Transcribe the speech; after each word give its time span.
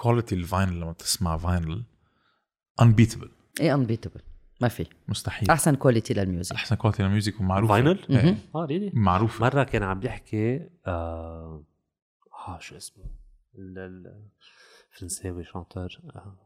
quality 0.00 0.34
ال 0.34 0.42
vinyl 0.42 0.80
لما 0.80 0.92
تسمع 0.92 1.36
vinyl 1.36 1.84
unbeatable 2.80 3.30
إيه 3.60 3.74
unbeatable 3.74 4.20
ما 4.60 4.68
في. 4.68 4.86
مستحيل. 5.08 5.50
أحسن 5.50 5.74
quality 5.74 6.14
لل 6.14 6.24
music. 6.24 6.52
أحسن 6.54 6.76
quality 6.76 7.02
لل 7.02 7.13
music 7.13 7.40
ومعروفة. 7.40 7.74
vinyl؟ 7.74 7.98
إيه. 8.10 8.36
آه 8.54 8.64
really 8.64 8.90
معروفة. 8.94 9.44
مرة 9.44 9.62
كان 9.64 9.82
عم 9.82 10.00
بيحكي 10.00 10.68
آه, 10.86 11.64
آه 12.48 12.58
شو 12.58 12.76
اسمه؟ 12.76 13.04
ال- 13.58 13.78
ال- 13.78 14.28
الفرنساوي 14.92 15.44
chanteur 15.44 15.88
آه. 16.16 16.36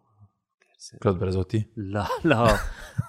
كلود 1.03 1.19
برازوتي 1.19 1.67
لا 1.77 2.07
لا 2.25 2.59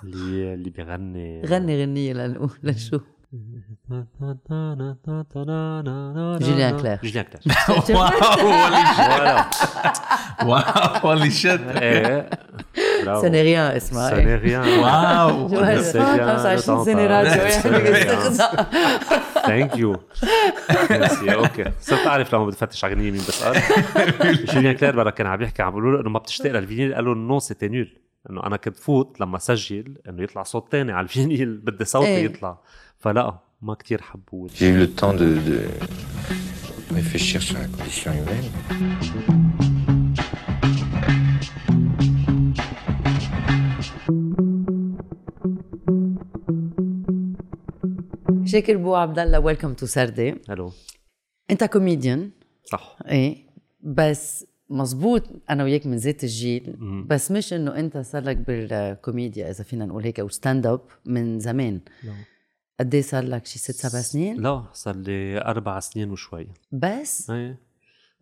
اللي 0.03 0.53
اللي 0.53 0.69
بيغني. 0.69 1.41
غني 1.41 1.81
غنية 1.83 2.13
لنقول. 2.13 2.51
لشو؟ 2.63 2.99
جوليان 6.41 6.77
كلير. 6.77 6.99
جوليان 7.03 7.25
كلير 7.25 7.55
واو 10.45 11.13
إيه 11.81 12.29
برافو. 13.05 13.21
سونيريان 13.21 13.71
اسمها 13.75 14.09
Ça 14.09 14.13
n'est 14.15 14.45
rien. 14.45 14.67
واو 14.83 15.47
جوال 15.47 15.83
c'est 15.85 15.95
bien 15.95 16.37
25 16.37 16.85
سنة 16.85 16.95
de 17.07 17.11
راديو 17.11 17.31
t'entendre. 17.31 17.55
يعني 17.55 17.61
C'est 17.61 17.69
bien. 17.69 17.91
بيستخدم 17.91 18.65
ثانك 19.47 19.77
يو 19.77 19.95
أوكي 21.33 21.65
صرت 21.81 22.07
اعرف 22.07 22.35
لما 22.35 22.45
بتفتش 22.45 22.85
على 22.85 22.93
غنية 22.93 23.11
مين 23.11 23.21
بسال 23.21 23.61
جوليان 24.45 24.75
كلير 24.75 24.95
مره 24.95 25.09
كان 25.09 25.27
عم 25.27 25.41
يحكي 25.41 25.61
عم 25.61 25.69
بيقولوا 25.69 25.91
له 25.93 26.01
انه 26.01 26.09
ما 26.09 26.19
بتشتاق 26.19 26.51
للفينيل 26.51 26.95
قال 26.95 27.05
له 27.05 27.13
نو 27.15 27.39
سيتي 27.39 27.67
نول 27.67 27.97
انه 28.29 28.43
أنا 28.45 28.57
كنت 28.57 28.77
فوت 28.77 29.21
لما 29.21 29.37
سجل 29.37 29.97
انه 30.09 30.23
يطلع 30.23 30.43
صوت 30.43 30.71
تاني 30.71 30.91
على 30.91 31.03
الفينيل 31.03 31.57
بدي 31.57 31.85
صوتي. 31.85 32.25
يطلع 32.25 32.57
فلا 33.05 33.39
ما 33.61 33.73
كتير 33.73 34.01
حبوه. 34.01 34.49
J'ai 34.49 34.69
eu 34.69 34.77
le 34.77 34.87
temps 34.99 35.13
de, 35.13 35.29
de 35.49 35.57
réfléchir 36.95 37.39
sur 37.41 37.55
la 37.59 37.67
condition 37.67 38.11
humaine. 38.11 38.49
شاكر 48.45 48.77
بو 48.77 48.95
عبد 48.95 49.19
الله 49.19 49.39
welcome 49.39 49.73
to 49.73 49.85
سردي 49.85 50.35
hello 50.49 50.71
انت 51.51 51.63
كوميديان 51.63 52.31
صح. 52.63 52.97
إيه. 53.07 53.45
بس 53.81 54.45
مزبوط 54.69 55.23
أنا 55.49 55.63
وياك 55.63 55.85
من 55.85 55.97
ذات 55.97 56.23
الجيل. 56.23 56.75
مم. 56.77 57.07
بس 57.07 57.31
مش 57.31 57.53
إنه 57.53 57.79
أنت 57.79 57.97
صار 57.97 58.23
لك 58.23 58.37
بالكوميديا 58.37 59.49
إذا 59.51 59.63
فينا 59.63 59.85
نقول 59.85 60.03
هيك 60.03 60.19
أو 60.19 60.29
stand 60.29 60.67
up 60.67 60.81
من 61.05 61.39
زمان. 61.39 61.79
لا. 62.03 62.13
قد 62.79 62.95
إيه 62.95 63.01
صار 63.01 63.23
لك 63.23 63.45
شي 63.45 63.59
ست 63.59 63.71
سبع 63.71 64.01
سنين؟ 64.01 64.41
لا 64.41 64.63
صار 64.73 64.95
لي 64.95 65.41
أربع 65.41 65.79
سنين 65.79 66.11
وشوي. 66.11 66.47
بس؟ 66.71 67.29
إيه. 67.29 67.59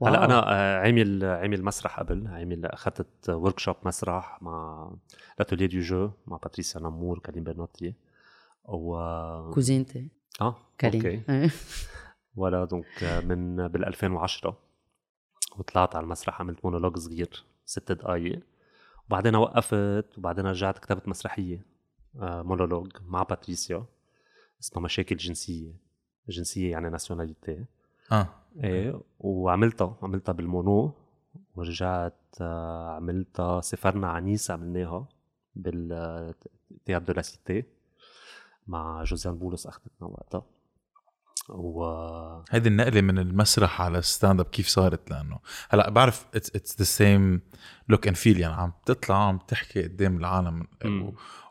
هلأ 0.03 0.25
أنا 0.25 0.53
آه، 0.53 0.79
عامل 0.79 1.25
عامل 1.25 1.63
مسرح 1.63 1.99
قبل. 1.99 2.27
عامل 2.27 2.65
أخذت 2.65 3.29
workshop 3.29 3.75
مسرح 3.83 4.41
مع 4.41 4.89
l'atelier 5.39 5.65
de 5.65 5.79
jeu 5.79 6.11
مع 6.27 6.37
باتريسيا 6.37 6.81
نامور 6.81 7.19
كريم 7.19 7.43
برناتي 7.43 7.93
و 8.65 8.97
كوزينتي. 9.51 10.07
آه 10.41 10.55
كريم 10.81 11.05
okay. 11.05 11.23
إيه. 11.29 11.49
ولا 12.35 12.65
donc 12.65 13.03
آه، 13.03 13.19
من 13.19 13.67
بال 13.67 13.85
2010 13.85 14.57
وطلعت 15.57 15.95
على 15.95 16.03
المسرح 16.03 16.41
عملت 16.41 16.65
مونولوج 16.65 16.97
صغير 16.97 17.43
ست 17.65 17.91
دقايق. 17.91 18.39
وبعدين 19.07 19.35
وقفت 19.35 20.17
وبعدين 20.17 20.45
رجعت 20.45 20.77
كتبت 20.79 21.07
مسرحية 21.07 21.65
آه، 22.19 22.41
مونولوج 22.41 22.91
مع 23.05 23.23
باتريسيا. 23.23 23.85
اسمها 24.63 24.83
مشاكل 24.83 25.15
جنسية 25.15 25.73
جنسية 26.29 26.71
يعني 26.71 26.89
nationalité. 26.89 27.65
آه. 28.11 28.29
إيه 28.63 29.01
وعملتها 29.19 29.97
عملتها 30.01 30.33
بالمونو 30.33 30.93
ورجعت 31.55 32.13
آه، 32.41 32.95
عملتها 32.95 33.61
سافرنا 33.61 34.07
على 34.07 34.25
نيس 34.25 34.51
عملناها 34.51 35.07
بال 35.55 35.89
théâtre 35.89 37.05
de 37.05 37.13
la 37.13 37.21
cité 37.21 37.63
مع 38.67 39.03
جوزيان 39.03 39.37
بولس 39.37 39.67
أخذتنا 39.67 40.07
وقتها. 40.07 40.45
و 41.49 41.83
هيدي 42.51 42.69
النقلة 42.69 43.01
من 43.01 43.19
المسرح 43.19 43.81
على 43.81 43.97
ال 43.97 44.04
stand 44.04 44.39
up 44.39 44.45
كيف 44.45 44.67
صارت؟ 44.67 45.11
لأنه 45.11 45.39
هلأ 45.69 45.89
بعرف 45.89 46.25
it's 46.35 46.77
the 46.79 46.85
same 46.85 47.41
look 47.89 48.07
and 48.07 48.15
feel 48.15 48.39
يعني 48.39 48.53
عم 48.53 48.73
تطلع 48.85 49.27
عم 49.27 49.37
تحكي 49.37 49.83
قدام 49.83 50.17
العالم. 50.17 50.67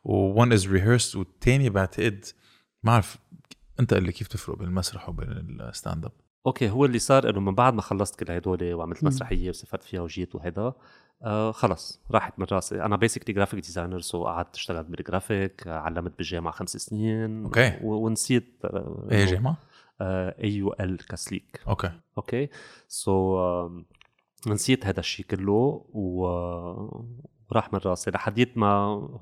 one 0.05 0.53
is 0.53 0.69
rehearsed 0.69 1.17
والتاني 1.17 1.71
بعتقد 1.71 2.25
ما 2.85 2.93
بعرف 2.93 3.19
أنت 3.81 3.95
قل 3.95 4.03
لي 4.03 4.13
كيف 4.13 4.29
تفرق 4.29 4.57
بين 4.59 4.69
المسرح 4.69 5.09
وبين 5.09 5.29
ال 5.61 5.68
stand 5.68 6.05
up 6.05 6.13
okay 6.47 6.71
هو 6.71 6.85
اللي 6.85 6.99
صار 6.99 7.31
إنه 7.31 7.41
من 7.41 7.55
بعد 7.55 7.75
ما 7.75 7.83
خلصت 7.83 8.25
كل 8.25 8.33
هدول 8.33 8.75
وعملت 8.75 9.03
مم. 9.05 9.09
مسرحية 9.09 9.49
وسافرت 9.49 9.83
فيها 9.83 10.01
وجيت 10.01 10.35
وهيدا 10.35 10.73
آه 11.23 11.53
خلص 11.53 12.01
راحت 12.11 12.39
من 12.39 12.47
راسي 12.53 12.83
أنا 12.83 12.97
basically 12.97 13.35
graphic 13.35 13.61
designer 13.61 14.01
so 14.01 14.25
قعدت 14.25 14.55
اشتغلت 14.57 14.87
بالجرافيك 14.87 15.67
علمت 15.67 16.19
بالجامعة 16.19 16.53
خمس 16.53 16.77
سنين 16.77 17.45
okay. 17.45 17.79
و- 17.83 18.07
ونسيت 18.07 18.59
آه، 18.65 19.09
إيه 19.11 19.27
جامعه؟ 19.27 19.57
AUL 20.01 20.97
كسليك 21.07 21.61
okay 21.69 21.91
okay 22.19 22.49
so 22.89 23.39
نسيت 24.47 24.87
هذا 24.87 25.01
الشيء 25.01 25.27
كله 25.27 25.87
و 25.93 26.27
وراح 27.53 27.73
من 27.73 27.81
راسي 27.87 28.11
لحديت 28.11 28.59
ما 28.59 28.69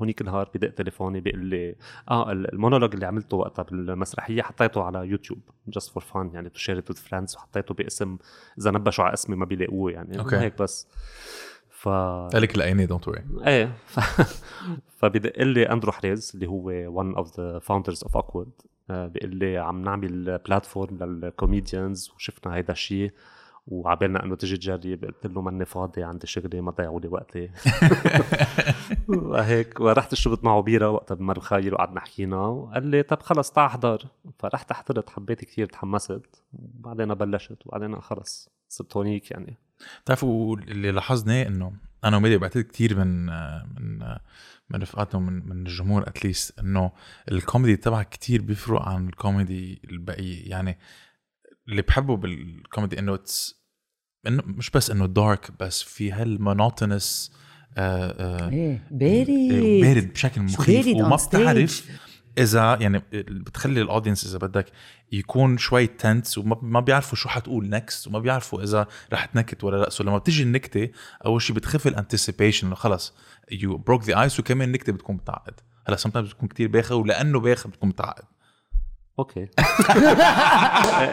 هونيك 0.00 0.20
النهار 0.20 0.50
بدق 0.54 0.68
تليفوني 0.70 1.20
بيقول 1.20 1.44
لي 1.44 1.74
آه 2.10 2.32
ال- 2.32 2.52
المونولوج 2.52 2.94
اللي 2.94 3.06
عملته 3.06 3.36
وقتها 3.36 3.62
بالمسرحية 3.62 4.42
حطيته 4.42 4.82
على 4.82 4.98
يوتيوب 5.08 5.38
just 5.68 5.90
for 5.92 6.02
fun 6.02 6.30
يعني 6.34 6.48
to 6.48 6.58
share 6.58 6.78
it 6.78 6.90
with 6.90 6.96
friends 6.96 7.36
وحطيته 7.36 7.74
باسم 7.74 8.18
إذا 8.58 8.70
نبشوا 8.70 9.04
على 9.04 9.14
اسمي 9.14 9.36
ما 9.36 9.44
بيلاقوه 9.44 9.92
يعني 9.92 10.18
okay. 10.20 10.36
هيك 10.36 10.62
بس. 10.62 10.88
ف 11.70 11.88
قال 11.88 12.42
لك 12.42 12.58
لقيني 12.58 12.86
don't 12.86 13.08
worry 13.08 13.24
إيه 13.46 13.72
ف... 13.86 14.00
فبدق 14.98 15.42
لي 15.42 15.62
أندرو 15.72 15.92
حريز 15.92 16.32
اللي 16.34 16.46
هو 16.46 17.24
of 17.24 17.26
the 17.28 17.64
founders 17.64 17.98
of 18.08 18.20
awkward 18.20 18.66
آه، 18.90 19.06
بيقول 19.06 19.36
لي 19.36 19.58
عم 19.58 19.82
نعمل 19.82 20.38
platform 20.38 20.96
لل 20.96 21.17
comedians 21.17 22.10
وشفنا 22.16 22.54
هيدا 22.54 22.72
الشيء 22.72 23.12
وعبالنا 23.66 24.24
إنه 24.24 24.36
تجي 24.36 24.56
تجرب. 24.56 25.04
قلت 25.04 25.26
له 25.26 25.40
ماني 25.40 25.64
فاضي 25.64 26.02
عندي 26.02 26.26
شغلي 26.26 26.60
ما 26.60 26.72
تضيعوا 26.72 27.00
لي 27.00 27.08
وقتي. 27.08 27.50
وهيك 29.08 29.80
ورحت 29.80 30.14
شربت 30.14 30.44
معه 30.44 30.62
بيرة 30.62 30.90
وقتها 30.90 31.14
بمرخايل 31.14 31.74
وقعدنا 31.74 32.00
حكينا. 32.00 32.36
وقال 32.36 32.86
لي 32.86 33.02
طب 33.02 33.22
خلص 33.22 33.50
تعال 33.50 33.66
احضر. 33.66 34.06
فرحت 34.38 34.72
حضرت 34.72 35.10
حبيت 35.10 35.44
كثير 35.44 35.66
تحمست. 35.66 36.42
وبعدين 36.52 37.14
بلشت. 37.14 37.66
وبعدين 37.66 38.00
خلص 38.00 38.50
صرت 38.68 38.96
هونيك 38.96 39.30
يعني. 39.30 39.58
بتعرفوا 40.04 40.56
اللي 40.56 40.90
لاحظناه 40.90 41.46
إنه 41.46 41.72
أنا 42.04 42.16
وميدي 42.16 42.38
بعتقد 42.38 42.62
كثير 42.62 42.98
من 42.98 43.26
من 43.74 43.98
من 44.70 44.82
رفقاتنا 44.82 45.20
ومن 45.20 45.48
من 45.48 45.66
الجمهور 45.66 46.08
اتليست 46.08 46.58
إنه 46.58 46.92
الكوميدي 47.30 47.76
تبعك 47.76 48.08
كثير 48.08 48.42
بيفرق 48.42 48.82
عن 48.82 49.08
الكوميدي 49.08 49.80
البقيه 49.90 50.50
يعني 50.50 50.78
اللي 51.68 51.82
بحبه 51.82 52.16
بالكوميدي 52.16 52.98
إنه 52.98 53.14
it's 53.14 53.60
إنه 54.26 54.42
مش 54.46 54.70
بس 54.70 54.90
إنه 54.90 55.06
dark 55.06 55.50
بس 55.60 55.82
في 55.82 56.12
هال 56.12 56.32
monotonous 56.32 57.32
آه 57.78 58.46
آه 58.46 58.50
إيه 58.50 58.86
بارد 58.90 59.80
بارد 59.82 60.12
بشكل 60.12 60.40
مخيف. 60.42 60.86
وما. 60.86 61.16
بتعرف 61.16 61.90
إذا 62.38 62.78
يعني 62.80 63.02
بتخلي 63.12 63.82
ال 63.82 63.87
audience 63.87 64.26
إذا 64.26 64.38
بدك 64.38 64.66
يكون 65.12 65.58
شوي 65.58 65.86
tense 65.86 66.38
وما 66.38 66.56
ما 66.62 66.80
بيعرفوا 66.80 67.18
شو 67.18 67.28
حتقول 67.28 67.68
next 67.68 68.06
وما 68.06 68.18
بيعرفوا 68.18 68.62
إذا 68.62 68.86
رح 69.12 69.24
تنكت 69.24 69.64
ولا 69.64 69.76
لأ. 69.76 69.90
so 69.90 70.04
لما 70.04 70.18
بتيجي 70.18 70.42
النكتة 70.42 70.88
أول 71.26 71.42
شيء 71.42 71.56
بتخف 71.56 71.86
ال 71.86 71.93
anticipation 71.93 72.66
إنه 72.66 72.76
خلص 72.76 73.14
you 73.52 73.76
broke 73.76 74.04
the 74.04 74.22
ice 74.22 74.40
وكمان 74.40 74.68
النكتة 74.68 74.92
بتكون 74.92 75.16
متعقد 75.16 75.60
هلأ 75.88 75.96
سم 75.96 76.10
بتكون 76.10 76.48
كتير 76.48 76.68
باخة 76.68 76.94
ولأنه 76.94 77.40
باخة 77.40 77.68
بتكون 77.68 77.88
متعقد 77.88 78.24
okay. 79.20 79.40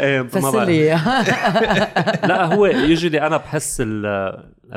إيه، 0.04 0.22
ما 0.22 0.28
فسر 0.28 0.52
بعرف. 0.52 0.70
لي 0.70 0.90
لا 2.28 2.46
هو 2.54 2.66
usually 2.66 3.22
أنا 3.22 3.38
بحس 3.38 3.78
ال 3.82 4.04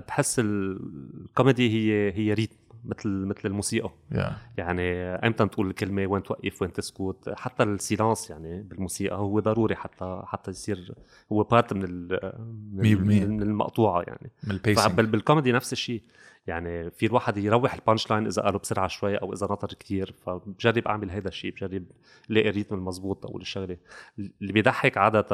بحس 0.08 0.36
الكوميدي 0.38 1.70
هي 1.70 2.12
هي 2.16 2.34
rythme 2.34 2.56
مثل 2.84 3.08
مثل 3.08 3.40
الموسيقى. 3.44 3.90
Yeah. 4.14 4.32
يعني 4.56 4.82
إمتى 5.26 5.48
تقول 5.48 5.68
الكلمة 5.70 6.06
وين 6.06 6.22
توقف 6.22 6.62
وين 6.62 6.72
تسكت؟ 6.72 7.34
حتى 7.36 7.62
ال 7.62 7.71
silence 7.71 8.30
يعني 8.30 8.62
بالموسيقى 8.62 9.16
هو 9.16 9.40
ضروري 9.40 9.76
حتى 9.76 10.22
حتى 10.26 10.50
يصير 10.50 10.94
هو 11.32 11.42
part 11.42 11.72
من 11.72 11.84
ال 11.84 12.32
من. 12.72 13.28
من 13.28 13.42
المقطوعة 13.42 14.02
يعني. 14.02 14.30
من 14.44 14.58
بالكوميدي 14.96 15.52
نفس 15.52 15.72
الشيء. 15.72 16.02
يعني 16.46 16.90
في 16.90 17.06
الواحد 17.06 17.36
يروح 17.38 17.74
ال 17.74 17.80
punch 17.80 18.10
line 18.10 18.26
إذا 18.26 18.42
قالوا 18.42 18.60
بسرعة 18.60 18.88
شوي 18.88 19.16
أو 19.16 19.32
إذا 19.32 19.46
نطر 19.46 19.68
كتير 19.68 20.14
فبجرب 20.26 20.88
أعمل 20.88 21.10
هيدا 21.10 21.28
الشيء 21.28 21.52
بجرب 21.52 21.84
لاقي 22.28 22.48
ال 22.48 22.52
rythme 22.52 22.74
المضبوط 22.74 23.26
أقول 23.26 23.40
الشغلة. 23.42 23.76
اللي 24.18 24.52
بيضحك 24.52 24.98
عادة 24.98 25.26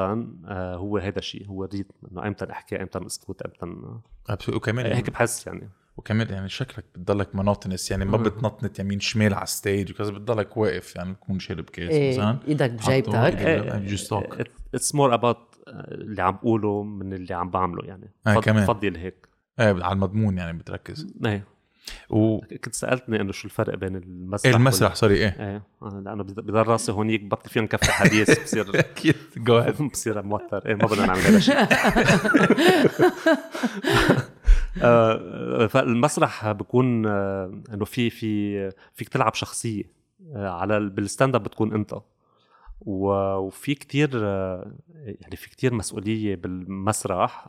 آه، 0.46 0.74
هو 0.76 0.96
هيدا 0.98 1.18
الشيء 1.18 1.46
هو 1.46 1.64
ال 1.64 1.68
rythme 1.68 1.94
إنه 2.12 2.26
أمتى 2.26 2.44
نحكي 2.44 2.82
أمتى 2.82 2.98
نسكت 2.98 3.42
أمتى. 3.42 4.00
وكمان 4.52 4.86
هيك 4.86 5.10
بحس 5.10 5.46
يعني. 5.46 5.68
وكمان 5.96 6.28
يعني 6.30 6.48
شكلك 6.48 6.84
بتضلك 6.94 7.34
monotonous 7.36 7.90
يعني 7.90 8.04
ما 8.04 8.16
بتنطنط 8.16 8.78
يمين 8.80 9.00
شمال 9.00 9.34
على 9.34 9.42
ال 9.42 9.50
stage 9.50 9.90
وكذا 9.92 10.10
بتضلك 10.12 10.56
واقف 10.56 10.96
يعني 10.96 11.12
بتكون 11.12 11.38
شارب 11.38 11.64
كاس 11.64 11.90
إيه 11.90 12.12
مثلا. 12.18 12.38
إيدك 12.48 12.70
بجيبتك 12.70 13.14
إيه. 13.46 14.44
it's 14.74 14.94
more 14.94 15.14
about 15.14 15.54
اللي 15.68 16.22
عم 16.22 16.32
بقوله 16.36 16.82
من 16.82 17.12
اللي 17.12 17.34
عم 17.34 17.50
بعمله 17.50 17.84
يعني. 17.84 18.12
آه، 18.26 18.34
فض- 18.34 18.42
كمان. 18.44 18.64
بفضل 18.64 18.96
هيك. 18.96 19.26
إيه 19.60 19.84
على 19.84 19.92
المضمون 19.92 20.38
يعني 20.38 20.58
بتركز. 20.58 21.06
إيه 21.26 21.44
و 22.10 22.38
كنت 22.40 22.74
سألتني 22.74 23.20
إنه 23.20 23.32
شو 23.32 23.44
الفرق 23.48 23.74
بين 23.74 23.96
المسرح 23.96 24.54
المسرح 24.54 24.94
sorry 24.94 25.14
إيه. 25.14 25.36
وال... 25.38 25.40
إيه 25.46 25.62
آه، 25.82 26.00
لأنه 26.04 26.22
بض- 26.24 26.40
بضل 26.40 26.62
راسي 26.66 26.92
هونيك 26.92 27.22
بطل 27.24 27.50
فينا 27.50 27.64
نكفي 27.64 27.92
حديث 27.92 28.38
بصير 28.44 28.78
أكيد. 28.78 29.14
go 29.36 29.58
ahead 29.58 29.82
بصير 29.92 30.22
موتر. 30.22 30.66
إيه 30.66 30.74
ما 30.74 30.86
بدنا 30.86 31.06
نعمل 31.06 31.20
هذا 31.20 31.36
الشيء. 31.36 31.56
آه، 34.82 35.66
فالمسرح 35.66 36.52
بكون 36.52 37.06
آه، 37.06 37.62
إنه 37.74 37.84
في 37.84 38.10
في 38.10 38.70
فيك 38.94 39.08
تلعب 39.08 39.34
شخصية. 39.34 39.84
آه، 40.34 40.48
على 40.48 40.76
ال- 40.76 40.90
بال 40.90 41.03
stand 41.03 41.34
up 41.34 41.42
بتكون 41.42 41.72
أنت. 41.74 41.94
وفي 42.80 43.74
كتير 43.74 44.10
آه، 44.14 44.72
يعني 44.94 45.36
في 45.36 45.50
كتير 45.50 45.74
مسؤولية 45.74 46.36
بالمسرح. 46.36 47.48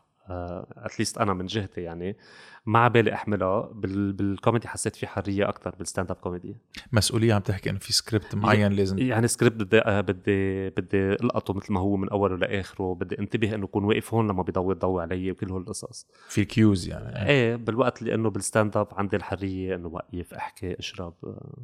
at 0.77 0.89
least 0.89 1.17
أنا 1.17 1.33
من 1.33 1.45
جهتي 1.45 1.81
يعني 1.81 2.17
ما 2.65 2.79
عبالي 2.79 3.13
احملها 3.13 3.69
بال- 3.73 4.13
بالكوميدي 4.13 4.67
حسيت 4.67 4.95
في 4.95 5.07
حرية 5.07 5.49
أكثر 5.49 5.75
بال 5.75 5.86
stand 5.86 6.11
up 6.11 6.17
comedy 6.17 6.55
مسؤولية 6.91 7.33
عم 7.33 7.41
تحكي 7.41 7.69
إنه 7.69 7.79
في 7.79 7.93
سكريبت 7.93 8.35
معين 8.35 8.71
لازم 8.71 8.99
يعني 8.99 9.27
سكريبت 9.27 9.55
بدي 9.63 9.79
آه، 9.79 10.01
بدي 10.01 10.69
بدي 10.69 10.97
ألقطه 11.13 11.53
مثل 11.53 11.73
ما 11.73 11.79
هو 11.79 11.95
من 11.97 12.09
أوله 12.09 12.35
لآخره. 12.37 12.95
بدي 12.95 13.19
انتبه 13.19 13.55
إنه 13.55 13.65
اكون 13.65 13.83
واقف 13.83 14.13
هون 14.13 14.27
لما 14.27 14.43
بيضوي 14.43 14.73
الضوء 14.73 15.01
علي 15.01 15.31
وكل 15.31 15.49
هول 15.51 15.61
القصص. 15.61 16.07
في 16.29 16.45
cues 16.45 16.87
يعني. 16.87 17.29
إيه 17.29 17.55
بالوقت 17.55 18.01
اللي 18.01 18.13
انه 18.13 18.29
بال 18.29 18.43
stand 18.43 18.77
up 18.77 18.87
عندي 18.91 19.15
الحرية 19.15 19.75
إنه 19.75 19.87
وقف 19.87 20.33
أحكي 20.33 20.79
أشرب 20.79 21.13
آه، 21.23 21.55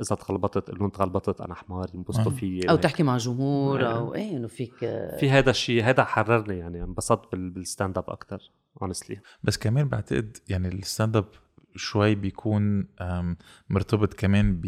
إذا 0.00 0.16
تغلبطت 0.16 0.70
قول 0.70 0.78
لهم 0.78 0.88
تغلبطت 0.88 1.40
أنا 1.40 1.54
حمار 1.54 1.90
ينبسطوا. 1.94 2.30
فيي 2.32 2.70
أو 2.70 2.76
تحكي 2.76 3.02
مع 3.02 3.16
جمهور 3.16 3.80
إيه. 3.80 3.96
أو 3.96 4.14
إيه 4.14 4.36
إنه 4.36 4.48
فيك 4.48 4.74
في 5.20 5.30
هذا 5.30 5.50
الشيء 5.50 5.84
هذا 5.84 6.04
حررني 6.04 6.58
يعني 6.58 6.82
انبسطت 6.82 7.32
بال- 7.32 7.50
بالستاند 7.50 7.98
اب 7.98 8.10
أكثر 8.10 8.50
اونستلي 8.82 9.20
بس 9.42 9.58
كمان 9.58 9.88
بعتقد 9.88 10.36
يعني 10.48 10.68
الستاند 10.68 11.16
اب 11.16 11.28
شوي 11.76 12.14
بيكون 12.14 12.86
مرتبط 13.70 14.14
كمان 14.14 14.60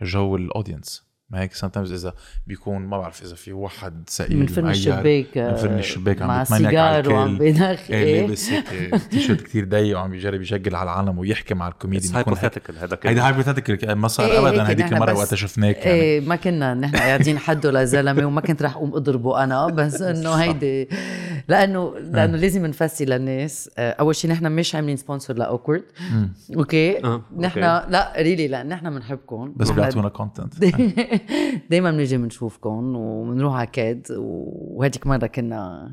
بجو 0.00 0.36
الاودينس 0.36 1.13
ما 1.30 1.40
هيك 1.40 1.52
sometimes 1.54 1.76
إذا 1.92 2.14
بيكون 2.46 2.82
ما 2.82 2.98
بعرف 2.98 3.22
إذا 3.22 3.34
في 3.34 3.52
واحد 3.52 4.04
سئيل 4.08 4.36
من 4.36 4.46
معير، 4.56 4.70
الشباك 4.70 5.38
من 5.38 5.54
فيلم 5.56 5.78
الشباك 5.78 6.22
عم 6.22 6.28
مع 6.28 6.42
بيتمنك 6.42 6.64
على 6.74 7.02
سيجار 7.02 7.12
وعم 7.12 7.32
الكل. 7.32 7.38
بينخ 7.44 7.90
إيه 7.90 8.26
لابس 8.26 8.50
هيك 8.50 9.02
تيشيرت 9.10 9.40
كثير 9.42 9.64
ضيق 9.64 9.96
وعم 9.98 10.10
بيجرب 10.10 10.40
يشقل 10.42 10.74
على 10.74 10.90
العالم 10.90 11.18
ويحكي 11.18 11.54
مع 11.54 11.68
الكوميدي 11.68 12.06
اتس 12.06 12.14
هايبوثيتيكال 12.14 12.78
هذا 12.78 12.98
هيدي 13.04 13.14
كله 13.14 13.26
هايبوثيتيكال 13.26 13.92
ما 13.92 14.08
صار 14.08 14.26
إيه، 14.26 14.48
ابدا 14.48 14.62
هذيك 14.62 14.92
المرة 14.92 15.12
بس- 15.12 15.18
وقت 15.18 15.34
شفناك 15.34 15.76
يعني. 15.76 15.90
إيه 15.90 16.20
ما 16.20 16.36
كنا 16.36 16.74
نحن 16.74 16.96
قاعدين 16.96 17.38
حده 17.38 17.70
لزلمه 17.70 18.26
وما 18.26 18.40
كنت 18.40 18.62
رح 18.62 18.76
أقوم 18.76 18.94
أضربه 18.94 19.44
أنا 19.44 19.66
بس 19.66 20.02
إنه 20.02 20.30
هيدي 20.34 20.88
لأنه 21.48 21.98
لأنه 21.98 22.36
لازم 22.36 22.66
نفسي 22.66 23.04
للناس. 23.04 23.70
آه، 23.78 23.90
أول 23.90 24.14
شيء 24.16 24.30
نحن 24.30 24.52
مش 24.52 24.74
عاملين 24.74 24.96
سبونسر 24.96 25.34
لاوكورد. 25.34 25.84
أوكي 26.56 27.04
آه، 27.04 27.22
نحن. 27.38 27.60
لا 27.60 28.12
ريلي 28.16 28.48
لا 28.48 28.62
نحن 28.62 28.90
بنحبكم 28.90 29.54
بس 29.56 29.70
بيعطونا 29.70 30.08
كونتنت 30.08 30.54
دائما 31.70 31.90
بنيجي 31.90 32.16
بنشوفكم 32.16 32.96
وبنروح 32.96 33.54
على 33.54 33.66
كاد 33.66 34.06
وهديك 34.10 35.06
مرة 35.06 35.26
كنا 35.26 35.90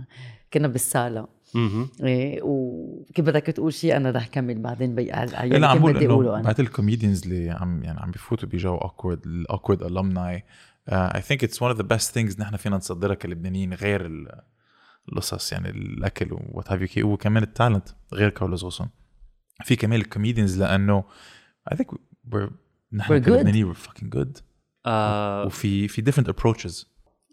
كنا 0.53 0.67
بالساله 0.67 1.27
مهم. 1.55 1.89
إيه 2.03 2.39
وكيف 2.43 3.25
بدك 3.25 3.41
تقول 3.45 3.73
شيء 3.73 3.95
أنا 3.97 4.11
رح 4.11 4.27
كمل 4.27 4.59
بعدين 4.61 4.95
بي 4.95 5.11
على 5.11 5.49
لا 5.59 5.67
عم 5.67 5.79
بدي 5.79 6.07
اقوله 6.07 6.29
إنه 6.29 6.35
أنا 6.35 6.43
بعد 6.43 6.59
ال 6.59 6.66
comedians 6.66 7.23
اللي 7.23 7.49
عم 7.51 7.83
يعني 7.83 7.99
عم 7.99 8.11
بفوتوا 8.11 8.49
بجو 8.49 8.75
Awkword 8.75 9.19
ال 9.25 9.32
Awkword 9.33 9.83
alumni 9.83 10.41
I 10.89 11.21
think 11.21 11.43
it's 11.43 11.61
one 11.61 11.69
of 11.69 11.77
the 11.77 11.83
best 11.83 12.13
things 12.13 12.39
نحن 12.41 12.55
فينا 12.57 12.75
نصدرها 12.77 13.15
كلبنانيين 13.15 13.73
غير 13.73 14.05
ال- 14.05 14.41
القصص 15.09 15.51
يعني 15.51 15.69
الأكل 15.69 16.27
what 16.31 16.71
have 16.71 16.97
you 16.97 17.13
وكمان 17.13 17.43
ال 17.43 17.50
talent 17.50 17.89
غير 18.13 18.29
كارلوس 18.29 18.63
غصن 18.63 18.87
في 19.63 19.75
كمان 19.75 19.99
ال 19.99 20.06
comedians 20.06 20.61
لأنه 20.61 21.03
I 21.71 21.77
think 21.77 21.91
نحن. 22.93 23.21
كلبنانيين 23.21 23.73
fucking 23.75 24.15
good. 24.15 24.41
آه. 24.85 25.45
وفي 25.45 25.87
في 25.87 26.01
different 26.01 26.27
approaches. 26.27 26.85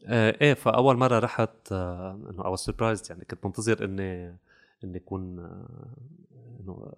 آه 0.06 0.36
إيه 0.40 0.54
فأول 0.54 0.96
مرة 0.96 1.18
رحت 1.18 1.72
آه 1.72 2.30
إنه 2.30 2.50
I 2.50 2.56
surprised 2.56 3.10
يعني 3.10 3.24
كنت 3.24 3.44
منتظر 3.46 3.84
إني 3.84 4.36
إني 4.84 4.98
اكون 4.98 5.38
آه 5.38 5.96
إنه 6.60 6.92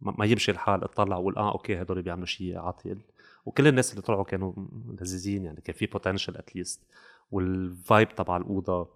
ما 0.00 0.14
ما 0.18 0.24
يمشي 0.24 0.50
الحال 0.50 0.84
أطلع 0.84 1.16
وأقول 1.16 1.36
آه 1.36 1.52
أوكي 1.52 1.82
هدول 1.82 2.02
بيعملوا 2.02 2.26
شيء 2.26 2.58
عاطل. 2.58 2.98
وكل 3.46 3.66
الناس 3.66 3.90
اللي 3.90 4.02
طلعوا 4.02 4.24
كانوا 4.24 4.52
لذيذين 5.00 5.44
يعني 5.44 5.60
كان 5.60 5.76
في 5.76 5.86
potential 5.86 6.36
at 6.36 6.49
least 6.49 6.80
وال 7.30 7.56
vibe 7.56 8.08
تبع 8.14 8.36
الأوضة 8.36 8.88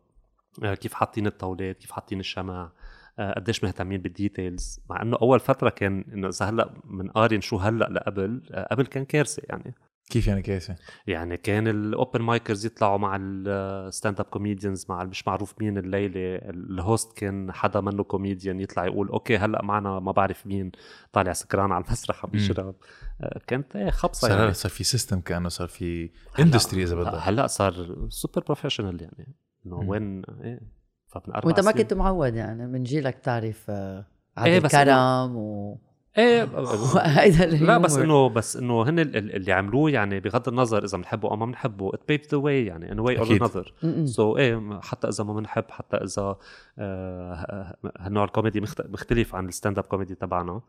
كيف 0.62 0.94
حاطين 0.94 1.26
الطاولات 1.26 1.78
كيف 1.78 1.92
حاطين 1.92 2.20
الشمع 2.20 2.72
آه 3.18 3.32
قديش 3.32 3.64
مهتمين 3.64 4.02
بال 4.02 4.20
details 4.20 4.80
مع 4.90 5.02
إنه 5.02 5.16
أول 5.22 5.40
فترة 5.40 5.70
كان 5.70 6.04
إنه 6.12 6.28
إذا 6.28 6.46
هلأ 6.46 6.74
بنقارن 6.84 7.40
شو 7.40 7.56
هلأ 7.56 7.84
لقبل 7.84 8.42
آه 8.52 8.68
قبل 8.70 8.86
كان 8.86 9.04
كارثة 9.04 9.42
يعني. 9.48 9.74
كيف 10.10 10.26
يعني 10.26 10.42
كارثة 10.42 10.76
يعني 11.06 11.36
كان 11.36 11.68
ال 11.68 11.79
open 11.79 12.22
micers 12.22 12.66
يطلعوا 12.66 12.98
مع 12.98 13.18
ال 13.20 14.20
stand-up 14.20 14.26
comedians 14.26 14.86
مع 14.88 15.04
مش 15.04 15.28
معروف 15.28 15.54
مين 15.60 15.78
الليلة 15.78 16.36
ال 16.36 16.53
host 16.53 17.18
كان 17.18 17.52
حدا 17.52 17.80
منه 17.80 18.04
كوميديان 18.04 18.60
يطلع 18.60 18.86
يقول 18.86 19.08
أوكي 19.08 19.36
هلأ 19.36 19.62
معنا 19.62 20.00
ما 20.00 20.12
بعرف 20.12 20.46
مين 20.46 20.72
طالع 21.12 21.32
سكران 21.32 21.72
على 21.72 21.84
المسرح 21.84 22.24
عم 22.24 22.30
بيشرب 22.30 22.74
آه، 23.20 23.40
كانت 23.46 23.76
إيه 23.76 23.90
خبصة 23.90 24.28
صار 24.28 24.38
يعني. 24.38 24.52
صار 24.52 24.70
في 24.70 24.84
system 24.84 25.20
كأنه 25.20 25.48
صار 25.48 25.68
في 25.68 26.10
industry 26.38 26.82
إذا 26.82 26.96
بدك. 26.96 27.18
هلأ 27.22 27.46
صار 27.46 28.06
super 28.08 28.42
professional 28.42 29.02
يعني. 29.02 29.34
إنه. 29.66 29.76
وين 29.78 30.22
إيه 30.42 30.60
فمن 31.06 31.34
أربع 31.34 31.46
وانت 31.46 31.60
ما 31.60 31.72
كنت 31.72 31.94
معود 31.94 32.34
يعني 32.34 32.66
من 32.66 32.82
جيلك 32.82 33.18
تعرف 33.18 33.66
آه، 33.70 33.98
إيه، 34.38 34.52
عادل 34.54 34.60
بس 34.60 34.72
كرم 34.72 35.36
و 35.36 35.78
إيه 36.18 36.48
وهيدا 36.94 37.46
لا 37.46 37.78
بس. 37.78 37.96
إنه 37.96 38.28
بس 38.28 38.56
إنه 38.56 38.82
هن 38.82 38.98
ال- 38.98 39.16
ال- 39.16 39.34
اللي 39.36 39.52
عملوه 39.52 39.90
يعني 39.90 40.20
بغض 40.20 40.48
النظر 40.48 40.84
إذا 40.84 40.98
بنحبه 40.98 41.30
أو 41.30 41.36
ما 41.36 41.46
بنحبه 41.46 41.90
it 41.92 41.94
paved 42.12 42.24
the 42.26 42.42
way 42.42 42.46
يعني 42.46 42.88
or 43.16 43.20
أكيد. 43.20 43.44
another 43.44 43.68
م-م. 43.82 44.06
so 44.06 44.34
so, 44.34 44.38
إيه 44.38 44.80
حتى 44.82 45.08
إذا 45.08 45.24
ما 45.24 45.32
بنحب 45.34 45.64
حتى 45.70 45.96
إذا 45.96 46.36
آه، 46.78 47.76
هالنوع 47.98 48.24
الكوميدي 48.24 48.60
مخت- 48.60 48.86
مختلف 48.90 49.34
عن 49.34 49.48
ال 49.48 49.78
stand-up 49.78 49.84
comedy 49.84 50.14
تبعنا 50.14 50.60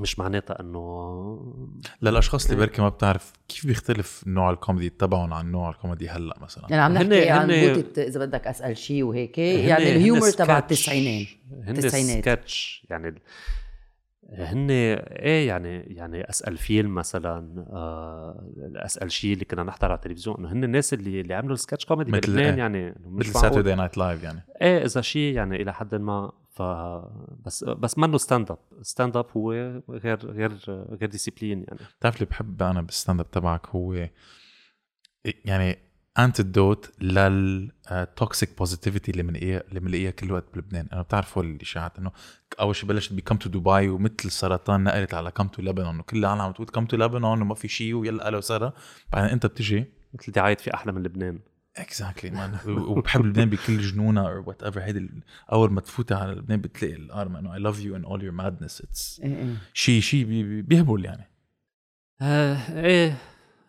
مش 0.00 0.18
معناتها 0.18 0.60
إنه 0.60 1.66
للأشخاص 2.02 2.44
اللي 2.44 2.56
بركي 2.56 2.82
ما 2.82 2.88
بتعرف 2.88 3.32
كيف 3.48 3.66
بيختلف 3.66 4.24
نوع 4.26 4.50
الكوميدي 4.50 4.88
تبعهم 4.90 5.32
عن 5.32 5.52
نوع 5.52 5.70
الكوميدي 5.70 6.08
هلأ 6.08 6.34
مثلا 6.40 6.64
يعني 6.70 6.82
عم 6.82 6.96
هن- 6.96 7.08
نحكي 7.08 7.30
عن 7.30 7.46
بوتة 7.46 8.02
إذا 8.02 8.24
بدك 8.24 8.46
S.L.CHI 8.46 9.02
وهيك 9.02 9.38
يعني 9.38 9.92
ال 9.96 10.02
humor 10.02 10.30
تبع. 10.30 10.58
التسعينات 10.58 11.26
هن 11.64 11.76
التسعينات. 11.76 12.24
سكتش 12.28 12.86
يعني 12.90 13.22
هن 14.38 14.70
إيه 14.70 15.48
يعني 15.48 15.78
يعني 15.78 16.30
S.L.FILM 16.30 16.94
مثلا 16.94 17.64
آه 17.72 18.52
S.L.CHI 18.76 19.32
اللي 19.32 19.44
كنا 19.44 19.62
نحضر 19.62 19.86
على 19.88 19.94
التلفزيون 19.94 20.36
إنه 20.38 20.52
هن 20.52 20.64
الناس 20.64 20.94
اللي 20.94 21.20
اللي 21.20 21.34
عملوا 21.34 21.54
ال 21.54 21.58
sketch 21.58 21.84
comedy 21.86 22.10
مثل 22.12 22.20
بلبنان 22.20 22.52
إيه؟ 22.52 22.58
يعني 22.58 22.94
مثل. 23.06 23.32
Saturday 23.32 23.74
Night 23.74 23.98
Live 23.98 24.22
يعني 24.22 24.40
إيه 24.62 24.84
إذا 24.84 25.00
شيء 25.00 25.34
يعني 25.34 25.62
إلى 25.62 25.74
حد 25.74 25.94
ما 25.94 26.32
ف 26.52 26.62
بس 27.44 27.64
بس 27.64 27.98
منه 27.98 28.18
stand-up 28.18 28.58
stand-up 28.82 29.26
هو 29.36 29.52
غير 29.88 30.26
غير 30.26 30.52
غير 30.68 31.08
discipline 31.08 31.64
يعني. 31.68 31.80
بتعرف 31.98 32.16
اللي 32.16 32.26
بحب 32.26 32.62
أنا 32.62 32.82
بال 32.82 33.20
stand-up 33.20 33.30
تبعك 33.30 33.68
هو 33.68 34.08
يعني 35.24 35.78
antidote 36.18 37.02
لل 37.02 37.47
toxic 37.47 38.58
positivity 38.58 39.10
اللي 39.10 39.22
بنلاقيها 39.22 39.62
اللي 39.68 39.80
بنلاقيها 39.80 40.10
كل 40.10 40.32
وقت 40.32 40.44
بلبنان. 40.54 40.88
أنا 40.92 41.02
بتعرف 41.02 41.38
هول 41.38 41.46
الإشاعات 41.46 41.98
إنه 41.98 42.12
أول 42.60 42.76
شيء 42.76 42.88
بلشت 42.88 43.12
ب 43.12 43.17
come 43.17 43.36
to 43.36 43.48
دبي 43.48 43.88
ومثل 43.88 44.14
السرطان 44.24 44.84
نقلت 44.84 45.14
على 45.14 45.30
come 45.30 45.48
to 45.48 45.62
لبنان 45.62 46.00
وكل 46.00 46.18
العالم 46.18 46.40
عم 46.40 46.52
تقول 46.52 46.66
come 46.66 46.86
to 46.86 46.96
لبنان 46.96 47.42
وما 47.42 47.54
في 47.54 47.68
شيء 47.68 47.94
ويلا 47.94 48.24
قالوا 48.24 48.40
سارة. 48.40 48.74
بعدين 49.12 49.30
أنت 49.30 49.46
بتجي 49.46 49.84
مثل 50.14 50.32
دعاية 50.32 50.56
في 50.56 50.74
أحلى 50.74 50.92
من 50.92 51.02
لبنان. 51.02 51.38
exactly 51.76 52.30
man 52.30 52.58
وبحب 52.88 53.26
لبنان 53.26 53.50
بكل 53.50 53.78
جنونها 53.78 54.28
أو 54.28 54.44
whatever 54.46 54.80
هيدي 54.80 55.10
أول 55.52 55.72
ما 55.72 55.80
تفوتي 55.80 56.14
على 56.14 56.32
لبنان 56.32 56.60
بتلاقي 56.60 56.94
الآرمة 56.94 57.36
انه 57.36 57.54
I 57.54 57.58
love 57.60 57.80
you 57.80 57.96
in 57.96 58.04
all 58.04 58.22
your 58.22 58.32
madness 58.32 58.80
it's. 58.80 59.22
شيء 59.74 60.00
شيء 60.00 60.24
بي- 60.24 60.42
بي- 60.42 60.62
بيهبل 60.62 61.04
يعني. 61.04 61.28
آه 62.22 62.56
إيه 62.84 63.16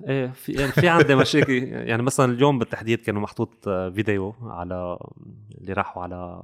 إيه 0.07 0.27
في 0.31 0.51
يعني 0.51 0.71
في 0.71 0.87
عندي 0.89 1.15
مشاكل. 1.15 1.53
يعني 1.89 2.03
مثلا 2.03 2.33
اليوم 2.33 2.59
بالتحديد 2.59 2.99
كانوا 3.01 3.21
محطوط 3.21 3.67
آه، 3.67 3.89
فيديو 3.89 4.35
على 4.41 4.97
اللي 5.61 5.73
راحوا 5.73 6.03
على 6.03 6.43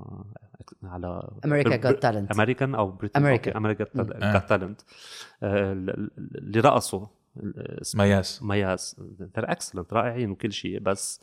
على 0.84 1.30
America 1.46 1.76
Got 1.76 2.02
Talent 2.02 2.32
American 2.32 2.76
أو 2.76 2.92
Britain 2.92 3.20
American. 3.22 3.56
أمريكا 3.56 3.86
آه. 4.00 4.34
Got 4.34 4.50
Talent 4.50 4.82
اللي 5.44 6.60
رقصوا 6.60 7.06
اسمه 7.82 8.04
مياس. 8.04 8.44
مياس. 8.44 8.96
They're 9.38 9.50
excellent 9.50 9.94
رائعين 9.94 10.30
وكل 10.32 10.52
شيء 10.54 10.80
بس 10.80 11.22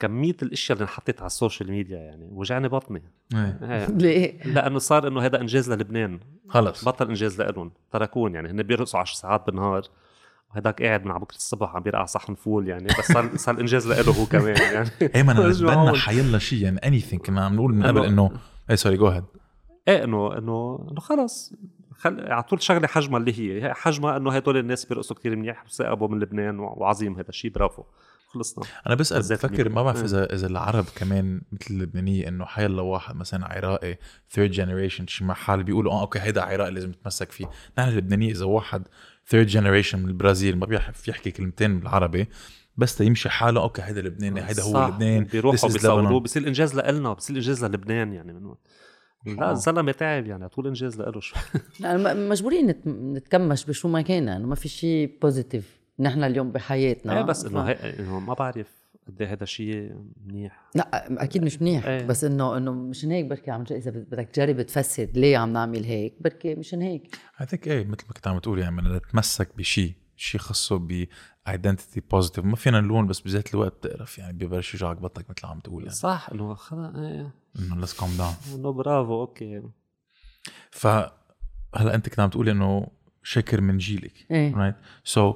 كمية 0.00 0.36
الأشياء 0.42 0.76
اللي 0.78 0.82
انحطت 0.82 1.18
على 1.18 1.26
ال 1.26 1.32
social 1.32 1.70
media 1.70 1.98
يعني 1.98 2.28
وجعني 2.32 2.68
بطني. 2.68 3.02
إيه. 3.34 3.58
إيه. 3.62 3.86
ليه؟ 4.02 4.42
لأنه 4.44 4.78
صار 4.78 5.08
إنه 5.08 5.20
هذا 5.20 5.40
إنجاز 5.40 5.72
للبنان. 5.72 6.20
خلص. 6.48 6.84
بطل 6.84 7.08
إنجاز 7.08 7.42
لهم 7.42 7.72
تركوهن 7.92 8.34
يعني 8.34 8.50
هن 8.50 8.62
بيرقصوا 8.62 9.00
10 9.00 9.16
ساعات 9.16 9.46
بالنهار. 9.46 9.82
وهداك 10.50 10.82
قاعد 10.82 11.04
من 11.04 11.14
بكرة 11.14 11.36
الصبح 11.36 11.76
عم 11.76 11.82
بيرقع 11.82 12.04
صحن 12.04 12.34
فول 12.34 12.68
يعني 12.68 12.84
بس 12.98 13.12
صار 13.12 13.30
صار 13.46 13.60
إنجاز 13.60 13.86
له 13.88 14.20
هو 14.20 14.26
كمان 14.26 14.56
يعني. 14.56 14.90
ما 15.24 15.32
أنا 15.32 15.62
معقول. 15.62 15.98
حيلا 15.98 16.38
شيء 16.38 16.62
يعني 16.62 16.78
anything 16.78 17.26
كنا 17.26 17.44
عم 17.44 17.54
نقول 17.54 17.74
من 17.74 17.86
قبل 17.86 18.02
إنه- 18.02 18.06
انه 18.06 18.30
إيه 18.70 18.76
sorry 18.76 18.96
go 18.96 19.06
ahead 19.08 19.24
إيه 19.88 20.04
انه 20.04 20.38
انه 20.38 20.86
إنه 20.90 21.00
خلص. 21.00 21.54
خل 21.96 22.20
على 22.20 22.42
طول 22.42 22.62
شغلة 22.62 22.86
حجمها 22.86 23.18
اللي 23.18 23.38
هي. 23.64 23.74
حجمها 23.74 24.16
إنه 24.16 24.30
هدول 24.32 24.56
الناس 24.56 24.84
بيرقصوا 24.84 25.16
كثير 25.16 25.36
منيح 25.36 25.64
تصاقبوا 25.68 26.08
من 26.08 26.18
لبنان 26.20 26.58
وعظيم 26.58 27.12
هذا 27.18 27.28
الشيء 27.28 27.50
برافو. 27.50 27.82
خلصنا 28.34 28.64
أنا 28.86 28.94
بسأل 28.94 29.18
بفكر 29.36 29.68
ما 29.68 29.82
بعرف. 29.82 30.04
اذا 30.04 30.34
إذا 30.34 30.46
العرب 30.46 30.84
كمان 30.96 31.40
مثل 31.52 31.74
اللبنانية 31.74 32.28
إنه 32.28 32.44
حيلا 32.44 32.82
واحد 32.82 33.16
مثلا 33.16 33.46
عراقي 33.46 33.96
third 34.30 34.50
generation 34.50 35.06
شي 35.06 35.24
محل 35.24 35.62
بيقولوا 35.62 35.92
آه 35.92 36.00
أوكي 36.00 36.18
هيدا 36.18 36.42
عراقي 36.42 36.70
لازم 36.70 36.88
نتمسك 36.90 37.32
فيه 37.32 37.50
نحن 37.78 37.88
اللبنانية 37.88 38.30
إذا 38.32 38.44
واحد 38.44 38.82
third 39.26 39.46
generation 39.46 39.98
من 39.98 40.08
البرازيل 40.08 40.58
ما 40.58 40.66
بيعرف 40.66 41.08
يحكي 41.08 41.30
كلمتين 41.30 41.78
بالعربي 41.80 42.28
بس 42.76 43.00
يمشي 43.00 43.28
حاله 43.28 43.60
أوكي 43.62 43.82
هيدا 43.82 44.00
لبناني 44.02 44.40
هيدا 44.48 44.62
هو. 44.62 44.88
لبنان 44.88 45.24
بيروحوا 45.24 45.68
Lebanon. 45.68 46.12
بصير 46.22 46.46
إنجاز 46.48 46.74
لنا 46.76 47.12
بصير 47.12 47.36
إنجاز 47.36 47.64
للبنان 47.64 48.12
يعني 48.12 48.32
من 48.32 48.54
لا 49.36 49.48
آه. 49.48 49.52
الزلمة 49.52 49.92
تعب 49.92 50.26
يعني 50.26 50.48
طول 50.48 50.66
إنجاز 50.66 51.00
له 51.00 51.20
شوي 51.20 51.38
لا 51.80 51.96
م- 52.14 52.28
مجبورين 52.28 52.66
نت- 52.66 52.86
نتكمش 52.86 53.64
بشو 53.64 53.88
ما 53.88 54.02
كان 54.02 54.28
انه 54.28 54.46
ما 54.46 54.54
في 54.54 54.68
شيء 54.68 55.18
positive 55.22 55.79
نحن 56.00 56.24
اليوم 56.24 56.52
بحياتنا. 56.52 57.18
إيه 57.18 57.22
بس 57.22 57.44
إنه 57.44 57.70
إنه 57.70 58.20
ما 58.20 58.34
بعرف 58.34 58.80
قد 59.06 59.22
إيه 59.22 59.32
هذا 59.32 59.42
الشيء 59.42 59.94
منيح. 60.26 60.70
لا 60.74 61.22
أكيد 61.24 61.44
مش 61.44 61.62
منيح 61.62 61.86
إيه. 61.86 62.06
بس 62.06 62.24
إنه 62.24 62.56
إنه 62.56 62.72
مشان 62.72 63.10
هيك 63.10 63.26
بركي 63.26 63.50
عم 63.50 63.64
إذا 63.70 63.90
بدك 63.90 64.28
تجرب 64.28 64.62
تفسر 64.62 65.08
ليه 65.14 65.38
عم 65.38 65.52
نعمل 65.52 65.84
هيك 65.84 66.14
بركي 66.20 66.54
مشان 66.54 66.82
هيك. 66.82 67.16
I 67.40 67.44
think 67.44 67.66
إيه 67.66 67.84
مثل 67.84 68.04
ما 68.08 68.12
كنت 68.14 68.28
عم 68.28 68.38
تقول 68.38 68.58
يعني 68.58 68.76
بدنا 68.76 68.96
نتمسك 68.96 69.56
بشيء 69.56 69.92
شيء 70.16 70.40
خاصه 70.40 70.78
ب 70.78 71.06
identity 71.48 72.00
positive. 72.14 72.44
ما 72.44 72.56
فينا 72.56 72.80
نلون 72.80 73.06
بس 73.06 73.20
بذات 73.20 73.54
الوقت 73.54 73.72
بتقرف 73.72 74.18
يعني 74.18 74.32
ببلش 74.32 74.74
يوجعك 74.74 74.96
بطنك 74.96 75.30
مثل 75.30 75.46
عم 75.46 75.60
تقول 75.60 75.82
يعني. 75.82 75.94
صح 75.94 76.28
إنه 76.32 76.54
خلص 76.54 76.96
إيه. 76.96 77.34
إنه 77.58 77.86
let's 77.86 77.90
calm 77.90 78.20
down. 78.20 78.54
إنه 78.54 78.72
برافو 78.72 79.20
أوكي. 79.20 79.62
ف 80.70 80.86
هلا 81.76 81.94
أنت 81.94 82.08
كنت 82.08 82.20
عم 82.20 82.30
تقول 82.30 82.48
إنه 82.48 82.88
شكر 83.22 83.60
من 83.60 83.78
جيلك 83.78 84.26
إيه. 84.30 84.54
right 84.54 84.74
so 85.04 85.34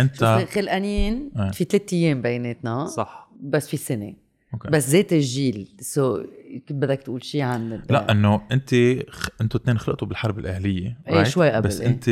انت 0.00 0.24
خلقانين 0.54 1.30
إيه. 1.38 1.50
في 1.50 1.64
ثلاث 1.64 1.92
أيام 1.92 2.22
بيناتنا 2.22 2.86
صح 2.86 3.30
بس 3.40 3.68
في 3.68 3.76
سنة 3.76 4.14
أوكي. 4.54 4.68
بس 4.68 4.88
ذات 4.90 5.12
الجيل 5.12 5.68
so 5.80 6.22
بدك 6.70 6.98
تقول 7.02 7.24
شيء 7.24 7.42
عن 7.42 7.72
ال- 7.72 7.82
لا 7.90 8.10
إنه 8.12 8.40
أنت 8.52 8.74
خ... 9.10 9.28
أنتوا 9.40 9.60
اثنين 9.60 9.78
خلقتوا 9.78 10.08
بالحرب 10.08 10.38
الإهلية 10.38 10.98
إيه، 11.08 11.24
right؟ 11.24 11.26
شوي 11.26 11.50
قبل، 11.50 11.68
بس 11.68 11.80
إيه. 11.80 11.88
أنت 11.88 12.10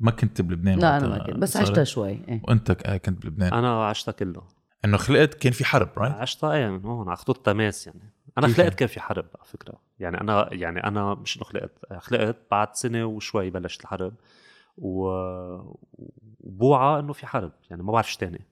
ما 0.00 0.10
كنت 0.10 0.40
بلبنان 0.42 0.78
لا 0.78 0.96
أنا 0.96 1.08
ما 1.08 1.18
كنت 1.18 1.36
بس 1.36 1.52
صارت. 1.52 1.68
عشتها 1.68 1.84
شوي 1.84 2.10
إيه 2.10 2.40
وأنت 2.48 2.72
ك- 2.72 3.02
كنت 3.06 3.22
بلبنان 3.22 3.52
أنا 3.54 3.86
عشتها 3.86 4.12
كله 4.12 4.42
إنه 4.84 4.96
خلقت 4.96 5.34
كان 5.34 5.52
في 5.52 5.64
حرب 5.64 5.88
right 5.96 6.12
عشتها 6.12 6.52
إيه 6.52 6.68
من 6.68 6.84
هون 6.84 7.08
على 7.08 7.16
خطوط 7.16 7.36
التماس 7.36 7.86
يعني 7.86 8.00
أنا 8.38 8.46
خلقت 8.46 8.58
يعني؟ 8.58 8.70
كان 8.74 8.88
في 8.88 9.00
حرب 9.00 9.24
على 9.38 9.44
فكرة 9.46 9.74
يعني 10.00 10.20
أنا 10.20 10.48
يعني 10.52 10.84
أنا 10.84 11.14
مش 11.14 11.36
إنه 11.36 11.44
خلقت 11.44 11.72
خلقت 11.98 12.36
بعد 12.50 12.74
سنة 12.74 13.04
وشوي 13.04 13.50
بلشت 13.50 13.80
الحرب 13.80 14.14
و... 14.78 15.08
وبوعى 16.40 17.00
إنه 17.00 17.12
في 17.12 17.26
حرب 17.26 17.52
يعني 17.70 17.82
ما 17.82 17.92
بعرف 17.92 18.12
شو 18.12 18.18
تاني. 18.18 18.46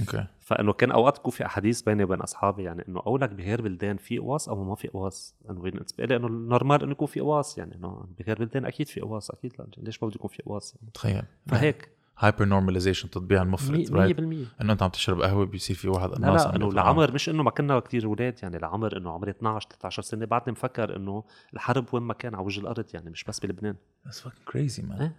أوكي. 0.00 0.26
فإنه 0.40 0.72
كان 0.72 0.90
أوقات 0.90 1.28
في 1.28 1.46
أحاديث 1.46 1.82
بيني 1.82 2.04
وبين 2.04 2.20
أصحابي 2.20 2.62
يعني 2.62 2.84
إنه 2.88 2.98
أقول 2.98 3.20
لك 3.20 3.30
بغير 3.30 3.62
بلدان 3.62 3.96
في 3.96 4.18
قواص 4.18 4.48
أو 4.48 4.64
ما 4.64 4.74
في 4.74 4.88
قواص 4.88 5.34
إنه 5.50 5.60
بالنسبة 5.60 6.04
لي 6.04 6.16
إنه 6.16 6.26
ال 6.26 6.34
normal 6.34 6.82
إنه 6.82 6.92
يكون 6.92 7.06
في 7.06 7.20
قواص 7.20 7.58
يعني 7.58 7.74
إنه 7.74 8.08
بغير 8.18 8.38
بلدان 8.38 8.64
أكيد 8.64 8.88
في 8.88 9.00
قواص 9.00 9.30
أكيد 9.30 9.52
لا 9.58 9.66
ليش 9.76 10.02
ما 10.02 10.08
بده 10.08 10.16
يكون 10.16 10.30
في 10.30 10.42
قواص 10.42 10.74
يعني 10.74 10.90
تخيل. 10.94 11.22
فهيك. 11.46 11.96
hypernormalization 12.18 13.10
تطبيع 13.10 13.42
المفرط 13.42 13.90
right 13.92 14.20
100% 14.20 14.22
إنه 14.60 14.72
أنت 14.72 14.82
عم 14.82 14.90
تشرب 14.90 15.22
قهوة 15.22 15.46
بيصير 15.46 15.76
في 15.76 15.88
واحد 15.88 16.08
لا 16.08 16.16
قناص 16.16 16.46
لا 16.46 16.56
إنه. 16.56 16.68
العمر 16.68 17.12
مش 17.12 17.28
إنه 17.28 17.42
ما 17.42 17.50
كنا 17.50 17.80
كتير 17.80 18.04
أولاد 18.04 18.38
يعني 18.42 18.56
العمر 18.56 18.96
إنه 18.96 19.10
عمري 19.10 19.30
12 19.30 19.68
13 19.68 20.02
سنة 20.02 20.26
بعدني 20.26 20.52
مفكر 20.52 20.96
إنه 20.96 21.24
الحرب 21.54 21.94
وين 21.94 22.02
ما 22.02 22.14
كان 22.14 22.34
على 22.34 22.44
وجه 22.44 22.60
الأرض 22.60 22.84
يعني 22.94 23.10
مش 23.10 23.24
بس 23.24 23.40
بلبنان. 23.40 23.76
That's 24.06 24.10
fucking 24.10 24.52
crazy 24.52 24.82
man. 24.82 25.00
إيه. 25.00 25.16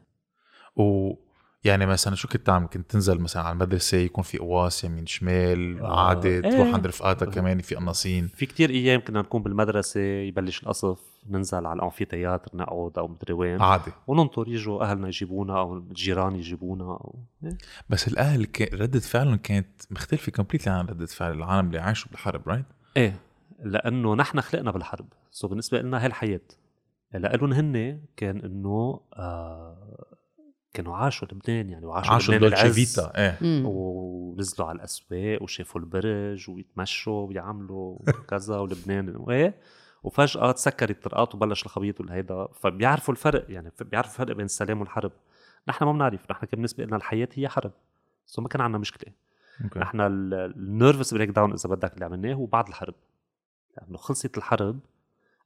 و 0.76 1.14
يعني 1.68 1.86
مثلا 1.86 2.16
شو 2.16 2.28
كنت 2.28 2.48
تعمل 2.48 2.68
كنت 2.68 2.92
تنزل 2.92 3.20
مثلا 3.20 3.44
على 3.44 3.54
المدرسة 3.54 3.98
يكون 3.98 4.24
في 4.24 4.38
قواص 4.38 4.84
يمين 4.84 5.06
شمال 5.06 5.80
آه. 5.82 6.08
عادي 6.08 6.30
إيه. 6.30 6.42
تروح 6.42 6.74
عند 6.74 6.88
رفقاتك 6.88 7.30
كمان 7.30 7.60
في 7.60 7.76
قناصين. 7.76 8.28
في 8.28 8.46
كتير 8.46 8.70
أيام 8.70 9.02
كنا 9.02 9.22
نكون 9.22 9.44
بالمدرسة 9.44 10.00
يبلش 10.00 10.64
القصف 10.64 11.00
ننزل 11.30 11.66
على 11.66 11.78
الأمفيتياتر 11.78 12.58
نقعد 12.58 12.98
أو 12.98 13.08
مدري 13.08 13.34
وين. 13.34 13.62
عادي 13.62 13.92
وننطر 14.08 14.48
يجوا 14.48 14.84
أهلنا 14.84 15.08
يجيبونا 15.08 15.60
أو 15.60 15.78
الجيران 15.78 16.36
يجيبونا 16.36 16.84
أو... 16.84 17.16
إيه. 17.44 17.58
بس 17.90 18.08
الأهل 18.08 18.46
ك... 18.46 18.74
ردة 18.74 19.00
فعلهم 19.00 19.36
كانت 19.36 19.68
مختلفة 19.92 20.32
completely 20.32 20.74
عن 20.74 20.86
ردة 20.86 21.06
فعل 21.06 21.32
العالم 21.32 21.68
اللي 21.68 21.80
عايشوا 21.80 22.12
بالحرب 22.12 22.50
right 22.50 22.66
إيه. 22.98 23.20
لأنه 23.64 24.16
نحن 24.16 24.42
خلقنا 24.42 24.72
بالحرب. 24.72 25.06
so 25.32 25.48
بالنسبة 25.48 25.82
لنا 25.82 26.02
هي 26.02 26.06
الحياة. 26.06 26.42
لهم 27.14 27.54
هن 27.54 28.00
كان 28.18 28.38
إنه 28.40 29.00
آه 29.14 30.17
كانوا 30.78 30.96
عاشوا 30.96 31.28
لبنان 31.32 31.70
يعني 31.70 31.86
وعاشوا 31.86 32.14
عاشوا 32.14 32.34
لبنان 32.34 32.50
dolce 32.50 32.66
العز. 32.66 32.76
vita 32.76 33.12
إيه. 33.16 33.64
ونزلوا 33.66 34.68
على 34.68 34.76
الأسواق 34.76 35.44
وشافوا 35.44 35.82
البرج 35.82 36.50
ويتمشوا 36.50 37.28
ويعملوا 37.28 38.00
كذا 38.30 38.58
ولبنان 38.58 39.16
وإيه. 39.16 39.56
وفجأة 40.04 40.52
تسكرت 40.52 40.92
الطرقات 40.92 41.36
وبلش 41.36 41.66
الخبيط 41.66 42.02
والهيدا. 42.02 42.48
فبيعرفوا 42.54 43.14
الفرق 43.14 43.46
يعني 43.50 43.72
بيعرفوا 43.82 44.12
الفرق 44.12 44.36
بين 44.36 44.46
السلام 44.46 44.80
والحرب. 44.80 45.12
نحن 45.68 45.86
ما 45.86 45.92
بنعرف 45.92 46.32
نحن 46.32 46.46
كان 46.46 46.58
بالنسبة 46.58 46.86
لنا 46.86 46.96
الحياة 46.96 47.30
هي 47.34 47.50
حرب. 47.50 47.72
so 48.26 48.42
ما 48.42 48.48
كان 48.48 48.62
عندنا 48.62 48.78
مشكلة. 48.78 49.14
نحن 49.76 50.02
ال 50.02 51.14
nervous 51.14 51.30
breakdown 51.30 51.54
إذا 51.54 51.70
بدك 51.70 51.94
اللي 51.94 52.06
عملناه 52.06 52.34
هو 52.34 52.46
بعد 52.46 52.68
الحرب. 52.68 52.96
لأنه 53.78 53.98
خلصت 53.98 54.38
الحرب 54.38 54.80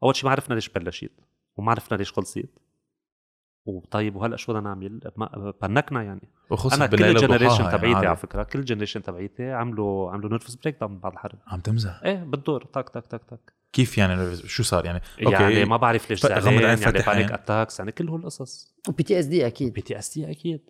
أول 0.04 0.16
شيء 0.16 0.26
ما 0.26 0.32
عرفنا 0.32 0.56
ليش 0.56 0.70
بلشت 0.70 1.12
وما 1.58 1.72
عرفنا 1.72 1.98
ليش 1.98 2.14
خلصت. 2.14 2.50
وطيب 3.66 4.16
وهلأ 4.16 4.38
شو 4.38 4.54
بدنا 4.54 4.64
نعمل؟ 4.70 5.00
ما- 5.18 5.54
بنكنا 5.62 6.04
يعني. 6.04 6.22
وخصوصا 6.50 6.76
أنا 6.76 6.88
كل 6.88 7.04
ال 7.04 7.08
generation 7.08 7.54
وضحاها 7.54 7.78
تبعيتي 7.78 7.94
يعني 7.96 8.08
على. 8.08 8.16
فكرة 8.18 8.44
كل 8.44 8.60
ال 8.60 8.63
generation 8.63 9.02
تبعيتي 9.04 9.52
عملوا 9.52 10.12
عملوا 10.12 10.30
nervous 10.30 10.56
breakdown 10.56 11.00
بعد 11.00 11.12
الحرب. 11.14 11.40
عم 11.48 11.60
تمزح؟ 11.60 12.02
إيه 12.06 12.24
بالدور. 12.24 12.64
تك 12.64 12.90
تك 12.90 13.08
تك 13.08 13.22
تك 13.30 13.54
كيف 13.74 13.98
يعني؟ 13.98 14.36
شو 14.36 14.64
صار 14.64 14.86
يعني؟ 14.86 15.02
okay. 15.26 15.36
يعني 15.36 15.66
ما 15.66 15.78
بعرف 15.78 16.10
ليش 16.10 16.22
زعلان 16.26 16.54
يعني 16.62 16.78
فتح 16.78 17.10
panic. 17.14 17.32
attacks 17.32 17.80
يعني 17.80 17.92
كل 17.92 18.10
هول 18.10 18.20
القصص. 18.20 18.76
وبي 18.90 19.04
تي 19.04 19.20
اس 19.20 19.26
دي 19.26 19.48
أكيد. 19.48 19.74
بي 19.74 19.82
تي 19.82 20.00
اس 20.00 20.14
دي 20.14 20.32
أكيد. 20.32 20.62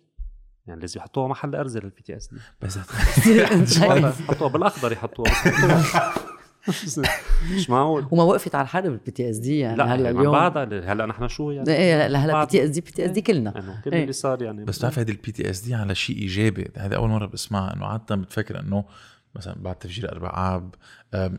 يعني 0.66 0.80
لازم 0.80 1.00
يحطوها 1.00 1.28
محل 1.28 1.54
الأرزة 1.54 1.79
ال 1.79 1.84
PTSD 1.84 2.38
بس. 2.60 2.78
يحطوها 3.82 4.48
بالأخضر 4.52 4.92
يحطوها. 4.92 5.32
مش 7.52 7.70
معقول. 7.70 8.06
وما 8.10 8.22
وقفت 8.22 8.54
على 8.54 8.64
الحرب 8.64 8.92
ال 8.92 9.10
PTSD 9.10 9.58
يعني. 9.58 9.76
لا 9.76 9.84
هلا 9.84 9.94
هلا 9.94 10.10
اليوم 10.10 10.32
بعدها 10.32 10.92
هلا 10.92 11.06
نحن 11.06 11.28
شو 11.28 11.50
يعني؟ 11.50 11.70
إيه 11.70 12.06
هلا 12.06 12.18
هلا 12.18 12.40
بي 12.40 12.46
تي 12.46 12.64
اس 12.64 12.70
دي 12.70 12.80
بي 12.80 12.90
تي 12.90 13.04
اس 13.04 13.10
دي 13.10 13.20
كلنا. 13.20 13.58
إنه 13.58 13.80
كل 13.84 13.92
إيه. 13.92 14.02
اللي 14.02 14.12
صار 14.12 14.42
يعني. 14.42 14.64
بس 14.64 14.78
بتعرف 14.78 14.98
هيدي 14.98 15.12
ال 15.12 15.32
PTSD 15.32 15.74
على 15.74 15.94
شيء 15.94 16.18
إيجابي 16.18 16.70
هذا 16.76 16.96
أول 16.96 17.08
مرة 17.08 17.26
بسمعها 17.26 17.76
إنه 17.76 17.86
عادة 17.86 18.16
بتفكر 18.16 18.60
إنه 18.60 18.84
مثلا 19.34 19.54
بعد 19.62 19.74
تفجير 19.74 20.12
أربع 20.12 20.56
اب 20.56 20.74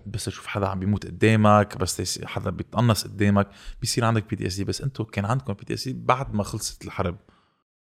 بس 0.05 0.25
تشوف 0.25 0.47
حدا 0.47 0.67
عم 0.67 0.79
بيموت 0.79 1.05
قدامك 1.05 1.77
بس 1.77 2.23
حدا 2.25 2.49
بيتقنص 2.49 3.03
قدامك 3.03 3.47
بيصير 3.81 4.05
عندك 4.05 4.29
PTSD 4.29 4.63
بس 4.63 4.81
أنتم 4.81 5.03
كان 5.03 5.25
عندكم 5.25 5.53
PTSD 5.53 5.93
بعد 5.93 6.33
ما 6.35 6.43
خلصت 6.43 6.85
الحرب؟ 6.85 7.15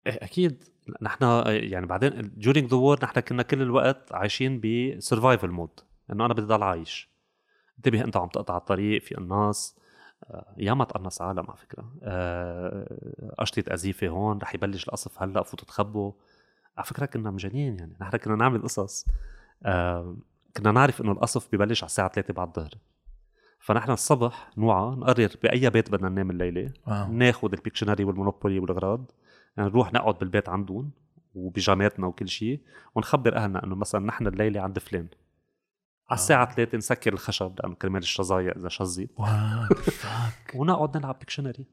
إيه 0.07 0.19
أكيد. 0.23 0.65
نحن 1.03 1.43
يعني 1.47 1.87
بعدين 1.87 2.33
during 2.41 2.69
the 2.69 2.99
war 2.99 3.05
نحن 3.05 3.21
كنا 3.21 3.43
كل 3.43 3.63
الوقت 3.63 4.13
عايشين 4.13 4.61
ب 4.65 4.74
survival 4.74 5.51
mode 5.51 5.71
إنه 6.13 6.27
أنا 6.27 6.35
بدي 6.35 6.47
ضل 6.47 6.63
عايش. 6.63 7.12
انتبه 7.87 8.05
انت 8.05 8.17
عم 8.17 8.29
تقطع 8.29 8.57
الطريق 8.57 9.03
في 9.03 9.15
قناص 9.15 9.79
آه، 10.25 10.55
ياما 10.57 10.85
تقنص 10.85 11.23
عالم 11.23 11.45
على 11.49 11.57
فكرة. 11.57 11.93
آه، 12.03 13.33
قشطت 13.39 13.65
قذيفة 13.75 14.09
هون 14.09 14.39
رح 14.39 14.55
يبلش 14.55 14.85
القصف 14.89 15.23
هلأ 15.23 15.43
فوتوا 15.43 15.69
تخبوا. 15.69 16.13
على 16.77 16.87
فكرة 16.87 17.07
كنا 17.07 17.31
مجانين 17.31 17.79
يعني 17.79 17.97
نحن 18.01 18.17
كنا 18.17 18.37
نعمل 18.37 18.63
قصص. 18.63 19.07
كنا 20.57 20.73
نعرف 20.73 21.01
إنه 21.01 21.13
القصف 21.13 21.49
ببلش 21.53 21.83
على 21.83 21.89
الساعة 21.89 22.09
3 22.13 22.35
بعد 22.35 22.49
الظهر. 22.49 22.71
فنحن 23.61 23.91
الصبح 23.91 24.51
نوعى 24.57 24.97
نقرر 24.97 25.29
بأي 25.43 25.71
بيت 25.71 25.91
بدنا 25.91 26.09
ننام 26.09 26.31
الليلة. 26.31 26.73
ناخذ 27.11 27.53
ال 27.53 27.58
Pictionary 27.58 28.05
وال 28.05 28.16
Monopoly 28.16 28.59
والاغراض 28.59 29.11
يعني 29.57 29.71
نروح 29.71 29.93
نقعد 29.93 30.19
بالبيت 30.19 30.49
عندهم 30.49 30.91
وبيجاماتنا 31.35 32.07
وكل 32.07 32.29
شيء 32.29 32.61
ونخبر 32.95 33.37
أهلنا 33.37 33.65
إنه 33.65 33.75
مثلا 33.75 34.07
نحن 34.07 34.27
الليلة 34.27 34.61
عند 34.61 34.79
فلان. 34.79 35.09
على 36.13 36.19
الساعة 36.19 36.55
3 36.55 36.79
نسكر 36.79 37.13
الخشب 37.13 37.53
لأنه 37.61 37.75
كرمال 37.75 38.03
الشظايا 38.03 38.57
إذا 38.57 38.69
فات 39.75 40.53
ونقعد 40.59 40.97
نلعب 40.97 41.19
Pictionary 41.19 41.67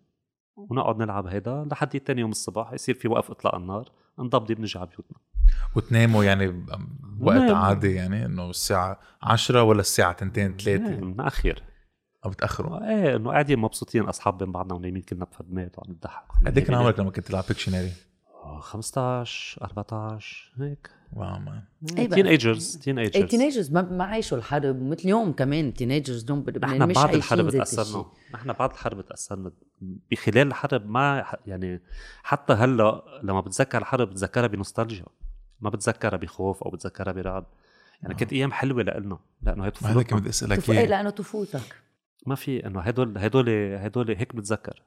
ونقعد 0.58 0.98
نلعب 0.98 1.28
هيدا 1.28 1.68
لحد 1.72 2.00
تاني 2.00 2.22
يوم 2.22 2.32
الصبح 2.32 2.74
يصير 2.74 2.96
في 2.96 3.08
وقف 3.08 3.32
إطلاق 3.32 3.56
النار 3.56 3.92
نضبضب 4.20 4.60
نرجع 4.60 4.80
على 4.80 4.90
بيوتنا. 4.90 5.18
وتناموا 5.76 6.24
يعني 6.24 6.66
بوقت 7.02 7.38
نعم. 7.38 7.56
عادي 7.56 7.94
يعني 7.94 8.26
إنه 8.26 8.50
الساعة 8.50 9.00
10 9.22 9.64
ولا 9.64 9.80
الساعة 9.80 10.12
2 10.12 10.58
3 10.58 10.80
نأخر 11.18 11.64
أو 12.26 12.30
بتأخروا. 12.30 12.90
إيه 12.90 13.16
إنه 13.16 13.32
قاعدين 13.32 13.60
مبسوطين 13.60 14.04
اصحاب 14.04 14.38
بين 14.38 14.52
بعضنا 14.52 14.74
ونايمين 14.74 15.02
كلنا 15.02 15.26
بفردمات 15.26 15.80
وعم 15.80 15.92
نضحك. 15.92 16.24
قد 16.46 16.58
إيه 16.58 16.66
كان 16.66 16.76
عمرك 16.76 17.00
لما 17.00 17.12
كنت 17.12 17.28
تلعب 17.28 17.44
Pictionary؟ 17.48 17.92
آه، 18.50 18.60
15 18.60 19.62
14 19.64 20.54
هيك. 20.60 20.90
wow 21.14 21.40
man 21.40 21.62
إيه 21.98 22.08
بقى. 22.08 22.16
teenagers 22.16 22.78
teenagers 22.78 23.30
teenagers 23.30 23.72
ما, 23.72 23.82
ما 23.82 24.04
عايشوا 24.04 24.38
الحرب 24.38 24.82
مثل 24.82 25.02
اليوم 25.04 25.34
كمان. 25.34 25.74
teenagers 25.74 26.24
دوم 26.24 26.42
بلبنان 26.42 26.78
نحن 26.78 26.90
مش 26.90 26.96
بعد 26.96 27.14
الحرب 27.16 27.50
تأثرنا. 27.50 28.06
نحن 28.34 28.54
بعد 28.54 28.72
الحرب 28.72 29.02
تأثرنا. 29.02 29.52
بخلال 30.12 30.48
الحرب 30.48 30.90
ما 30.90 31.26
يعني 31.48 31.82
حتى 32.24 32.54
هلأ 32.54 33.04
لما 33.24 33.42
بتذكر 33.42 33.78
الحرب 33.78 34.10
بتذكرها 34.10 34.48
بنوستالجيا. 34.48 35.06
ما 35.62 35.70
بتذكرها 35.70 36.18
بخوف 36.18 36.64
أو 36.64 36.72
بتذكرها 36.72 37.14
برعب. 37.14 37.46
يعني 38.02 38.16
كانت 38.16 38.34
أيام 38.34 38.52
حلوة 38.52 38.84
لنا 38.84 39.20
لإنه 39.42 39.66
هي 39.66 39.72
ما 39.82 39.92
هذا 39.92 40.04
كنت 40.04 40.14
بدي 40.14 40.30
أسألك. 40.30 40.70
إيه 40.70 40.86
لإنه 40.86 41.10
طفولتك 41.10 41.76
ما 42.26 42.36
في 42.36 42.66
إنه 42.68 42.80
هدول 42.80 43.18
هدول 43.18 43.50
هدول 43.76 44.16
هيك 44.16 44.36
بتذكر. 44.36 44.82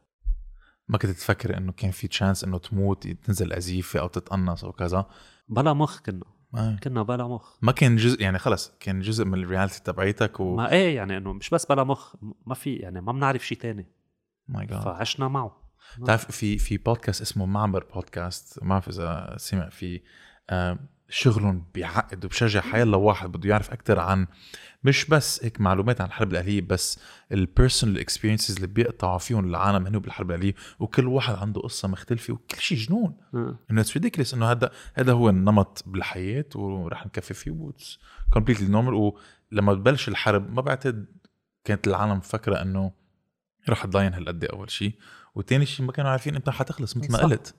ما 0.92 0.98
كنت 0.98 1.10
تفكر 1.10 1.56
إنه 1.56 1.72
كان 1.72 1.90
في 1.90 2.08
تشانس 2.08 2.44
إنه 2.44 2.58
تموت 2.58 3.08
تنزل 3.08 3.52
ازيفه 3.52 4.00
أو 4.00 4.08
تتقنص 4.08 4.64
أو 4.64 4.72
كذا؟ 4.72 5.06
بلا 5.48 5.72
مخ 5.72 6.00
كنا. 6.00 6.24
ما, 6.52 6.78
كنا 6.82 7.02
بلا 7.02 7.28
مخ. 7.28 7.56
ما 7.62 7.72
كان 7.72 7.96
جزء 7.96 8.22
يعني 8.22 8.38
خلص 8.38 8.72
كان 8.80 9.00
جزء 9.00 9.24
من 9.24 9.42
الرياليتي 9.42 9.82
تبعيتك 9.82 10.40
و 10.40 10.56
ما 10.56 10.72
إيه 10.72 10.96
يعني 10.96 11.16
إنه 11.16 11.32
مش 11.32 11.50
بس 11.50 11.66
بلا 11.66 11.84
مخ 11.84 12.14
ما 12.46 12.54
في 12.54 12.74
يعني 12.74 13.00
ما 13.00 13.12
بنعرف 13.12 13.46
شيء 13.46 13.58
تاني. 13.58 13.86
my 14.48 14.66
God 14.66 14.80
فعشنا 14.80 15.28
معه. 15.28 15.62
بتعرف 15.98 16.30
في 16.30 16.58
في 16.58 16.76
بودكاست 16.76 17.20
اسمه 17.20 17.46
معمر 17.46 17.84
بودكاست 17.94 18.62
ما 18.62 18.68
بعرف 18.68 18.88
إذا 18.88 19.34
سمع 19.38 19.68
فيه. 19.68 20.02
آه، 20.50 20.78
شغلهم 21.12 21.64
بيعقد 21.74 22.24
وبشجع 22.24 22.60
حيلا 22.60 22.96
واحد 22.96 23.32
بده 23.32 23.50
يعرف 23.50 23.70
أكثر 23.70 24.00
عن 24.00 24.26
مش 24.84 25.04
بس 25.04 25.44
هيك 25.44 25.60
معلومات 25.60 26.00
عن 26.00 26.06
الحرب 26.06 26.32
الاهليه 26.32 26.60
بس 26.60 26.98
ال 27.32 27.39
personal 27.39 27.98
experiences 27.98 28.54
اللي 28.54 28.66
بيقطعوا 28.66 29.18
فيهم 29.18 29.44
العالم 29.44 29.86
هنو 29.86 30.00
بالحرب 30.00 30.30
الاهليه 30.30 30.54
وكل 30.78 31.06
واحد 31.08 31.34
عنده 31.34 31.60
قصة 31.60 31.88
مختلفة 31.88 32.32
وكل 32.34 32.60
شيء 32.60 32.78
جنون. 32.78 33.16
انه 33.70 33.80
it's 33.80 33.92
ridiculous 33.92 34.34
إنه 34.34 34.50
هذا 34.50 34.70
هذا 34.94 35.12
هو 35.12 35.28
النمط 35.28 35.84
بالحياة 35.86 36.44
ورح 36.54 37.06
نكفي 37.06 37.34
فيه 37.34 37.50
و 37.50 37.60
it's 37.60 37.98
completely 38.32 38.68
normal 38.68 38.94
ولما 39.52 39.74
تبلش 39.74 40.08
الحرب 40.08 40.52
ما 40.54 40.60
بعتقد 40.62 41.06
كانت 41.64 41.86
العالم 41.86 42.20
فكره 42.20 42.62
إنه 42.62 42.92
رح 43.68 43.84
تضاين 43.86 44.14
هالقد 44.14 44.44
أول 44.44 44.70
شيء 44.70 44.92
وتاني 45.34 45.66
شيء 45.66 45.86
ما 45.86 45.92
كانوا 45.92 46.10
عارفين 46.10 46.34
إمتى 46.34 46.50
حتخلص 46.50 46.96
مثل 46.96 47.12
ما. 47.12 47.18
قلت. 47.18 47.54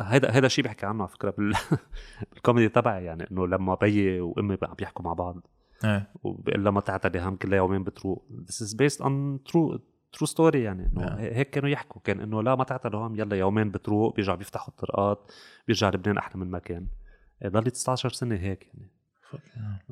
هيدا 0.00 0.34
هيدا 0.34 0.46
الشيء 0.46 0.64
بحكي 0.64 0.86
عنه 0.86 1.02
على 1.02 1.12
فكرة 1.12 1.30
بال... 1.30 1.54
بالكوميدي 2.32 2.68
تبعي 2.68 3.04
يعني 3.04 3.30
إنه 3.30 3.46
لما 3.46 3.74
بيي 3.74 4.20
وأمي 4.20 4.58
عم 4.62 4.74
بيحكوا 4.74 5.04
مع 5.04 5.12
بعض. 5.12 5.46
إيه. 5.84 6.10
وبقول 6.22 6.64
لها 6.64 6.72
ما 6.72 6.80
تعتلي 6.80 7.20
هم 7.20 7.36
كلها 7.36 7.56
يومين 7.56 7.84
بتروق. 7.84 8.26
This 8.48 8.66
is 8.66 8.74
based 8.74 9.00
on 9.04 9.38
true 9.50 9.78
true 10.16 10.30
story 10.34 10.54
يعني 10.54 10.86
إنه 10.86 11.00
نعم. 11.00 11.18
هيك 11.18 11.50
كانوا 11.50 11.68
يحكوا. 11.68 12.00
كان 12.04 12.20
إنه 12.20 12.42
لا 12.42 12.54
ما 12.54 12.64
تعتلوا 12.64 13.06
هم 13.06 13.14
يلا 13.14 13.36
يومين 13.36 13.70
بتروق 13.70 14.16
بيرجعوا 14.16 14.36
بيفتحوا 14.36 14.68
الطرقات 14.68 15.32
بيرجع 15.66 15.88
لبنان 15.88 16.18
أحلى 16.18 16.40
من 16.40 16.50
ما 16.50 16.58
كان 16.58 16.86
إيه، 17.42 17.48
ضلت 17.48 17.76
16 17.76 18.10
سنة 18.10 18.36
هيك 18.36 18.66
يعني. 18.74 18.90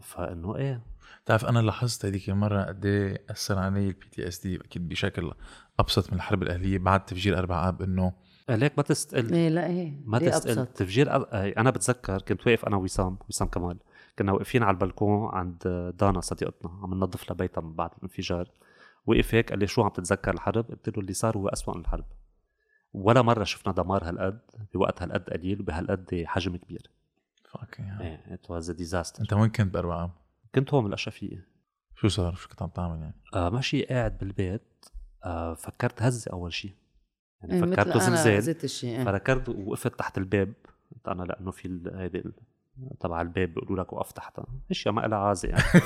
فإنه 0.03 0.57
إيه. 0.57 0.83
بتعرف 1.25 1.45
أنا 1.45 1.59
لاحظت 1.59 2.05
هذيك 2.05 2.31
المرة 2.31 2.63
قد 2.63 2.87
إيه 2.87 3.25
اثر 3.31 3.59
علي 3.59 3.89
ال 3.88 4.07
PTSD 4.12 4.57
أكيد 4.57 4.89
بشكل 4.89 5.33
أبسط 5.81 6.11
من 6.11 6.17
الحرب 6.17 6.43
الأهلية 6.43 6.79
بعد 6.79 7.05
تفجير 7.05 7.39
أربع 7.39 7.69
أب 7.69 7.83
إنه 7.83 8.13
ليك 8.57 8.73
ما 8.76 8.83
تستقل 8.83 9.33
إيه 9.35 9.49
لا 9.49 9.66
إيه 9.66 10.00
ما 10.04 10.19
تسأل. 10.19 10.59
أبسط؟ 10.59 10.76
تفجير 10.76 11.07
أ- 11.07 11.26
آه، 11.33 11.54
أنا 11.57 11.71
بتذكر 11.71 12.23
كنت 12.23 12.47
واقف 12.47 12.64
أنا 12.64 12.76
ووسام 12.76 13.19
وسام 13.28 13.49
كمال. 13.49 13.78
كنا 14.19 14.33
واقفين 14.33 14.62
على 14.62 14.75
البلكون 14.75 15.28
عند 15.33 15.92
دانا 15.99 16.21
صديقتنا. 16.21 16.71
عم 16.83 16.95
ننظف 16.95 17.28
لها 17.28 17.35
بيتها 17.37 17.61
من 17.61 17.75
بعد 17.75 17.90
الانفجار. 17.99 18.50
وقف 19.07 19.35
هيك 19.35 19.50
قال 19.50 19.59
لي 19.59 19.66
شو 19.66 19.83
عم 19.83 19.88
تتذكر 19.88 20.35
الحرب؟ 20.35 20.71
قلت 20.71 20.88
له 20.88 21.00
اللي 21.02 21.12
صار 21.12 21.37
هو 21.37 21.49
أسوأ 21.49 21.75
من 21.75 21.80
الحرب. 21.80 22.04
ولا 22.92 23.23
مرة 23.23 23.45
شفنا 23.45 23.73
دمار 23.73 24.09
هالقد 24.09 24.40
بوقت 24.75 25.02
هالقد 25.02 25.30
قليل 25.30 25.61
وبهالقد 25.61 26.23
حجم 26.26 26.57
كبير. 26.57 26.90
fuck 27.52 27.81
إيه 28.00 28.35
it 28.35 28.50
was 28.50 28.71
disaster 28.71 29.23
أنت 29.23 29.33
وين 29.33 29.50
كنت 29.50 29.75
باربع 29.75 30.04
اب؟ 30.04 30.11
كنت 30.54 30.75
هون 30.75 30.85
بالأشرفية. 30.85 31.47
شو 31.95 32.09
صار؟ 32.09 32.35
شو 32.35 32.49
كنت 32.49 32.62
عم 32.62 32.69
تعمل 32.69 33.00
يعني؟ 33.00 33.14
آه 33.35 33.50
ماشي 33.50 33.83
قاعد 33.85 34.19
بالبيت. 34.19 34.85
آه 35.25 35.54
فكرت 35.54 36.02
هزة 36.02 36.30
أول 36.33 36.52
شيء 36.52 36.75
يعني 37.42 37.54
إيه، 37.54 37.61
فكرته 37.61 37.99
زلزال 37.99 38.42
زيت 38.42 38.64
الشيء 38.64 39.04
ووقفت 39.49 39.99
تحت 39.99 40.18
الباب. 40.18 40.52
قلت 40.94 41.09
أنا 41.09 41.23
لأنه 41.23 41.50
في 41.50 41.80
هيدي 41.94 42.24
تبع 43.00 43.20
الباب 43.20 43.55
بيقولوا 43.55 43.85
لك 43.85 43.92
وقف 43.92 44.12
تحتها. 44.12 44.46
أشياء 44.70 44.94
ما 44.94 45.00
لها 45.00 45.18
عازة 45.18 45.48
يعني. 45.48 45.62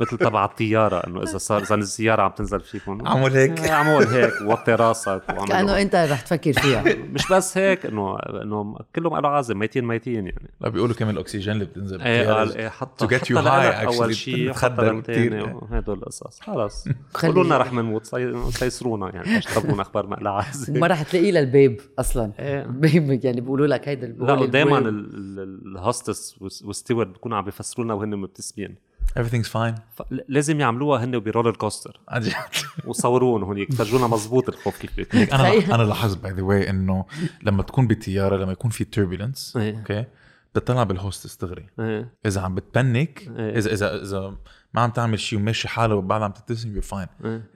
مثل 0.00 0.18
تبع 0.18 0.44
الطيارة 0.44 1.06
إنه 1.06 1.22
إذا 1.22 1.38
صار 1.38 1.62
إذا 1.62 1.74
السياره 1.74 2.22
عم 2.22 2.30
تنزل 2.30 2.60
فيكم 2.60 3.08
عمل 3.08 3.36
هيك. 3.36 3.60
آه، 3.60 3.72
عمول 3.72 4.04
هيك 4.04 4.32
وطي 4.42 4.74
راسك 4.74 5.22
كأنه 5.48 5.80
أنت 5.80 5.94
رح 5.94 6.20
تفكر 6.20 6.52
فيها. 6.52 6.84
مش 7.14 7.32
بس 7.32 7.58
هيك 7.58 7.86
انه 7.86 8.18
إنه 8.18 8.76
كلهم 8.96 9.14
قالوا 9.14 9.30
عازم 9.30 9.58
ميتين 9.58 9.84
ميتين 9.84 10.26
يعني. 10.26 10.50
لا 10.60 10.68
بيقولوا 10.68 10.94
كمان 10.94 11.14
الأكسجين 11.14 11.52
اللي 11.52 11.64
بتنزل 11.64 12.00
إيه 12.00 12.32
قال 12.32 12.56
إيه 12.56 12.68
حتى 12.68 13.06
you 13.06 13.20
high 13.20 13.30
لإلك 13.32 13.88
actually 13.88 13.94
اول 13.94 14.14
شيء 14.14 14.52
حتى 14.52 14.72
بتخدر 14.72 14.94
للتاني 14.94 15.26
كتير. 15.26 15.56
وهدول 15.56 15.98
القصص. 15.98 16.40
خلص. 16.40 16.88
قولوا 17.22 17.44
لنا 17.44 17.58
رح 17.58 17.72
نموت 17.72 18.06
سيسرونا 18.50 19.14
يعني 19.14 19.28
ليش 19.34 19.44
تخبرونا 19.44 19.82
أخبار 19.82 20.06
ما 20.06 20.16
لها 20.16 20.32
عازه 20.32 20.72
وما 20.72 20.86
رح 20.86 21.02
تلاقيه 21.02 21.32
للباب 21.32 21.76
أصلا. 21.98 22.32
إيه. 22.38 22.66
بيب 22.66 23.24
يعني 23.24 23.40
بيقولوا 23.40 23.66
لك 23.66 23.88
هيدا 23.88 24.06
لا 24.06 24.34
البواب. 24.34 24.86
ال 25.66 25.75
hostess 25.75 26.36
وال 26.40 26.56
steward 26.56 27.12
بيكونوا 27.12 27.36
عم 27.36 27.44
بيفسروا 27.44 27.84
لنا 27.84 27.94
وهن 27.94 28.16
مبتسمين. 28.16 28.89
Everything's 29.18 29.48
fine. 29.48 29.80
لازم 30.28 30.60
يعملوها 30.60 31.04
هن 31.04 31.18
ب 31.18 31.23
roller 31.23 31.56
coaster 31.56 32.00
عن 32.08 32.20
جد 32.20 32.34
وصورون 32.86 33.42
هونيك 33.42 33.72
فرجونا 33.72 34.06
مزبوط 34.06 34.48
الخوف 34.48 34.78
كيف 34.78 35.14
أنا. 35.34 35.74
أنا 35.74 35.82
لاحظت 35.82 36.18
by 36.18 36.32
the 36.32 36.42
way 36.42 36.70
إنه 36.70 37.04
لما 37.42 37.62
تكون 37.62 37.86
بالطياره 37.86 38.36
لما 38.36 38.52
يكون 38.52 38.70
في 38.70 38.84
turbulence 38.84 39.56
إيه. 39.56 39.78
okay 39.78 40.04
بتطلع 40.54 40.82
بال 40.82 40.94
hostess 40.94 41.36
دغري 41.36 41.66
إيه. 41.80 42.12
إذا 42.26 42.40
عم 42.40 42.54
بت 42.54 42.75
panic 42.75 43.28
إيه. 43.36 43.58
اذا 43.58 43.72
اذا 43.72 44.02
إذا 44.02 44.36
ما 44.74 44.80
عم 44.80 44.90
تعمل 44.90 45.20
شيء 45.20 45.38
وماشي 45.38 45.68
حالها 45.68 45.96
وبعد 45.96 46.22
عم 46.22 46.32
تبتسم 46.32 46.74
you 46.74 46.80
fine 46.82 47.06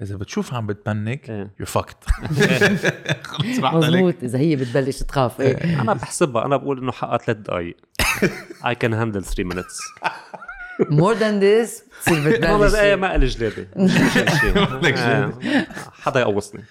إذا 0.02 0.16
بتشوف 0.16 0.54
عم 0.54 0.66
بت 0.66 0.85
panic 0.85 1.30
إيه. 1.30 1.50
يو 1.60 1.66
عليك. 3.62 3.94
مزبوط 3.94 4.14
إذا 4.22 4.38
هي 4.38 4.56
بتبلش 4.56 5.02
تخاف. 5.02 5.40
إيه. 5.40 5.80
أنا 5.80 5.92
بحسبها 5.92 6.46
أنا 6.46 6.56
بقول 6.56 6.78
إنه 6.78 6.92
حقها 6.92 7.18
ثلاث 7.18 7.36
دقائق 7.36 7.76
I 8.64 8.74
can 8.74 8.92
handle 8.92 9.22
3 9.22 9.44
minutes. 9.44 9.76
more 10.80 11.14
than 11.14 11.40
this 11.40 11.84
بتصير 11.84 12.16
والله 12.16 12.66
بتبلش 12.66 12.74
إيه 12.74 12.96
ما 12.96 13.16
لي 13.16 13.26
لك 14.82 14.98
إيه. 14.98 15.66
حدا 15.92 16.20
يقوصني. 16.20 16.64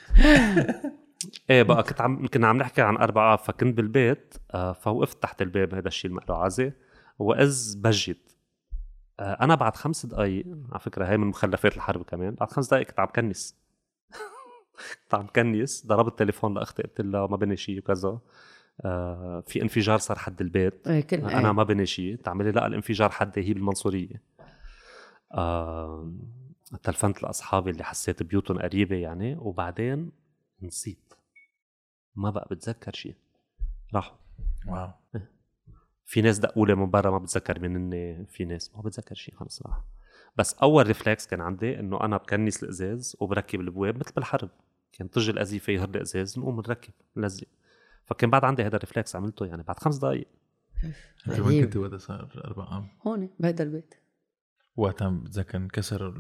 إيه 1.50 1.64
بقى 1.64 1.84
كنت 1.84 2.02
عم 2.02 2.28
كنا 2.28 2.48
عم 2.48 2.58
نحكي 2.58 2.82
عن 2.82 2.98
اربعة 2.98 3.36
فكنت 3.36 3.78
بالبيت 3.78 4.34
آه، 4.54 4.74
فوقفت 4.74 5.24
تحت 5.24 5.42
الباب 5.42 5.76
هذا 5.76 5.88
الشيء 5.88 6.12
الما 6.12 6.28
إلو 6.28 6.44
عازة 6.44 6.74
واذ 7.20 7.78
بجت 7.78 8.38
آه، 9.20 9.38
أنا 9.42 9.56
بعد 9.56 9.76
خمس 9.76 10.06
دقائق 10.06 10.46
على 10.72 10.80
فكرة 10.80 11.06
هاي 11.06 11.18
من 11.18 11.28
مخلفات 11.28 11.76
الحرب 11.76 12.04
كمان 12.04 12.36
بعد 12.36 12.52
خمس 12.52 12.68
دقائق 12.68 12.88
كنت 12.88 13.00
عم 13.00 13.08
كنس. 13.08 13.56
كنت 15.04 15.14
عم 15.14 15.28
كنس 15.28 15.86
ضربت 15.88 16.12
التليفون 16.12 16.54
لأختي 16.54 16.84
قلت 16.84 17.02
لها 17.02 17.28
ما 17.28 17.38
بني 17.38 17.58
شيء 17.58 17.80
وكذا. 17.80 18.08
آه، 18.10 18.22
في 19.48 19.62
انفجار 19.62 19.98
صار 19.98 20.20
حد 20.20 20.42
البيت. 20.42 20.88
إيه، 20.88 21.02
كل 21.02 21.18
أنا 21.18 21.52
ما 21.52 21.64
بني 21.64 21.86
شيء. 21.86 22.16
تعملي 22.16 22.52
لا 22.52 22.68
الانفجار 22.68 23.10
حد 23.10 23.40
هي 23.40 23.54
بالمنصورية. 23.54 24.22
آه 25.34 26.14
تلفنت 26.84 27.24
لأصحابي 27.24 27.72
اللي 27.72 27.84
حسيت 27.84 28.24
بيوتهم 28.24 28.60
قريبة 28.60 28.96
يعني 28.96 29.36
وبعدين 29.36 30.12
نسيت. 30.62 31.14
ما 32.16 32.30
بقى 32.30 32.48
بتذكر 32.52 32.94
شيء. 32.94 33.16
راحوا. 33.94 34.18
wow. 34.68 34.90
في 36.06 36.22
ناس 36.22 36.40
دقوا 36.40 36.68
لي 36.68 36.76
من 36.76 36.92
برا 36.92 37.12
ما 37.12 37.18
بتذكر 37.18 37.60
مين 37.60 37.76
هن 37.76 38.26
في 38.26 38.46
ناس 38.46 38.76
ما 38.76 38.82
بتذكر 38.82 39.16
شيء 39.16 39.36
خلص 39.36 39.62
راح. 39.62 39.84
بس 40.38 40.54
أول 40.54 40.88
reflex 40.88 41.28
كان 41.28 41.42
عندي 41.42 41.80
إنه 41.80 42.02
أنا 42.02 42.18
بكنس 42.18 42.64
الإزاز 42.64 43.18
وبركب 43.20 43.62
البواب 43.62 43.98
مثل 43.98 44.14
بالحرب. 44.14 44.50
كان 44.94 45.08
طج 45.08 45.30
القذيفه 45.30 45.74
يهر 45.74 45.90
الإزاز 45.90 46.40
نقوم 46.40 46.56
نركب 46.58 46.94
نلزق 47.18 47.48
فكان 48.06 48.30
بعد 48.30 48.46
عندي 48.46 48.64
هذا 48.64 48.76
ال 48.76 48.82
reflex 48.82 49.16
عملته 49.16 49.46
يعني 49.46 49.64
بعد 49.64 49.80
خمس 49.80 49.98
دقائق 49.98 50.28
انت 51.28 51.40
وين. 51.40 51.64
كنت 51.66 51.78
وقتها 51.78 51.98
صار 51.98 52.30
أربع 52.46 52.78
اب 52.78 52.86
هون 53.08 53.30
بهيدا 53.40 53.64
البيت 53.64 53.94
وقتها 54.78 55.10
بتذكر 55.10 55.58
انكسر 55.58 56.14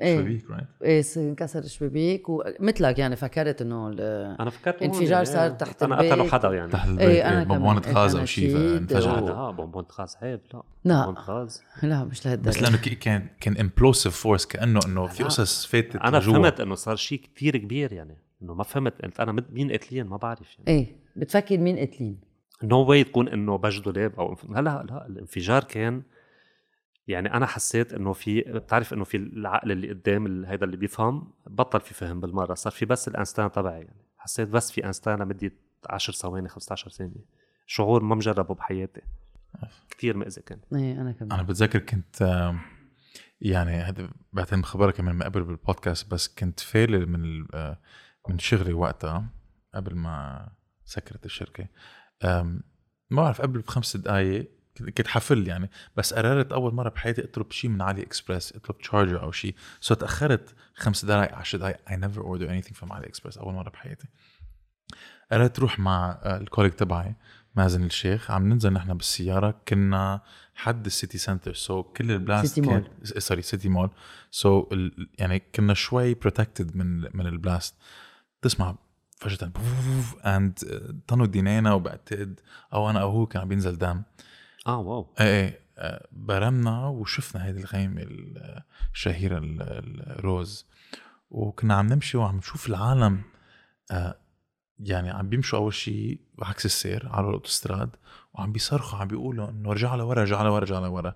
إيه. 0.00 0.14
الشبابيك 0.18 0.50
right 0.50 0.66
إيه 0.82 1.02
انكسر 1.28 1.58
الشبابيك 1.58 2.28
ومثلك 2.28 2.98
يعني 2.98 3.16
فكرت 3.16 3.62
إنه 3.62 3.88
ال- 3.88 4.00
أنا 4.40 4.50
فكرت 4.50 4.82
هون 4.82 4.90
انفجار 4.90 5.10
يعني 5.12 5.24
صار 5.24 5.50
تحت 5.50 5.82
أنا. 5.82 5.96
قتلوا 5.98 6.28
حدا 6.30 6.52
يعني 6.54 6.70
تحت 6.70 6.88
البيت 6.88 7.08
إيه، 7.08 7.28
أنا 7.28 7.38
إيه،. 7.38 7.44
بمبونة 7.46 7.82
إيه، 7.86 7.92
غاز 7.94 8.12
أو 8.12 8.18
أنا 8.18 8.26
شيء 8.26 8.56
أكيد. 8.56 8.92
لا 8.92 9.00
فانفجر 9.00 9.24
لا 9.34 9.50
bonbonne 9.50 9.84
غاز 9.98 10.16
عيب 10.22 10.40
لا 10.54 10.62
لا. 10.84 11.14
غاز 11.18 11.62
لا 11.82 12.04
مش 12.04 12.26
لهالدرجه 12.26 12.56
بس 12.56 12.62
لأنه 12.62 12.76
ك- 12.76 12.98
كان 12.98 13.26
كان 13.40 13.56
implosive 13.56 14.16
force 14.16 14.46
كأنه 14.46 14.80
إنه 14.86 15.06
في 15.06 15.22
لا. 15.22 15.28
قصص 15.28 15.66
فاتت 15.66 15.96
أنا. 15.96 16.20
فهمت 16.20 16.60
إنه 16.60 16.74
صار 16.74 16.96
شيء 16.96 17.20
كتير 17.20 17.56
كبير 17.56 17.92
يعني 17.92 18.16
إنه 18.42 18.54
ما 18.54 18.64
فهمت 18.64 19.02
قلت 19.02 19.20
أنا 19.20 19.32
مين 19.50 19.72
قتلين 19.72 20.06
ما 20.06 20.16
بعرف 20.16 20.58
يعني. 20.58 20.68
إيه 20.70 20.96
بتفكر 21.16 21.58
مين 21.58 21.78
قتلين 21.78 22.20
no 22.62 22.76
way 22.84 23.04
تكون 23.04 23.28
إنه 23.28 23.56
بجدوا 23.58 23.92
لاب 23.92 24.20
أو 24.20 24.34
إنف- 24.36 24.50
لا 24.50 24.60
لا 24.60 24.82
لا 24.88 25.06
الانفجار 25.06 25.64
كان 25.64 26.02
يعني 27.08 27.34
أنا 27.34 27.46
حسيت 27.46 27.92
إنه 27.92 28.12
في 28.12 28.40
بتعرف 28.40 28.92
إنه 28.92 29.04
في 29.04 29.16
العقل 29.16 29.72
اللي 29.72 29.88
قدام 29.88 30.26
ال- 30.26 30.46
هيدا 30.46 30.66
اللي 30.66 30.76
بيفهم 30.76 31.32
بطل 31.46 31.80
في 31.80 31.94
فهم 31.94 32.20
بالمرة 32.20 32.54
صار 32.54 32.72
في 32.72 32.86
بس 32.86 33.08
ال 33.08 33.13
instinct 33.13 33.52
تبعي 33.52 33.80
يعني. 33.80 34.04
حسيت 34.18 34.48
بس 34.48 34.72
في 34.72 34.86
instinct 34.86 35.18
لمدة 35.18 35.52
10 35.90 36.14
ثواني 36.14 36.48
15 36.48 36.90
ثانية. 36.90 37.24
شعور 37.66 38.02
ما 38.02 38.14
مجربه 38.14 38.54
بحياتي. 38.54 39.00
كثير 39.90 40.16
مأذي 40.16 40.42
كان. 40.42 40.58
إيه 40.74 41.00
أنا 41.00 41.12
كمان. 41.12 41.32
أنا 41.32 41.42
بتذكر 41.42 41.78
كنت 41.78 42.50
يعني 43.40 43.70
هذا 43.76 44.10
بعتقد 44.32 44.62
خبرك 44.64 44.94
كمان 44.94 45.14
من 45.14 45.22
قبل 45.22 45.42
بالبودكاست 45.42 46.10
بس 46.10 46.28
كنت 46.28 46.60
فالل 46.60 47.06
من 47.08 47.24
ال- 47.24 47.46
آه، 47.54 47.78
من 48.30 48.38
شغلي 48.38 48.72
وقتها 48.72 49.26
قبل 49.74 49.94
ما 49.94 50.48
سكرت 50.84 51.26
الشركة 51.26 51.66
ما 53.10 53.22
بعرف 53.22 53.40
قبل 53.40 53.60
بخمس 53.60 53.96
دقائق 53.96 54.50
كنت 54.78 55.06
حفل 55.06 55.48
يعني 55.48 55.70
بس 55.96 56.14
قررت 56.14 56.52
أول 56.52 56.74
مرة 56.74 56.88
بحياتي 56.88 57.24
أطلب 57.24 57.52
شيء 57.52 57.70
من 57.70 57.82
AliExpress 57.82 58.52
أطلب 58.52 58.78
charger 58.78 59.22
أو 59.22 59.32
شيء 59.32 59.54
so 59.80 59.94
تأخرت 59.94 60.54
خمس 60.74 61.04
دقائق 61.04 61.34
10 61.34 61.58
دقائق 61.58 61.76
I 61.88 61.92
never 61.92 62.20
order 62.20 62.48
anything 62.48 62.74
from 62.74 62.92
AliExpress 62.92 63.38
أول 63.38 63.54
مرة 63.54 63.70
بحياتي. 63.70 64.08
قررت 65.32 65.58
روح 65.58 65.78
مع 65.78 66.20
آه، 66.22 66.36
ال 66.36 66.40
colleague 66.40 66.72
تبعي 66.72 67.14
مازن 67.56 67.84
الشيخ. 67.84 68.30
عم 68.30 68.48
ننزل 68.48 68.72
نحن 68.72 68.94
بالسيارة 68.94 69.60
كنا 69.68 70.20
حد 70.54 70.86
ال 70.86 70.92
City 70.92 71.18
Centre 71.18 71.54
so 71.54 71.82
كل 71.82 72.10
ال 72.10 72.17
blast 72.17 72.54
City 72.54 72.60
Mall. 72.60 72.84
sorry 73.02 73.42
City 73.42 73.68
Mall 73.68 73.90
so 74.30 74.68
يعني 75.18 75.42
كنا 75.54 75.74
شوي 75.74 76.14
protected 76.14 76.76
من 76.76 77.00
من 77.16 77.26
ال 77.26 77.34
blast 77.34 77.74
تسمع 78.42 78.76
فجأة 79.16 79.52
and 80.26 80.58
طنوا 81.06 81.26
دينينا 81.26 81.72
وبعتقد 81.72 82.40
أو 82.72 82.90
أنا 82.90 83.00
أو 83.00 83.10
هو 83.10 83.26
كان 83.26 83.42
عم 83.42 83.48
بينزل 83.48 83.78
دم. 83.78 84.02
آه 84.66 84.78
wow. 84.78 85.14
إيه 85.20 85.26
إيه. 85.26 85.60
آه، 85.78 86.06
برمنا 86.12 86.86
وشفنا 86.86 87.44
هيدي 87.44 87.60
الغيمة 87.60 88.02
ال- 88.02 88.62
الشهيرة 88.94 89.38
ال- 89.38 89.62
ال 90.18 90.28
rose 90.28 90.66
وكنا 91.30 91.74
عم 91.74 91.86
نمشي 91.86 92.16
وعم 92.16 92.36
نشوف 92.36 92.68
العالم. 92.68 93.22
آه، 93.90 94.16
يعني 94.78 95.10
عم 95.10 95.28
بيمشوا 95.28 95.58
أول 95.58 95.74
شيء 95.74 96.20
بعكس 96.38 96.66
السير 96.66 97.08
على 97.08 97.28
الأوتوستراد 97.28 97.90
وعم 98.34 98.52
بيصرخوا 98.52 98.98
عم 98.98 99.08
بيقولوا 99.08 99.50
إنه 99.50 99.72
رجع 99.72 99.94
لورا 99.94 100.22
رجع 100.22 100.42
لورا 100.42 100.58
رجع 100.58 100.78
لورا. 100.78 101.14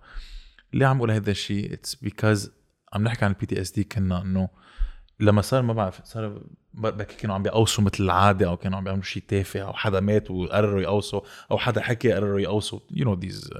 ليه 0.73 0.87
عم 0.87 0.97
بقول 0.99 1.11
هذا 1.11 1.31
الشيء؟ 1.31 1.73
it's 1.73 1.95
because 1.95 2.53
عم 2.93 3.03
نحكي 3.05 3.25
عن 3.25 3.31
ال 3.31 3.47
PTSD 3.47 3.85
كنا 3.85 4.23
إنه 4.23 4.49
لما 5.21 5.43
صار 5.43 5.63
ما 5.63 5.73
بعرف 5.73 6.01
صار 6.05 6.41
بكي 6.75 7.17
كانوا 7.17 7.35
عم 7.35 7.43
بيقوصوا 7.43 7.85
مثل 7.85 8.05
العادة 8.05 8.47
أو 8.49 8.57
كانوا 8.57 8.79
عم 8.79 8.85
بيعملوا 8.85 9.05
شيء 9.05 9.23
تافه 9.29 9.61
أو 9.61 9.73
حدا 9.73 10.01
مات 10.01 10.31
وقرروا 10.31 10.81
يقوصوا 10.81 11.21
أو 11.51 11.59
حدا 11.59 11.83
حكي 11.83 12.13
قرروا 12.13 12.41
يقوصوا. 12.41 12.81
you 12.91 13.05
know 13.05 13.15
these 13.15 13.51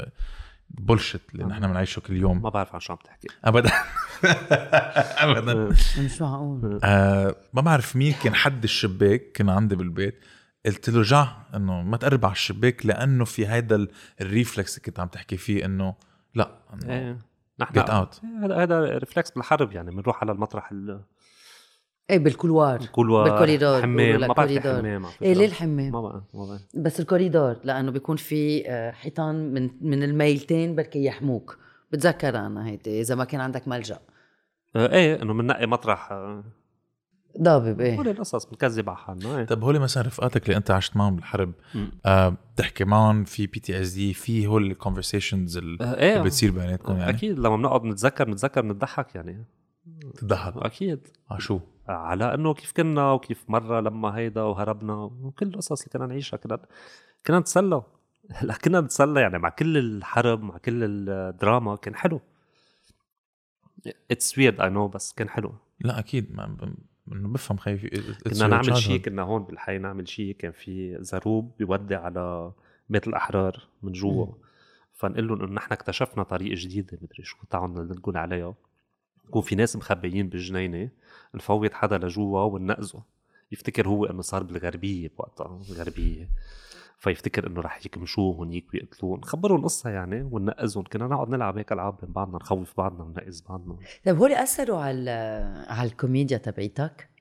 bullshit 0.71 1.21
اللي 1.33 1.45
نحن 1.45 1.67
بنعيشه 1.69 2.01
كل 2.01 2.17
يوم. 2.17 2.43
ما 2.43 2.49
بعرف 2.49 2.75
عن 2.75 2.81
شو 2.81 2.93
عم 2.93 2.99
تحكي. 3.05 3.29
ابدا. 3.45 3.71
ابدا. 5.25 5.53
أنا 5.53 5.75
شو 6.09 6.25
معقول 6.25 6.81
آه. 6.85 7.37
ما 7.55 7.61
بعرف 7.61 7.97
مين 7.97 8.15
كان 8.23 8.35
حد 8.35 8.65
الشباك 8.65 9.33
كان 9.33 9.49
عندي 9.49 9.77
بالبيت. 9.77 10.21
قلت 10.67 10.91
له 10.91 11.01
رجع 11.01 11.29
إنه 11.55 11.83
ما 11.83 11.97
تقرب 11.97 12.25
على 12.25 12.33
الشباك 12.33 12.87
لأنه 12.87 13.25
في 13.25 13.47
هيدا 13.49 13.77
ال- 13.77 13.91
ال 14.21 14.29
reflex 14.29 14.75
اللي 14.77 14.85
كنت 14.87 15.01
عم 15.01 15.09
تحكي 15.09 15.37
فيه 15.37 15.65
إنه 15.65 15.95
لا 16.35 16.51
إنه 16.75 16.93
إيه. 16.95 17.19
نحن 17.61 17.73
get 17.75 17.91
out 17.91 18.21
هذا 18.43 18.57
هذا 18.63 18.99
reflex 18.99 19.31
بالحرب 19.31 19.73
يعني 19.73 19.91
بنروح 19.91 20.23
على 20.23 20.33
المطرح 20.33 20.73
إيه 22.11 22.19
بال 22.19 22.31
couloir. 22.31 22.81
ال 22.81 22.86
couloir 22.86 23.25
بال 23.31 23.40
corridor. 23.40 23.83
حمام. 23.83 24.21
ما 24.21 24.27
بعرف 24.27 24.49
في 24.53 24.61
كوريدور. 24.61 24.81
حمام 24.81 25.05
على 25.07 25.15
فكرة. 25.15 25.27
إيه 25.27 25.35
ليه 25.35 25.47
الحمام؟ 25.47 25.93
ما 25.93 26.01
بعرف 26.01 26.23
ما 26.35 26.47
بعرف. 26.47 26.63
بس 26.75 27.01
الكوريدور 27.01 27.57
لأنه 27.65 27.91
بيكون 27.91 28.17
في 28.17 28.71
آه، 28.71 28.91
حيطان 28.91 29.55
من 29.55 29.71
من 29.81 30.03
الميلتين 30.03 30.75
بركي 30.75 31.05
يحموك. 31.05 31.59
بتذكر 31.93 32.39
أنا 32.39 32.67
هيدي 32.67 33.01
إذا 33.01 33.15
ما 33.15 33.25
كان 33.25 33.41
عندك 33.41 33.69
ملجأ. 33.69 33.99
آه، 34.77 34.93
إيه 34.93 35.23
إنه 35.23 35.35
بننقي 35.35 35.67
مطرح 35.67 36.13
آه، 36.13 36.45
ضابب 37.43 37.81
هول 37.81 38.07
إيه 38.07 38.13
القصص 38.13 38.47
بنكذب 38.47 38.89
على 38.89 38.99
حالنا 38.99 39.39
إيه. 39.39 39.45
طب 39.45 39.65
هول 39.65 39.81
مثلا 39.81 40.03
رفقاتك 40.03 40.47
اللي 40.47 40.57
أنت 40.57 40.71
عشت 40.71 40.97
معهم 40.97 41.17
بالحرب. 41.17 41.53
آه 42.07 42.37
بتحكي 42.55 42.85
معهم 42.85 43.25
في 43.25 43.47
PTSD 43.47 44.15
في 44.15 44.47
هول 44.47 44.71
ال 44.71 44.77
conversations 44.77 45.57
اللي 45.57 45.85
آه، 45.85 45.99
إيه. 46.01 46.21
بتصير 46.21 46.51
بيناتكم 46.51 46.97
يعني؟ 46.97 47.11
أكيد 47.11 47.39
لما 47.39 47.57
بنقعد 47.57 47.85
نتذكر 47.85 48.31
نتذكر 48.31 48.61
بنضحك 48.61 49.15
يعني. 49.15 49.45
تضحك. 50.19 50.57
أكيد. 50.57 51.09
على 51.31 51.41
شو؟ 51.41 51.61
على 51.89 52.35
إنه 52.35 52.55
كيف 52.55 52.73
كنا 52.73 53.13
وكيف 53.13 53.51
مرة 53.51 53.81
لما 53.81 54.17
هيدا 54.17 54.43
وهربنا 54.43 54.95
وكل 54.95 55.47
القصص 55.47 55.83
اللي 55.83 55.93
كنا 55.93 56.07
نعيشها 56.07 56.37
كنا 56.37 56.59
كنا 57.27 57.39
نتسلى. 57.39 57.83
لا 58.43 58.55
كنا 58.55 58.81
نتسلى 58.81 59.21
يعني 59.21 59.39
مع 59.39 59.49
كل 59.49 59.79
الحرب 59.79 60.43
مع 60.43 60.59
كل 60.59 60.85
الدراما 60.85 61.77
كان 61.77 61.95
حلو. 61.95 62.21
it's 64.11 64.39
weird 64.39 64.61
I 64.61 64.71
know 64.71 64.89
بس 64.89 65.13
كان 65.13 65.29
حلو. 65.29 65.55
لا 65.81 65.99
أكيد. 65.99 66.37
ما 66.37 66.57
إنه 67.13 67.29
بفهم 67.29 67.57
it's 67.57 68.29
كنا 68.29 68.47
نعمل 68.47 68.77
شيء. 68.77 69.01
كنا 69.01 69.23
هون 69.23 69.45
بالحي 69.45 69.79
نعمل 69.79 70.09
شيء 70.09 70.37
كان 70.37 70.53
في 70.53 70.99
زروب 71.01 71.53
بيودي 71.59 71.95
على 71.95 72.53
بيت 72.89 73.09
الأحرار 73.09 73.69
من 73.83 73.93
جوا. 73.93 74.27
فنقول 74.93 75.29
لهم 75.29 75.43
إنه 75.43 75.53
نحن 75.53 75.73
اكتشفنا 75.73 76.23
طريقه 76.23 76.55
جديده 76.59 76.99
مدري 77.03 77.25
شو 77.25 77.37
تعالوا 77.51 77.85
نقول 77.85 78.17
عليها 78.17 78.55
يكون 79.29 79.43
في 79.43 79.55
ناس 79.55 79.77
مخبيين 79.77 80.29
بالجنينة. 80.29 80.91
نفوت 81.35 81.75
حدا 81.75 81.99
لجوا 81.99 82.41
وننقذه 82.41 83.03
يفتكر 83.53 83.89
هو 83.89 84.05
إنه 84.05 84.23
صار 84.23 84.43
بالغربية 84.43 85.11
بوقتها 85.19 85.61
الغربيه 85.71 86.31
فيفتكر 86.99 87.47
إنه 87.47 87.61
رح 87.61 87.87
يكمشوه 87.87 88.35
هونيك 88.35 88.75
ويقتلوه 88.75 89.19
نخبرهم 89.19 89.65
قصه 89.65 89.91
يعني 89.91 90.23
وننقذهم 90.23 90.85
كنا 90.93 91.07
نقعد 91.07 91.29
نلعب 91.29 91.59
هيك 91.59 91.73
ألعاب 91.73 91.97
بين 92.03 92.13
بعضنا 92.13 92.37
نخوف 92.37 92.77
بعضنا 92.77 93.03
وننقذ 93.05 93.41
بعضنا. 93.49 93.77
طيب 94.05 94.17
هول 94.17 94.33
أثروا 94.33 94.79
على 94.79 95.11
على 95.69 95.89
الكوميديا 95.89 96.39
تبعيتك؟ 96.39 97.14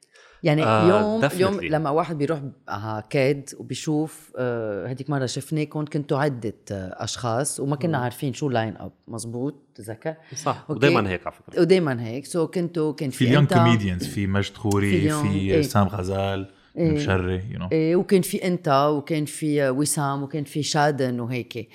يعني 0.43 0.63
آه، 0.63 0.83
اليوم. 0.83 1.25
اليوم 1.25 1.61
لما 1.61 1.89
واحد 1.89 2.17
بيروح 2.17 2.41
على 2.67 3.03
KED 3.09 3.49
وبيشوف 3.59 4.31
آه، 4.37 4.87
هديك 4.87 5.09
مرة 5.09 5.25
شفناكم 5.25 5.85
كنتوا 5.85 6.17
عدة 6.19 6.53
آه، 6.71 7.03
أشخاص 7.03 7.59
وما 7.59 7.75
كنا 7.75 7.97
مم. 7.97 8.03
عارفين 8.03 8.33
شو 8.33 8.49
lineup 8.49 8.91
مزبوط 9.07 9.55
تذكر؟ 9.75 10.15
صح. 10.35 10.65
ودائما 10.69 11.09
هيك 11.09 11.27
على 11.27 11.35
فكرة. 11.35 11.61
ودائما 11.61 12.05
هيك. 12.07 12.25
so 12.25 12.47
كنتوا 12.47 12.93
كان 12.93 13.09
في 13.09 13.17
في 13.17 13.25
ال 13.25 13.30
young 13.30 13.53
comedians 13.53 14.07
في 14.07 14.27
مجد 14.27 14.53
في 14.53 14.59
خوري 14.59 14.95
اليوم، 14.95 15.31
في 15.31 15.37
إيه. 15.37 15.61
سام 15.61 15.87
غزال 15.87 16.49
إيه. 16.77 16.91
مشري 16.91 17.43
you 17.51 17.59
know 17.59 17.69
إيه 17.71 17.95
وكان 17.95 18.21
في 18.21 18.47
انت 18.47 18.89
وكان 18.97 19.25
في 19.25 19.69
وسام 19.69 20.23
وكان 20.23 20.43
في 20.43 20.63
شادن 20.63 21.19
وهيك. 21.19 21.69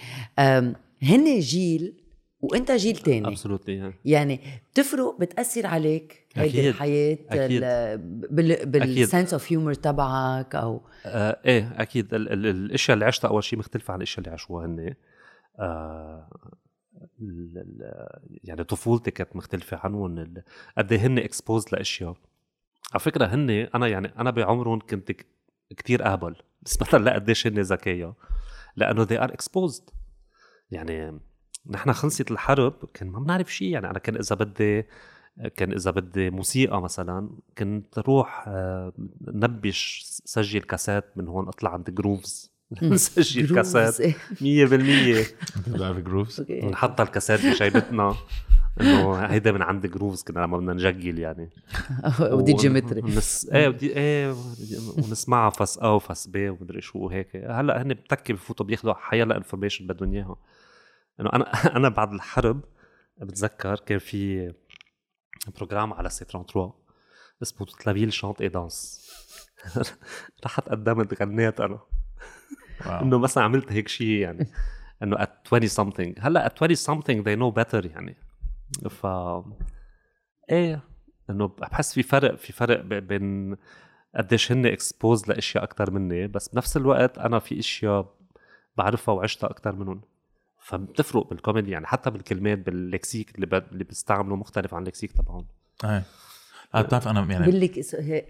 هن 1.03 1.39
جيل 1.39 1.95
وإنت 2.41 2.73
جيل 2.73 2.97
تاني. 2.97 3.29
absolutely 3.29 3.93
يعني 4.05 4.41
بتفرق 4.73 5.17
بتأثر 5.21 5.67
عليك. 5.67 6.28
هيدي. 6.43 6.69
الحياة 6.69 7.19
أكيد. 7.31 7.61
ال- 7.65 7.99
بال. 8.31 8.67
بال 8.67 8.86
sense 8.86 9.33
of 9.33 9.53
humor 9.53 9.75
تبعك 9.75 10.55
أو 10.55 10.83
آه 11.07 11.41
إيه 11.47 11.73
أكيد. 11.83 12.15
ال 12.15 12.33
ال 12.33 12.47
الأشياء 12.47 12.95
اللي 12.95 13.05
عشتها 13.05 13.29
أول 13.29 13.45
شيء 13.45 13.59
مختلفة 13.59 13.93
عن 13.93 13.99
الأشياء 13.99 14.19
اللي 14.19 14.31
عاشوها 14.31 14.67
هن 14.67 14.95
آه 15.61 16.29
ال- 17.21 17.59
ال- 17.59 18.39
يعني 18.45 18.65
طفولتي 18.65 19.11
كانت 19.11 19.37
مختلفة 19.37 19.77
عنهم. 19.85 20.19
ال- 20.19 20.43
قد 20.79 20.93
إيه 20.93 21.01
هن 21.07 21.19
exposed 21.19 21.65
لأشياء. 21.73 22.15
على 22.93 23.01
فكرة 23.01 23.27
هن 23.27 23.51
أنا 23.51 23.87
يعني 23.89 24.13
أنا 24.19 24.31
بعمرهم 24.31 24.79
كنت 24.81 25.13
كتير 25.77 26.07
أهبل. 26.07 26.37
نسبه 26.67 26.99
لقديش 26.99 27.47
هن 27.47 27.61
ذكية. 27.61 28.15
لأنه 28.77 29.07
they 29.07 29.21
are 29.29 29.33
exposed. 29.33 29.93
يعني 30.71 31.21
نحن 31.71 31.93
خلصت 31.93 32.31
الحرب 32.31 32.75
كان 32.95 33.09
ما 33.09 33.21
بنعرف 33.21 33.55
شيء. 33.55 33.69
يعني 33.69 33.91
أنا 33.91 33.99
كان 33.99 34.17
إذا 34.17 34.37
بدي 34.37 34.85
كان 35.57 35.73
إذا 35.73 35.91
بدي 35.91 36.31
موسيقى 36.31 36.83
مثلا 36.83 37.31
كنت 37.59 37.99
أروح 37.99 38.45
آه، 38.49 38.93
نبش 39.21 40.05
سجل 40.25 40.61
كاسات 40.61 41.05
من 41.17 41.29
هون 41.29 41.49
أطلع 41.49 41.71
عند 41.73 41.91
جروفز 41.91 42.59
نسجل 42.83 43.55
كاسات. 43.55 44.01
إيه. 44.01 44.15
100% 44.15 44.17
أنت 45.57 45.69
بتعرف 45.69 45.99
جروفز. 45.99 46.45
ونحط 46.51 47.01
الكاسات 47.01 47.47
بجيبتنا 47.47 48.15
إنه 48.81 49.15
هيدا 49.15 49.53
من 49.53 49.63
عند 49.63 49.87
جروفز 49.87 50.23
كنا 50.23 50.41
لما 50.41 50.57
بدنا 50.59 50.73
نجيل 50.91 51.19
يعني. 51.19 51.51
ودي 52.21 52.53
جيومتري 52.53 53.01
ونس... 53.01 53.49
إيه 53.53 53.69
ودي 53.69 53.97
إيه 53.97 54.35
ونسمعها 54.97 55.51
فس 55.51 55.79
ا 55.79 55.87
وفس 55.87 56.27
ب 56.27 56.37
ومدري 56.37 56.81
شو 56.81 56.99
وهيك. 56.99 57.37
هلأ 57.37 57.83
هن 57.83 57.95
بتكي 57.95 58.33
بفوتوا 58.33 58.67
بياخذوا 58.67 58.95
حيلا 58.95 59.37
information 59.37 59.87
بدهم 59.87 60.15
إياها. 60.15 60.37
إنه 61.21 61.31
أنا 61.33 61.77
أنا 61.77 61.89
بعد 61.89 62.13
الحرب 62.13 62.61
بتذكر 63.21 63.81
كان 63.87 63.99
في 63.99 64.53
program 65.57 65.93
على 65.93 66.11
C33 66.11 66.73
اسمه 67.43 67.67
ta 67.67 67.80
ville 67.80 68.13
chante 68.13 68.34
et 68.34 68.41
danse 68.41 69.09
رحت 70.45 70.69
قدمت 70.69 71.23
غنيت 71.23 71.61
أنا. 71.61 71.81
إنه 72.87 73.19
مثلا 73.19 73.45
عملت 73.45 73.73
هيك 73.73 73.89
شيء 73.89 74.09
يعني. 74.09 74.51
إنه 75.03 75.17
at 75.17 75.53
20 75.53 75.69
something. 75.69 76.25
هلأ 76.25 76.49
at 76.49 76.63
20 76.63 76.77
something 76.77 77.25
they 77.25 77.41
know 77.41 77.65
better 77.65 77.87
يعني. 77.87 78.17
ف 78.91 79.07
إيه 80.51 80.83
إنه 81.31 81.49
بحس 81.49 81.95
في 81.95 82.03
فرق 82.03 82.35
في 82.35 82.53
فرق 82.53 82.81
بين 82.81 83.57
قديش 84.17 84.53
هن 84.53 84.67
exposed 84.67 85.29
لأشياء 85.29 85.65
أكثر 85.65 85.91
مني 85.91 86.27
بس 86.27 86.49
بنفس 86.49 86.77
الوقت 86.77 87.19
أنا 87.19 87.39
في 87.39 87.59
إشياء 87.59 88.15
بعرفها 88.77 89.15
وعشتها 89.15 89.51
أكثر 89.51 89.73
منهم. 89.77 90.01
فبتفرق 90.69 91.29
بالكوميدي 91.29 91.71
يعني 91.71 91.87
حتى 91.87 92.11
بالكلمات 92.11 92.59
بال 92.59 92.76
lexique 92.76 93.35
اللي 93.35 93.47
ب... 93.47 93.55
اللي 93.55 93.85
بيستعملوا 93.85 94.37
مختلف 94.37 94.75
عن 94.75 94.83
ال 94.83 94.86
lexique 94.86 95.13
تبعهم 95.13 95.47
إيه 95.85 96.03
آه 96.75 96.83
بتعرف 96.83 97.09
أنا 97.09 97.33
يعني 97.33 97.47
بقول 97.47 97.61
لك 97.61 97.79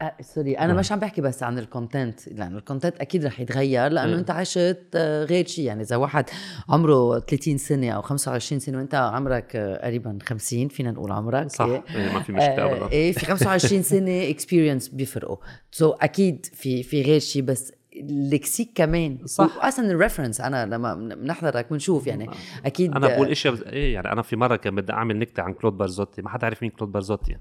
آه، 0.02 0.16
sorry 0.20 0.58
أنا. 0.58 0.74
مش 0.74 0.92
عم 0.92 0.98
بحكي 0.98 1.20
بس 1.20 1.42
عن 1.42 1.58
ال 1.58 1.67
content 1.67 2.28
لأنه 2.28 2.58
ال 2.58 2.63
content 2.63 2.96
أكيد 2.96 3.24
رح 3.24 3.40
يتغير 3.40 3.88
لأنه 3.88 4.12
إيه. 4.12 4.18
أنت 4.18 4.30
عشت 4.30 4.78
آه، 4.94 5.24
غير 5.24 5.46
شيء 5.46 5.64
يعني 5.64 5.82
إذا 5.82 5.96
واحد 5.96 6.24
عمره 6.68 7.18
30 7.18 7.58
سنة 7.58 7.90
أو 7.90 8.02
25 8.02 8.60
سنة 8.60 8.78
وأنت 8.78 8.94
عمرك 8.94 9.56
قريبا 9.82 10.18
50 10.22 10.68
فينا 10.68 10.90
نقول 10.90 11.12
عمرك 11.12 11.50
صح 11.50 11.64
إيه. 11.64 11.84
إيه، 11.94 12.12
ما 12.12 12.20
في 12.22 12.32
مشكلة 12.32 12.72
ابدا 12.72 12.92
إيه 12.92 13.12
في 13.12 13.26
25 13.26 13.82
سنة 13.82 14.30
experience 14.30 14.88
بيفرقوا 14.88 15.36
so 15.70 15.92
so, 15.92 15.96
أكيد 16.00 16.46
في 16.46 16.82
في 16.82 17.02
غير 17.02 17.20
شيء 17.20 17.42
بس 17.42 17.72
ال 18.00 18.09
lexique 18.09 18.70
كمان. 18.74 19.18
صح. 19.24 19.56
واصلا 19.56 19.90
ال 19.90 19.95
references 19.95 20.40
أنا 20.40 20.66
لما 20.66 20.94
بنحضرك 20.94 21.70
بنشوف 21.70 22.06
يعني. 22.06 22.30
أكيد 22.66 22.94
أنا 22.94 23.08
بقول 23.08 23.28
إشياء 23.28 23.54
بز... 23.54 23.62
إيه 23.62 23.94
يعني 23.94 24.12
أنا 24.12 24.22
في 24.22 24.36
مرة 24.36 24.56
كان 24.56 24.74
بدي 24.74 24.92
أعمل 24.92 25.18
نكتة 25.18 25.42
عن 25.42 25.52
كلود 25.52 25.72
بارزوتي 25.72 26.22
ما 26.22 26.28
حدا 26.28 26.44
عارف 26.44 26.62
مين 26.62 26.70
كلود 26.70 26.92
بارزوتي. 26.92 27.36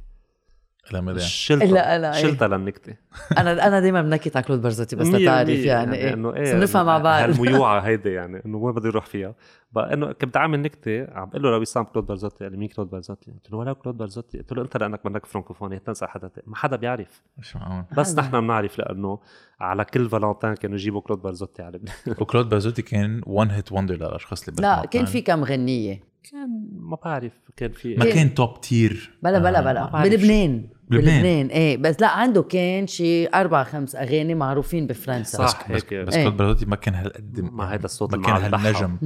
لا. 0.91 1.17
شلتها 1.17 1.67
لا، 1.67 1.99
لا، 1.99 2.15
إيه. 2.15 2.21
شلتها 2.21 2.47
للنكتة 2.47 2.95
أنا 3.37 3.67
أنا 3.67 3.79
دايما 3.79 4.01
بنكت 4.01 4.35
على 4.35 4.45
كلود 4.45 4.61
برزوتي 4.61 4.95
بس 4.95 5.07
مية 5.07 5.25
تعرف 5.25 5.47
بالمية 5.47 5.67
يعني, 5.67 5.95
إيه. 5.95 6.13
إنه 6.13 6.31
بس 6.31 6.49
بنفهم 6.51 6.85
مع 6.85 6.97
بعض 6.97 7.21
هالميوعة 7.29 7.79
هيدي 7.87 8.09
يعني 8.09 8.41
إنه 8.45 8.57
وين 8.57 8.75
بدي 8.75 8.87
أروح 8.87 9.05
فيها 9.05 9.35
بقى 9.71 9.93
إنه 9.93 10.11
كنت 10.11 10.37
عامل 10.37 10.59
نكتة 10.61 11.07
عم 11.13 11.29
بقول 11.29 11.43
له 11.43 11.49
لويسام 11.51 11.83
كلود 11.83 12.05
بارزوتي 12.05 12.43
قال 12.43 12.51
لي 12.51 12.57
مين 12.57 12.69
كلود 12.69 12.89
بارزوتي؟ 12.89 13.31
قلت 13.31 13.51
له 13.51 13.57
ولا 13.57 13.73
كلود 13.73 13.97
بارزوتي 13.97 14.37
قلت 14.37 14.53
له 14.53 14.61
أنت 14.61 14.77
لأنك 14.77 15.05
منك 15.05 15.25
فرانكوفوني 15.25 15.79
تنسى 15.79 16.07
حدا. 16.07 16.29
ما 16.47 16.55
حدا 16.55 16.75
بيعرف 16.75 17.23
معقول 17.55 17.83
بس. 17.97 18.17
نحن 18.17 18.41
بنعرف 18.41 18.79
لأنه 18.79 19.19
على 19.59 19.85
كل 19.85 20.09
فالنتين 20.09 20.53
كانوا 20.53 20.75
يجيبوا 20.75 21.01
كلود 21.01 21.21
بارزوتي 21.21 21.61
على 21.63 21.77
لبنان 21.77 21.95
وكلود 22.21 22.49
بازوتي 22.49 22.81
كان 22.81 23.21
one 23.25 23.49
hit 23.51 23.71
wonder 23.71 23.95
للأشخاص 23.95 24.47
اللي 24.47 24.61
لا 24.61 24.85
كان. 24.85 25.05
في 25.05 25.21
كم 25.21 25.43
غنية 25.43 25.99
كان 26.31 26.67
ما 26.79 26.97
بعرف 27.05 27.33
كان 27.57 27.71
في 27.71 27.95
ما 27.95 28.05
كان 28.05 28.33
top 28.33 28.61
tier 28.61 29.17
بلا 29.23 29.39
بلا 29.39 29.61
بلا 29.61 30.03
بلبنان 30.03 30.67
بلبنان. 30.89 31.15
بلبنان 31.21 31.47
إيه 31.47 31.77
بس 31.77 32.01
لا 32.01 32.07
عنده 32.07 32.43
كان 32.43 32.87
شي 32.87 33.27
أربع 33.27 33.63
خمس 33.63 33.95
أغاني 33.95 34.35
معروفين 34.35 34.87
بفرنسا 34.87 35.47
صح. 35.47 35.71
بس 35.71 35.83
هيك. 35.83 35.93
بس 35.93 36.13
إيه. 36.13 36.29
بازوتي 36.29 36.65
ما 36.65 36.75
كان 36.75 36.95
هالقد 36.95 37.39
مع 37.39 37.65
هيدا 37.65 37.85
الصوت 37.85 38.15
ما 38.15 38.21
كان. 38.23 38.53
هالنجم. 38.53 38.97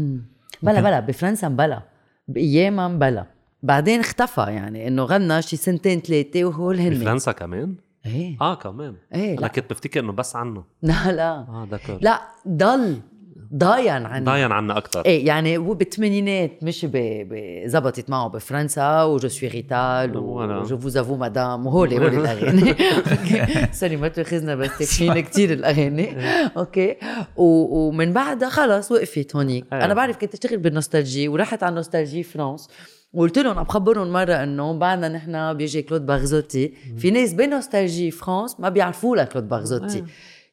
بلا 0.63 0.81
بلا 0.81 0.99
بفرنسا 0.99 1.49
مبلا 1.49 1.81
بايامها 2.27 2.87
مبلا 2.87 3.25
بعدين 3.63 3.99
اختفى 3.99 4.41
يعني 4.41 4.87
إنه 4.87 5.03
غنى 5.03 5.41
شي 5.41 5.55
سنتين 5.55 5.99
ثلاثة 5.99 6.43
وهول 6.45 6.79
هن 6.79 6.89
بفرنسا 6.89 7.31
كمان؟ 7.31 7.75
إيه 8.05 8.37
آه 8.41 8.55
كمان 8.55 8.95
إيه 9.15 9.31
أنا 9.33 9.41
لا 9.41 9.47
كنت 9.47 9.69
بفتكر 9.69 9.99
إنه 9.99 10.11
بس 10.11 10.35
عنه 10.35 10.63
لا 10.81 11.11
لا 11.11 11.31
آه 11.31 11.67
ذكر 11.71 11.97
لا 12.01 12.21
ضل 12.47 12.97
ضاين 13.55 14.05
عن 14.05 14.23
ضاين 14.23 14.51
عنا 14.51 14.77
أكثر 14.77 15.01
إيه 15.05 15.27
يعني 15.27 15.57
هو 15.57 15.73
بالثمانينات 15.73 16.63
مش. 16.63 16.87
زبطت 17.65 18.09
معه 18.09 18.27
بفرنسا 18.27 19.03
و 19.03 19.11
je 19.11 19.27
suis 19.27 19.49
rital 19.49 20.17
ولا. 20.17 20.57
و 20.57 20.64
je 20.64 20.77
vous 20.77 20.97
avoue 20.97 21.15
madame 21.17 21.67
وهولي 21.67 21.99
هولي 21.99 22.17
الأغاني 22.17 22.75
sorry 23.79 23.97
ما 23.97 24.07
تأخذنا 24.07 24.55
بس 24.55 24.77
تخين 24.77 25.19
كثير 25.29 25.53
الأغاني 25.53 26.15
okay. 26.57 26.95
ومن 27.37 28.13
بعدها 28.13 28.49
خلص 28.49 28.91
وقفت 28.91 29.35
هونيك 29.35 29.65
إيه. 29.73 29.85
أنا 29.85 29.93
بعرف 29.93 30.17
كنت 30.17 30.33
أشتغل 30.33 30.57
بال 30.57 30.70
Nostalgie 30.70 31.27
ورحت 31.27 31.63
على 31.63 31.75
Nostalgie 31.75 32.23
France 32.23 32.69
وقلت 33.13 33.39
لهم 33.39 33.59
عم 33.59 33.63
بخبرهم 33.63 34.07
مرة 34.07 34.33
إنه 34.33 34.73
بعدنا 34.73 35.09
نحن 35.09 35.53
بيجي 35.53 35.81
كلود 35.81 36.05
بارزوتي 36.05 36.73
في 36.97 37.11
ناس 37.11 37.33
ب 37.33 37.41
Nostalgie 37.41 38.11
France 38.11 38.59
ما 38.59 38.69
بيعرفوا 38.69 39.15
لها 39.15 39.25
كلود 39.25 39.49
بارزوتي 39.49 39.97
إيه. 39.97 40.05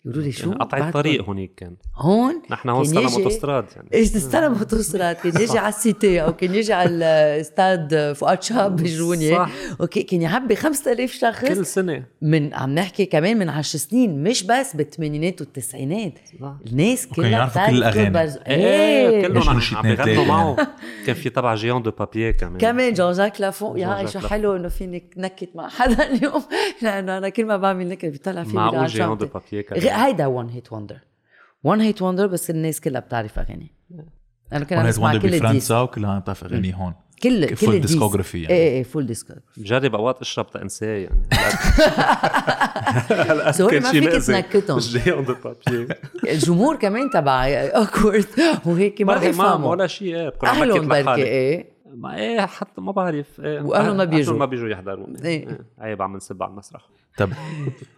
يقولوا 0.04 0.22
لي 0.24 0.32
شو؟ 0.32 0.52
قطع؟ 0.52 0.88
الطريق 0.88 1.24
هونيك 1.24 1.52
كان. 1.56 1.76
هون؟ 1.96 2.42
نحن 2.50 2.68
هون 2.68 2.80
استلم 2.82 3.06
أوتوستراد 3.06 3.64
يعني. 3.76 3.88
إيش 3.94 4.10
تستلم 4.10 4.54
أوتوستراد. 4.54 5.16
كان 5.16 5.42
يجي 5.42 5.58
على 5.58 5.68
السيتي 5.68 6.22
أو 6.22 6.32
كان 6.36 6.54
يجي 6.54 6.72
على 6.72 6.90
الاستاد 6.90 8.12
فؤاد 8.12 8.42
شهاب 8.42 8.76
بجروني 8.76 9.30
صح. 9.34 9.50
okay 9.80 10.02
كان 10.02 10.22
يعبي 10.22 10.56
5000 10.56 11.12
شخص. 11.12 11.44
كل 11.44 11.66
سنة. 11.66 12.04
من 12.22 12.54
عم 12.54 12.74
نحكي 12.74 13.04
كمان 13.06 13.38
من 13.38 13.48
10 13.48 13.78
سنين 13.78 14.22
مش 14.22 14.42
بس 14.42 14.76
بالثمانينات 14.76 15.40
والتسعينات. 15.40 16.12
الناس 16.66 17.06
كلها 17.06 17.28
يعرفوا 17.28 17.66
كل. 17.66 17.92
كلود 17.92 18.12
برز- 18.12 18.38
إيه 18.46 19.26
كلهم 19.28 19.60
عم 19.74 19.82
بيغنوا 19.82 20.24
معه 20.24 20.56
كان 21.06 21.14
في 21.14 21.30
تبع 21.30 21.54
géant 21.54 21.82
de 21.82 21.90
papier 21.90 22.30
كمان. 22.30 22.58
كمان 22.58 22.92
جون 22.92 23.12
جاك 23.12 23.40
لافون. 23.40 23.78
يا 23.78 24.06
شو. 24.06 24.18
حلو 24.18 24.56
إنه 24.56 24.68
فيني 24.68 25.10
نكت 25.16 25.48
مع 25.54 25.68
حدا 25.68 26.06
اليوم. 26.10 26.42
لأنه 26.82 27.18
أنا 27.18 27.28
كل 27.28 27.44
ما 27.44 27.56
بعمل 27.56 27.88
نكت 27.88 28.06
بيطلع 28.06 28.42
فيني 28.42 28.54
معقول 28.54 28.86
géant 28.86 29.18
de 29.18 29.26
غ- 29.26 29.60
كمان. 29.62 29.87
هيدا 29.90 30.26
one 30.26 30.48
hit 30.48 30.72
wonder 30.72 30.98
one 31.64 31.80
hit 31.80 32.02
wonder 32.02 32.26
بس 32.26 32.50
الناس 32.50 32.80
كلها 32.80 33.00
بتعرف 33.00 33.38
اغاني 33.38 33.72
أنا 34.52 34.88
نسمع 34.88 35.12
wonder 35.12 35.28
كل 35.28 35.38
بفرنسا 35.38 35.80
وكلها 35.80 36.10
عم 36.10 36.20
تعرف 36.20 36.44
اغاني 36.44 36.74
هون. 36.74 36.94
كل 37.22 37.46
كل 37.48 37.56
full. 37.56 37.80
discographie 37.80 38.42
يعني. 38.42 38.54
إيه 38.54 38.68
إيه 38.70 38.82
full 38.82 39.06
discographie 39.06 39.60
بجرب 39.60 39.94
اوقات 39.94 40.20
اشرب 40.20 40.50
تنساه 40.50 40.96
يعني. 40.96 41.28
هلأ 43.10 43.52
sorry، 43.52 43.80
ما 43.80 43.90
فيك. 43.90 44.12
تنكتهم. 44.12 44.76
مش 44.76 44.96
géant 44.96 45.24
de 45.24 45.34
papier 45.44 45.88
الجمهور 46.28 46.76
كمان 46.76 47.10
تبع 47.10 47.46
Awkword 47.48 48.26
وهيك 48.66 49.02
ما 49.02 49.18
بيفهموا 49.18 49.70
ولا 49.70 49.86
شيء 49.86 50.16
إيه 50.16 50.32
أهلهم 50.44 50.88
بكت 50.88 51.04
بركي 51.04 51.22
إيه. 51.22 51.77
ما 51.94 52.16
إيه 52.16 52.40
حتى 52.46 52.80
ما 52.80 52.92
بعرف 52.92 53.40
إيه 53.40 53.60
وأهلهم 53.60 53.96
ما 53.96 54.04
بيجوا. 54.04 54.38
ما 54.38 54.44
بيجوا 54.46 54.68
يحضروني 54.68 55.24
إيه. 55.24 55.48
إيه. 55.48 55.60
عيب 55.78 56.02
عم 56.02 56.16
نسب 56.16 56.42
على 56.42 56.50
المسرح 56.50 56.88
طب 57.18 57.30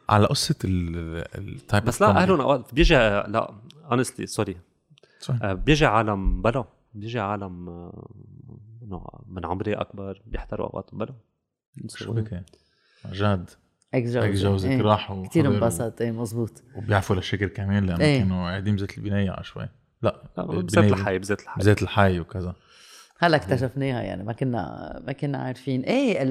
على 0.09 0.27
قصة 0.27 0.55
ال 0.65 0.89
type 0.89 1.85
بس 1.85 2.03
لا 2.03 2.09
اهلهم 2.09 2.41
اوقات 2.41 2.75
بيجي 2.75 2.95
لا 2.95 3.55
honestly 3.91 4.27
sorry 4.27 4.57
صح. 5.21 5.53
بيجي 5.53 5.87
عالم 5.87 6.43
بلا 6.43 6.65
بيجي 6.95 7.21
عالم 7.21 7.69
آه، 7.69 9.23
من 9.27 9.47
عمري 9.47 9.75
أكبر 9.75 10.23
بيحضروا 10.27 10.67
أوقات 10.67 10.91
بلا 10.93 11.15
شو 11.89 12.13
بك 12.13 12.43
جد 13.13 13.51
ex 13.95 14.11
جوزك 14.17 14.69
إيه. 14.69 14.81
راحوا 14.83 15.27
كثير. 15.27 15.47
انبسط 15.47 16.01
إيه 16.01 16.11
مزبوط 16.11 16.63
وبيعرفوا 16.77 17.17
للشكل 17.17 17.47
كمان 17.47 17.87
لأنه 17.87 18.05
إيه. 18.05 18.19
كانوا 18.19 18.49
قاعدين 18.49 18.77
بزيت 18.77 18.99
البناية 18.99 19.31
على 19.31 19.45
شوي 19.45 19.69
لا 20.03 20.23
لا، 20.37 20.45
بزيت 20.45 20.79
الحي 20.93 21.19
بزيت 21.19 21.41
الحي 21.41 21.61
بزيت 21.61 21.83
الحي 21.83 22.21
وكذا 22.21 22.55
هلا 23.23 23.37
اكتشفناها 23.37 24.03
يعني 24.03 24.25
ما 24.25 24.33
كنا 24.33 25.01
ما 25.07 25.13
كنا 25.13 25.39
عارفين. 25.39 25.83
إيه 25.83 26.23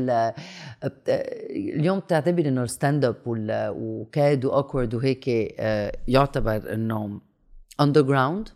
اليوم 1.80 2.00
بتعتبر 2.00 2.48
إنه 2.48 2.64
ال 2.64 2.71
stand 2.71 3.06
up 3.06 3.16
وال- 3.26 3.74
وكاد 3.78 4.46
و 4.46 4.52
Awkword 4.52 4.94
وهيك 4.96 5.26
آه، 5.60 5.98
يعتبر 6.08 6.74
إنه 6.74 7.22
underground 7.82 8.50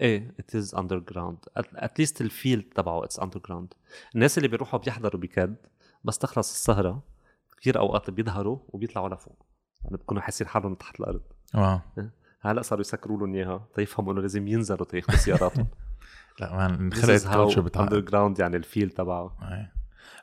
إيه 0.00 0.34
it 0.40 0.54
is 0.54 0.74
underground 0.74 1.38
at 1.56 1.74
least 1.74 2.20
ال 2.20 2.29
feel 2.29 2.64
تبعه 2.74 3.04
it's 3.04 3.20
underground 3.20 3.74
الناس 4.14 4.38
اللي 4.38 4.48
بيروحوا 4.48 4.78
بيحضروا 4.80 5.20
بكد 5.20 5.54
بس 6.04 6.18
تخلص 6.18 6.50
السهرة 6.52 7.02
كثير 7.60 7.78
أوقات 7.78 8.10
بيظهروا 8.10 8.58
وبيطلعوا 8.68 9.08
لفوق. 9.08 9.36
يعني 9.84 9.96
بيكونوا 9.96 10.22
حاسين 10.22 10.46
حالهم 10.46 10.74
تحت 10.74 11.00
الأرض. 11.00 11.20
آه 11.54 11.82
هلا 12.40 12.62
صاروا 12.62 12.80
يسكروا 12.80 13.18
لهم 13.18 13.34
إياها 13.34 13.68
تيفهموا 13.74 14.12
إنه 14.12 14.20
لازم 14.22 14.48
ينزلوا 14.48 14.84
تياخذوا 14.86 15.18
سياراتهم 15.18 15.66
لا 16.40 16.56
man 16.56 16.74
انخلقت 16.74 17.22
culture 17.22 17.60
under 17.60 17.60
بتاع 17.60 17.84
ground 17.84 18.38
يعني 18.38 18.56
ال 18.56 18.63
feel 18.63 18.90
تبعه. 18.90 19.36
إيه. 19.42 19.72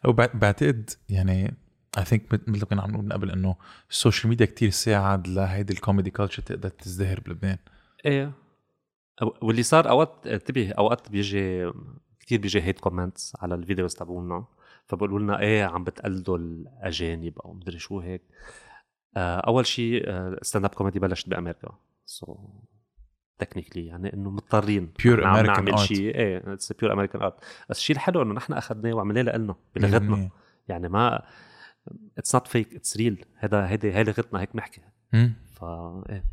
وبعتقد 0.06 0.89
يعني 1.10 1.58
I 1.98 2.06
think 2.06 2.34
مثل 2.34 2.60
ما 2.60 2.65
كنا 2.65 2.82
عم 2.82 2.91
نقول 2.91 3.06
من 3.06 3.13
قبل 3.13 3.32
إنه 3.32 3.56
ال 3.89 3.95
social 3.95 4.30
media 4.30 4.46
كتير 4.45 4.69
ساعد 4.69 5.28
لهيدي 5.28 5.73
ال 5.74 5.79
comedy 5.79 6.12
culture 6.12 6.44
تقدر 6.43 6.69
تزدهر 6.69 7.19
بلبنان. 7.19 7.58
إيه. 8.06 8.32
واللي 9.41 9.63
صار 9.63 9.89
أوقات 9.89 10.28
انتبه 10.28 10.71
أوقات 10.71 11.10
بيجي 11.10 11.71
كثير 12.19 12.39
بيجي 12.39 12.62
hate 12.62 12.80
comments 12.80 13.34
على 13.39 13.56
ال 13.56 13.61
videos 13.61 13.96
تبعولنا 13.95 14.45
فبقولوا 14.86 15.19
لنا 15.19 15.39
إيه 15.39 15.63
عم 15.63 15.84
بتقلدوا 15.84 16.38
الأجانب 16.38 17.39
أو 17.39 17.54
مدري 17.54 17.80
شو 17.80 17.99
هيك. 17.99 18.21
آه، 19.17 19.39
أول 19.39 19.65
شيء 19.65 20.04
stand 20.41 20.65
up 20.65 20.72
comedy 20.72 21.00
بلشت 20.99 21.30
بأمريكا. 21.30 21.78
so 22.06 22.38
technically 23.39 23.86
يعني 23.86 24.13
إنه 24.13 24.30
مضطرين. 24.30 24.91
American 25.00 25.24
نعمل. 25.24 25.80
شيء. 25.80 26.15
إيه 26.15 26.54
it's 26.54 26.74
pure 26.74 26.94
American 26.94 27.22
art 27.22 27.34
بس 27.69 27.78
الشيء 27.78 27.95
الحلو 27.95 28.21
إنه 28.21 28.34
نحن 28.34 28.54
أخذناه 28.54 28.93
وعملناه 28.93 29.38
لنا 29.38 29.56
بلغتنا. 29.76 30.30
يعني 30.67 30.89
ما 30.89 31.21
it's 32.18 32.36
not 32.36 32.48
fake 32.48 32.76
it's 32.76 32.98
real 32.98 33.26
هذا 33.38 33.67
هيدي 33.67 33.93
هي 33.93 34.04
لغتنا 34.04 34.41
هيك 34.41 34.54
بنحكي. 34.54 34.82
فا 35.56 36.04
إيه. 36.10 36.24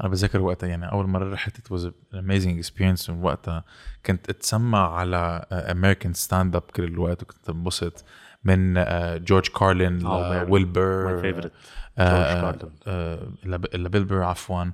أنا 0.00 0.08
بتذكر 0.08 0.40
وقتها 0.40 0.66
يعني 0.66 0.92
أول 0.92 1.06
مرة 1.06 1.32
رحت 1.32 1.56
it 1.56 1.76
was 1.76 1.82
an 1.82 2.16
amazing 2.16 2.64
experience. 2.66 3.10
من 3.10 3.22
وقتها 3.22 3.64
كنت 4.06 4.30
أتسمع 4.30 4.94
على 4.96 5.46
American 5.52 6.12
stand 6.12 6.56
up 6.56 6.62
كل 6.62 6.84
الوقت 6.84 7.22
وكنت 7.22 7.48
انبسط 7.50 8.04
من 8.44 8.74
جورج 9.24 9.48
كارلين 9.48 10.06
آه، 10.06 10.44
well 10.50 10.66
my 10.66 11.20
favorite 11.20 11.52
جورج 11.98 12.26
كارلين. 12.36 12.70
لب- 13.44 13.74
ل 13.74 13.80
Bill 13.80 14.04
Burr 14.04 14.22
عفوا. 14.22 14.64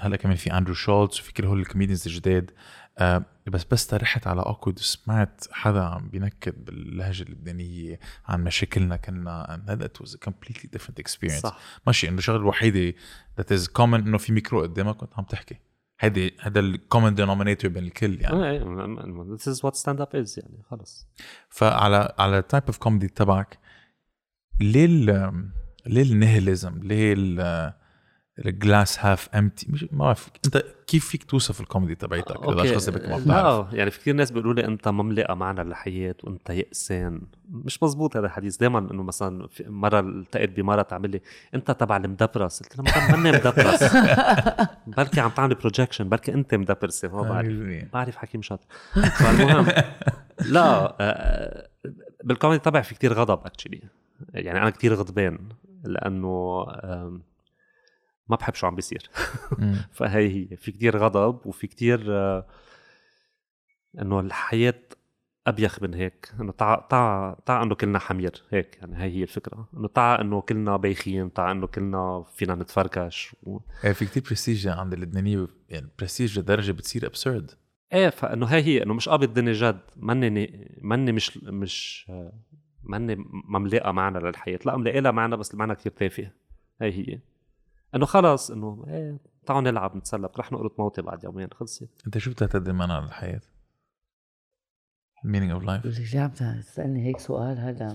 هلا 0.00 0.16
كمان 0.16 0.36
في 0.36 0.52
أندرو 0.52 0.74
شولتز 0.74 1.20
وفي 1.20 1.32
كل 1.32 1.44
هول 1.44 1.60
ال 1.60 1.65
comedians 1.65 2.06
الجداد. 2.06 2.50
آه، 2.98 3.24
بس 3.46 3.64
بس 3.64 3.94
رحت 3.94 4.26
على 4.26 4.40
awkward 4.40 4.78
وسمعت 4.78 5.44
حدا 5.50 5.80
عم 5.82 6.08
بينكد 6.08 6.64
باللهجة 6.64 7.22
اللبنانية 7.22 8.00
عن 8.26 8.44
مشاكلنا 8.44 8.96
كنا 8.96 9.62
a 9.68 10.28
completely 10.28 10.68
different 10.76 11.02
experience. 11.02 11.40
صح. 11.40 11.58
ماشي 11.86 12.08
إنه 12.08 12.18
الشغله 12.18 12.38
الوحيدة 12.38 12.98
that 13.40 13.56
is 13.56 13.66
common 13.66 13.94
إنه 13.94 14.18
في 14.18 14.32
ميكرو 14.32 14.62
قدامك 14.62 15.02
وأنت 15.02 15.18
عم 15.18 15.24
تحكي. 15.24 15.56
هيدي 16.00 16.34
هذا 16.40 16.60
ال 16.60 16.68
common 16.68 17.16
denominator 17.16 17.66
بين 17.66 17.84
الكل 17.84 18.20
يعني. 18.20 18.60
this 19.36 19.42
is 19.42 19.56
what 19.56 19.74
stand 19.74 19.98
up 19.98 20.14
is 20.14 20.38
يعني 20.38 20.62
خلص. 20.70 21.08
فعلى 21.48 22.14
على 22.18 22.38
ال 22.38 22.43
type 22.43 22.62
of 22.66 22.78
comedy 22.78 23.08
تبعك 23.08 23.58
ليه 24.60 24.86
ليه 25.86 26.02
النهلزم 26.02 26.80
ليه 26.82 27.14
الجلاس 28.46 29.04
هاف 29.04 29.28
امتي 29.34 29.66
مش 29.70 29.86
ما 29.92 30.04
بعرف. 30.04 30.28
انت 30.46 30.64
كيف 30.86 31.08
فيك 31.08 31.24
توصف 31.24 31.60
الكوميدي 31.60 31.94
تبعيتك 31.94 32.30
أوكي. 32.36 32.50
للاشخاص 32.50 32.88
اللي 32.88 33.08
ما 33.08 33.18
بتعرف 33.18 33.72
لا 33.72 33.78
يعني 33.78 33.90
في 33.90 33.98
كثير 33.98 34.14
ناس 34.14 34.30
بيقولوا 34.30 34.54
لي 34.54 34.64
أنت 34.64 34.88
ما 34.88 35.02
ملاقى 35.02 35.36
معنى 35.36 35.64
للحياة 35.64 36.14
وأنت 36.24 36.50
يأسان 36.50 37.22
مش 37.50 37.82
مزبوط 37.82 38.16
هذا 38.16 38.26
الحديث. 38.26 38.56
دائما 38.56 38.78
إنه 38.78 39.02
مثلا 39.02 39.46
في 39.46 39.64
مرة 39.68 40.00
التقيت 40.00 40.56
بمرة 40.56 40.82
تعمل 40.82 41.10
لي 41.10 41.20
أنت 41.54 41.70
تبع 41.70 41.96
المدبرس؟ 41.96 42.62
قلت 42.62 42.78
لها 42.78 43.08
ما 43.10 43.16
ماني 43.16 43.38
مدبرس؟ 43.38 43.96
بركي 44.96 45.20
عم 45.20 45.30
تعمل 45.30 45.54
projection 45.54 46.08
بركي 46.08 46.34
أنت 46.34 46.54
مدبرسة. 46.54 47.08
ما 47.08 47.22
بعرف. 47.22 47.48
بعرف 47.92 48.16
حكيم 48.16 48.42
شاطر 48.42 48.66
فالمهم 48.94 49.66
لا 50.40 50.96
آه، 51.00 51.68
بالكوميدي 52.24 52.62
تبعي 52.62 52.82
في 52.82 52.94
كتير 52.94 53.12
غضب 53.12 53.46
actually 53.46 53.82
يعني 54.34 54.62
أنا 54.62 54.70
كتير 54.70 54.94
غضبان 54.94 55.38
لأنه 55.84 56.64
ما 58.30 58.36
بحب 58.36 58.54
شو 58.54 58.66
عم 58.66 58.74
بيصير. 58.74 59.10
فهي 59.96 60.28
هي. 60.28 60.56
في 60.56 60.72
كتير 60.72 60.96
غضب 60.96 61.46
وفي 61.46 61.66
كتير 61.66 62.04
آه، 62.08 62.46
إنه 63.98 64.20
الحياة 64.20 64.82
أبيخ 65.46 65.82
من 65.82 65.94
هيك. 65.94 66.32
إنه 66.40 66.52
تع 66.52 66.74
تع 66.74 67.34
تع 67.46 67.62
إنه 67.62 67.74
كلنا 67.74 67.98
حمير. 67.98 68.42
هيك. 68.50 68.78
يعني 68.80 68.96
هي 68.96 69.10
هي 69.16 69.22
الفكرة. 69.22 69.68
إنه 69.76 69.88
تع 69.88 70.20
إنه 70.20 70.40
كلنا 70.40 70.76
بايخين 70.76 71.32
تع 71.32 71.50
إنه 71.50 71.66
كلنا 71.66 72.24
فينا 72.36 72.54
نتفركش 72.54 73.36
و... 73.42 73.58
إيه، 73.84 73.92
في 73.92 74.04
كتير 74.06 74.22
برستيج 74.22 74.68
عند 74.68 74.92
اللبنانية 74.92 75.46
يعني 75.68 75.88
برستيج 75.98 76.38
لدرجة 76.38 76.72
بتصير 76.72 77.06
absurd 77.06 77.50
إيه 77.92 78.08
فإنه 78.08 78.46
هي 78.46 78.62
هي. 78.62 78.82
إنه 78.82 78.94
مش 78.94 79.08
قابل 79.08 79.24
الدنيا 79.24 79.52
جد. 79.52 79.80
ماني 79.96 80.68
ماني 80.82 81.12
مش 81.12 81.36
مش 81.36 82.06
آه، 82.10 82.32
ماني 82.82 83.16
ما 83.48 83.58
ملاقى 83.58 83.94
معنى 83.94 84.18
للحياة. 84.18 84.58
لا 84.66 84.76
ملاقي 84.76 85.00
لها 85.00 85.10
معنى 85.10 85.36
بس 85.36 85.54
المعنى 85.54 85.74
كثير 85.74 85.92
تافه. 85.92 86.30
هي 86.80 86.92
هي. 86.92 87.20
إنه 87.94 88.06
خلص 88.06 88.50
إنه 88.50 88.84
إيه 88.88 89.16
تعالوا 89.46 89.70
نلعب 89.70 89.96
نتسلى 89.96 90.28
رح 90.38 90.52
نقرط 90.52 90.80
موتي 90.80 91.02
بعد 91.02 91.24
يومين 91.24 91.48
خلصت 91.54 91.88
أنت 92.06 92.18
شو 92.18 92.30
بتقدم 92.30 92.74
معنى 92.74 93.06
للحياه؟ 93.06 93.40
Meaning 95.26 95.60
of 95.60 95.66
life 95.66 95.86
ليه 96.14 96.20
عم 96.20 96.28
تسألني 96.60 97.06
هيك 97.06 97.18
سؤال 97.20 97.58
هذا 97.58 97.94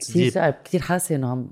كثير 0.00 0.50
كثير 0.64 0.80
حاسة 0.80 1.14
إنه 1.16 1.30
عم 1.30 1.46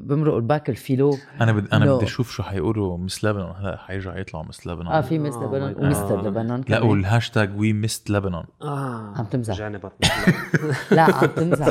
بمرق 0.00 0.34
الباك 0.34 0.70
الفيلو 0.70 1.16
أنا 1.40 1.52
بدي 1.52 1.68
أنا. 1.72 1.94
بدي 1.94 2.04
أشوف 2.04 2.30
شو 2.30 2.42
حيقولوا 2.42 2.98
مس 2.98 3.24
لبنان 3.24 3.52
هلا 3.56 3.76
حيرجعوا 3.76 4.16
يطلعوا 4.18 4.44
مس 4.46 4.66
لبنان 4.66 4.86
آه 4.92 5.00
في 5.00 5.18
مس 5.18 5.34
آه، 5.34 5.44
لبنان 5.44 5.74
God. 5.74 5.78
ومستر 5.78 6.22
لبنان 6.28 6.62
لا. 6.68 6.80
والهاشتاج 6.82 7.58
وي 7.58 7.72
مست 7.72 8.10
لبنان 8.10 8.44
آه 8.62 9.14
عم 9.16 9.24
تمزح. 9.24 9.54
رجعني 9.54 9.78
بطني 9.78 10.08
لا 10.96 11.02
عم 11.02 11.26
تمزح 11.26 11.68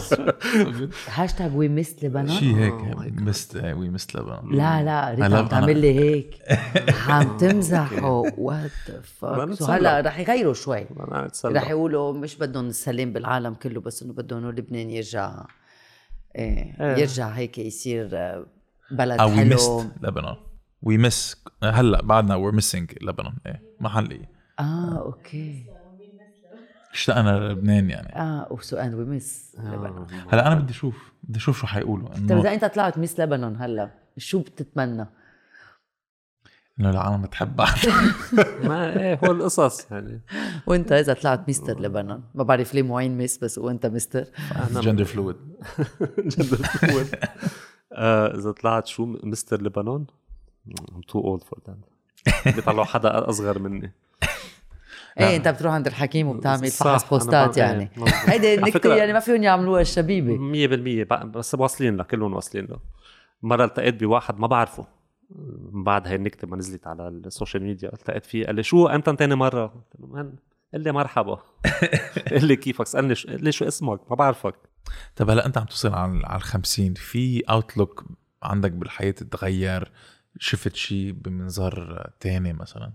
هاشتاج 1.13 1.55
وي 1.55 1.69
مس 1.69 1.95
لبنان 2.03 2.27
شيء 2.29 2.55
هيك 2.55 2.73
Oh. 2.73 3.21
مست 3.21 3.55
وي 3.55 3.89
مست 3.89 4.15
لبنان 4.15 4.51
لا 4.51 4.83
لا 4.83 5.09
ريت 5.25 5.33
عم 5.33 5.47
تعمل 5.47 5.77
لي 5.81 5.99
هيك 5.99 6.35
عم 7.09 7.37
تمزح. 7.37 8.03
وات 8.03 8.71
بدنا 9.21 9.55
فاك. 9.55 9.69
هلا 9.69 10.01
رح 10.01 10.19
يغيروا 10.19 10.53
شوي. 10.53 10.85
رح 11.45 11.69
يقولوا 11.69 12.13
مش 12.31 12.37
بدهم 12.37 12.67
السلام 12.67 13.13
بالعالم 13.13 13.53
كله 13.53 13.81
بس 13.81 14.03
إنه 14.03 14.13
بدهم 14.13 14.49
لبنان 14.49 14.89
يرجع 14.89 15.45
إيه 16.35 16.81
إيه. 16.81 16.97
يرجع 16.97 17.27
هيك 17.29 17.57
يصير 17.57 18.09
آه، 18.13 18.45
بلد 18.91 19.21
وي 19.21 19.35
حلو. 19.35 19.55
مست 19.55 19.91
لبنان 20.01 20.35
وي 20.81 20.97
مس 20.97 21.43
هلأ 21.63 22.01
بعدنا 22.01 22.35
وير 22.35 22.51
ميسينج 22.51 22.91
لبنان 23.01 23.33
إيه 23.45 23.61
محل 23.79 24.11
إيه 24.11 24.29
آه 24.59 24.97
أوكي. 25.05 25.65
اشتقنا 26.93 27.39
للبنان 27.39 27.89
يعني. 27.89 28.15
آه 28.15 28.47
وسؤال 28.51 28.95
وي 28.95 29.05
مس 29.05 29.55
لبنان 29.59 29.85
آه. 29.97 30.07
هلأ 30.33 30.47
أنا 30.47 30.55
بدي 30.55 30.71
أشوف 30.71 31.11
بدي 31.23 31.39
أشوف 31.39 31.59
شو 31.59 31.67
حيقولوا. 31.67 32.07
طيب 32.09 32.31
انه 32.31 32.41
إذا 32.41 32.53
أنت 32.53 32.65
طلعت 32.65 32.97
ميس 32.97 33.19
لبنان 33.19 33.55
هلأ 33.55 33.91
شو 34.17 34.39
بتتمنى؟ 34.39 35.05
إنه 36.81 36.89
العالم 36.89 37.25
تحب 37.25 37.55
بعض 37.55 37.69
ما 38.63 38.99
إيه 38.99 39.19
هو 39.25 39.31
القصص 39.31 39.91
يعني. 39.91 40.21
وأنت 40.67 40.91
إذا 40.91 41.13
طلعت 41.13 41.49
مستر 41.49 41.79
لبنان 41.79 42.21
ما 42.35 42.43
بعرف 42.43 42.73
ليه 42.73 42.83
معين 42.83 43.17
مس 43.17 43.37
بس 43.37 43.57
وانت 43.57 43.85
مستر. 43.85 44.25
جندر 44.71 45.03
فلويد. 45.03 45.35
جد 46.31 46.53
الأول. 46.83 47.05
آه، 47.93 48.37
إذا 48.37 48.51
طلعت 48.51 48.87
شو 48.87 49.05
مستر 49.23 49.61
لبنان؟ 49.61 50.05
I'm 50.69 51.01
too 51.11 51.21
old 51.21 51.43
for 51.43 51.59
that. 51.67 51.91
بيطلعوا 52.55 52.83
حدا 52.83 53.29
أصغر 53.29 53.59
مني. 53.59 53.93
إيه 55.19 55.35
أنت 55.35 55.47
بتروح 55.47 55.73
عند 55.73 55.87
الحكيم 55.87 56.27
وبتعمل 56.27 56.67
فحص 56.67 57.09
بوستات 57.09 57.57
يعني. 57.57 57.91
إيه،. 57.97 58.13
هيدي 58.25 58.53
النكتة 58.55 58.95
يعني 58.95 59.13
ما 59.13 59.19
فيهم 59.19 59.43
يعملوها 59.43 59.81
الشبيبة. 59.81 60.37
100% 61.03 61.07
بق- 61.09 61.23
بس 61.25 61.55
واصلين 61.55 61.97
له 61.97 62.03
كلهم 62.03 62.33
واصلين 62.33 62.65
له 62.65 62.77
مرة 63.41 63.65
التقيت 63.65 64.03
بواحد 64.03 64.39
ما 64.39 64.47
بعرفه. 64.47 64.81
من 64.83 65.00
بعد 65.73 66.07
هاي 66.07 66.15
النكتة 66.15 66.47
ما 66.47 66.57
نزلت 66.57 66.87
على 66.87 67.07
السوشيال 67.07 67.63
ميديا 67.63 67.93
التقيت 67.93 68.25
فيه 68.25 68.45
قال 68.45 68.55
لي 68.55 68.63
شو؟ 68.63 68.87
أنت 68.87 69.09
تاني 69.09 69.35
مرة؟ 69.35 69.65
قلت 69.65 69.99
له 69.99 70.07
من؟ 70.07 70.35
قال 70.73 70.81
لي 70.81 70.91
مرحبا. 70.91 71.39
قال 72.31 72.45
لي 72.45 72.55
كيفك؟ 72.55 72.87
سألني 72.87 73.15
شو 73.15 73.27
قال 73.27 73.43
لي 73.43 73.51
شو 73.51 73.67
اسمك؟ 73.67 74.09
ما 74.09 74.15
بعرفك. 74.15 74.55
طب 75.15 75.29
هلا 75.29 75.45
أنت 75.45 75.57
عم 75.57 75.65
توصل 75.65 75.93
على 75.93 76.21
على 76.25 76.37
ال 76.37 76.41
50 76.41 76.93
في 76.93 77.39
outlook 77.39 78.05
عندك 78.43 78.71
بالحياة 78.71 79.11
تغير 79.11 79.91
شفت 80.39 80.75
شيء 80.75 81.11
بمنظار 81.11 82.09
تاني 82.19 82.53
مثلا؟ 82.53 82.93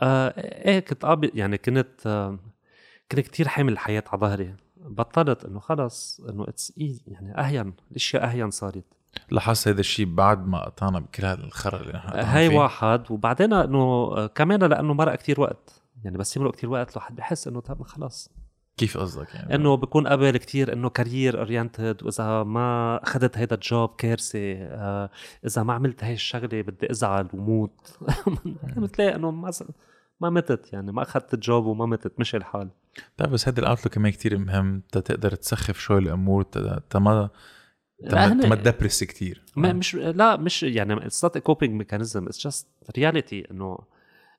آه 0.00 0.28
إيه 0.68 0.80
كنت 0.80 1.04
قابل 1.04 1.30
يعني 1.34 1.58
كنت 1.58 2.06
آه 2.06 2.38
كنت 3.12 3.20
كتير 3.20 3.48
حامل 3.48 3.72
الحياة 3.72 4.04
على 4.06 4.20
ظهري. 4.20 4.56
بطلت 4.76 5.44
إنه 5.44 5.60
خلص 5.60 6.20
إنه 6.20 6.44
اتس 6.48 6.72
يعني 7.06 7.38
أهين 7.38 7.74
الأشياء 7.90 8.24
أهين 8.24 8.50
صارت. 8.50 8.84
لاحظت 9.30 9.68
هذا 9.68 9.80
الشيء 9.80 10.14
بعد 10.14 10.46
ما 10.46 10.64
قطعنا 10.64 11.00
بكل 11.00 11.24
هذا 11.24 11.44
الخرا 11.44 11.80
اللي 11.80 11.92
نحن 11.92 12.18
هاي 12.18 12.50
فيه. 12.50 12.58
واحد. 12.58 13.10
وبعدين 13.10 13.52
إنه 13.52 14.26
كمان 14.26 14.62
لأنه 14.62 14.94
مرق 14.94 15.14
كتير 15.14 15.40
وقت. 15.40 15.82
يعني 16.04 16.18
بس 16.18 16.36
يمرق 16.36 16.52
كتير 16.52 16.70
وقت 16.70 16.92
الواحد 16.92 17.16
بحس 17.16 17.48
إنه 17.48 17.60
طب 17.60 17.82
خلص 17.82 18.30
كيف 18.76 18.98
قصدك 18.98 19.34
يعني؟ 19.34 19.54
إنه 19.54 19.76
بكون 19.76 20.06
قبل 20.06 20.36
كتير 20.36 20.72
إنه 20.72 20.88
career 20.88 21.38
oriented 21.38 22.02
وإذا 22.02 22.42
ما 22.42 23.00
أخذت 23.02 23.38
هيدا 23.38 23.54
ال 23.54 23.64
job 23.64 23.94
كارثة 23.98 24.54
آه 24.54 25.10
إذا 25.46 25.62
ما 25.62 25.72
عملت 25.72 26.04
هاي 26.04 26.14
الشغلة 26.14 26.62
بدي 26.62 26.90
أزعل 26.90 27.28
وموت. 27.34 27.98
بتلاقي 28.76 29.14
إنه 29.14 29.30
ما 29.30 29.50
ما 30.20 30.30
متت 30.30 30.72
يعني 30.72 30.92
ما 30.92 31.02
أخذت 31.02 31.34
ال 31.34 31.42
job 31.42 31.66
وما 31.66 31.86
متت 31.86 32.20
مشي 32.20 32.36
الحال. 32.36 32.70
طيب 33.16 33.30
بس 33.30 33.48
هذا 33.48 33.60
ال 33.60 33.64
outlook 33.64 33.94
كمان 33.94 34.12
كتير 34.12 34.38
مهم. 34.38 34.82
تقدر 34.92 35.34
تسخف 35.34 35.78
شوي 35.78 35.98
الأمور. 35.98 36.42
تا 36.42 36.98
ما 38.48 38.54
تدبرس 38.54 39.04
كتير. 39.04 39.42
ما 39.56 39.72
مش 39.72 39.94
لا 39.94 40.36
مش 40.36 40.62
يعني 40.62 41.06
it's 41.06 41.24
not 41.24 41.38
coping 41.38 41.74
mechanism 41.74 42.26
it's 42.26 42.40
just 42.44 42.66
reality 42.96 43.50
إنه 43.50 43.78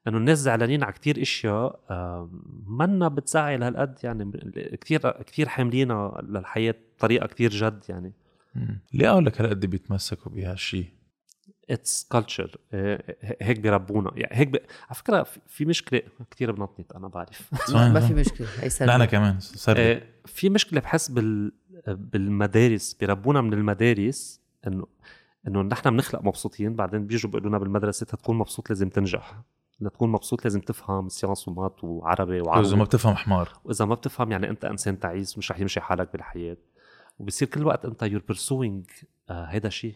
إنه 0.08 0.17
الناس 0.17 0.38
زعلانين 0.38 0.84
على 0.84 0.93
كتير 0.93 1.21
أشياء 1.21 1.80
آه، 1.89 2.30
منا 2.67 3.08
بتزعل 3.08 3.63
هالقد 3.63 3.97
يعني 4.04 4.32
كتير 4.82 5.12
كتير 5.12 5.47
حاملينها 5.49 6.21
للحياة 6.21 6.76
بطريقة 6.97 7.28
كتير 7.28 7.49
جد 7.52 7.84
يعني. 7.89 8.13
ليه 8.93 9.10
أقول 9.12 9.26
لك 9.26 9.41
هالقد 9.41 9.65
بيتمسكوا 9.65 10.32
بهالشيء 10.32 10.86
It's 11.69 12.08
culture 12.12 12.58
هيك 13.41 13.60
بيربونا. 13.60 14.12
يعني 14.15 14.38
هيك 14.39 14.47
ب... 14.47 14.56
على 14.56 14.95
فكرة 14.95 15.23
في- 15.23 15.65
مشكلة 15.65 16.02
كتير 16.32 16.52
بنطنط 16.52 16.95
أنا 16.95 17.08
بعرف. 17.08 17.49
ما 17.73 17.99
في 17.99 18.13
مشكلة. 18.13 18.47
هي 18.47 18.69
لا 18.86 18.95
أنا 18.95 19.06
سلبي 19.06 19.08
كمان 19.08 19.34
لي. 19.34 19.39
آه، 19.91 20.02
في 20.26 20.49
مشكلة 20.49 20.80
بحس 20.82 21.12
بال 21.12 21.52
بالمدارس 21.88 22.93
بيربونا 22.93 23.41
من 23.41 23.53
المدارس 23.53 24.41
انه 24.67 24.88
إنه 25.47 25.62
نحن 25.62 25.89
بنخلق 25.89 26.21
مبسوطين 26.21 26.75
بعدين 26.75 27.07
بيجوا 27.07 27.31
بيقولوا 27.31 27.49
لنا 27.49 27.57
بالمدرسة 27.57 28.05
تكون 28.05 28.38
مبسوط 28.38 28.69
لازم 28.69 28.89
تنجح. 28.89 29.41
لتكون 29.79 30.12
مبسوط 30.12 30.43
لازم 30.43 30.59
تفهم 30.59 31.09
science 31.10 31.47
و 31.47 31.55
math 31.55 31.84
وعربي 31.83 32.36
اذا 32.36 32.43
ما 32.43 32.51
وعربي 32.51 32.83
بتفهم 32.83 33.15
حمار. 33.15 33.49
وإذا 33.63 33.86
ما 33.86 33.95
بتفهم 33.95 34.31
يعني 34.31 34.49
إنت 34.49 34.65
إنسان 34.65 34.99
تعيس 34.99 35.38
مش 35.38 35.51
رح 35.51 35.59
يمشي 35.59 35.81
حالك 35.81 36.13
بالحياة. 36.13 36.57
وبصير 37.19 37.47
كل 37.47 37.65
وقت 37.65 37.86
إنت 37.86 38.03
you're 38.04 38.21
pursuing 38.28 38.86
هيدا 39.29 39.67
الشيء 39.67 39.95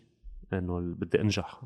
إنه 0.54 0.80
بدي 0.80 1.22
أنجح. 1.22 1.62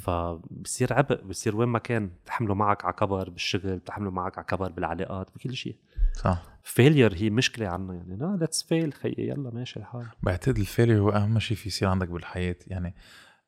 فبصير 0.00 0.92
عبء 0.92 1.22
بصير 1.24 1.56
وين 1.56 1.68
ما 1.68 1.78
كان 1.78 2.10
تحمله 2.26 2.54
معك 2.54 2.84
على 2.84 2.94
كبر 2.94 3.30
بالشغل 3.30 3.80
تحمله 3.80 4.10
معك 4.10 4.38
على 4.38 4.46
كبر 4.46 4.70
بالعلاقات 4.72 5.30
بكل 5.36 5.54
شيء. 5.56 5.76
صح. 6.14 6.42
failure 6.62 7.14
هي 7.14 7.30
مشكلة 7.30 7.68
عنا 7.68 7.94
يعني. 7.94 8.16
لا 8.16 8.36
let's 8.40 8.62
fail 8.62 8.92
خيي 8.92 9.14
يلا 9.18 9.50
ماشي 9.50 9.78
الحال. 9.80 10.06
بعتقد 10.22 10.58
ال 10.58 10.63
failure 10.63 10.98
هو 10.98 11.10
أهم 11.10 11.38
شيء 11.38 11.56
في 11.56 11.68
يصير 11.68 11.88
عندك 11.88 12.08
بالحياة 12.08 12.56
يعني. 12.66 12.94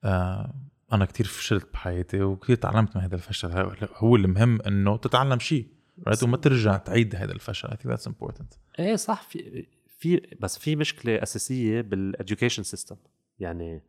آه 0.05 0.55
أنا 0.93 1.05
كتير 1.05 1.27
فشلت 1.27 1.73
بحياتي 1.73 2.23
وكثير 2.23 2.57
تعلمت 2.57 2.97
من 2.97 3.03
هذا 3.03 3.15
الفشل. 3.15 3.51
هو- 3.53 3.75
هو 3.97 4.17
المهم 4.17 4.63
إنه 4.63 4.97
تتعلم 4.97 5.39
شيء 5.39 5.67
right? 6.09 6.23
وما 6.23 6.37
ترجع 6.37 6.77
تعيد 6.77 7.17
هذا 7.17 7.33
الفشل. 7.33 7.69
I 7.69 7.73
think 7.73 7.91
that's 7.97 8.11
important. 8.13 8.57
إيه 8.79 8.97
صح 8.97 9.23
في 9.23 9.67
في 9.99 10.23
بس 10.41 10.59
في 10.59 10.77
مشكلة 10.77 11.23
أساسية 11.23 11.81
بال 11.81 11.95
education 11.95 12.63
system 12.63 12.97
يعني 13.41 13.83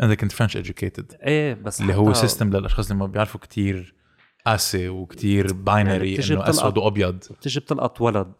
أنا 0.00 0.14
كنت 0.14 0.32
French 0.32 0.56
educated 0.56 1.14
إيه 1.22 1.54
بس 1.54 1.80
اللي 1.80 1.94
هو 1.94 2.12
system 2.12 2.50
للأشخاص 2.50 2.90
اللي 2.90 3.00
ما 3.00 3.06
بيعرفوا 3.06 3.40
كتير 3.40 3.94
قاسي 4.46 4.88
وكتير 4.88 5.52
binary 5.52 6.14
يعني 6.14 6.32
إنه 6.32 6.50
أسود 6.50 6.78
وأبيض. 6.78 7.18
بتيجي 7.30 7.60
بتلقط 7.60 8.00
ولد 8.00 8.32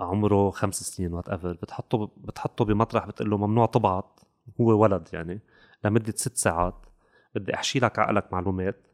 عمره 0.00 0.50
خمس 0.50 0.82
سنين 0.82 1.12
whatever 1.12 1.52
بتحطه 1.52 2.10
بتحطه 2.16 2.64
بمطرح 2.64 3.06
بتقول 3.06 3.30
له 3.30 3.36
ممنوع 3.36 3.66
تبعت 3.66 4.20
هو 4.60 4.82
ولد 4.82 5.08
يعني 5.12 5.40
لمدة 5.84 6.14
ست 6.16 6.36
ساعات. 6.36 6.86
بدي 7.34 7.54
أحشي 7.54 7.78
لك 7.78 7.98
عقلك 7.98 8.32
معلومات. 8.32 8.86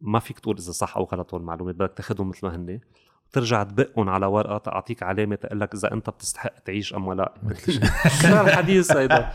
ما 0.00 0.18
فيك 0.18 0.38
تقول 0.38 0.56
إذا 0.58 0.72
صح 0.72 0.96
أو 0.96 1.04
غلط 1.04 1.34
المعلومات 1.34 1.74
بدك 1.74 1.92
تاخذهم 1.96 2.28
مثل 2.28 2.46
ما 2.46 2.56
هن 2.56 2.80
وترجع 3.36 3.62
تبقهم 3.62 4.08
على 4.08 4.26
ورقة 4.26 4.58
تعطيك 4.58 5.02
علامة 5.02 5.34
تقول 5.34 5.60
لك 5.60 5.74
إذا 5.74 5.92
أنت 5.92 6.10
بتستحق 6.10 6.58
تعيش 6.58 6.94
أم 6.94 7.12
لا. 7.12 7.34
كان 8.22 8.32
الحديث 8.32 8.96
هيدا 8.96 9.30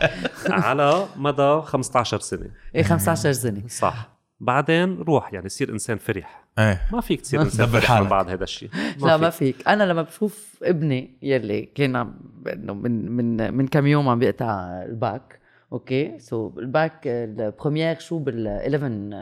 على 0.48 1.06
مدى 1.16 1.60
15 1.62 2.18
سنة. 2.18 2.50
إيه 2.74 2.82
15 2.82 3.32
سنة. 3.32 3.62
صح. 3.68 4.08
بعدين 4.40 4.98
روح 4.98 5.32
يعني 5.32 5.48
صير 5.48 5.70
إنسان 5.70 5.98
فرح. 5.98 6.44
إيه. 6.58 6.88
ما 6.92 7.00
فيك 7.00 7.20
تصير 7.20 7.42
إنسان 7.42 7.66
فرح 7.66 7.92
من. 7.92 8.08
بعد 8.08 8.28
هذا 8.28 8.44
الشيء. 8.44 8.70
لا 9.02 9.16
ما 9.16 9.30
فيك. 9.30 9.68
أنا 9.68 9.84
لما 9.84 10.02
بشوف 10.02 10.56
ابني 10.62 11.18
يلي 11.22 11.62
كان 11.62 11.96
عم 11.96 12.14
إنه 12.52 12.74
من 12.74 13.12
من 13.12 13.54
من 13.54 13.66
كم 13.66 13.86
يوم 13.86 14.08
عم 14.08 14.18
بيقطع 14.18 14.82
ال 14.82 14.96
bac 14.96 15.40
okay؟ 15.72 16.18
so 16.18 16.52
ال 16.58 16.68
bac 16.68 17.00
ال 17.06 17.16
première 17.16 17.98
شو؟ 17.98 18.18
بال 18.18 18.46
11 18.46 19.12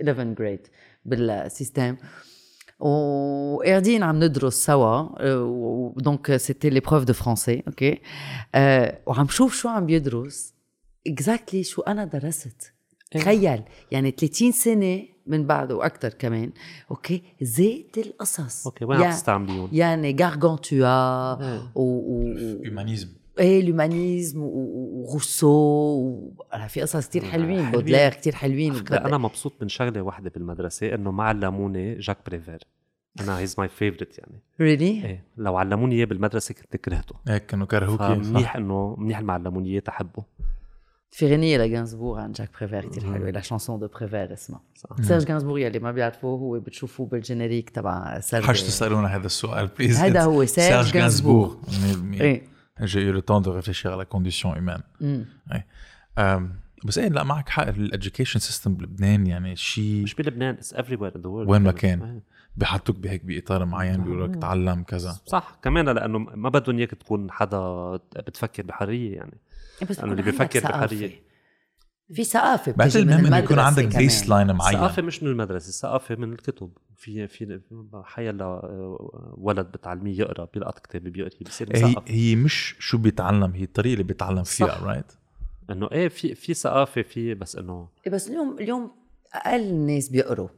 11 0.00 0.24
grade 0.24 0.66
بال 1.04 1.27
system 1.27 1.96
وقاعدين 2.84 4.02
عم 4.02 4.24
ندرس 4.24 4.54
سوا 4.54 5.08
donc 5.96 6.36
c'était 6.36 6.70
l'épreuve 6.70 7.04
de 7.04 7.12
français 7.12 7.62
okay 7.68 8.00
وعم 9.06 9.28
شوف 9.28 9.54
شو 9.54 9.68
عم 9.68 9.86
بيدرس 9.86 10.54
exactly 11.06 11.62
شو 11.64 11.82
أنا 11.82 12.04
درست. 12.04 12.72
تخيل 13.10 13.62
يعني 13.92 14.10
30 14.10 14.52
سنة 14.52 15.02
من 15.26 15.46
بعده 15.46 15.76
وأكثر 15.76 16.08
كمان 16.08 16.52
okay 16.90 17.22
زيت 17.42 17.98
القصص. 17.98 18.66
okay 18.66 18.84
وين 18.84 19.02
عم 19.02 19.10
تستعمليهم؟ 19.10 19.68
يعني 19.72 20.16
غارغانتوا 20.20 20.78
إيه. 21.40 21.72
و... 21.74 22.22
humanisme 22.64 23.08
إيه 23.38 23.74
و- 24.36 25.10
وروسو 25.10 25.48
و... 25.48 26.34
أنا 26.54 26.66
في 26.66 26.80
قصص 26.82 27.08
كتير 27.08 27.24
حلوين 27.24 27.56
حلوين. 27.58 27.70
بودلير 27.70 28.10
كتير 28.10 28.34
حلوين 28.34 28.74
أنا 28.92 29.18
مبسوط 29.18 29.52
من 29.62 29.68
شغلة 29.68 30.02
واحدة 30.02 30.30
بالمدرسة 30.34 30.94
إنه 30.94 31.10
ما 31.10 31.24
علموني 31.24 31.98
جاك 31.98 32.18
بريفير. 32.26 32.58
أنا 33.20 33.38
he's 33.38 33.54
my 33.58 33.68
favorite 33.68 34.18
يعني. 34.18 34.42
really 34.60 35.04
إيه 35.04 35.24
لو 35.36 35.56
علموني 35.56 35.94
إياه 35.94 36.04
بالمدرسة 36.04 36.54
كنت 36.54 36.76
كرهته. 36.76 37.14
هيك 37.28 37.46
كانوا 37.46 37.66
كرهوكي 37.66 38.14
فمنيح 38.14 38.56
إنه 38.56 38.96
منيح 38.98 39.20
ما 39.20 39.32
علموني 39.32 39.70
إياه 39.70 39.80
تحبه. 39.80 40.24
في 41.10 41.32
غنية 41.32 41.58
لجانسبور 41.58 42.20
عن 42.20 42.32
جاك 42.32 42.50
بريفير 42.60 42.84
كتير 42.84 43.12
حلوة 43.12 43.30
la 43.30 43.40
chanson 43.40 43.80
de 43.80 43.88
Prévert 43.88 44.32
اسمها. 44.32 44.60
صح. 44.74 45.02
سيرج 45.02 45.24
جانسبور 45.24 45.58
يلي 45.58 45.78
ما 45.78 45.92
بيعرفوه 45.92 46.38
هو 46.38 46.60
بتشوفوه 46.60 47.06
بال 47.06 47.18
générique 47.18 47.70
تبع 47.70 48.20
سيرج. 48.20 48.44
حاج 48.44 48.62
تسألونا 48.62 49.16
هذا 49.16 49.26
السؤال 49.26 49.66
please 49.78 49.98
هذا 49.98 50.22
هو 50.22 50.44
سيرج 50.44 50.96
إيه 50.96 52.20
إيه. 52.20 52.53
J'ai 52.80 53.02
eu 53.02 53.12
le 53.12 53.22
temps 53.22 53.40
de 53.40 53.50
réfléchir 53.50 53.92
à 53.92 53.96
la 53.96 54.04
condition 54.04 54.56
humaine. 54.56 54.82
أم، 56.18 56.56
بس 56.84 56.98
إيه 56.98 57.08
لا 57.08 57.24
معك 57.24 57.48
حق 57.48 57.68
ال 57.68 57.75
education 57.75 58.40
system 58.40 58.74
بلبنان 58.74 59.26
يعني 59.26 59.56
شيء 59.56 60.02
مش 60.02 60.14
بلبنان 60.14 60.54
it's 60.54 60.74
everywhere 60.74 61.16
in 61.16 61.20
the 61.20 61.28
world 61.28 61.50
وين 61.50 61.62
ما 61.62 61.72
كان. 61.72 62.20
بحطوك 62.56 62.96
بهيك 62.96 63.24
بإطار 63.24 63.64
معين 63.64 64.04
بيقولوا 64.04 64.26
لك 64.26 64.36
تعلم 64.36 64.82
كذا. 64.82 65.16
صح. 65.26 65.58
كمان 65.62 65.88
لأنه 65.88 66.18
ما 66.18 66.48
بدهم 66.48 66.78
إياك 66.78 66.90
تكون 66.90 67.30
حدا 67.30 67.96
بتفكر 67.96 68.62
بحرية 68.62 69.16
يعني. 69.16 69.38
بس 69.90 69.98
أنا 69.98 70.12
اللي 70.12 70.22
بيفكر 70.22 70.60
ثقافة. 70.60 71.10
في 72.12 72.72
بتجي 72.72 73.04
من 73.04 73.12
المهم 73.12 73.26
إنه 73.26 73.36
يكون 73.36 73.58
عندك. 73.58 73.96
baseline 73.96 74.52
معين. 74.52 74.74
الثقافه 74.76 75.02
مش 75.02 75.22
من 75.22 75.28
المدرسة 75.28 75.68
الثقافه 75.68 76.14
من 76.14 76.32
الكتب. 76.32 76.70
في 76.96 77.28
في 77.28 77.60
حيلا 78.04 78.60
ولد 79.36 79.66
بتعلميه 79.66 80.18
يقرأ 80.18 80.48
بيلقط 80.54 80.78
كتاب 80.78 81.02
بيقرأ 81.02 81.30
بصير 81.40 81.76
هي 81.76 81.94
هي 82.06 82.36
مش 82.36 82.76
شو 82.78 82.98
بيتعلم 82.98 83.52
هي 83.52 83.64
الطريقة 83.64 83.92
اللي 83.92 84.04
بيتعلم 84.04 84.42
فيها 84.42 84.66
صح. 84.66 84.82
right 84.82 85.12
إنه 85.70 85.88
إيه 85.92 86.08
في 86.08 86.34
في 86.34 86.54
ثقافة 86.54 87.02
في 87.02 87.34
بس 87.34 87.56
إنه 87.56 87.88
إيه 88.06 88.12
بس 88.12 88.28
اليوم 88.28 88.58
اليوم 88.58 88.90
أقل 89.32 89.60
الناس 89.60 90.08
بيقروا. 90.08 90.48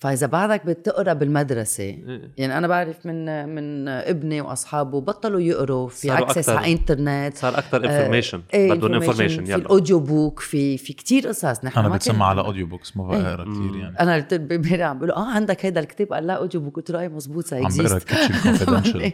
فإذا 0.00 0.26
بعدك 0.26 0.66
بتقرأ 0.66 1.12
بالمدرسة 1.12 1.84
إيه. 1.84 2.30
يعني 2.36 2.58
أنا 2.58 2.66
بعرف 2.68 3.06
من 3.06 3.48
من 3.54 3.88
ابني 3.88 4.40
وأصحابه 4.40 5.00
بطلوا 5.00 5.40
يقروا 5.40 5.88
في 5.88 6.18
access. 6.18 6.48
على 6.48 6.72
انترنت 6.72 7.36
صار 7.36 7.58
أكثر 7.58 7.84
information 7.84 8.42
بدهم 8.54 8.94
information 8.94 9.44
في 9.44 9.54
ال 9.54 9.62
audio 9.62 10.00
book 10.00 10.40
في 10.40 10.78
في 10.78 10.92
كتير 10.92 11.28
قصص. 11.28 11.64
نحن 11.64 11.78
أنا 11.78 11.88
ما 11.88 11.96
بتسمع 11.96 12.26
على 12.26 12.40
audio 12.40 12.66
books 12.66 12.96
ما 12.96 13.04
بقرأ 13.08 13.44
كثير 13.44 13.76
يعني. 13.76 14.00
أنا 14.00 14.14
قلت 14.14 14.34
له 14.34 14.56
امبارح 14.56 14.80
عم 14.86 14.98
بقول 14.98 15.10
آه 15.10 15.30
عندك 15.30 15.64
هيدا 15.66 15.80
الكتاب؟ 15.80 16.12
قال 16.12 16.26
لا 16.26 16.32
audio 16.34 16.60
book 16.60 16.76
قلت 16.76 16.90
له 16.90 17.00
أي 17.00 17.08
مزبوط 17.08 17.54
عم 17.54 17.62
بقرأ 17.62 17.98
confidential 17.98 19.12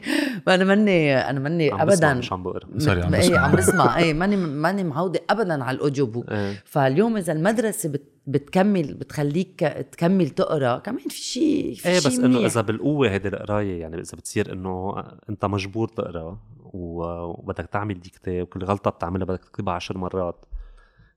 أنا 0.49 0.65
ماني 0.71 1.17
أنا 1.31 1.41
ماني 1.41 1.71
عم 1.71 1.87
بسمع 1.87 2.09
ابدا. 2.11 2.15
مش 2.19 2.33
عم 2.33 2.43
بقرأ. 2.43 2.79
sorry، 2.79 3.03
عم 3.03 3.15
إيه 3.15 3.21
بسمع. 3.23 3.39
عم 3.39 3.57
بسمع. 3.57 3.99
إيه 3.99 4.15
ماني 4.15 4.37
ماني 4.37 4.85
معودة 4.85 5.21
ابدا 5.31 5.65
على 5.65 5.75
ال 5.77 5.82
audio 5.82 6.07
book 6.07 6.31
إيه. 6.31 6.63
فاليوم 6.65 7.17
إذا 7.17 7.33
المدرسة 7.33 7.89
بت 7.89 8.03
بتكمل 8.27 8.95
بتخليك 8.95 9.61
تكمل 9.93 10.31
تقرأ 10.31 10.79
كمان 10.79 11.09
في 11.09 11.17
شيء 11.17 11.75
في 11.75 11.89
إيه 11.89 11.99
شي 11.99 12.09
بس 12.09 12.19
إنه. 12.19 12.47
إذا 12.47 12.61
بالقوة 12.61 13.11
هيدي 13.11 13.29
القراية 13.29 13.81
يعني 13.81 14.01
إذا 14.01 14.17
بتصير 14.17 14.53
إنه 14.53 15.05
أنت 15.31 15.45
مجبور 15.45 15.89
تقرأ 15.89 16.39
وبدك 16.73 17.67
تعمل 17.67 18.01
ديكتي 18.01 18.43
وكل 18.43 18.65
غلطة 18.65 18.91
بتعملها 18.91 19.27
بدك 19.27 19.45
تكتبها 19.45 19.75
عشر 19.75 19.99
مرات. 19.99 20.45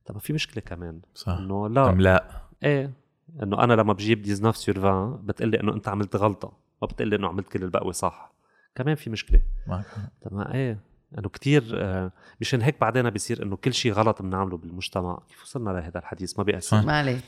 طب 0.05 0.17
في 0.17 0.33
مشكلة 0.33 0.63
كمان. 0.63 1.01
صح. 1.15 1.31
إنه 1.37 1.69
لا. 1.69 1.89
املاء 1.89 2.49
إيه. 2.63 2.93
إنه 3.43 3.63
أنا 3.63 3.73
لما 3.73 3.93
بجيب 3.93 4.21
19 4.23 4.57
سور 4.59 4.87
20 4.87 5.25
بتقلي 5.25 5.59
إنه 5.59 5.73
أنت 5.73 5.87
عملت 5.87 6.15
غلطة 6.15 6.53
ما 6.81 6.87
بتقلي 6.87 7.15
إنه 7.15 7.27
عملت 7.27 7.47
كل 7.47 7.63
الباقي 7.63 7.93
صح. 7.93 8.33
كمان 8.75 8.95
في 8.95 9.09
مشكلة. 9.09 9.41
معك. 9.67 9.85
طب 10.21 10.33
ما 10.33 10.53
إيه. 10.53 10.79
انه 11.17 11.29
كتير 11.29 11.63
آه 11.73 12.11
مشان 12.41 12.61
هيك 12.61 12.81
بعدين 12.81 13.09
بيصير 13.09 13.43
إنه 13.43 13.55
كل 13.55 13.73
شيء 13.73 13.91
غلط 13.91 14.21
بنعمله 14.21 14.57
بالمجتمع. 14.57 15.19
كيف 15.29 15.43
وصلنا 15.43 15.69
لهذا 15.69 15.99
الحديث؟ 15.99 16.37
ما 16.37 16.43
بيأثر 16.43 16.77
صح. 16.77 16.83
ما 16.83 16.97
عليه 16.97 17.19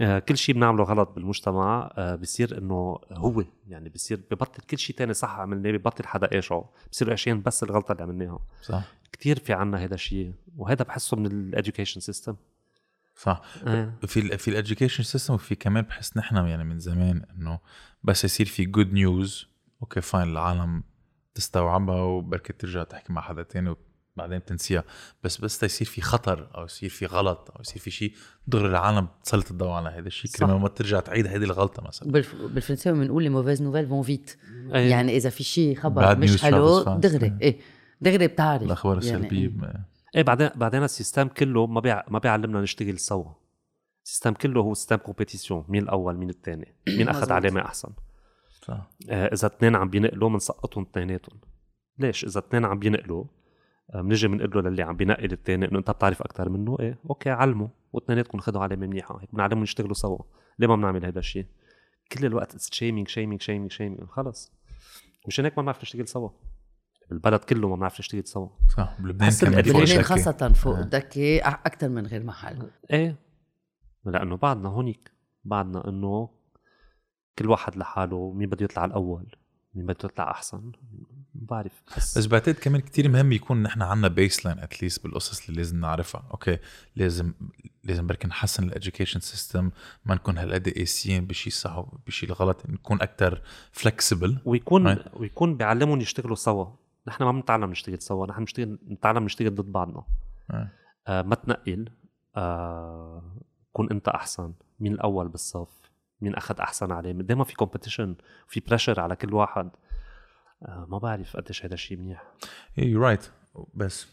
آه 0.00 0.18
كل 0.18 0.36
شيء 0.36 0.54
بنعمله 0.54 0.84
غلط 0.84 1.08
بالمجتمع 1.08 1.90
آه 1.96 2.14
بصير 2.14 2.58
إنه 2.58 2.98
هو 3.12 3.44
يعني 3.68 3.88
بصير 3.88 4.20
ببطل 4.30 4.62
كل 4.62 4.78
شيء 4.78 4.96
تاني 4.96 5.14
صح 5.14 5.30
عملناه 5.38 5.70
ببطل 5.70 6.06
حدا 6.06 6.26
قاشعه 6.26 6.70
بصيروا 6.92 7.10
عايشين 7.10 7.42
بس 7.42 7.62
الغلطة 7.62 7.92
اللي 7.92 8.02
عملناها. 8.02 8.38
صح. 8.62 8.82
كتير 9.12 9.38
في 9.38 9.52
عنا 9.52 9.84
هذا 9.84 9.94
الشيء 9.94 10.32
وهذا 10.56 10.84
بحسه 10.84 11.16
من 11.16 11.26
ال 11.26 11.33
education 11.33 12.00
system 12.00 12.36
صح. 13.16 13.42
آه. 13.66 13.92
في 14.06 14.20
ال 14.20 14.38
في 14.38 14.48
ال 14.48 14.53
education 14.53 15.02
system 15.02 15.34
وفي 15.34 15.54
كمان 15.54 15.84
بحس 15.84 16.16
نحن 16.16 16.36
يعني 16.36 16.64
من 16.64 16.78
زمان 16.78 17.24
إنه 17.36 17.58
بس 18.02 18.24
يصير 18.24 18.46
في 18.46 18.64
good 18.64 18.92
news 18.92 19.48
okay 19.82 20.00
fine 20.00 20.28
العالم 20.28 20.82
تستوعبها 21.38 22.02
وبركي 22.02 22.52
ترجع 22.52 22.82
تحكي 22.82 23.12
مع 23.12 23.20
حدا 23.22 23.42
تاني 23.42 23.74
وبعدين 24.16 24.44
تنسيها. 24.44 24.84
بس 25.24 25.38
بس 25.38 25.62
يصير 25.62 25.86
في 25.86 26.00
خطر 26.00 26.50
أو 26.54 26.64
يصير 26.64 26.90
في 26.90 27.06
غلط 27.06 27.50
أو 27.56 27.60
يصير 27.60 27.82
في 27.82 27.90
شيء 27.90 28.12
دغري 28.46 28.68
العالم 28.68 29.08
تسلط 29.24 29.50
الضوء 29.50 29.68
على 29.68 29.88
هذا 29.88 30.06
الشيء. 30.06 30.30
صح. 30.30 30.38
كرمال 30.38 30.60
ما 30.60 30.68
ترجع 30.68 31.00
تعيد 31.00 31.26
هذه 31.26 31.44
الغلطة 31.44 31.82
مثلا. 31.82 32.10
بالف... 32.12 32.34
بالفرنساوي 32.34 32.98
بنقول 32.98 33.22
les 33.22 33.28
mauvaises 33.28 33.62
nouvelles 33.62 33.88
vont 33.88 34.02
vite 34.02 34.36
أيه. 34.74 34.90
يعني 34.90 35.16
إذا 35.16 35.30
في 35.30 35.44
شيء 35.44 35.76
خبر 35.76 36.18
مش 36.18 36.42
حلو. 36.42 36.82
دغري. 36.82 37.36
إيه. 37.42 37.58
دغري 38.00 38.26
بتعرف. 38.26 38.62
الأخبار 38.62 39.04
يعني 39.04 39.16
السلبية 39.16 39.46
إيه. 39.46 39.86
إيه 40.16 40.22
بعدين 40.22 40.50
بعدين 40.54 40.82
ال 40.82 40.89
system 40.89 41.28
كله 41.28 41.66
ما 41.66 41.80
بيع 41.80 42.04
ما 42.08 42.18
بيعلمنا 42.18 42.60
نشتغل 42.60 42.98
سوا. 42.98 43.32
ال 44.04 44.08
system 44.08 44.32
كله 44.32 44.60
هو 44.60 44.74
system 44.74 44.96
competition 44.96 45.64
مين 45.68 45.82
الأول 45.82 46.16
مين 46.16 46.30
الثاني. 46.30 46.74
مين 46.88 47.08
أخذ. 47.08 47.32
علامه 47.32 47.60
أحسن. 47.60 47.88
صح 48.62 48.90
آه 49.10 49.26
إذا 49.26 49.46
اثنين 49.46 49.76
عم 49.76 49.90
بينقلوا 49.90 50.28
بنسقطهم 50.28 50.86
اثنيناتهم. 50.90 51.40
ليش؟ 51.98 52.24
إذا 52.24 52.38
اثنين 52.40 52.64
عم 52.64 52.78
بينقلوا 52.78 53.24
آه، 53.94 54.00
بنجي 54.00 54.28
بنقول 54.28 54.64
له 54.64 54.70
للي 54.70 54.82
عم 54.82 54.96
بينقل 54.96 55.32
الثاني 55.32 55.68
إنه 55.68 55.78
أنت 55.78 55.90
بتعرف 55.90 56.22
أكثر 56.22 56.48
منه؟ 56.48 56.76
إيه. 56.80 56.98
okay 57.10 57.30
علمه 57.30 57.70
واثنيناتكم 57.92 58.38
خذوا 58.38 58.62
علامه 58.62 58.86
منيحه 58.86 59.20
هيك 59.20 59.34
بنعلمهم 59.34 59.62
يشتغلوا 59.62 59.94
سوا. 59.94 60.18
ليه 60.58 60.66
ما 60.66 60.76
بنعمل 60.76 61.04
هذا 61.04 61.18
الشيء 61.18 61.46
كل 62.12 62.26
الوقت 62.26 62.72
shaming 62.74 63.08
shaming 63.08 63.42
shaming 63.42 63.72
shaming 63.72 64.04
خلص. 64.08 64.52
مشان 65.28 65.44
هيك 65.44 65.58
ما 65.58 65.62
بنعرف 65.62 65.82
نشتغل 65.82 66.08
سوا. 66.08 66.30
بالبلد 67.10 67.40
كله 67.40 67.68
ما 67.68 67.76
بنعرف 67.76 68.00
نشتغل 68.00 68.26
سوا. 68.26 68.48
صح 68.76 69.00
بلبنان 69.00 69.32
بلبنان. 69.42 70.02
خاصة 70.02 70.52
فوق 70.52 70.76
آه. 70.76 70.80
الدكة 70.80 71.38
أكثر 71.48 71.88
من 71.88 72.06
غير 72.06 72.24
محل. 72.24 72.70
إيه. 72.92 73.16
لأنه 74.04 74.36
بعدنا 74.36 74.68
هونيك. 74.68 75.10
بعدنا 75.44 75.88
إنه 75.88 76.37
كل 77.38 77.50
واحد 77.50 77.76
لحاله 77.76 78.32
مين 78.32 78.48
بده 78.48 78.64
يطلع 78.64 78.84
الأول 78.84 79.26
مين 79.74 79.86
بده 79.86 79.98
يطلع 80.04 80.30
أحسن 80.30 80.58
ما 80.58 80.72
بعرف 81.34 81.82
بس, 81.96 82.18
بس 82.18 82.26
بعتقد 82.26 82.54
كمان 82.54 82.80
كتير 82.80 83.08
مهم 83.08 83.32
يكون 83.32 83.62
نحن 83.62 83.82
عنا 83.82 84.08
baseline 84.08 84.46
at 84.46 84.58
least 84.58 85.02
بالقصص 85.04 85.48
اللي 85.48 85.56
لازم 85.56 85.80
نعرفها 85.80 86.28
okay 86.30 86.58
لازم 86.96 87.32
لازم 87.84 88.06
بركي 88.06 88.28
نحسن 88.28 88.64
ال 88.64 88.70
education 88.70 89.20
system 89.20 89.70
ما 90.04 90.14
نكون 90.14 90.38
هالقد 90.38 90.68
قاسيين 90.68 91.26
بشيء 91.26 91.52
صح 91.52 91.78
وبشيء 91.78 92.28
الغلط 92.28 92.66
نكون 92.68 93.02
أكثر 93.02 93.42
flexible 93.72 94.38
ويكون 94.44 94.94
Right. 94.94 95.16
ويكون 95.16 95.56
بيعلمهم 95.56 96.00
يشتغلوا 96.00 96.36
سوا 96.36 96.66
نحن 97.08 97.24
ما 97.24 97.32
بنتعلم 97.32 97.70
نشتغل 97.70 98.02
سوا 98.02 98.26
نحن 98.26 98.38
بنشتغل 98.38 98.78
نتعلم 98.88 99.24
نشتغل 99.24 99.54
ضد 99.54 99.72
بعضنا 99.72 100.02
آه. 100.50 100.68
آه 101.06 101.22
ما 101.22 101.34
تنقل 101.34 101.88
آه 102.36 103.22
كون 103.72 103.90
أنت 103.90 104.08
أحسن 104.08 104.52
مين 104.80 104.92
الأول 104.92 105.28
بالصف 105.28 105.77
مين 106.20 106.34
أخذ 106.34 106.60
أحسن 106.60 106.92
علامه 106.92 107.22
دائما 107.22 107.44
في 107.44 107.54
competition 107.54 108.14
في 108.48 108.60
pressure 108.60 109.00
على 109.00 109.16
كل 109.16 109.34
واحد. 109.34 109.70
آه، 110.62 110.86
ما 110.90 110.98
بعرف 110.98 111.36
قديش 111.36 111.64
هذا 111.64 111.74
الشيء 111.74 111.96
منيح. 111.98 112.24
you're 112.78 113.02
right 113.02 113.30
بس 113.74 114.06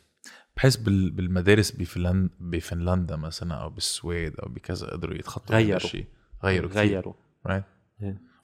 بحس 0.58 0.76
بال- 0.78 1.12
بالمدارس 1.12 1.72
بفنلندا 1.72 2.30
بفنلندا 2.40 3.16
مثلا 3.16 3.54
أو 3.56 3.70
بالسويد 3.70 4.40
أو 4.40 4.50
بكذا 4.50 4.88
قدروا 4.88 5.16
يتخطوا 5.16 5.56
هذا 5.56 5.64
غيروا. 5.64 5.76
الشيء. 5.78 6.06
غيروا 6.44 6.70
غيروا. 6.72 7.14
right 7.46 7.64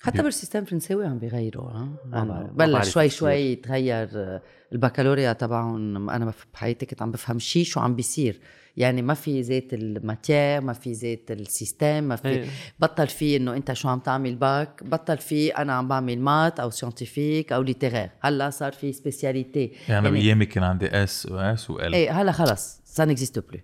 حتى 0.01 0.23
بال 0.23 0.32
system 0.32 0.59
الفرنساوي 0.59 1.05
عم 1.05 1.19
بيغيروا 1.19 1.69
ها 1.69 1.89
ما 2.05 2.49
بلش 2.53 2.89
شوي. 2.89 3.09
شوي 3.09 3.35
يتغير 3.35 4.09
آه، 4.15 4.41
البكالوريا 4.73 5.33
تبعهم. 5.33 6.09
أنا 6.09 6.33
بحياتي 6.53 6.85
كنت 6.85 7.01
عم 7.01 7.11
بفهم 7.11 7.39
شيء 7.39 7.63
شو 7.63 7.79
عم 7.79 7.95
بيصير. 7.95 8.39
يعني 8.77 9.01
ما 9.01 9.13
في 9.13 9.43
زيت 9.43 9.73
ال 9.73 9.84
matière 9.84 10.61
ما 10.61 10.73
في 10.73 10.93
زيت 10.93 11.31
ال 11.31 11.41
system 11.41 12.03
ما 12.03 12.15
في 12.15 12.27
إيه. 12.27 12.45
بطل 12.79 13.07
في 13.07 13.35
إنه 13.35 13.55
أنت 13.55 13.73
شو 13.73 13.89
عم 13.89 13.99
تعمل 13.99 14.35
باك 14.35 14.83
بطل 14.83 15.17
في 15.17 15.49
أنا 15.49 15.73
عم 15.73 15.87
بعمل 15.87 16.19
maths 16.19 16.59
أو 16.59 16.69
scientifique 16.69 17.53
أو 17.53 17.61
littéraire 17.61 18.09
هلأ 18.21 18.49
صار 18.49 18.71
في 18.71 18.93
spécialité 18.93 19.71
يعني 19.87 20.07
أنا 20.07 20.09
بايامي 20.09 20.45
كان 20.45 20.63
عندي 20.63 20.87
S 20.87 21.25
و 21.25 21.40
ES 21.40 21.69
و 21.69 21.81
L 21.81 21.93
إيه 21.93 22.21
هلأ 22.21 22.31
خلص 22.31 22.81
سا 22.85 23.05
n'existe 23.05 23.39
plus 23.39 23.59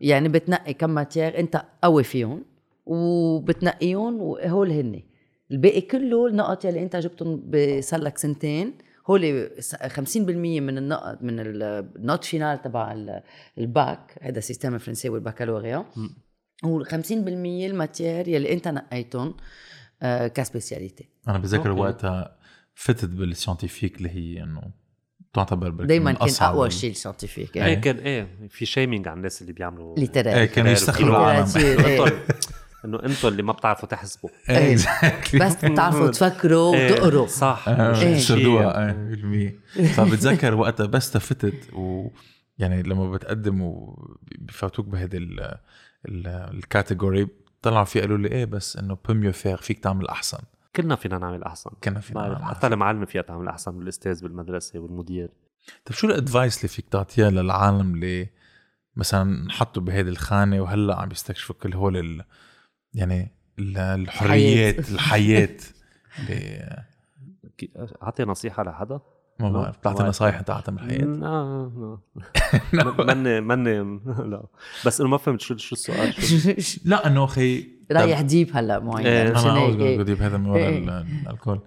يعني 0.00 0.28
بتنقي 0.28 0.74
كم 0.74 0.90
matières 0.90 1.38
أنت 1.38 1.64
قوي 1.82 2.04
فيهم 2.04 2.44
وبتنقيهم 2.86 4.22
وهول 4.22 4.70
هن 4.70 5.02
الباقي 5.50 5.80
كله 5.80 6.26
النقط 6.26 6.64
يلي 6.64 6.82
انت 6.82 6.96
جبتهم 6.96 7.50
صار 7.80 8.00
لك 8.00 8.18
سنتين 8.18 8.74
هول 9.06 9.50
50% 9.88 10.18
من 10.28 10.78
النقط 10.78 11.18
من 11.22 11.34
ال 11.40 11.57
note 11.57 12.24
finale 12.24 12.62
تبع 12.62 12.92
ال- 12.92 13.22
الباك 13.58 14.18
هذا 14.22 14.38
ال 14.38 14.43
system 14.43 14.74
الفرنساوي 14.74 15.18
البكالوريا 15.18 15.84
و 16.64 16.84
50% 16.84 16.90
ال 17.12 17.25
matières 17.25 18.28
يلي 18.28 18.52
انت 18.52 18.68
نقيتهم 18.68 19.34
آه 20.02 20.26
ك 20.26 20.33
spécialité. 20.33 21.08
أنا 21.28 21.38
بتذكر. 21.38 21.70
وقتها 21.72 22.36
فتت 22.74 23.04
بال 23.08 23.21
scientifique 23.21 23.96
اللي 23.96 24.08
هي 24.10 24.42
إنه 24.42 24.62
تعتبر 25.34 25.70
من 25.70 25.86
كان 25.86 26.28
أقوى 26.40 26.70
شيء 26.70 26.90
ال 26.90 26.95
scientifique 26.95 27.56
إيه 27.56 27.74
كان 27.74 27.96
إيه 27.96 28.28
في 28.50 28.66
shaming 28.66 29.08
على 29.08 29.16
الناس 29.16 29.42
اللي 29.42 29.52
بيعملوا 29.52 29.96
littéraire 29.98 30.34
إيه 30.36 30.44
كانوا 30.44 30.70
يستخدموا. 30.70 31.10
العالم. 31.10 31.46
أنتم 31.46 32.16
إنه 32.84 32.98
أنتم 33.02 33.28
اللي 33.28 33.42
ما 33.42 33.52
بتعرفوا 33.52 33.88
تحسبوا. 33.88 34.30
إيه. 34.50 34.76
Exactly. 34.76 35.42
بس 35.42 35.64
بتعرفوا 35.64 36.08
تفكروا 36.10 36.74
إيه، 36.74 36.92
وتقروا. 36.92 37.26
صح. 37.26 37.64
آه، 37.68 38.00
إيه. 38.00 38.16
إيه. 38.30 38.92
بالمية 38.92 39.58
فبتذكر 39.96 40.54
وقتها 40.54 40.86
بس 40.86 41.10
تفتت 41.10 41.74
و 41.74 42.08
يعني 42.58 42.82
لما 42.82 43.10
بتقدم 43.10 43.60
وبفوتوك 43.62 44.86
بهيدي 44.86 45.16
ال- 45.16 45.40
ال- 46.08 46.26
ال 46.26 46.37
category 46.37 47.28
طلعوا 47.62 47.84
في 47.84 48.00
قالوا 48.00 48.18
لي 48.18 48.28
إيه 48.28 48.44
بس 48.44 48.76
إنه 48.76 48.96
peut 49.08 49.19
mieux 49.19 49.32
faire 49.32 49.56
فيك 49.56 49.78
تعمل 49.78 50.08
أحسن. 50.08 50.38
كلنا 50.76 50.96
فينا 50.96 51.18
نعمل 51.18 51.42
أحسن. 51.44 51.70
كنا 51.84 52.00
فينا 52.00 52.28
نعمل 52.28 52.44
حتى 52.44 52.66
المعلمه 52.66 53.04
فيها 53.06 53.22
تعمل 53.22 53.48
أحسن 53.48 53.74
من 53.74 53.82
الأستاذ 53.82 54.22
بالمدرسة 54.22 54.78
والمدير. 54.78 55.28
طيب 55.84 55.96
شو 55.96 56.06
ال 56.06 56.13
advice 56.13 56.56
اللي 56.58 56.68
فيك 56.68 56.88
تعطيها 56.88 57.30
للعالم 57.30 57.94
اللي 57.94 58.28
مثلا 58.96 59.22
انحطوا 59.44 59.82
بهيدي 59.82 60.10
الخانة 60.10 60.60
وهلأ 60.60 61.00
عم 61.00 61.10
يستكشفوا 61.10 61.54
كل 61.62 61.74
هول 61.74 61.96
ال... 61.96 62.24
يعني 62.94 63.30
ال- 63.58 63.78
الحريات 63.78 64.88
الحياة. 64.90 65.56
أعطي 68.02 68.24
نصيحة 68.24 68.62
لحدا 68.64 69.00
ما 69.40 69.46
لا، 69.46 69.52
بعرف 69.52 69.78
بتعطي 69.78 70.02
نصايح 70.04 70.38
أنت 70.38 70.50
عتم 70.50 70.74
الحياة. 70.74 71.04
لا 71.04 71.70
لا 72.72 72.84
مني 73.14 73.40
مني 73.40 74.00
لا. 74.06 74.42
بس 74.86 75.00
انه 75.00 75.10
ما 75.10 75.16
فهمت 75.16 75.40
شو 75.40 75.56
شو 75.56 75.74
السؤال؟ 75.74 76.14
لا 76.90 77.06
إنه 77.06 77.24
أخي 77.24 77.68
رايح 77.92 78.20
ديب 78.20 78.50
هلأ 78.56 78.78
معين. 78.78 79.06
إيه. 79.06 79.28
أنا 79.30 79.52
عاوز. 79.52 79.74
أجيب 79.80 80.22
هذا 80.22 80.36
من 80.36 80.46
ورا 80.46 80.58
إيه. 80.58 80.78
ال- 80.78 81.06
الكل 81.30 81.60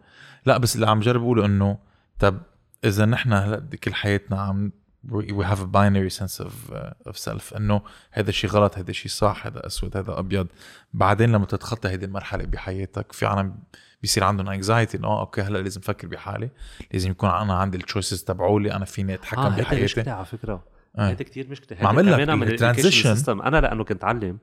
لا 0.46 0.58
بس 0.58 0.76
اللي 0.76 0.88
عم 0.88 1.00
جرب 1.00 1.22
أقوله 1.22 1.46
إنه 1.46 1.78
طب 2.20 2.38
إذا 2.86 3.06
نحن 3.06 3.34
هلأ 3.34 3.68
كل 3.84 3.94
حياتنا 3.94 4.42
عم 4.42 4.72
we 5.12 5.44
have 5.44 5.62
a 5.62 5.68
binary 5.78 6.10
sense 6.10 6.40
of 6.40 6.54
uh, 6.72 7.10
of 7.10 7.18
self. 7.18 7.56
إنه 7.56 7.82
هذا 8.12 8.30
الشيء 8.30 8.50
غلط 8.50 8.78
هذا 8.78 8.90
الشيء 8.90 9.12
صح 9.12 9.46
هذا 9.48 9.68
أسود 9.68 9.98
هذا 9.98 10.20
أبيض. 10.20 10.48
بعدين 10.94 11.32
لما 11.32 11.46
تتخطى 11.46 11.90
هذه 11.90 12.06
المرحلة 12.06 12.46
بحياتك 12.46 13.12
في 13.12 13.26
عالم 13.26 13.56
بيصير 14.02 14.24
عندهم 14.24 14.50
anxiety 14.50 14.98
إنه 14.98 15.08
آه، 15.08 15.20
okay 15.20 15.42
هلأ 15.42 15.58
لازم 15.58 15.82
أفكر 15.82 16.08
بحالي. 16.08 16.50
لازم 16.94 17.12
يكون 17.12 17.30
أنا 17.30 17.54
عندي 17.54 17.78
ال 17.78 17.84
choices 17.84 18.24
تبعولي 18.24 18.74
أنا 18.74 18.86
فيني 18.86 19.14
أتحكم 19.14 19.42
هيدي 19.42 19.62
بحياتي. 19.62 19.84
مشكله 19.84 20.12
على 20.12 20.26
فكرة. 20.26 20.64
آه. 20.98 21.10
هيدي 21.10 21.24
كثير 21.24 21.50
مشكله 21.50 21.78
ما 21.82 21.90
أقول 21.90 22.08
لك 22.08 22.24
كمان 22.24 22.40
من 22.40 22.48
ال 22.48 22.56
transition. 22.56 23.42
أنا 23.42 23.58
لأنه 23.58 23.84
كنت 23.84 24.04
علم 24.04 24.38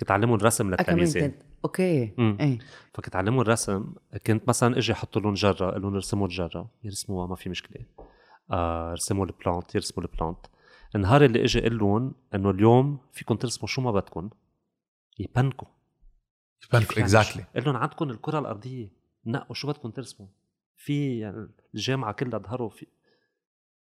كنت 0.00 0.10
علمهم 0.10 0.34
الرسم 0.34 0.72
آه، 0.72 0.76
كمان 0.76 0.98
للتلاميذ 0.98 1.32
okay. 1.64 2.12
إيه. 2.18 2.58
فكنت 2.94 3.16
علمهم 3.16 3.40
الرسم 3.40 3.84
كنت 4.26 4.48
مثلا 4.48 4.78
إجي 4.78 4.92
أحط 4.92 5.18
لهم 5.18 5.34
جرة 5.34 5.68
أقول 5.68 5.82
لهم 5.82 5.94
ارسموا 5.94 6.26
الجرة 6.26 6.70
يرسموها 6.84 7.26
ما 7.26 7.34
في 7.34 7.48
مشكلة. 7.48 7.82
آه 8.50 8.90
ارسموا 8.90 9.24
ال 9.26 9.34
plant 9.34 9.74
يرسموا 9.74 10.06
ال 10.06 10.11
plant 10.11 10.38
النهار 10.94 11.24
اللي 11.24 11.44
أجي 11.44 11.60
أقول 11.60 11.78
لهم 11.78 12.14
إنه 12.34 12.50
اليوم 12.50 12.98
فيكم 13.12 13.36
ترسموا 13.36 13.66
شو 13.68 13.80
ما 13.80 13.90
بدكم. 13.92 14.30
يبنكوا. 15.18 15.68
كيف 16.60 16.72
يعني؟ 16.74 16.86
exactly 17.02 17.44
قل 17.56 17.64
لهم 17.64 17.76
عندكم 17.76 18.10
الكرة 18.10 18.38
الأرضية 18.38 18.92
نقوا 19.26 19.54
شو 19.54 19.68
بدكم 19.68 19.90
ترسموا. 19.90 20.28
في 20.76 21.18
يعني 21.18 21.48
الجامعة 21.74 22.12
كلها 22.12 22.38
ظهروا 22.38 22.68
في 22.68 22.86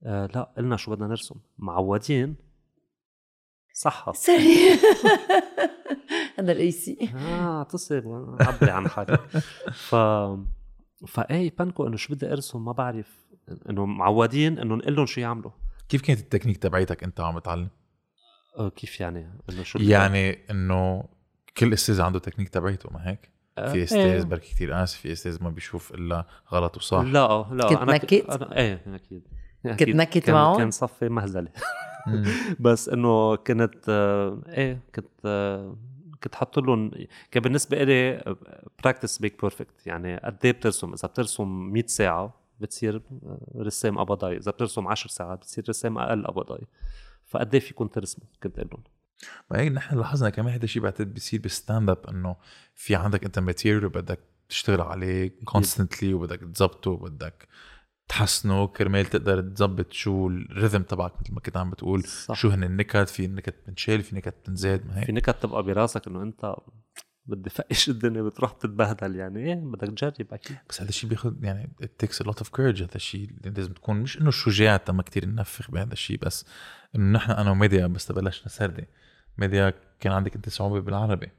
آه 0.02 0.26
لا 0.26 0.42
قلنا 0.56 0.76
شو 0.76 0.90
بدنا 0.90 1.06
نرسم. 1.06 1.40
معودين. 1.58 2.36
صحة. 3.74 4.12
sorry. 4.26 4.70
هذا 6.38 6.52
ال 6.52 6.70
AC 6.70 7.10
آه 7.14 7.58
اعتصب 7.58 8.36
عبري 8.40 8.70
عن 8.70 8.88
حالي 8.88 9.16
ف 9.88 9.94
فإيه 11.08 11.56
بانكو 11.56 11.86
إنه 11.86 11.96
شو 11.96 12.14
بدي 12.14 12.32
أرسم؟ 12.32 12.64
ما 12.64 12.72
بعرف. 12.72 13.19
انه 13.70 13.86
معودين 13.86 14.58
انه 14.58 14.74
نقول 14.74 14.96
لهم 14.96 15.06
شو 15.06 15.20
يعملوا 15.20 15.50
كيف 15.88 16.02
كانت 16.02 16.20
التكنيك 16.20 16.56
تبعيتك 16.56 17.04
أنت 17.04 17.20
عم 17.20 17.38
تتعلم؟ 17.38 17.68
آه 18.58 18.68
كيف 18.68 19.00
يعني 19.00 19.30
إنه 19.50 19.62
شو 19.62 19.78
يعني 19.78 20.38
إنه 20.50 21.04
كل 21.56 21.72
أستاذ 21.72 22.00
عنده 22.00 22.18
تكنيك 22.18 22.48
تبعيته 22.48 22.90
ما 22.92 23.08
هيك؟ 23.08 23.30
آه، 23.58 23.72
في 23.72 23.82
أستاذ 23.82 23.98
إيه. 23.98 24.22
بركي 24.22 24.50
كثير 24.50 24.72
قاسي 24.72 24.98
في 24.98 25.12
أستاذ 25.12 25.42
ما 25.42 25.50
بيشوف 25.50 25.94
إلا 25.94 26.26
غلط 26.52 26.76
وصح 26.76 27.00
لا 27.00 27.46
لا 27.52 27.68
كنت 27.68 27.78
أنا 27.78 27.92
نكت؟ 27.92 28.12
أنا 28.30 28.56
إيه 28.56 28.82
أكيد 28.94 29.22
كنت 29.64 29.88
نكت 29.88 30.18
كان 30.18 30.34
معهم؟ 30.34 30.58
كان 30.58 30.70
صفي 30.70 31.08
مهزله. 31.08 31.48
بس 32.60 32.88
إنه 32.88 33.36
كنت 33.36 33.88
آه، 33.88 34.42
إيه 34.48 34.80
كنت 34.94 35.10
آه، 35.24 35.76
كنت 36.22 36.34
حط 36.34 36.58
لهم 36.58 36.90
كان 37.30 37.42
بالنسبة 37.42 37.84
لي 37.84 38.22
practice 38.82 39.20
make 39.20 39.40
perfect 39.40 39.86
يعني 39.86 40.16
قد 40.16 40.38
إيه 40.44 40.52
بترسم 40.52 40.92
إذا 40.92 41.08
بترسم 41.08 41.48
100 41.48 41.86
ساعة 41.86 42.39
بتصير 42.60 42.96
آه، 42.96 43.38
رسام 43.56 43.98
قبضاي 43.98 44.36
إذا 44.36 44.50
بترسم 44.50 44.88
10 44.88 45.10
ساعات 45.10 45.38
بتصير 45.38 45.64
رسام 45.68 45.98
أقل 45.98 46.26
قبضاي 46.26 46.66
فقد 47.26 47.54
إيه 47.54 47.60
فيكم 47.60 47.86
ترسموا؟ 47.86 48.26
كنت 48.42 48.58
أقول 48.58 48.70
لهم. 48.72 48.82
ما 49.50 49.60
هيك 49.60 49.72
نحن 49.72 49.98
لاحظنا 49.98 50.30
كمان 50.30 50.52
هذا 50.54 50.64
الشيء 50.64 50.82
بعتقد 50.82 51.14
بيصير 51.14 51.40
بال 51.40 51.90
stand-up 51.90 52.06
إنه 52.08 52.36
في 52.74 52.94
عندك 52.94 53.24
أنت 53.24 53.38
material 53.38 53.84
وبدك 53.84 54.20
تشتغل 54.48 54.80
عليه 54.80 55.32
constantly 55.44 56.14
وبدك 56.14 56.40
تظبطه 56.40 56.90
وبدك 56.90 57.48
تحسنه. 58.08 58.66
كرمال 58.66 59.06
تقدر 59.06 59.40
تظبط 59.40 59.92
شو 59.92 60.28
ال 60.28 60.36
rhythm 60.36 60.82
تبعك 60.82 61.12
مثل 61.20 61.34
ما 61.34 61.40
كنت 61.40 61.56
عم 61.56 61.70
بتقول. 61.70 62.02
صح. 62.04 62.34
شو 62.34 62.48
هن 62.48 62.64
النكت؟ 62.64 63.08
في 63.08 63.26
نكت 63.26 63.54
بتنشال 63.62 64.02
في 64.02 64.16
نكت 64.16 64.34
بتنزاد 64.42 64.86
ما 64.86 64.92
في 64.92 65.00
هيك 65.00 65.10
نكت 65.10 65.36
تبقى 65.42 65.62
براسك 65.62 66.06
إنه 66.06 66.22
أنت 66.22 66.54
بدي 67.30 67.50
فقش 67.50 67.88
الدنيا 67.88 68.22
بتروح 68.22 68.54
بتتبهدل 68.54 69.16
يعني 69.16 69.46
إيه 69.46 69.54
بدك 69.54 69.88
تجرب 69.88 70.26
أكيد 70.32 70.56
بس 70.68 70.80
هذا 70.80 70.88
الشيء 70.88 71.10
بياخذ 71.10 71.44
يعني 71.44 71.70
it 71.82 72.06
takes 72.06 72.16
a 72.16 72.26
lot 72.26 72.36
of 72.36 72.46
courage 72.46 72.82
هذا 72.82 72.94
الشيء 72.94 73.30
لازم 73.44 73.72
تكون 73.72 73.96
مش 73.96 74.18
إنه 74.18 74.30
شجاع 74.30 74.76
تما 74.76 75.02
كتير 75.02 75.26
ننفخ 75.26 75.70
بهذا 75.70 75.92
الشيء 75.92 76.18
بس 76.22 76.46
إنه 76.96 77.18
نحن 77.18 77.30
أنا 77.30 77.50
وميديا 77.50 77.86
بس 77.86 78.12
بلشنا 78.12 78.48
سردة 78.48 78.88
ميديا 79.38 79.74
كان 80.00 80.12
عندك 80.12 80.36
أنت 80.36 80.48
صعوبة 80.48 80.80
بالعربي؟ 80.80 81.30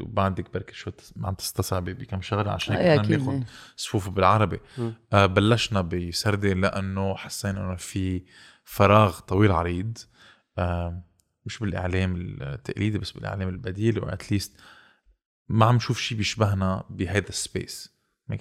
وبعدك 0.00 0.52
بركي 0.54 0.74
شو 0.74 0.90
عم 1.22 1.34
تستصعبي 1.34 1.94
بكم 1.94 2.22
شغلة 2.22 2.50
عشان 2.50 2.76
هيك 2.76 3.10
إيه. 3.10 3.44
صفوف 3.76 4.08
بالعربي 4.08 4.60
مم. 4.78 4.94
آه 5.12 5.26
بلشنا 5.26 5.80
بسردة 5.80 6.52
لأنه 6.52 7.14
حسينا 7.14 7.60
إنه 7.60 7.76
في 7.76 8.22
فراغ 8.64 9.20
طويل 9.20 9.52
عريض 9.52 9.98
آه 10.58 11.02
مش 11.46 11.58
بالإعلام 11.58 12.16
التقليدي 12.16 12.98
بس 12.98 13.10
بالإعلام 13.10 13.48
البديل 13.48 13.98
أو 13.98 14.08
at 14.08 14.22
least 14.22 14.56
ما 15.48 15.66
عم 15.66 15.76
نشوف 15.76 16.00
شيء 16.00 16.18
بيشبهنا 16.18 16.84
بهذا 16.90 17.28
ال 17.28 17.37
space. 17.37 17.92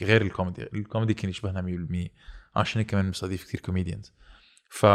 غير 0.02 0.22
الكوميدي. 0.22 0.64
الكوميدي 0.64 1.14
كان 1.14 1.30
يشبهنا 1.30 1.62
100% 1.62 2.10
عشان 2.56 2.80
هيك 2.82 2.90
كمان 2.92 3.10
مستضيف 3.10 3.44
كتير 3.44 3.60
comedians 3.60 4.14
ف 4.70 4.86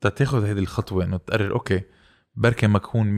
تاخذ 0.00 0.44
هذه 0.44 0.58
الخطوة 0.58 1.04
إنه 1.04 1.16
تقرر 1.16 1.52
okay 1.52 1.82
بركي 2.34 2.66
ما 2.66 2.76
اكون 2.76 3.16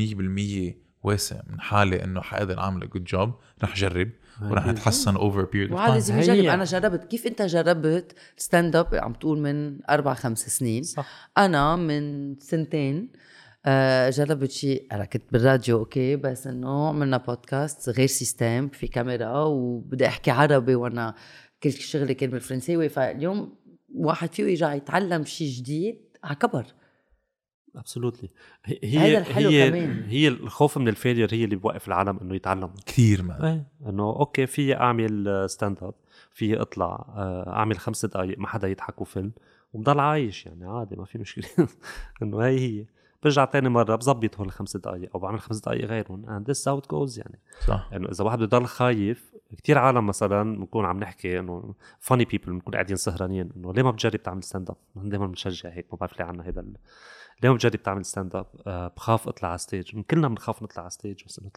100% 0.71 0.75
واثق 1.03 1.41
من 1.47 1.61
حالي 1.61 2.05
إنه 2.05 2.21
حقدر 2.21 2.59
أعمل 2.59 2.91
good 2.91 3.05
job 3.05 3.35
رح 3.65 3.75
جرب 3.77 4.11
ورح. 4.43 4.67
أتحسن 4.67 5.17
over 5.17 5.45
period 5.45 5.73
of 5.73 5.81
لازم 5.81 6.19
يجرب 6.19 6.37
هي- 6.37 6.55
أنا 6.55 6.65
جربت. 6.65 7.05
كيف 7.05 7.27
أنت 7.27 7.43
جربت 7.43 8.15
stand-up 8.37 8.95
عم 8.95 9.13
تقول 9.13 9.39
من 9.39 9.85
أربع 9.91 10.15
خمس 10.15 10.39
سنين. 10.59 10.83
صح. 10.83 11.31
أنا 11.39 11.77
من 11.77 12.35
سنتين. 12.39 13.13
آه، 13.13 13.19
جربت 14.11 14.51
شيء 14.51 14.87
أنا 14.93 15.05
كنت 15.05 15.23
بالراديو 15.33 15.79
okay 15.79 16.17
بس 16.17 16.47
إنه 16.47 16.89
عملنا 16.89 17.17
بودكاست 17.17 17.89
غير 17.89 18.07
system 18.07 18.69
في 18.69 18.87
كاميرا 18.87 19.43
وبدي 19.43 20.07
أحكي 20.07 20.31
عربي 20.31 20.75
وأنا 20.75 21.15
كل 21.63 21.73
شغلي 21.73 22.15
كان 22.15 22.31
بالفرنساوي 22.31 22.89
فاليوم 22.89 23.55
واحد 23.95 24.35
فيه 24.35 24.45
يرجع 24.45 24.75
يتعلم 24.75 25.25
شيء 25.25 25.49
جديد 25.49 26.01
على 26.25 26.35
كبر. 26.35 26.67
absolutely 27.77 28.29
هي 28.65 28.79
هيدا 28.83 29.19
الحلو 29.19 29.49
هي 29.49 29.71
كمان. 29.71 30.03
هي 30.09 30.29
الخوف 30.29 30.79
من 30.79 30.89
ال 30.89 30.94
failure 30.95 31.35
هي 31.35 31.45
اللي 31.45 31.57
بوقف 31.57 31.89
العالم 31.89 32.19
إنه 32.23 32.35
يتعلم. 32.35 32.71
كثير 32.87 33.23
ما. 33.23 33.47
إيه 33.47 33.89
إنه 33.91 34.03
okay 34.03 34.47
في 34.47 34.77
أعمل 34.77 35.45
stand-up 35.51 35.95
في 36.33 36.61
أطلع 36.61 36.87
آه، 37.17 37.53
أعمل 37.53 37.79
خمس 37.79 38.07
دقائق 38.07 38.39
ما 38.39 38.49
حدا 38.49 38.69
يضحك 38.69 39.01
و 39.01 39.07
fail 39.07 39.33
وبضل 39.73 40.01
عايش 40.01 40.47
يعني 40.47 40.65
عادي 40.67 40.97
ما 40.97 41.05
في 41.05 41.19
مشكلة. 41.19 41.47
إنه 42.23 42.41
هي 42.41 42.59
هي. 42.59 42.87
برجع 43.25 43.45
تاني 43.45 43.69
مرة 43.69 43.97
بظبط 43.97 44.37
هول 44.39 44.47
الخمس 44.47 44.77
دقائق 44.77 45.11
أو 45.15 45.21
بعمل 45.21 45.41
خمس 45.41 45.59
دقائق 45.59 45.85
غيرهم 45.85 46.25
and 46.27 46.51
this 46.51 46.59
is 46.59 46.63
how 46.65 46.81
it 46.85 46.87
goes 46.95 47.19
يعني. 47.19 47.39
صح. 47.67 47.89
انه 47.93 48.09
إذا 48.09 48.25
واحد 48.25 48.39
بضل 48.39 48.67
خايف 48.67 49.35
كتير 49.57 49.79
عالم 49.79 50.07
مثلا 50.07 50.57
بنكون 50.57 50.85
عم 50.85 50.99
نحكي 51.01 51.39
إنه 51.39 51.75
funny 52.01 52.25
people 52.25 52.53
بنكون 52.53 52.73
قاعدين 52.75 52.97
سهرانين 52.97 53.51
إنه 53.57 53.73
ليه 53.73 53.83
ما 53.83 53.91
بتجرب 53.91 54.23
تعمل 54.23 54.43
stand-up؟ 54.43 54.77
دائما 54.97 55.27
بنشجع 55.27 55.69
هيك 55.71 55.87
ما 55.93 55.99
بعرف 55.99 56.19
ليه 56.19 56.25
عنا 56.27 56.47
هيدا 56.47 56.61
ال- 56.61 56.77
ليه 57.43 57.49
ما 57.51 57.55
بتجرب 57.55 57.83
تعمل 57.83 58.05
stand-up؟ 58.05 58.47
آه 58.67 58.89
بخاف 58.97 59.29
أطلع 59.29 59.49
على 59.49 59.59
stage 59.59 60.01
كلنا 60.01 60.29
بنخاف 60.29 60.63
نطلع 60.63 60.83
على 60.83 60.91
stage 60.91 61.25
بس 61.27 61.41
من 61.43 61.49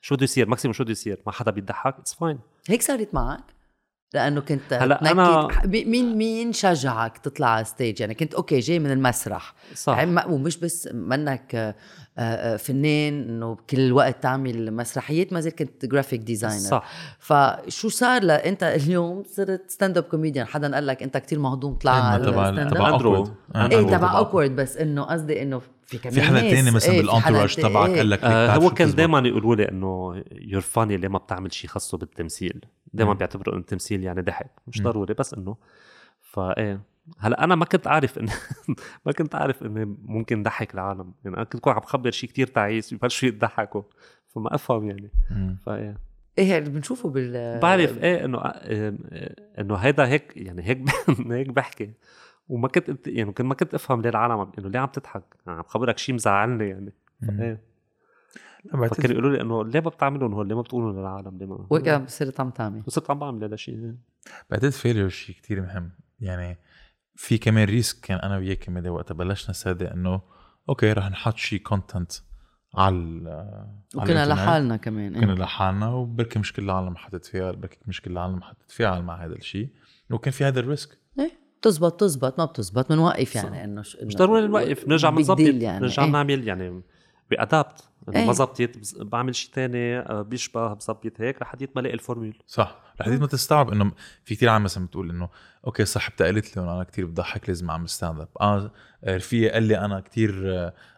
شو 0.00 0.14
بده 0.14 0.24
يصير؟ 0.24 0.48
maximum 0.48 0.72
شو 0.72 0.82
بده 0.84 0.92
يصير؟ 0.92 1.22
ما 1.26 1.32
حدا 1.32 1.50
بيضحك 1.50 1.98
it's 1.98 2.14
fine 2.14 2.38
هيك 2.68 2.82
صارت 2.82 3.14
معك؟ 3.14 3.40
لأنه 4.14 4.40
كنت 4.40 4.72
هلا 4.72 5.14
مي- 5.66 5.84
مين 5.84 6.16
مين 6.18 6.52
شجعك 6.52 7.18
تطلع 7.18 7.46
على 7.46 7.64
stage 7.64 8.00
يعني 8.00 8.14
كنت 8.14 8.34
okay 8.34 8.58
جاي 8.58 8.78
من 8.78 8.90
المسرح. 8.90 9.54
صح. 9.74 9.96
يعني 9.98 10.20
ومش 10.32 10.56
بس 10.56 10.88
منك 10.94 11.54
آه، 11.54 11.74
آه، 12.18 12.56
فنان 12.56 13.22
إنه 13.28 13.56
كل 13.70 13.80
الوقت 13.80 14.22
تعمل 14.22 14.72
مسرحيات 14.74 15.32
ما 15.32 15.40
زلت 15.40 15.58
كنت 15.58 15.84
graphic 15.86 16.20
designer 16.20 16.58
صح. 16.58 16.84
فشو 17.18 17.88
صار 17.88 18.22
لا 18.22 18.48
أنت 18.48 18.62
اليوم 18.62 19.22
صرت 19.26 19.70
stand-up 19.70 20.04
comedian 20.04 20.46
حدا 20.46 20.74
قال 20.74 20.86
لك 20.86 21.02
أنت 21.02 21.16
كتير 21.16 21.38
مهضوم 21.38 21.74
طلع 21.74 22.16
إيه، 22.16 22.22
تبع 22.22 22.50
تبع. 22.50 23.26
إيه، 23.56 23.78
إيه 23.78 23.82
تبع 23.86 24.18
awkward 24.18 24.56
بس 24.56 24.76
إنه 24.76 25.02
قصدي 25.02 25.42
إنه 25.42 25.60
في 25.86 25.98
كمان 25.98 26.14
في 26.14 26.22
حدا. 26.22 26.40
تاني 26.40 26.70
مثلا 26.70 26.92
إيه، 26.92 27.02
حدا 27.02 27.12
بالانتراج 27.12 27.54
تبعك 27.56 27.88
إيه. 27.90 27.96
قال 27.96 28.10
لك 28.10 28.24
آه 28.24 28.56
هو 28.56 28.70
كان. 28.70 28.94
دائما 28.94 29.18
يقولوا 29.28 29.54
لي 29.56 29.68
إنه 29.68 30.22
يور 30.32 30.60
فاني 30.60 30.96
ليه 30.96 31.08
ما 31.08 31.18
بتعمل 31.18 31.52
شيء 31.52 31.70
خاصه 31.70 31.98
بالتمثيل 31.98 32.60
دائما. 32.92 33.12
بيعتبروا 33.12 33.54
إنه 33.54 33.60
التمثيل 33.60 34.04
يعني 34.04 34.22
ضحك 34.22 34.50
مش. 34.66 34.82
ضروري 34.82 35.14
بس 35.14 35.34
إنه 35.34 35.56
فايه 36.20 36.80
هلأ 37.18 37.44
أنا 37.44 37.54
ما 37.54 37.64
كنت 37.64 37.86
عارف 37.86 38.18
انه 38.18 38.32
ما 39.06 39.12
كنت 39.12 39.34
عارف 39.34 39.62
إنه 39.62 39.96
ممكن 40.04 40.42
ضحك 40.42 40.74
العالم. 40.74 41.12
يعني 41.24 41.36
أنا 41.36 41.44
كنت 41.44 41.62
كون 41.62 41.72
عم 41.72 41.80
بخبر 41.80 42.10
شيء 42.10 42.30
كتير 42.30 42.46
تعيس 42.46 42.94
ببلشوا 42.94 43.28
يضحكوا. 43.28 43.82
فما 44.28 44.54
أفهم 44.54 44.88
يعني. 44.88 45.10
فايه 45.66 45.98
إيه. 46.38 46.58
اللي 46.58 46.70
بنشوفه 46.70 47.08
بال 47.08 47.60
بعرف 47.60 47.98
إيه 47.98 48.24
إنه 48.24 48.38
آه، 48.38 48.94
إنه 49.58 49.74
هيدا 49.74 50.06
هيك 50.08 50.32
يعني 50.36 50.62
هيك 50.62 50.84
هيك 51.30 51.48
بحكي. 51.48 51.92
وما 52.48 52.68
كنت 52.68 53.06
يعني 53.06 53.32
كنت 53.32 53.42
ما 53.46 53.54
كنت 53.54 53.74
أفهم 53.74 54.02
ليه 54.02 54.10
العالم 54.10 54.52
إنه 54.58 54.68
ليه 54.68 54.78
عم 54.78 54.88
تضحك؟ 54.88 55.24
يعني 55.46 55.58
عم 55.58 55.64
خبرك 55.64 55.98
شيء 55.98 56.14
مزعلني 56.14 56.68
يعني. 56.68 56.92
مم. 57.20 57.58
بعتقد- 58.74 58.96
فكانوا 58.96 59.12
يقولوا 59.12 59.30
لي 59.36 59.40
إنه 59.40 59.64
ليه 59.64 59.80
ما 59.80 59.90
بتعملون 59.90 60.32
هول 60.32 60.48
ليه 60.48 60.54
ما 60.54 60.62
بتقولوا 60.62 60.92
للعالم؟ 60.92 61.38
ليه 61.38 61.46
ما 61.46 61.66
وهيك 61.70 62.08
صرت 62.08 62.40
عم 62.40 62.50
تعمل 62.50 62.82
وصرت 62.86 63.10
عم 63.10 63.18
بعمل 63.18 63.44
هذا 63.44 63.54
الشيء 63.54 63.94
بعتقد 64.50 64.68
failure 64.70 65.08
شيء 65.08 65.36
كتير 65.36 65.60
مهم. 65.60 65.90
يعني 66.20 66.58
في 67.14 67.38
كمان 67.38 67.64
risk 67.68 68.00
كان 68.00 68.18
أنا 68.18 68.36
وياك 68.36 68.58
كمان 68.58 68.88
وقتها. 68.88 69.14
بلشنا 69.14 69.50
نصدق 69.50 69.90
إنه 69.90 70.20
okay 70.68 70.92
رح 70.92 71.10
نحط 71.10 71.36
شيء 71.36 71.58
content 71.60 72.12
على 72.74 72.96
على 72.96 73.66
وكنا 73.94 74.04
الإنترنت. 74.24 74.28
لحالنا 74.38 74.76
كمان 74.76 75.20
كنا 75.20 75.32
إيه. 75.32 75.38
لحالنا 75.38 75.88
وبركي 75.88 76.38
مش 76.38 76.52
كل 76.52 76.64
العالم 76.64 76.96
حطت 76.96 77.24
فيها 77.24 77.52
بركي 77.52 77.78
مش 77.86 78.02
كل 78.02 78.10
العالم 78.10 78.42
حطت 78.42 78.70
فيها 78.70 79.00
مع 79.00 79.24
هذا 79.24 79.32
الشيء. 79.34 79.68
وكان 80.10 80.32
في 80.32 80.44
هذا 80.44 80.60
ال 80.60 80.68
risk 80.68 80.98
إيه 81.18 81.30
بتزبط 81.60 82.00
تزبط 82.00 82.38
ما 82.38 82.44
بتزبط. 82.44 82.92
بنوقف. 82.92 83.34
يعني 83.34 83.64
إنه 83.64 83.80
مش 83.80 83.96
إنه 84.02 84.10
ضروري 84.16 84.46
نوقف 84.46 84.88
نرجع 84.88 85.10
بنظبط 85.10 85.40
يعني. 85.40 85.80
نرجع 85.80 86.04
إيه. 86.04 86.10
نعمل 86.10 86.48
يعني 86.48 86.82
ب 87.30 87.40
adapt 87.40 87.88
انه. 88.16 88.26
ما 88.26 88.32
زبطت 88.32 88.94
بعمل 89.02 89.34
شيء 89.34 89.50
تاني 89.54 89.98
آه، 89.98 90.22
بيشبه 90.22 90.74
بظبط 90.74 91.20
هيك 91.20 91.42
لحديت 91.42 91.70
ما 91.74 91.80
الاقي 91.80 91.94
ال 91.94 91.99
formule 91.99 92.38
صح 92.46 92.78
لحديت 93.00 93.20
ما 93.20 93.26
تستوعب 93.26 93.70
إنه 93.72 93.92
في 94.24 94.34
كثير 94.36 94.48
عالم 94.48 94.64
مثلا 94.64 94.86
بتقول 94.86 95.10
إنه 95.10 95.28
okay 95.66 95.84
صاحبتي 95.84 96.24
قالت 96.24 96.56
لي 96.56 96.62
إنه 96.62 96.72
أنا 96.74 96.84
كثير 96.84 97.06
بضحك 97.06 97.48
لازم 97.48 97.70
أعمل 97.70 97.88
stand-up 97.88 98.28
آه 98.40 98.70
رفيقي 99.08 99.50
قال 99.50 99.62
لي 99.62 99.78
أنا 99.78 100.00
كثير 100.00 100.32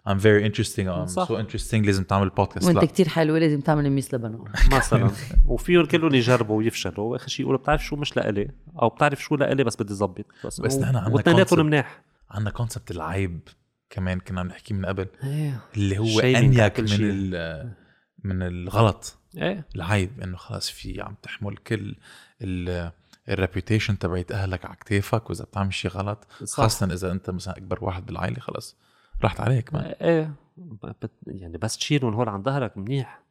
I'm 0.09 0.19
very 0.19 0.47
interesting 0.47 0.89
I'm. 0.89 1.07
so 1.07 1.37
interesting 1.37 1.87
لازم 1.87 2.05
تعمل 2.05 2.29
بودكاست 2.29 2.67
وأنت 2.67 2.77
لا. 2.79 2.85
كتير 2.87 3.09
حلوة 3.09 3.39
لازم 3.39 3.61
تعمل 3.61 3.91
Miss 3.91 4.15
لبنان. 4.15 4.45
مثلا. 4.77 5.11
وفيهم 5.47 5.85
كلهم 5.85 6.15
يجربوا 6.15 6.59
ويفشلوا. 6.59 7.13
وآخر 7.13 7.29
شيء 7.29 7.45
يقولوا 7.47 7.61
بتعرف 7.61 7.85
شو 7.85 7.97
مش 7.97 8.17
لإلي؟ 8.17 8.51
أو 8.83 8.89
بتعرف 8.89 9.23
شو 9.23 9.37
لإلي 9.37 9.65
بس 9.65 9.77
بدي 9.83 9.95
ظبط 9.95 10.25
بس, 10.45 10.61
بس 10.61 10.75
و- 10.75 10.81
نحن 10.81 11.13
واثنيناتهم 11.13 11.59
concept. 11.59 11.63
منيح. 11.63 12.03
عندنا 12.31 12.51
concept 12.51 12.91
العيب. 12.91 13.41
كمان 13.91 14.21
كنا 14.21 14.41
عم 14.41 14.47
نحكي 14.47 14.75
من 14.75 14.87
قبل 14.87 15.07
إيه 15.25 15.61
اللي 15.77 15.99
هو 15.99 16.21
انيك 16.21 16.81
من. 16.81 16.87
ال- 17.01 17.73
من 18.25 18.43
الغلط 18.43 19.19
إيه 19.37 19.67
العيب 19.77 20.21
إنه 20.21 20.37
خلاص 20.37 20.71
في 20.71 21.01
عم 21.01 21.15
تحمل 21.23 21.57
كل 21.57 21.97
ال 23.29 23.35
reputation 23.35 23.99
تبعت 23.99 24.33
أهلك 24.33 24.65
على 24.65 24.77
كتافك 24.77 25.31
وإذا 25.31 25.45
بتعمل 25.45 25.75
شيء 25.75 25.91
غلط 25.91 26.27
صح. 26.45 26.57
خاصة 26.57 26.93
إذا 26.93 27.13
أنت 27.13 27.31
مثلا 27.31 27.57
أكبر 27.57 27.85
واحد 27.85 28.07
بالعائلة 28.07 28.41
خلص 28.41 28.77
راحت 29.23 29.41
عليك 29.41 29.75
ما 29.75 30.01
إيه 30.05 30.33
بت- 30.57 31.11
يعني 31.27 31.59
بس 31.59 31.77
تشيلهم 31.77 32.15
هول 32.15 32.29
عن 32.29 32.43
ظهرك 32.43 32.77
منيح. 32.79 33.23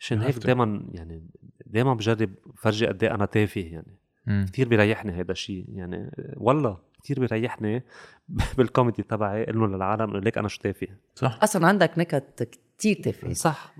عشان 0.00 0.22
هيك. 0.22 0.38
دائما 0.38 0.84
يعني 0.92 1.26
دائما 1.66 1.94
بجرب 1.94 2.30
فرجي 2.56 2.86
قد 2.86 3.04
إيه 3.04 3.14
أنا 3.14 3.26
تافه 3.26 3.60
يعني. 3.60 3.98
كثير 4.46 4.68
بيريحني 4.68 5.12
هذا 5.12 5.32
الشيء 5.32 5.64
يعني 5.68 6.10
والله 6.36 6.78
كثير 7.04 7.20
بيريحني 7.20 7.82
بالكوميدي 8.58 9.02
تبعي 9.02 9.50
إنه 9.50 9.66
للعالم 9.66 10.10
إنه 10.10 10.18
ليك 10.18 10.38
أنا 10.38 10.48
شو 10.48 10.60
تافه. 10.60 10.88
صح. 11.14 11.38
أصلا 11.42 11.66
عندك 11.66 11.98
نكت 11.98 12.58
كتير 12.78 12.96
تافهة. 12.96 13.32
صح. 13.32 13.74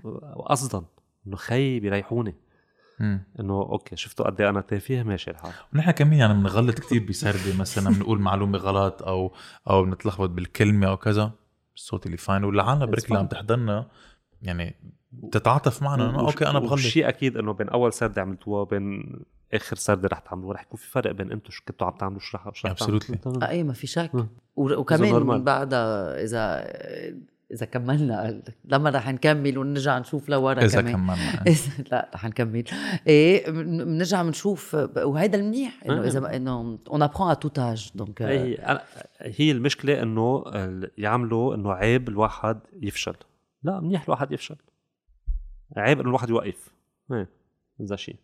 قصدا 0.45 0.85
إنه 1.27 1.35
خي 1.35 1.79
بيريحوني. 1.79 2.35
إنه 3.39 3.61
okay 3.61 3.95
شفتوا 3.95 4.25
قد 4.25 4.41
إيه 4.41 4.49
أنا 4.49 4.61
تافه؟ 4.61 5.03
ماشي 5.03 5.31
الحال. 5.31 5.51
ونحن 5.73 5.91
كمان 5.91 6.13
يعني 6.13 6.33
بنغلط 6.33 6.79
كتير 6.79 7.05
بسردة. 7.09 7.57
مثلا 7.59 7.95
بنقول 7.95 8.19
معلومة 8.19 8.57
غلط 8.57 9.03
أو 9.03 9.33
أو 9.69 9.83
بنتلخبط 9.85 10.29
بالكلمة 10.29 10.87
أو 10.87 10.97
كذا. 10.97 11.31
الصوت 11.75 12.05
اللي 12.05 12.17
fine 12.17 12.43
والعالم 12.43 12.85
بركي 12.85 13.07
اللي 13.07 13.19
عم 13.19 13.27
تحضرنا 13.27 13.87
يعني 14.41 14.75
بتتعاطف 15.11 15.83
معنا. 15.83 16.09
انه 16.09 16.19
okay 16.19 16.47
أنا 16.47 16.59
بغلط. 16.59 16.79
شيء 16.79 17.09
أكيد 17.09 17.37
إنه 17.37 17.53
بين 17.53 17.69
أول 17.69 17.93
سرده 17.93 18.21
عملتوها 18.21 18.61
وبين 18.61 19.15
آخر 19.53 19.75
سرده 19.75 20.07
رح 20.07 20.19
تعملوها 20.19 20.53
رح 20.53 20.61
يكون 20.61 20.79
في 20.79 20.89
فرق 20.91 21.11
بين 21.11 21.31
أنتم 21.31 21.51
شو 21.51 21.63
كنتوا 21.67 21.87
عم 21.87 21.97
تعملوا 21.97 22.19
شو 22.19 22.37
رح 22.37 22.49
شو 22.53 22.67
رح. 22.67 22.73
تعملوا؟ 22.73 22.99
آه 23.43 23.49
إيه 23.49 23.63
ما 23.63 23.73
في 23.73 23.87
شك. 23.87 24.11
وكمان 24.55 25.43
بعدها 25.43 26.23
اذا 26.23 26.67
إذا 27.51 27.65
كملنا 27.65 28.41
لما 28.65 28.89
رح 28.89 29.09
نكمل 29.09 29.57
ونرجع 29.57 29.99
نشوف 29.99 30.29
لورا 30.29 30.63
إذا 30.65 30.81
كمان. 30.81 30.93
كملنا. 30.93 31.43
إذا- 31.53 31.91
لا 31.91 32.09
رح 32.15 32.25
نكمل. 32.25 32.63
إيه 33.07 33.49
بن- 33.51 33.83
بنرجع 33.85 34.23
بنشوف 34.23 34.73
وهيدا 34.97 35.37
المنيح 35.39 35.83
إنه 35.85 36.03
آه. 36.03 36.07
إذا 36.07 36.35
إنه 36.35 36.79
on 36.89 37.01
apprend 37.03 37.31
à 37.31 37.33
tout 37.33 37.59
âge 37.59 37.91
donc 37.95 38.21
هي 39.21 39.51
المشكلة 39.51 40.01
إنه 40.01 40.43
يعملوا 40.97 41.55
إنه 41.55 41.71
عيب 41.73 42.09
الواحد 42.09 42.59
يفشل. 42.81 43.15
لا 43.63 43.79
منيح 43.79 44.03
الواحد 44.03 44.31
يفشل. 44.31 44.55
عيب 45.77 45.99
إنه 45.99 46.09
الواحد 46.09 46.29
يوقف. 46.29 46.69
إيه 47.11 47.29
إذا 47.81 47.95
شيء. 47.95 48.15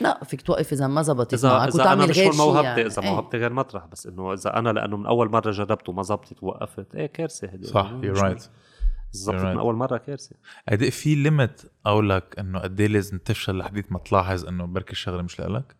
لا. 0.00 0.24
فيك 0.24 0.42
توقف 0.42 0.72
إذا 0.72 0.86
ما 0.86 1.02
زبطت 1.02 1.34
اذا 1.34 1.48
معك 1.48 1.62
أنا 1.62 1.82
وتعمل 1.82 2.08
مش 2.08 2.18
غير 2.18 2.32
موهبتي 2.34 2.66
يعني. 2.66 2.86
اذا 2.86 3.02
إيه. 3.02 3.10
موهبتي 3.10 3.36
غير 3.36 3.52
مطرح 3.52 3.86
بس 3.86 4.06
إنه 4.06 4.32
إذا 4.32 4.58
أنا 4.58 4.68
لأنه 4.68 4.96
من 4.96 5.06
أول 5.06 5.30
مرة 5.30 5.50
جربت 5.50 5.88
وما 5.88 6.02
زبطت 6.02 6.42
ووقفت 6.42 6.94
إيه 6.94 7.06
كارثة 7.06 7.48
هدي 7.48 7.66
صح 7.66 7.90
you're 8.02 8.12
right 8.14 8.42
right. 8.42 9.28
من 9.28 9.58
أول 9.58 9.74
مرة 9.74 9.96
كارثة. 9.96 10.36
قد 10.68 10.82
إيه 10.82 10.90
في 10.90 11.14
limit 11.14 11.62
أقول 11.86 12.10
لك 12.10 12.38
إنه 12.38 12.58
قد 12.58 12.80
إيه 12.80 12.88
لازم 12.88 13.18
تفشل 13.18 13.58
لحديت 13.58 13.92
ما 13.92 13.98
تلاحظ 13.98 14.46
إنه 14.46 14.66
بركي 14.66 14.92
الشغلة 14.92 15.22
مش 15.22 15.40
لك 15.40 15.76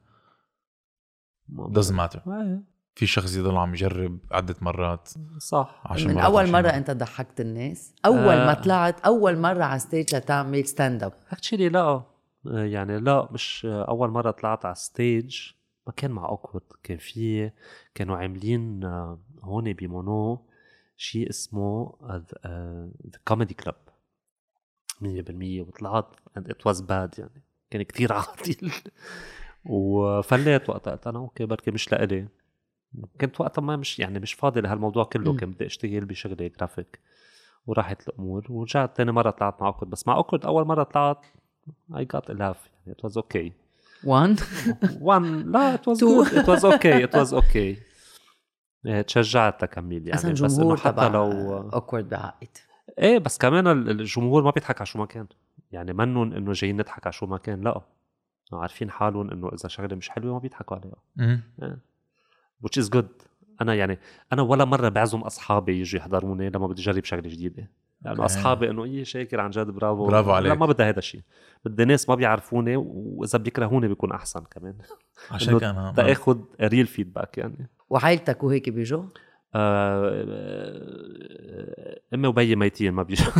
doesn't 1.52 1.94
matter. 1.94 2.28
إيه، 2.28 2.62
في 2.94 3.06
شخص 3.06 3.36
يضل 3.36 3.56
عم 3.56 3.74
يجرب 3.74 4.18
عدة 4.30 4.54
مرات. 4.60 5.08
صح. 5.38 5.82
عشر 5.84 6.08
من 6.08 6.14
مرات 6.14 6.24
أول 6.24 6.42
عشان 6.42 6.52
مرة 6.52 6.60
مرات. 6.60 6.74
أنت 6.74 6.90
ضحكت 6.90 7.40
الناس؟ 7.40 7.94
أول 8.06 8.34
آه. 8.34 8.46
ما 8.46 8.54
طلعت 8.54 9.00
أول 9.00 9.38
مرة 9.38 9.64
على 9.64 9.78
stage 9.78 10.14
لتعمل 10.14 10.66
stand 10.66 11.02
up 11.02 11.12
actually 11.30 11.68
لا. 11.68 12.11
يعني 12.44 13.00
لا 13.00 13.28
مش 13.32 13.66
أول 13.66 14.10
مرة 14.10 14.30
طلعت 14.30 14.64
على 14.64 14.74
ستيج 14.74 15.52
ما 15.86 15.92
كان 15.92 16.10
مع 16.10 16.28
awk.word 16.28 16.64
كان 16.82 16.98
في 16.98 17.50
كانوا 17.94 18.16
عاملين 18.16 18.84
آه، 18.84 19.20
هون 19.42 19.72
بمونو 19.72 20.46
شيء 20.96 21.30
اسمه 21.30 21.94
The 22.02 23.18
Comedy 23.24 23.54
Club 23.54 23.74
100% 25.02 25.68
وطلعت 25.68 26.06
and 26.38 26.42
it 26.42 26.70
was 26.72 26.78
bad 26.80 27.18
يعني. 27.18 27.42
كان 27.70 27.82
كتير 27.82 28.12
عاطل 28.18 28.70
وفليت 29.64 30.70
وقتها. 30.70 30.90
قلت 30.90 31.06
أنا 31.06 31.18
okay 31.18 31.44
بركي 31.46 31.70
مش 31.70 31.92
لإلي. 31.92 32.28
كنت 33.20 33.40
وقتها 33.40 33.62
ما 33.62 33.76
مش 33.76 33.98
يعني 33.98 34.18
مش 34.18 34.34
فاضي 34.34 34.60
لهالموضوع 34.60 35.04
كله. 35.04 35.36
كان 35.36 35.50
بدي 35.50 35.66
أشتغل 35.66 36.04
بشغلي 36.04 36.48
جرافيك 36.48 37.00
وراحت 37.66 38.08
الأمور. 38.08 38.46
ورجعت 38.50 38.96
تاني 38.96 39.12
مرة 39.12 39.30
طلعت 39.30 39.60
مع 39.62 39.66
awk.word 39.66 39.90
بس 39.90 40.08
مع 40.08 40.16
awk.word 40.16 40.46
أول 40.46 40.66
مرة 40.66 40.82
طلعت 40.82 41.26
I 41.92 42.04
got 42.16 42.24
a 42.30 42.34
laugh. 42.34 42.68
يعني 42.86 42.96
it 42.98 43.08
was 43.08 43.12
okay. 43.22 43.50
one 44.04 44.36
one 45.00 45.52
laugh 45.52 45.78
was 45.86 45.98
Two. 45.98 46.00
good 46.00 46.26
it 46.34 46.48
was 46.48 46.64
okay 46.64 47.04
it 47.04 47.14
was 47.16 47.34
okay 47.34 47.76
تشجعت 49.06 49.60
تكمل 49.60 50.08
يعني 50.08 50.14
أصلا 50.14 50.32
بس 50.32 50.58
انه 50.58 50.76
حتى 50.76 51.08
لو 51.08 51.58
awk.word 51.72 52.08
بعقد 52.08 52.48
إيه 52.98 53.18
بس 53.18 53.38
كمان 53.38 53.66
ال- 53.66 53.90
الجمهور 53.90 54.42
ما 54.42 54.50
بيضحك 54.50 54.76
على 54.80 54.86
شو 54.86 54.98
ما 54.98 55.06
كان 55.06 55.26
يعني 55.72 55.92
منن 55.92 56.32
انه 56.32 56.52
جايين 56.52 56.76
نضحك 56.76 57.06
على 57.06 57.12
شو 57.12 57.26
ما 57.26 57.38
كان 57.38 57.60
لا 57.60 57.80
عارفين 58.52 58.90
حالهم 58.90 59.30
انه 59.30 59.48
اذا 59.48 59.68
شغله 59.68 59.96
مش 59.96 60.08
حلوة 60.10 60.32
ما 60.32 60.38
بيضحكوا 60.38 60.76
عليها 60.76 60.96
مم. 61.16 61.40
which 62.66 62.82
is 62.84 62.88
good. 62.96 63.26
أنا 63.60 63.74
يعني 63.74 63.98
أنا 64.32 64.42
ولا 64.42 64.64
مره 64.64 64.88
بعزم 64.88 65.20
اصحابي 65.20 65.80
يجوا 65.80 66.00
يحضروني 66.00 66.50
لما 66.50 66.66
بدي 66.66 66.82
اجرب 66.82 67.04
شغله 67.04 67.28
جديده 67.28 67.70
لأنه 68.04 68.16
okay. 68.16 68.24
أصحابي 68.24 68.70
إنه 68.70 68.84
إيه 68.84 69.04
شاكر 69.04 69.40
عن 69.40 69.50
جد 69.50 69.66
برافو. 69.66 70.06
برافو 70.06 70.30
لا 70.30 70.36
عليك. 70.36 70.52
ما 70.52 70.66
بدي 70.66 70.82
هذا 70.82 70.98
الشيء 70.98 71.20
بدي 71.64 71.84
ناس 71.84 72.08
ما 72.08 72.14
بيعرفوني 72.14 72.76
وإذا 72.76 73.38
بيكرهوني 73.38 73.88
بيكون 73.88 74.12
أحسن 74.12 74.40
كمان. 74.50 74.74
عشان 75.30 75.54
أنا 75.64 75.92
تاخذ 75.96 76.38
real 76.60 76.86
feedback 76.86 77.38
يعني. 77.38 77.70
وعائلتك 77.90 78.44
وهيك 78.44 78.68
بيجوا؟ 78.70 79.02
آه، 79.54 80.26
امي 82.14 82.28
وبيي 82.28 82.56
ميتين 82.56 82.92
ما 82.92 83.02
بيجوا. 83.02 83.32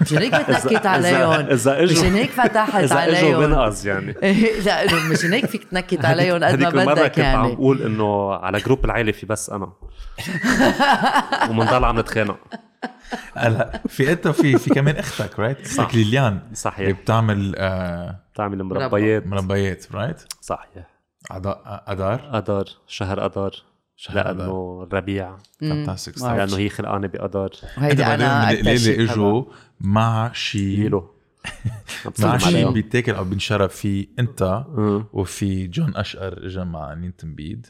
مشان 0.00 0.18
هيك 0.18 0.34
بتنكت 0.40 0.82
إذا- 0.82 0.86
عليهم. 0.86 1.30
إذا 1.46 1.82
اجوا 1.82 1.98
مشان 2.02 2.14
هيك 2.14 2.30
فتحت 2.30 2.74
إذا 2.74 2.94
إجوا 3.04 3.16
عليهم. 3.18 3.40
بنقص 3.46 3.84
يعني. 3.84 4.14
إيه، 4.22 4.60
لا 4.60 4.82
إنه 4.84 5.10
مشان 5.12 5.32
هيك 5.32 5.46
فيك 5.46 5.64
تنكت 5.64 6.04
عليهم 6.04 6.44
قد 6.44 6.62
ما 6.74 6.84
بدك 6.84 7.06
كنت 7.12 7.18
عم 7.24 7.44
يعني. 7.44 7.54
بقول 7.54 7.82
إنه 7.82 8.32
على 8.34 8.58
group 8.58 8.84
العيلة 8.84 9.12
في 9.12 9.26
بس 9.26 9.50
أنا. 9.50 9.72
ومنضل 11.50 11.84
عم 11.84 11.98
نتخانق. 11.98 12.38
هلا 13.36 13.82
في 13.88 14.12
انت 14.12 14.28
في 14.28 14.58
في 14.58 14.70
كمان 14.70 14.96
أختك 14.96 15.38
right 15.38 15.66
صح. 15.66 15.82
أختك 15.84 15.94
ليليان 15.96 16.32
اللي 16.44 16.54
صحيح 16.54 17.00
بتعمل 17.00 17.54
آه 17.56 18.20
بتعمل 18.34 18.62
مربيات. 18.62 19.26
مربيات 19.26 19.92
right 19.92 20.32
صحيح. 20.40 20.86
أدار؟ 21.30 22.30
اذار 22.38 22.64
شهر 22.86 23.26
اذار 23.26 23.54
شهر 23.96 24.20
أدار. 24.20 24.32
لأنه 24.36 24.86
الربيع 24.86 25.36
فانتاستيك. 25.60 26.22
لأنه 26.22 26.56
هي 26.56 26.68
خلقانة 26.68 27.06
باذار 27.06 27.50
وهيدي 27.78 28.04
أنا 28.06 28.50
اللي 28.50 28.78
شيء 28.78 29.02
اجوا 29.02 29.44
مع 29.80 30.32
شيء 30.32 31.02
مع 32.18 32.38
شيء. 32.38 32.70
بيتاكل 32.70 33.14
أو 33.14 33.24
بينشرب 33.24 33.70
في 33.70 34.08
أنت 34.18 34.64
أمم، 34.78 35.04
وفي 35.12 35.66
جون 35.66 35.96
أشقر 35.96 36.46
اجى 36.46 36.64
مع 36.64 36.94
نين 36.94 37.16
تنبيد 37.16 37.66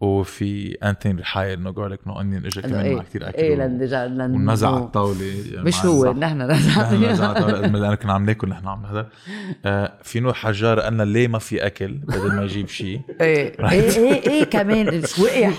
وفي 0.00 0.76
أنتوني 0.82 1.20
رحايل 1.20 1.62
نو 1.62 1.72
جارليك 1.72 2.00
نو 2.06 2.20
انين 2.20 2.46
اجى 2.46 2.62
كمان 2.62 2.80
إيه 2.80 2.96
مع 2.96 3.02
كثير 3.02 3.28
أكل 3.28 3.38
إيه 3.38 3.54
لن 3.56 4.34
ونزع 4.34 4.68
على 4.68 4.76
الطاولة. 4.78 5.16
مش 5.56 5.84
هو. 5.84 6.12
نحن 6.12 6.42
نزعنا 6.42 7.38
الطاولة، 7.38 7.66
لأنه 7.66 7.94
كنا 7.94 8.12
عم 8.14 8.24
ناكل 8.26 8.48
نحن 8.48 8.68
عم 8.68 8.86
هذا 8.86 9.08
آه، 9.64 9.92
في 10.02 10.20
نوع 10.20 10.32
حجار 10.32 10.80
قالنا 10.80 11.02
ليه 11.02 11.28
ما 11.28 11.38
في 11.38 11.66
أكل 11.66 11.92
بدل 11.92 12.32
ما 12.32 12.42
يجيب 12.42 12.68
شيء 12.68 13.00
إيه 13.20 13.52
إيه 13.72 13.90
إيه 13.98 14.30
إيه 14.30 14.44
كمان. 14.44 15.02
شو 15.06 15.24
وقع؟ 15.24 15.50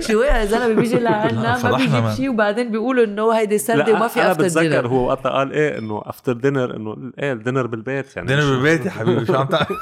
شو 0.00 0.20
وقع؟ 0.20 0.42
الزلمة 0.42 0.74
بيجي 0.80 0.98
لعنا 0.98 1.62
ما 1.64 1.76
بيجيب 1.76 2.10
شيء 2.16 2.28
وبعدين 2.30 2.70
بيقولوا 2.70 3.04
إنه 3.04 3.32
هيدي 3.32 3.58
سردة 3.58 3.94
وما 3.94 4.08
في 4.08 4.20
أنا 4.22 4.30
after 4.30 4.42
بتذكر 4.44 4.62
dinner 4.68 4.86
هو 4.88 5.06
وقتها 5.08 5.30
قال 5.30 5.52
إيه 5.52 5.78
إنه 5.78 6.02
after 6.10 6.32
dinner 6.32 6.76
انه 6.76 7.12
إيه 7.18 7.32
الدينر 7.32 7.66
بالبيت 7.66 8.16
يعني. 8.16 8.28
dinner 8.28 8.40
مش- 8.40 8.50
بالبيت 8.50 8.86
يا 8.86 8.90
حبيبي 8.90 9.26
شو 9.26 9.34
عم 9.34 9.46
تعمل؟ 9.46 9.76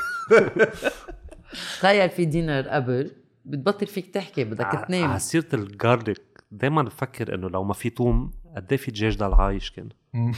تخيل 1.78 2.10
في 2.10 2.24
dinner 2.24 2.68
قبل 2.68 3.10
بتبطل 3.44 3.86
فيك 3.86 4.14
تحكي 4.14 4.44
بدك 4.44 4.84
تنام. 4.88 5.10
على 5.10 5.18
سيره 5.18 5.46
ال 5.54 5.64
garlic 5.64 6.20
دائما 6.50 6.82
بفكر 6.82 7.34
إنه 7.34 7.48
لو 7.50 7.64
ما 7.64 7.74
في 7.74 7.90
توم 7.90 8.30
قد 8.56 8.66
إيه 8.70 8.76
في 8.78 8.90
دجاج 8.90 9.16
ضل 9.16 9.34
عايش 9.34 9.70
كان 9.70 9.88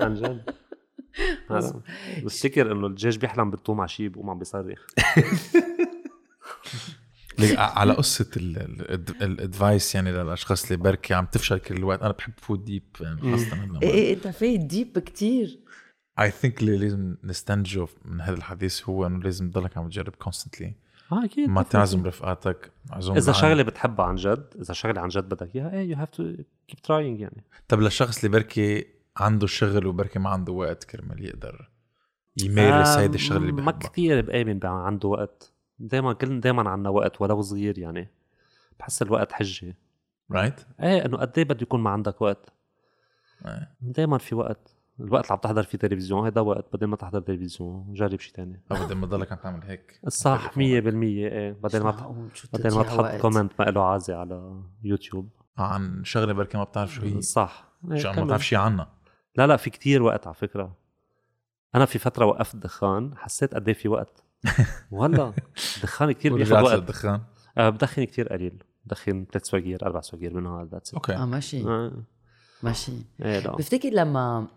عن 0.00 0.14
جد. 0.14 0.50
بفتكر 2.22 2.72
إنه 2.72 2.86
الدجاج 2.86 3.18
بيحلم 3.18 3.50
بالثوم 3.50 3.80
على 3.80 3.88
شيء 3.88 4.08
بقوم 4.08 4.30
عم 4.30 4.38
بيصرخ. 4.38 4.86
على 7.58 7.92
قصة 7.92 8.30
ال 9.22 9.32
advice 9.32 9.94
يعني 9.94 10.12
للأشخاص 10.12 10.64
اللي 10.64 10.76
بركي 10.76 11.14
عم 11.14 11.26
تفشل 11.26 11.58
كل 11.58 11.76
الوقت. 11.76 12.02
أنا 12.02 12.12
بحب 12.12 12.32
فوت 12.36 12.64
deep 12.64 12.82
يعني 13.00 13.20
خاصة 13.20 13.78
إيه 13.82 13.90
إيه 13.90 14.14
أنت 14.14 14.28
فايت 14.28 14.60
deep 14.60 14.98
كتير. 14.98 15.58
I 16.20 16.30
think 16.30 16.60
اللي 16.60 16.76
لازم 16.76 17.16
نستنتجه 17.24 17.86
من 18.04 18.20
هذا 18.20 18.36
الحديث 18.36 18.88
هو 18.88 19.06
إنه 19.06 19.18
لازم 19.18 19.50
تضلك 19.50 19.76
عم 19.78 19.88
تجرب 19.88 20.14
constantly 20.14 20.74
آه 21.12 21.24
أكيد 21.24 21.48
ما. 21.48 21.62
تعزم 21.62 22.06
رفقاتك. 22.06 22.70
عزوم 22.90 23.16
إذا. 23.16 23.32
شغلة 23.32 23.62
بتحبها 23.62 24.06
عن 24.06 24.14
جد 24.14 24.46
إذا 24.60 24.74
شغلة 24.74 25.00
عن 25.00 25.08
جد 25.08 25.24
بدك 25.24 25.56
إياها 25.56 25.72
إيه 25.72 25.90
you 25.90 25.96
have 25.96 26.10
to 26.10 26.34
keep 26.68 26.82
trying 26.82 27.20
يعني. 27.20 27.44
طب 27.68 27.80
للشخص 27.80 28.16
اللي 28.24 28.28
بركي 28.38 28.86
عنده 29.16 29.46
شغل 29.46 29.86
وبركي 29.86 30.18
ما 30.18 30.30
عنده 30.30 30.52
وقت 30.52 30.84
كرمال 30.84 31.24
يقدر 31.24 31.70
يمارس 32.42 32.88
هيدي 32.88 33.14
الشغلة 33.14 33.40
اللي 33.40 33.52
ما 33.52 33.70
بحبها. 33.70 33.88
كثير 33.88 34.20
بآمن 34.20 34.58
بقى 34.58 34.86
عنده 34.86 35.08
وقت. 35.08 35.51
دائما 35.82 36.12
كلنا 36.12 36.40
دائما 36.40 36.70
عنا 36.70 36.88
وقت 36.88 37.20
ولو 37.20 37.40
صغير 37.40 37.78
يعني. 37.78 38.08
بحس 38.78 39.02
الوقت 39.02 39.32
حجة. 39.32 39.76
right 40.30 40.60
إيه 40.80 41.04
إنه 41.04 41.16
قد 41.16 41.38
إيه 41.38 41.44
بده 41.44 41.62
يكون 41.62 41.80
ما 41.80 41.90
عندك 41.90 42.22
وقت. 42.22 42.52
دائما 43.80 44.18
في 44.18 44.34
وقت. 44.34 44.76
الوقت 45.00 45.24
اللي 45.24 45.32
عم 45.32 45.38
تحضر 45.38 45.62
فيه 45.62 45.78
تلفزيون 45.78 46.26
هذا 46.26 46.40
وقت 46.40 46.76
بدل 46.76 46.86
ما 46.86 46.96
تحضر 46.96 47.20
تلفزيون 47.20 47.92
جرب 47.92 48.20
شيء 48.20 48.34
تاني. 48.34 48.62
ابدا 48.70 48.94
ما 48.94 49.06
تضلك 49.06 49.32
عم 49.32 49.38
تعمل 49.38 49.62
هيك. 49.64 50.00
صح 50.08 50.50
100% 50.50 50.56
إيه. 50.58 51.52
بدل 51.52 51.82
ما 51.82 51.90
بدل 52.52 52.74
ما 52.74 52.82
تحط. 52.82 53.20
comment 53.20 53.52
ما 53.58 53.64
له 53.64 53.84
عازي 53.84 54.12
على 54.12 54.62
يوتيوب. 54.82 55.28
عن 55.58 56.04
شغلة 56.04 56.32
بركي 56.32 56.58
ما 56.58 56.64
بتعرف 56.64 56.92
شو 56.92 57.02
هي. 57.02 57.20
صح 57.20 57.72
إيه، 57.90 57.98
شو 57.98 58.12
ما. 58.12 58.24
بتعرف 58.24 58.44
شيء 58.44 58.58
عنها 58.58 58.94
لا 59.36 59.46
لا 59.46 59.56
في 59.56 59.70
كتير 59.70 60.02
وقت 60.02 60.26
على 60.26 60.34
فكرة. 60.34 60.76
أنا 61.74 61.84
في 61.84 61.98
فترة 61.98 62.26
وقفت 62.26 62.56
دخان 62.56 63.16
حسيت 63.16 63.54
قد 63.54 63.68
إيه 63.68 63.74
في 63.74 63.88
وقت. 63.88 64.24
والله 64.90 65.34
دخان 65.82 66.12
كتير 66.12 66.34
بياخذ 66.34 66.62
وقت 66.62 66.74
للدخان 66.74 67.20
أه 67.58 67.68
بدخن 67.68 68.04
كتير 68.04 68.28
قليل. 68.28 68.62
بدخن 68.84 69.26
ثلاث 69.32 69.44
سواقير 69.46 69.86
أربع 69.86 70.00
سواقير 70.00 70.34
بالنهار 70.34 70.64
that's 70.64 70.94
okay. 70.94 71.14
آه 71.14 71.24
ماشي. 71.24 71.64
آه. 71.64 71.92
ماشي. 72.62 72.92
إيه 73.22 73.38
لا. 73.38 73.56
بفتكر 73.56 73.88
لما 73.90 74.48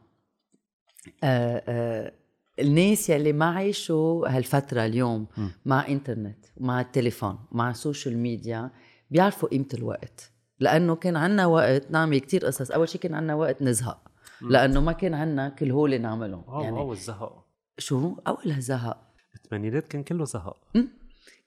آه 1.24 1.64
آه 1.68 2.12
الناس 2.60 3.10
يلي 3.10 3.34
ما 3.34 3.46
عايشوا 3.46 4.28
هالفترة 4.28 4.86
اليوم 4.86 5.28
م. 5.38 5.48
مع 5.66 5.88
إنترنت 5.88 6.46
مع 6.58 6.82
التليفون 6.82 7.40
مع 7.52 7.70
ال 7.70 7.77
social 7.77 8.18
media 8.18 8.72
بيعرفوا 9.12 9.50
قيمة 9.50 9.68
الوقت. 9.74 10.32
لأنه 10.60 10.96
كان 10.96 11.16
عنا 11.16 11.46
وقت 11.46 11.92
نعمل 11.92 12.20
كتير 12.20 12.46
قصص. 12.46 12.72
أول 12.72 12.90
شيء 12.90 13.02
كان 13.02 13.14
عنا 13.16 13.36
وقت 13.36 13.62
نزهق. 13.62 14.02
م. 14.42 14.50
لأنه 14.50 14.82
ما 14.82 14.92
كان 14.92 15.14
عنا 15.14 15.50
كل 15.50 15.72
هول 15.72 16.02
نعملهم. 16.02 16.44
يعني 16.62 16.78
واو 16.78 16.92
الزهق 16.94 17.46
شو 17.78 18.16
أولها 18.28 18.60
زهق. 18.60 19.15
الثمانينات 19.36 19.88
كان 19.88 20.04
كله 20.04 20.26
زهق. 20.26 20.58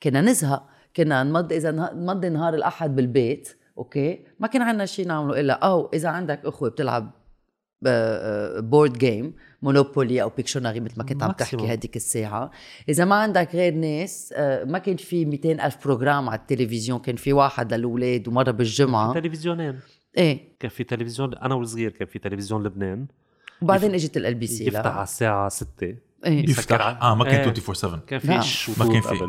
كنا 0.03 0.21
نزهق. 0.21 0.69
كنا 0.97 1.23
نمضي 1.23 1.57
إذا 1.57 1.71
نمضي 1.95 2.29
نهار 2.29 2.55
الأحد 2.55 2.97
بالبيت 2.97 3.49
أوكي؟ 3.79 4.25
ما 4.41 4.47
كان 4.49 4.63
عندنا 4.63 4.87
شيء 4.87 5.07
نعمله 5.07 5.41
إلا 5.41 5.53
أو 5.53 5.91
إذا 5.95 6.09
عندك 6.09 6.41
أخوة 6.45 6.71
بتلعب 6.71 7.11
board 8.63 8.99
game 8.99 9.35
مونوبولي 9.63 10.23
أو 10.23 10.29
بيكشونري 10.29 10.81
مثل 10.81 10.95
ما 10.99 11.05
كنت 11.05 11.23
عم 11.23 11.31
تحكي. 11.31 11.75
هديك 11.75 11.97
الساعة. 11.97 12.51
إذا 12.89 13.05
ما 13.05 13.15
عندك 13.15 13.55
غير 13.55 13.75
ناس 13.75 14.35
آه، 14.37 14.65
ما 14.65 14.79
كان 14.79 14.97
في 14.97 15.25
200 15.25 15.67
ألف 15.67 15.85
program 15.85 16.29
على 16.29 16.39
التلفزيون 16.39 16.99
كان 16.99 17.17
في 17.17 17.33
واحد 17.33 17.75
للأولاد 17.75 18.29
ومرة 18.29 18.51
بالجمعة. 18.51 19.15
تلفزيونين. 19.15 19.81
إيه. 20.19 20.41
كان 20.61 20.71
في 20.71 20.85
تلفزيون 20.85 21.35
أنا 21.35 21.55
وصغير 21.55 21.91
كان 21.91 22.09
في 22.09 22.19
تلفزيون 22.19 22.63
لبنان. 22.63 23.07
وبعدين 23.63 23.95
إجت 23.95 24.17
LBC 24.17 24.67
يفتح 24.67 24.87
على 24.87 25.03
الساعة 25.03 25.49
6 25.49 25.97
إيه. 26.25 26.51
يفتح. 26.51 27.03
آه 27.03 27.15
ما 27.15 27.25
كان 27.25 27.35
إيه. 27.35 27.41
24 27.41 27.75
7 27.75 28.01
كان. 28.01 28.19
في 28.19 28.39
الشطوط 28.39 28.79
ما 28.79 28.93
كان 28.93 29.03
في. 29.03 29.09
قبل. 29.09 29.29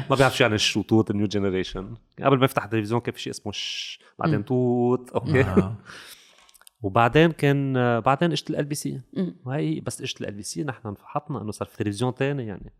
ما 0.10 0.16
بعرف 0.16 0.36
شو 0.36 0.44
يعني 0.44 0.54
الشطوط 0.54 1.10
ال 1.10 1.14
new 1.14 1.26
generation. 1.26 1.94
قبل 2.22 2.38
ما 2.38 2.44
يفتح 2.44 2.64
التلفزيون 2.64 3.00
كان 3.00 3.14
في 3.14 3.20
شيء 3.20 3.32
اسمه 3.32 3.52
ش 3.52 3.98
بعدين 4.18 4.36
مم. 4.36 4.42
توت. 4.42 5.10
أوكي. 5.10 5.40
آه. 5.40 5.76
وبعدين 6.82 7.32
كان 7.32 7.74
بعدين 8.00 8.32
اجت 8.32 8.50
LBC. 8.50 9.00
وهي 9.44 9.80
بس 9.80 10.00
اجت 10.00 10.20
LBC 10.20 10.64
نحن 10.64 10.88
انفحطنا 10.88 11.42
إنه 11.42 11.52
صار 11.52 11.68
في 11.68 11.84
تلفزيون 11.84 12.14
تاني 12.14 12.46
يعني. 12.46 12.72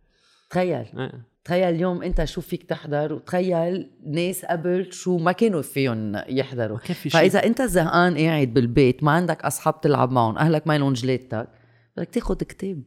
تخيل. 0.50 0.86
إيه. 0.98 1.30
تخيل 1.44 1.74
اليوم 1.74 2.02
أنت 2.02 2.24
شو 2.24 2.40
فيك 2.40 2.62
تحضر 2.62 3.12
وتخيل 3.12 3.90
ناس 4.06 4.44
قبل 4.44 4.92
شو 4.92 5.18
ما 5.18 5.32
كانوا 5.32 5.62
فيهم 5.62 6.16
يحضروا. 6.28 6.76
ما 6.76 6.82
كان 6.82 6.94
في 6.94 7.10
شيء. 7.10 7.20
فاذا 7.20 7.46
أنت 7.46 7.62
زهقان 7.62 8.18
قاعد 8.18 8.54
بالبيت 8.54 9.04
ما 9.04 9.12
عندك 9.12 9.44
أصحاب 9.44 9.80
تلعب 9.80 10.10
معهم 10.10 10.38
أهلك 10.38 10.66
ما 10.66 10.78
لهم 10.78 10.92
جلادتك 10.92 11.48
بدك 11.96 12.08
تاخذ 12.08 12.36
كتاب 12.36 12.82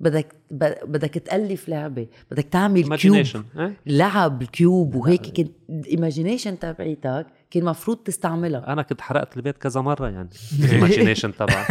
بدك 0.00 0.34
بدك 0.84 1.14
تألف 1.18 1.68
لعبة 1.68 2.06
بدك 2.30 2.44
تعمل 2.44 2.96
cube 2.96 3.26
إيه؟ 3.58 3.76
لعب 3.86 4.44
cube 4.44 4.94
وهيك 4.94 5.36
كنت 5.36 5.52
ال 5.70 5.77
imagination 5.77 6.58
تبعيتك 6.58 7.26
كان 7.50 7.64
مفروض 7.64 7.96
تستعملها. 7.96 8.72
أنا 8.72 8.82
كنت 8.82 9.00
حرقت 9.00 9.36
البيت 9.36 9.58
كذا 9.58 9.80
مرة 9.80 10.08
يعني. 10.08 10.28
ال 10.64 10.70
imagination 10.70 11.34
تبع 11.36 11.66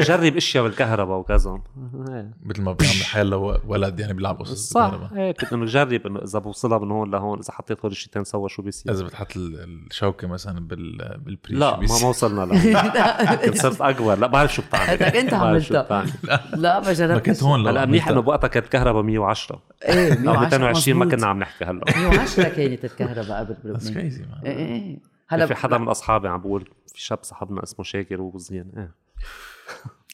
جرب 0.00 0.36
أشياء 0.36 0.64
بالكهرباء 0.64 1.18
وكذا. 1.18 1.62
إيه. 2.08 2.30
مثل 2.42 2.62
ما 2.62 2.72
بيعمل 2.72 2.94
حال 3.04 3.34
ولد 3.66 4.00
يعني 4.00 4.12
بيلعب 4.12 4.40
قصص 4.40 4.70
صح. 4.70 4.80
بالكهرباء. 4.90 5.18
إيه 5.18 5.32
كنت 5.32 5.52
إنه 5.52 5.64
جرب 5.64 6.06
إنه 6.06 6.18
إذا 6.24 6.38
بوصلها 6.38 6.78
من 6.78 6.90
هون 6.90 7.10
لهون 7.10 7.38
إذا 7.38 7.52
حطيت 7.52 7.80
هول 7.80 7.90
الشيتين 7.92 8.24
سوا 8.24 8.48
شو 8.48 8.62
بيصير؟ 8.62 8.92
إذا 8.92 9.04
بتحط 9.04 9.36
ال- 9.36 9.86
الشوكة 9.90 10.28
مثلا 10.28 10.60
بال 10.68 11.18
بالبريز 11.24 11.58
لا 11.58 11.80
ما 11.80 11.86
ما 12.02 12.08
وصلنا 12.08 12.40
له 12.46 13.36
كنت 13.36 13.56
صرت 13.58 13.80
اكبر 13.80 14.18
لا 14.18 14.26
بعرف 14.26 14.54
شو 14.54 14.62
بتعمل. 14.62 14.98
شو 15.30 15.36
عملتها. 15.36 15.82
بتعمل. 15.82 16.10
لا 16.62 16.80
ما 16.80 16.92
جربت. 16.92 17.12
ما 17.12 17.18
كنت 17.18 17.42
هون 17.42 17.66
هلا 17.68 17.86
منيح. 17.86 18.08
إنه 18.08 18.20
بوقتها 18.20 18.48
كانت 18.48 18.64
الكهرباء 18.66 19.02
110 19.02 19.62
إيه 19.84 20.28
أو 20.28 20.40
220 20.40 20.98
ما. 20.98 21.06
كنا 21.16 21.26
عم 21.26 21.38
نحكي 21.38 21.64
هلا. 21.64 21.80
110 21.96 22.48
كانت 22.48 22.84
الكهرباء 22.84 23.38
قبل 23.38 23.54
بس 23.72 23.84
بلبنان 23.84 23.94
crazy 23.94 24.24
إيه 24.46 24.56
إيه. 24.56 24.98
هلا 25.32 25.46
في 25.46 25.54
حدا 25.54 25.78
من 25.78 25.88
أصحابي 25.88 26.28
عم 26.28 26.40
بقول 26.40 26.64
في 26.94 27.00
شاب 27.00 27.18
صاحبنا 27.22 27.62
اسمه 27.62 27.84
شاكر 27.84 28.20
وبزين 28.20 28.72
إيه 28.76 28.94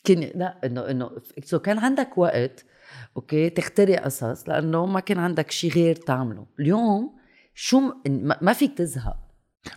كان 0.04 0.30
لا 0.34 0.60
انه 0.66 0.90
إنه 0.90 1.10
so 1.44 1.58
كان 1.58 1.78
عندك 1.78 2.18
وقت 2.18 2.64
أوكي 3.16 3.50
تخترع 3.50 3.96
قصص 3.98 4.48
لأنه 4.48 4.86
ما 4.86 5.00
كان 5.00 5.18
عندك 5.18 5.50
شيء 5.50 5.72
غير 5.72 5.96
تعمله 5.96 6.46
اليوم 6.60 7.16
شو 7.54 7.80
م- 7.80 7.92
ما 8.06 8.38
ما 8.42 8.52
فيك 8.52 8.78
تزهق 8.78 9.16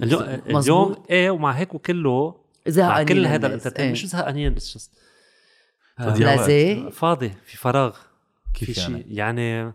اليوم 0.03 0.21
مزبوط. 0.23 0.57
اليوم 0.57 1.03
إيه 1.09 1.29
ومع 1.29 1.51
هيك 1.51 1.73
وكله 1.75 2.35
زهقانين 2.67 3.07
كل 3.07 3.25
هذا. 3.25 3.47
ال 3.47 3.51
entertain 3.51 3.85
إيه. 3.85 3.91
مش 3.91 4.05
زهقانين 4.05 4.53
بس 4.53 4.89
تضييع 5.97 6.29
وقت. 6.35 6.39
لازم 6.49 6.89
فاضي 6.89 7.29
في 7.45 7.57
فراغ 7.57 7.97
كيف 8.53 8.71
في 8.71 8.81
يعني؟ 8.81 9.03
شيء 9.03 9.05
يعني 9.13 9.73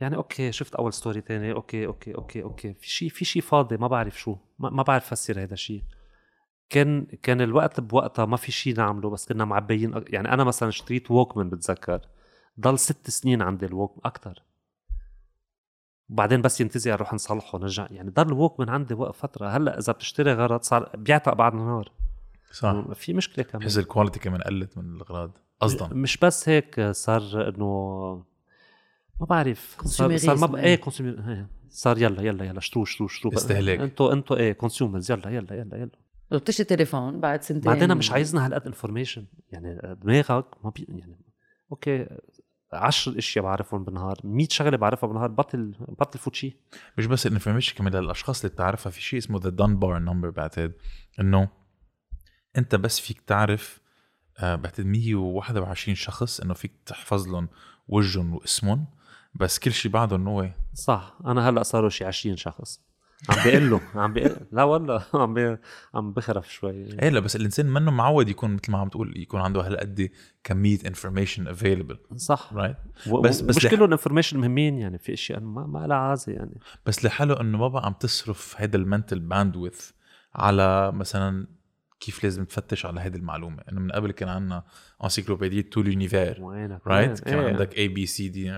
يعني 0.00 0.16
أوكي 0.16 0.52
شفت 0.52 0.74
أول 0.74 0.92
story 0.92 1.20
تاني 1.20 1.52
أوكي 1.52 1.86
أوكي 1.86 2.14
أوكي 2.14 2.42
أوكي 2.42 2.74
في 2.74 2.88
شيء 2.90 3.08
في 3.08 3.24
شيء 3.24 3.42
فاضي 3.42 3.76
ما 3.76 3.86
بعرف 3.86 4.20
شو 4.20 4.36
ما, 4.58 4.70
ما 4.70 4.82
بعرف 4.82 5.06
فسر 5.06 5.42
هذا 5.42 5.54
الشيء 5.54 5.82
كان 6.70 7.04
كان 7.22 7.40
الوقت 7.40 7.80
بوقتها 7.80 8.24
ما 8.24 8.36
في 8.36 8.52
شيء 8.52 8.76
نعمله 8.76 9.10
بس 9.10 9.28
كنا 9.28 9.44
معبيين 9.44 10.04
يعني 10.06 10.32
أنا 10.32 10.44
مثلا 10.44 10.68
اشتريت 10.68 11.10
Walkman 11.10 11.50
بتذكر. 11.50 12.00
ضل 12.60 12.78
ست 12.78 13.10
سنين 13.10 13.42
عندي 13.42 13.66
الووك 13.66 14.00
أكثر 14.04 14.42
وبعدين 16.10 16.42
بس 16.42 16.60
ينتزع 16.60 16.94
نروح 16.94 17.14
نصلحه 17.14 17.58
نرجع. 17.58 17.86
يعني 17.90 18.10
ضل 18.10 18.26
ال 18.26 18.31
Walkman 18.31 18.68
عندي 18.68 18.94
وقت 18.94 19.14
فترة. 19.14 19.48
هلأ 19.48 19.78
إذا 19.78 19.92
بتشتري 19.92 20.32
غرض 20.32 20.62
صار 20.62 20.90
بيعتق 20.96 21.32
بعد 21.32 21.54
نهار 21.54 21.92
صح. 22.52 22.84
في 22.94 23.12
مشكلة 23.12 23.44
كمان. 23.44 23.64
بحس 23.64 23.78
ال 23.78 23.83
quality 23.83 24.20
كمان 24.20 24.40
قلت 24.40 24.78
من 24.78 24.94
الاغراض 24.94 25.38
قصدا. 25.60 25.88
مش 25.94 26.16
بس 26.16 26.48
هيك 26.48 26.90
صار 26.90 27.48
إنه 27.48 28.24
ما 29.20 29.26
بعرف. 29.26 29.76
صار 29.84 30.16
صار 30.16 30.36
ما. 30.36 30.58
إيه 30.58 30.76
consumer 30.76 31.30
إيه. 31.30 31.57
صار 31.70 31.98
يلا 31.98 32.22
يلا 32.22 32.44
يلا 32.44 32.58
اشتروا 32.58 32.84
اشتروا 32.84 33.08
اشتروا 33.08 33.34
استهلاك. 33.34 33.80
أنتوا 33.80 34.12
أنتوا 34.12 34.36
إيه 34.36 34.52
consumers 34.52 35.10
يلا 35.10 35.30
يلا 35.30 35.54
يلا 35.54 35.76
يلا. 35.76 35.90
لو 36.30 36.38
بتشتري 36.38 36.64
تليفون 36.64 37.20
بعد 37.20 37.42
سنتين. 37.42 37.72
بعدين 37.72 37.96
مش 37.96 38.10
عايزنا 38.10 38.46
هالقد 38.46 38.66
information 38.66 39.26
يعني 39.52 39.96
دماغك 40.02 40.64
ما 40.64 40.70
بي 40.70 40.86
يعني 40.88 41.24
أوكي 41.72 42.06
عشر 42.72 43.18
أشياء 43.18 43.44
بعرفهم 43.44 43.84
بالنهار 43.84 44.16
100 44.24 44.46
شغلة 44.50 44.76
بعرفها 44.76 45.06
بالنهار 45.06 45.28
بطل 45.28 45.74
بطل 45.88 46.18
فوت 46.18 46.34
شيء 46.34 46.56
مش 46.98 47.06
بس 47.06 47.26
ال 47.26 47.30
information 47.30 47.76
كمان 47.76 47.94
للأشخاص 47.94 48.44
اللي 48.44 48.54
بتعرفها 48.54 48.90
في 48.90 49.02
شيء 49.02 49.18
اسمه 49.18 49.40
the 49.42 49.50
Dunbar 49.50 49.98
number 49.98 50.30
بعتقد 50.30 50.72
إنه 51.20 51.48
أنت 52.56 52.74
بس 52.74 53.00
فيك 53.00 53.20
تعرف 53.20 53.80
آه، 54.38 54.54
بعتقد 54.54 54.86
121 54.86 55.94
شخص 55.94 56.40
إنه 56.40 56.54
فيك 56.54 56.72
تحفظ 56.86 57.28
لهم 57.28 57.48
وجههم 57.88 58.34
واسمهم. 58.34 58.86
بس 59.38 59.58
كل 59.58 59.72
شيء 59.72 59.90
بعده 59.92 60.16
إنه 60.16 60.30
هو 60.30 60.50
صح. 60.74 61.18
أنا 61.26 61.48
هلأ 61.48 61.62
صاروا 61.62 61.88
شي 61.90 62.04
20 62.04 62.36
شخص. 62.36 62.80
عم 63.28 63.36
بقول 63.44 63.70
له 63.70 63.80
عم 63.94 64.12
بقل 64.12 64.36
لا 64.52 64.62
والله. 64.62 65.04
عم 65.14 65.34
بي... 65.34 65.56
عم 65.94 66.12
بخرف 66.12 66.52
شوي. 66.52 66.72
إيه 67.02 67.08
لا 67.08 67.20
بس 67.20 67.36
الإنسان 67.36 67.66
منه 67.66 67.90
معود 67.90 68.28
يكون 68.28 68.50
مثل 68.54 68.72
ما 68.72 68.78
عم 68.78 68.88
تقول 68.88 69.16
يكون 69.16 69.40
عنده 69.40 69.60
هالقد 69.66 70.10
كمية 70.44 70.78
information 70.86 71.48
available 71.48 71.98
صح. 72.16 72.50
right 72.52 72.76
و- 73.10 73.20
بس- 73.20 73.40
بس 73.40 73.56
مش 73.56 73.66
لح- 73.66 73.70
كلهم 73.70 73.90
information 73.90 74.38
مهمين 74.38 74.78
يعني 74.78 74.98
في 74.98 75.12
أشياء 75.12 75.40
ما 75.40 75.66
ما 75.66 75.86
لها 75.86 75.96
عازة 75.96 76.32
يعني. 76.32 76.60
بس 76.86 77.04
لحاله 77.04 77.40
إنه 77.40 77.58
ما 77.58 77.68
بقى 77.68 77.86
عم 77.86 77.92
تصرف 77.92 78.54
هيدا 78.58 78.78
ال 78.78 78.84
mental 78.84 79.20
bandwidth 79.20 79.90
على 80.34 80.92
مثلا 80.92 81.46
كيف 82.00 82.24
لازم 82.24 82.44
تفتش 82.44 82.86
على 82.86 83.00
هيدي 83.00 83.18
المعلومة 83.18 83.62
إنه 83.72 83.80
من 83.80 83.92
قبل 83.92 84.12
كان 84.12 84.28
عندنا 84.28 84.62
encyclopédie 85.04 85.62
Tout 85.62 85.82
l'Univers 85.82 86.42
right؟ 86.86 87.20
كان 87.20 87.38
إيه. 87.38 87.48
عندك 87.48 87.78
A 87.78 87.88
B 87.88 88.06
C 88.06 88.28
D 88.28 88.50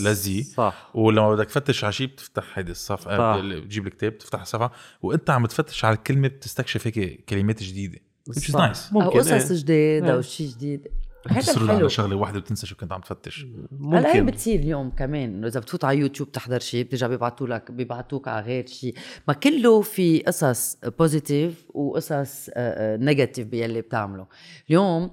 لزي 0.00 0.42
صح 0.42 0.90
ولما 0.94 1.34
بدك 1.34 1.46
تفتش 1.46 1.84
على 1.84 1.92
شيء 1.92 2.06
بتفتح 2.06 2.58
هيدي 2.58 2.70
الصفحه 2.70 3.18
صح. 3.18 3.44
بتجيب 3.44 3.86
الكتاب 3.86 4.12
بتفتح 4.12 4.40
الصفحة 4.40 4.72
وأنت 5.02 5.30
عم 5.30 5.46
تفتش 5.46 5.84
على 5.84 5.96
الكلمة 5.96 6.28
بتستكشف 6.28 6.86
هيك 6.86 7.24
كلمات 7.24 7.62
جديدة 7.62 7.98
which 8.30 8.42
is 8.42 8.50
صح. 8.50 8.72
nice 8.72 8.94
أو 8.94 9.00
ممكن 9.00 9.18
قصص 9.18 9.50
إيه. 9.50 9.62
جديد. 9.62 10.10
أو 10.10 10.20
شيء 10.22 10.48
جديد 10.48 10.88
هذا 11.28 11.72
على 11.72 11.88
شغلة 11.88 12.16
واحدة 12.16 12.38
وتنسى 12.38 12.66
شو 12.66 12.76
كنت 12.76 12.92
عم 12.92 13.00
تفتش. 13.00 13.46
هلا 13.92 14.16
هي 14.16 14.20
بتصير 14.20 14.60
اليوم 14.60 14.90
كمان. 14.90 15.34
انه 15.34 15.46
إذا 15.46 15.60
بتفوت 15.60 15.84
على 15.84 15.98
يوتيوب 15.98 16.32
تحضر 16.32 16.60
شيء 16.60 16.84
بترجع 16.84 17.06
بيبعتوا 17.06 17.46
لك 17.46 17.70
بيبعتوك 17.70 18.28
على 18.28 18.46
غير 18.46 18.66
شيء 18.66 18.94
ما 19.28 19.34
كله 19.34 19.80
في 19.80 20.20
قصص 20.20 20.76
positive 20.98 21.66
وقصص 21.74 22.50
negative 22.78 23.46
باللي 23.46 23.80
بتعمله 23.80 24.26
اليوم 24.68 25.10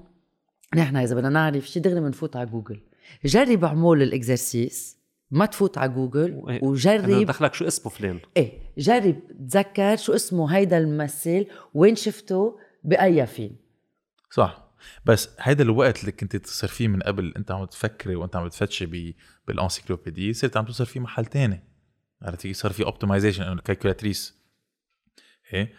نحن 0.75 0.95
إذا 0.95 1.15
بدنا 1.15 1.29
نعرف 1.29 1.67
شيء 1.67 1.81
دغري 1.81 1.99
بنفوت 1.99 2.35
على 2.35 2.49
جوجل 2.49 2.79
جرب 3.25 3.63
اعمل 3.63 4.01
ال 4.01 4.11
exercice. 4.11 5.01
ما 5.31 5.45
تفوت 5.45 5.77
على 5.77 5.93
جوجل. 5.93 6.43
أنا 6.47 6.59
وجرب 6.63 7.25
دخلك 7.25 7.53
شو 7.53 7.67
اسمه 7.67 7.91
فلان. 7.91 8.19
إيه. 8.37 8.51
جرب 8.77 9.15
تذكر 9.49 9.95
شو 9.95 10.13
اسمه 10.13 10.55
هيدا 10.55 10.77
الممثل 10.77 11.45
وين 11.73 11.95
شفته 11.95 12.59
بأي 12.83 13.27
فيلم. 13.27 13.55
صح. 14.31 14.70
بس 15.05 15.29
هيدا 15.39 15.63
الوقت 15.63 15.99
اللي 15.99 16.11
كنت 16.11 16.35
تصير 16.35 16.69
فيه 16.69 16.87
من 16.87 17.01
قبل 17.01 17.33
انت 17.37 17.51
عم 17.51 17.65
تفكري 17.65 18.15
وانت 18.15 18.35
عم 18.35 18.47
تفتشي 18.47 18.85
ب- 18.85 19.15
بال 19.47 19.59
encyclopedia 19.59 20.33
صرت 20.33 20.57
عم 20.57 20.65
فيه 20.65 20.99
محل 20.99 21.25
تاني. 21.25 21.63
عرفتي 22.21 22.53
صار 22.53 22.71
في 22.73 22.83
optimization 22.83 23.43
انه 23.43 23.53
ال 23.53 23.60
calculatrice 23.60 24.41
إيه؟ 25.53 25.73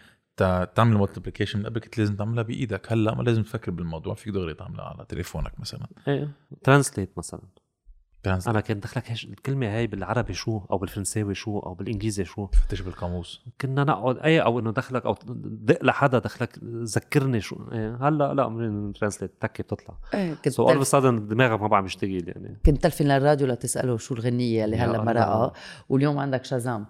تعمل 0.75 0.97
multiplication 0.97 1.59
من 1.59 1.65
قبل 1.65 1.79
كنت 1.79 1.97
لازم 1.97 2.15
تعملها 2.15 2.43
بإيدك. 2.43 2.91
هلأ 2.91 3.15
ما 3.15 3.23
لازم 3.23 3.43
تفكر 3.43 3.71
بالموضوع 3.71 4.13
فيك 4.15 4.33
دغري 4.33 4.53
تعملها 4.53 4.85
على 4.85 5.05
تليفونك 5.05 5.59
مثلا. 5.59 5.87
إيه. 6.07 6.31
translate 6.63 7.17
مثلا. 7.17 7.41
trans- 8.23 8.47
أنا 8.47 8.61
كنت 8.61 8.83
دخلك 8.83 9.11
الكلمة 9.11 9.67
هاي 9.77 9.87
بالعربي 9.87 10.33
شو؟ 10.33 10.61
أو 10.71 10.77
بالفرنساوي 10.77 11.35
شو؟ 11.35 11.59
أو 11.59 11.73
بالإنجليزي 11.73 12.25
شو؟ 12.25 12.45
تفتش 12.45 12.81
بالقاموس. 12.81 13.41
كنا 13.61 13.83
نقعد 13.83 14.17
أي 14.17 14.41
أو 14.41 14.59
إنه 14.59 14.71
دخلك 14.71 15.05
أو 15.05 15.15
دق 15.45 15.83
لحدا 15.83 16.19
دخلك 16.19 16.59
ذكرني 16.83 17.41
شو. 17.41 17.55
إيه. 17.71 18.07
هلأ 18.07 18.33
لا 18.33 18.49
من 18.49 18.93
translate 18.93 19.31
تكي 19.41 19.63
بتطلع. 19.63 19.97
إيه 20.13 20.33
كنت 20.33 20.49
so 20.49 20.69
all 20.69 20.77
of 20.77 20.95
دماغك 20.95 21.61
ما 21.61 21.67
بعرف 21.67 21.85
يشتغل 21.85 22.27
يعني. 22.27 22.59
كنت 22.65 22.83
تلفن 22.83 23.05
للراديو 23.05 23.47
لتسأله 23.47 23.97
شو 23.97 24.13
الغنية 24.13 24.65
اللي 24.65 24.77
هلأ. 24.77 25.03
مرقها. 25.03 25.53
واليوم 25.89 26.17
عندك 26.17 26.45
شازام. 26.45 26.85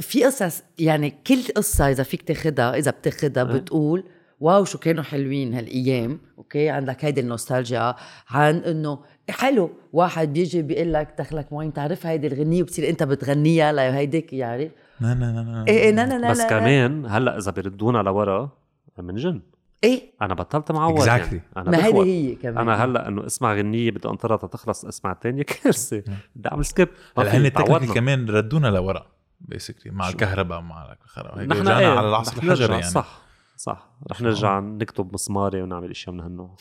في 0.00 0.24
قصص 0.24 0.62
يعني 0.78 1.10
كل 1.10 1.42
قصة 1.56 1.88
إذا 1.88 2.02
فيك 2.02 2.22
تاخدها 2.22 2.74
إذا 2.74 2.90
بتاخدها 2.90 3.44
إيه. 3.52 3.52
بتقول 3.60 4.04
واو 4.40 4.64
شو 4.64 4.78
كانوا 4.78 5.02
حلوين 5.02 5.54
هالايام. 5.54 6.18
أوكي؟ 6.38 6.68
عندك 6.70 7.04
هيدي 7.04 7.20
النوستالجيا 7.20 7.94
عن 8.30 8.56
إنه 8.56 8.98
حلو 9.30 9.70
واحد 9.92 10.32
بيجي 10.32 10.62
بيقول 10.62 10.92
لك 10.92 11.14
دخلك 11.18 11.46
وين 11.52 11.72
تعرف 11.72 12.06
هيدي 12.06 12.26
الغنية؟ 12.26 12.62
وبتصير 12.62 12.88
أنت 12.88 13.02
بتغنيها 13.02 13.72
لهيديك 13.72 14.32
يعرف 14.32 14.70
لا 15.00 15.14
لا 15.14 15.24
لا 15.24 15.40
لا 15.40 15.64
إيه 15.68 15.90
لا 15.90 16.06
لا 16.06 16.18
لا 16.18 16.30
بس. 16.30 16.42
كمان 16.42 17.06
هلأ 17.06 17.38
إذا 17.38 17.50
بيردونا 17.50 17.98
لورا 17.98 18.50
من 18.98 19.14
جن. 19.14 19.40
إيه. 19.84 20.02
أنا 20.22 20.34
بطلت 20.34 20.72
معود 20.72 21.00
Exactly. 21.00 21.06
يعني. 21.06 21.42
أنا 21.56 21.70
ما 21.70 21.76
هيدي 21.78 21.92
بخوت. 21.92 22.06
هي 22.06 22.34
كمان. 22.34 22.58
أنا 22.58 22.84
هلأ 22.84 23.08
إنه 23.08 23.26
اسمع 23.26 23.54
غنية 23.54 23.90
بدي 23.90 24.08
أنطرها 24.08 24.36
تخلص 24.36 24.84
اسمع 24.84 25.12
الثانية 25.12 25.42
كارثة. 25.62 26.02
بدي 26.36 26.48
أعمل 26.48 26.64
skip. 26.64 26.88
ما 27.16 27.22
هلا 27.24 27.76
هن 27.78 27.86
كمان 27.94 28.26
ردونا 28.30 28.68
لورا 28.68 29.06
basically 29.40 29.92
مع؟ 29.92 30.08
الكهرباء 30.08 30.60
مع 30.60 30.92
الكهرباء 30.92 31.40
هيك. 31.40 31.48
نحن 31.48 31.60
رجعنا 31.60 31.78
إيه؟ 31.78 31.86
على 31.86 32.08
العصر 32.08 32.42
الحجري 32.42 32.72
يعني. 32.72 32.82
صح. 32.86 33.29
صح. 33.60 33.90
رح 34.10 34.20
نرجع 34.20 34.60
نكتب 34.60 35.14
مسماري 35.14 35.62
ونعمل 35.62 35.90
إشياء 35.90 36.14
من 36.14 36.20
هالنوع. 36.20 36.56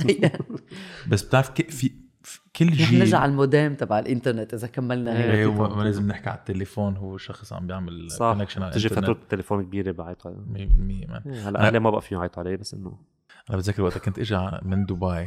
بس 1.10 1.22
بتعرف 1.22 1.50
كي- 1.50 1.62
في 1.70 1.90
كل 2.56 2.66
رح 2.68 2.72
جيل 2.90 2.98
نرجع 2.98 3.18
على 3.18 3.30
المودام 3.30 3.74
تبع 3.74 3.98
الإنترنت 3.98 4.54
إذا 4.54 4.66
كملنا 4.66 5.12
إيه. 5.12 5.18
هيك. 5.24 5.34
إيه 5.34 5.46
وما 5.46 5.82
لازم 5.82 6.06
نحكي 6.06 6.30
على 6.30 6.38
التليفون 6.38 6.96
هو 6.96 7.16
شخص 7.16 7.52
عم 7.52 7.66
بيعمل 7.66 8.10
صح. 8.10 8.32
connection 8.32 8.62
على 8.62 8.72
تجي 8.72 8.88
فاتورة 8.88 9.12
التليفون 9.12 9.64
كبيرة 9.64 9.92
بعيط 9.92 10.26
عليه 10.26 10.36
100% 10.36 11.10
man. 11.10 11.22
إيه، 11.26 11.48
هلا 11.48 11.66
أهلي 11.66 11.78
ما 11.78 11.90
بقى 11.90 12.02
فيهم 12.02 12.18
يعيطوا 12.18 12.42
علي 12.42 12.56
بس 12.56 12.74
إنه. 12.74 12.98
أنا 13.50 13.58
بتذكر 13.58 13.82
وقت 13.82 13.98
كنت 13.98 14.18
اجى 14.18 14.50
من 14.62 14.86
دبي 14.86 15.26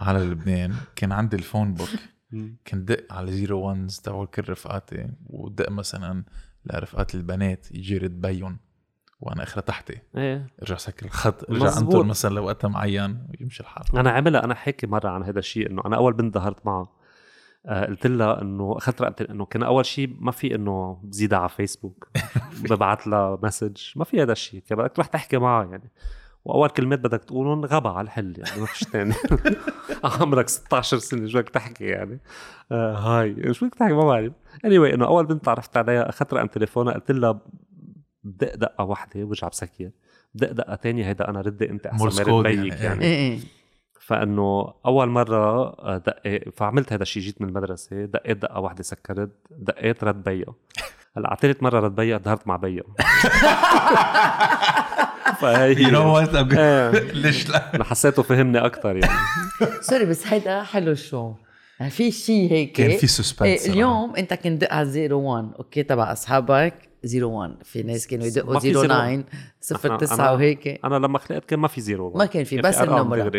على 0.00 0.18
لبنان 0.18 0.74
كان 0.96 1.12
عندي 1.12 1.36
ال 1.36 1.42
phone 1.42 1.74
book 1.74 1.88
كنت 2.66 2.88
دق 2.92 3.12
على 3.12 3.32
zero 3.32 3.60
ones 3.60 3.98
تبع 3.98 4.24
كل 4.24 4.48
رفقاتي 4.48 5.10
ودق 5.26 5.70
مثلا 5.70 6.24
لرفقات 6.64 7.14
البنات 7.14 7.72
يجي 7.72 7.94
يرد 7.94 8.20
بيهم. 8.20 8.58
وأنا 9.20 9.42
أخرى 9.42 9.62
تحتي. 9.62 9.98
إيه. 10.16 10.46
ارجع 10.62 10.76
سكر 10.76 11.06
الخط 11.06 11.50
ارجع. 11.50 11.78
أنطر 11.78 12.02
مثلا 12.02 12.34
لوقتها 12.34 12.68
معين 12.68 13.26
ويمشي 13.40 13.62
الحال. 13.62 13.98
أنا 13.98 14.10
عملها 14.10 14.44
أنا 14.44 14.54
حكي 14.54 14.86
مرة 14.86 15.08
عن 15.08 15.22
هذا 15.22 15.38
الشيء 15.38 15.70
إنه 15.70 15.82
أنا 15.86 15.96
أول 15.96 16.12
بنت 16.12 16.34
ظهرت 16.34 16.66
معها 16.66 16.88
آه، 17.66 17.86
قلت 17.86 18.06
لها 18.06 18.42
إنه 18.42 18.76
أخذت 18.76 19.02
رقمتي 19.02 19.30
إنه 19.30 19.44
كان 19.44 19.62
أول 19.62 19.86
شيء 19.86 20.16
ما 20.20 20.30
في 20.30 20.54
إنه 20.54 21.00
بزيدها 21.02 21.38
على 21.38 21.48
فيسبوك 21.48 22.08
ببعث 22.70 23.08
لها 23.08 23.38
مسج 23.42 23.76
ما 23.96 24.04
في 24.04 24.22
هذا 24.22 24.32
الشيء. 24.32 24.62
كان 24.68 24.78
بدك 24.78 24.92
تروح 24.92 25.06
تحكي 25.06 25.38
معها 25.38 25.64
يعني. 25.64 25.90
وأول 26.44 26.68
كلمات 26.68 26.98
بدك 26.98 27.24
تقولهم 27.24 27.64
غبا 27.64 27.90
على 27.90 28.04
الحل 28.04 28.34
يعني 28.38 28.60
ما 28.60 28.66
فيش 28.66 28.84
ثاني 28.84 29.14
عمرك 30.20 30.48
16 30.48 30.98
سنة 30.98 31.26
شو 31.26 31.38
بدك 31.38 31.48
تحكي 31.48 31.84
يعني؟ 31.84 32.20
آه 32.72 32.94
هاي. 32.94 33.54
شو 33.54 33.66
بدك 33.66 33.74
تحكي 33.74 33.92
ما 33.92 34.04
بعرف. 34.04 34.32
اني 34.64 34.78
anyway, 34.78 34.94
إنه 34.94 35.06
أول 35.06 35.26
بنت 35.26 35.44
تعرفت 35.44 35.76
عليها 35.76 36.08
أخذت 36.08 36.34
رقم 36.34 36.46
تليفونها 36.46 36.94
قلت 36.94 37.10
لها 37.10 37.40
بدق 38.24 38.54
دقه 38.54 38.84
واحدة 38.84 39.24
وجع 39.24 39.48
بسكر 39.48 39.90
بدق 40.34 40.52
دقه 40.52 40.76
ثانية 40.76 41.08
هيدا 41.08 41.28
أنا 41.28 41.40
ردي 41.40 41.70
انت 41.70 41.86
أحسن 41.86 42.04
ما 42.04 42.38
رد 42.38 42.46
بيك 42.46 42.72
يعني, 42.72 42.84
يعني. 42.84 43.04
إيه 43.04 43.16
إيه. 43.16 43.38
فإنه 44.00 44.74
أول 44.86 45.08
مرة 45.08 45.74
دقيت 45.98 46.56
فعملت 46.56 46.92
هذا 46.92 47.02
الشيء 47.02 47.22
جيت 47.22 47.40
من 47.42 47.48
المدرسة 47.48 48.04
دقيت 48.04 48.36
دقه 48.36 48.60
واحدة 48.60 48.82
سكرت 48.82 49.30
دقيت 49.50 50.04
رد 50.04 50.22
بيا. 50.22 50.46
هلأ 51.16 51.28
على 51.28 51.38
ثالث 51.40 51.62
مرة 51.62 51.80
رد 51.80 51.94
بيا 51.94 52.18
ظهرت 52.18 52.46
مع 52.46 52.56
بيا. 52.56 52.82
فهي 55.40 55.82
you 55.82 55.90
know 55.90 56.14
what 56.14 56.34
ليش 57.14 57.48
لا؟ 57.48 57.74
أنا 57.74 57.84
حسيته 57.84 58.22
فهمني 58.22 58.58
أكثر 58.58 58.96
يعني. 58.96 59.18
sorry 59.80 60.04
بس 60.04 60.26
هيدا 60.26 60.62
حلو 60.62 60.92
الشو 60.92 61.34
يعني 61.80 61.90
في 61.90 62.10
شيء 62.10 62.52
هيك. 62.52 62.72
كان 62.72 62.98
في 62.98 63.06
suspense 63.06 63.42
إيه 63.42 63.72
اليوم 63.72 64.16
أنت 64.16 64.34
كنت 64.34 64.60
دق 64.60 64.72
على 64.72 65.12
01 65.12 65.52
أوكي 65.58 65.82
تبع 65.82 66.12
أصحابك. 66.12 66.89
01 67.04 67.62
في 67.64 67.82
ناس 67.82 68.06
كانوا 68.06 68.26
يدقوا 68.26 68.58
09 68.58 69.24
09 69.98 70.32
وهيك. 70.32 70.80
أنا 70.84 70.94
لما 70.94 71.18
خلقت 71.18 71.44
كان 71.44 71.58
ما 71.58 71.68
في 71.68 71.94
01 71.94 72.16
ما 72.16 72.26
كان 72.26 72.44
في 72.44 72.60
بس 72.60 72.78
النمره 72.78 73.30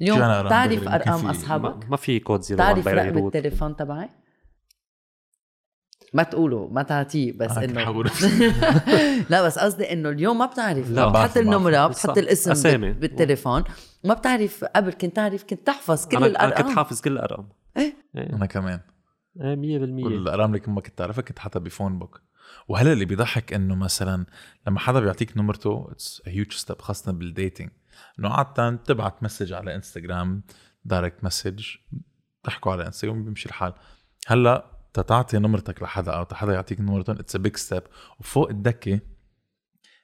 اليوم 0.00 0.18
تعرف 0.48 0.88
أرقام 0.88 1.26
أصحابك؟ 1.26 1.90
ما 1.90 1.96
في 1.96 2.20
كود 2.20 2.40
01 2.40 2.56
تعرف 2.56 2.88
رقم 2.88 3.26
التليفون 3.26 3.76
تبعي؟ 3.76 4.08
ما 6.14 6.22
تقولوا 6.22 6.70
ما 6.70 6.82
تعطيه 6.82 7.32
بس 7.32 7.58
انه 7.58 8.04
لا 9.30 9.42
بس 9.42 9.58
قصدي 9.58 9.92
إنه 9.92 10.08
اليوم 10.08 10.38
ما 10.38 10.46
بتعرف. 10.46 10.90
لا. 10.90 11.08
بتحط 11.08 11.36
النمرة 11.36 11.86
بتحط 11.86 12.18
الاسم 12.18 12.50
أسامي. 12.50 12.92
بالتليفون. 12.92 13.64
ما 14.04 14.14
بتعرف 14.14 14.64
قبل 14.64 14.92
كنت 14.92 15.16
تعرف 15.16 15.44
كنت 15.44 15.66
تحفظ 15.66 16.06
كل 16.06 16.16
أنا 16.16 16.26
الارقام 16.26 16.52
أنا 16.52 16.62
كنت 16.62 16.76
حافظ 16.76 17.00
كل 17.00 17.12
الأرقام. 17.12 17.48
إيه, 17.76 17.94
إيه. 18.16 18.32
أنا 18.32 18.46
كمان. 18.46 18.80
إيه 19.40 19.54
100% 19.54 20.04
كل 20.04 20.14
الأرقام 20.14 20.54
اللي 20.54 20.66
ما 20.66 20.80
كنت 20.80 20.98
تعرفها 20.98 21.22
كنت 21.22 21.38
حاطها 21.38 21.60
بفون 21.60 21.98
بوك 21.98 22.20
وهلا 22.68 22.92
اللي 22.92 23.04
بيضحك 23.04 23.52
إنه 23.52 23.74
مثلا 23.74 24.26
لما 24.66 24.78
حدا 24.78 25.00
بيعطيك 25.00 25.36
نمرته 25.36 25.88
it's 25.90 26.22
huge 26.26 26.52
step 26.52 26.80
خاصة 26.80 27.12
بال 27.12 27.27
dating 27.27 27.70
إنه 28.18 28.28
عادة 28.28 28.70
تبعت 28.76 29.22
message 29.22 29.52
على 29.52 29.74
انستغرام 29.74 30.42
direct 30.84 31.24
message 31.24 31.64
تحكوا 32.42 32.72
على 32.72 32.86
انستغرام 32.86 33.24
بيمشي 33.24 33.48
الحال. 33.48 33.72
هلأ 34.26 34.70
تتعطي 34.94 35.38
نمرتك 35.38 35.82
لحدا 35.82 36.12
أو 36.12 36.26
حدا 36.32 36.52
يعطيك 36.52 36.80
نمرتهم 36.80 37.18
it's 37.18 37.36
big 37.36 37.56
step 37.56 37.82
وفوق 38.20 38.50
الدكة 38.50 39.00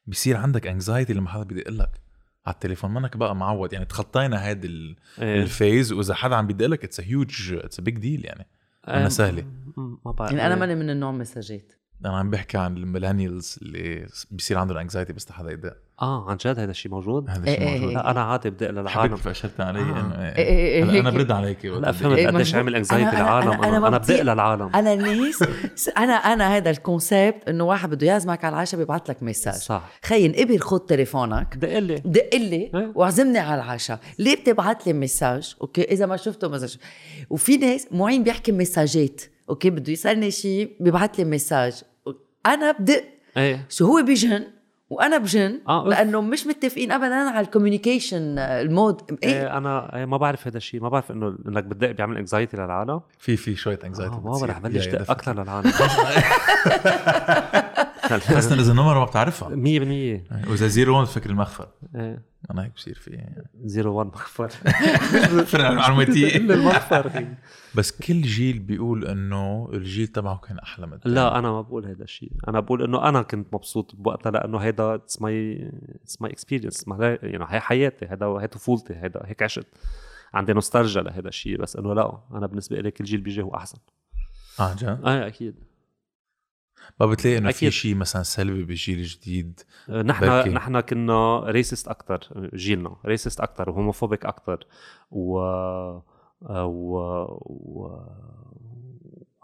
بصير 0.06 0.36
عندك 0.36 0.66
anxiety 0.66 1.12
لما 1.12 1.28
حدا 1.28 1.42
بدق 1.42 1.70
لك. 1.70 2.00
على 2.46 2.54
التليفون 2.54 2.94
منك 2.94 3.16
بقى 3.16 3.36
معود 3.36 3.72
يعني 3.72 3.84
تخطينا 3.84 4.36
هذا 4.36 4.66
إيه. 4.66 5.42
ال 5.42 5.49
phase. 5.49 5.92
وإذا 5.92 6.14
حدا 6.14 6.36
عم 6.36 6.46
بدق 6.46 6.66
لك 6.66 6.84
it's 6.84 7.00
huge 7.00 7.52
it's 7.52 7.80
big 7.80 7.98
deal 7.98 8.24
يعني. 8.24 8.46
أنا 8.88 9.08
سهلة. 9.08 9.44
ما 9.76 10.12
بعرف. 10.12 10.32
يعني 10.32 10.46
أنا 10.46 10.54
ماني 10.54 10.74
من 10.74 10.90
النوع 10.90 11.12
مساجات. 11.12 11.72
أنا 12.04 12.18
عم 12.18 12.30
بحكي 12.30 12.58
عن 12.58 12.76
ال 12.76 12.83
millennials 12.83 13.58
اللي 13.62 14.06
بيصير 14.30 14.58
عندهم 14.58 14.78
anxiety 14.78 15.12
بس 15.12 15.32
حدا 15.32 15.50
يدق 15.52 15.76
آه 16.02 16.30
عن 16.30 16.36
جد 16.36 16.58
هذا 16.58 16.70
الشيء 16.70 16.92
موجود؟ 16.92 17.30
هذا 17.30 17.38
الشيء 17.38 17.60
إيه، 17.60 17.68
إيه، 17.68 17.78
موجود. 17.80 17.94
لا 17.94 18.10
أنا 18.10 18.22
عادي 18.22 18.50
بدق 18.50 18.70
للعالم 18.70 19.16
حبيت 19.16 19.26
اشرت 19.26 19.60
علي. 19.60 19.80
آه. 19.80 19.82
انه 19.82 20.14
إيه 20.22 20.36
إيه 20.36 20.84
هلا 20.84 21.00
أنا 21.00 21.10
برد 21.10 21.30
عليك. 21.30 21.64
لا 21.64 21.92
فهمت 21.92 22.18
قديش 22.18 22.54
عامل 22.54 22.76
anxiety 22.76 23.16
للعالم. 23.16 23.50
أنا 23.50 23.68
أنا, 23.68 23.88
أنا 23.88 23.98
بدق 23.98 24.22
للعالم 24.22 24.70
أنا 24.74 24.92
الناس 24.92 25.42
أنا 25.98 26.12
أنا 26.12 26.56
هذا 26.56 26.70
ال 26.70 26.80
concept 26.80 27.48
إنه 27.48 27.64
واحد 27.64 27.90
بده 27.90 28.06
يعزمك 28.06 28.44
على 28.44 28.54
العشاء 28.54 28.80
بيبعث 28.80 29.10
لك 29.10 29.22
message 29.22 29.54
صح. 29.54 29.90
خيي 30.04 30.26
انقبر 30.26 30.58
خذ 30.58 30.78
تليفونك. 30.78 31.54
دق 31.56 31.78
لي. 31.78 32.02
دق 32.04 32.36
لي 32.36 32.92
واعزمني 32.94 33.38
على 33.38 33.62
العشاء. 33.62 34.00
ليه 34.18 34.36
بتبعث 34.36 34.76
لي 34.86 34.92
message 34.92 35.56
أوكي 35.60 35.82
إذا 35.82 36.06
ما 36.06 36.16
شفته 36.16 36.48
message 36.48 36.76
وفي 37.30 37.56
ناس 37.56 37.88
معين 37.92 38.22
بيحكي 38.24 38.52
مساجات 38.52 39.22
أوكي 39.50 39.70
بده 39.70 39.92
يسألني 39.92 40.30
شيء 40.30 40.76
بيبعث 40.80 41.18
لي 41.18 41.24
message 41.24 41.82
أنا 42.46 42.72
بدق. 42.72 43.04
إيه. 43.36 43.66
شو 43.68 43.86
هو 43.86 44.02
بيجن 44.02 44.44
وأنا 44.90 45.18
بجن 45.18 45.60
آه 45.68 45.88
لأنه 45.88 46.20
مش 46.20 46.46
متفقين 46.46 46.92
ابدا 46.92 47.14
على 47.14 47.40
ال 47.40 47.47
communication 47.47 48.38
mode. 48.38 49.18
إيه, 49.22 49.28
إيه 49.28 49.56
أنا 49.58 49.96
إيه 49.96 50.04
ما 50.04 50.16
بعرف 50.16 50.46
هذا 50.46 50.56
الشيء. 50.56 50.82
ما 50.82 50.88
بعرف 50.88 51.10
إنه 51.10 51.38
إنك 51.48 51.64
بتدق 51.64 51.90
بيعمل 51.90 52.16
anxiety 52.16 52.56
للعالم. 52.56 53.00
في 53.18 53.36
في 53.36 53.56
شوية 53.56 53.78
anxiety 53.84 54.14
آه 54.14 54.20
ما 54.20 54.38
بعرف 54.40 54.58
بلش 54.58 54.86
دق 54.86 55.10
أكثر 55.10 55.42
للعالم. 55.42 55.72
خاصة 58.08 58.54
اذا 58.54 58.70
النمرة 58.70 58.98
ما 58.98 59.04
بتعرفها 59.04 59.48
100% 59.48 59.52
وإذا 60.50 60.66
zero 60.66 60.96
1 60.96 61.06
فكر 61.06 61.30
المخفر. 61.30 61.68
إيه. 61.94 62.22
أنا 62.50 62.64
هيك 62.64 62.72
بصير 62.74 62.94
في 62.94 63.26
zero 63.64 63.94
1 63.94 64.08
مخفر. 64.08 64.48
فرق 65.52 65.70
معلوماتية 65.70 66.26
إلا 66.36 66.54
المخفر. 66.54 67.26
بس 67.74 67.92
كل 67.92 68.22
جيل 68.22 68.58
بيقول 68.58 69.06
إنه 69.06 69.70
الجيل 69.72 70.06
تبعه 70.06 70.38
كان 70.38 70.58
أحلى 70.58 70.86
من 70.86 70.98
لا 71.04 71.38
أنا 71.38 71.50
ما 71.50 71.60
بقول 71.60 71.86
هذا 71.86 72.04
الشيء. 72.04 72.32
أنا 72.48 72.60
بقول 72.60 72.82
إنه 72.82 73.08
أنا 73.08 73.22
كنت 73.22 73.54
مبسوط 73.54 73.94
بوقتها 73.94 74.30
لأنه 74.30 74.58
هيدا 74.58 74.94
it's 74.94 75.22
my 75.22 75.70
it's 76.02 76.22
my 76.22 76.32
experience 76.32 76.84
يعني 77.22 77.44
هي 77.48 77.60
حياتي. 77.60 78.06
هذا 78.06 78.26
هي 78.26 78.46
طفولتي. 78.46 78.94
هيدا 78.94 79.22
هيك 79.24 79.42
عشت. 79.42 79.66
عندي 80.34 80.52
نوستالجيا 80.52 81.02
لهذا 81.02 81.28
الشيء. 81.28 81.58
بس 81.58 81.76
إنه 81.76 81.94
لا 81.94 82.18
أنا 82.32 82.46
بالنسبة 82.46 82.80
لي 82.80 82.90
كل 82.90 83.04
جيل 83.04 83.20
بيجي 83.20 83.42
هو 83.42 83.54
أحسن. 83.54 83.78
آه 84.60 84.74
جد؟ 84.74 85.00
إيه 85.06 85.26
أكيد. 85.26 85.69
ما 87.00 87.06
بتلاقي 87.06 87.38
إنه 87.38 87.50
في 87.50 87.70
شيء 87.70 87.94
مثلا 87.94 88.22
سلبي 88.22 88.64
بالجيل 88.64 88.98
الجديد 88.98 89.60
نحن 89.88 90.24
نحن 90.52 90.80
كنا 90.80 91.40
racist 91.46 91.88
أكثر 91.88 92.50
جيلنا 92.54 92.96
racist 93.06 93.40
أكثر 93.40 93.70
و 93.70 93.75
homophobic 93.75 94.26
أكثر 94.26 94.66
و 95.10 95.38
و, 96.42 96.96
و... 97.40 98.00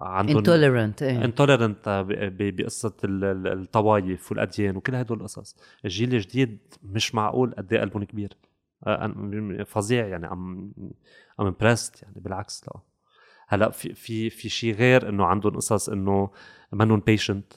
عندهم 0.01 0.37
intolerant 0.37 1.03
intolerant 1.03 2.05
بقصة 2.39 2.97
الطوائف 3.05 4.33
والأديان 4.33 4.77
وكل 4.77 4.95
هدول 4.95 5.19
القصص. 5.19 5.57
الجيل 5.85 6.15
الجديد 6.15 6.59
مش 6.83 7.15
معقول 7.15 7.55
قد 7.59 7.73
إيه 7.73 7.81
قلبهم 7.81 8.05
كبير. 8.05 8.37
فظيع 9.67 10.07
يعني 10.07 10.27
I'm 10.33 10.73
I'm 11.41 11.47
impressed 11.47 12.03
يعني 12.03 12.15
بالعكس 12.21 12.65
لا. 12.69 12.81
هلأ 13.47 13.71
في 13.71 13.95
في 13.95 14.31
في 14.31 14.49
شيء 14.49 14.75
غير 14.75 15.09
إنه 15.09 15.25
عندهم 15.25 15.57
قصص 15.57 15.89
إنه 15.89 16.31
منهم 16.73 17.01
patient 17.01 17.53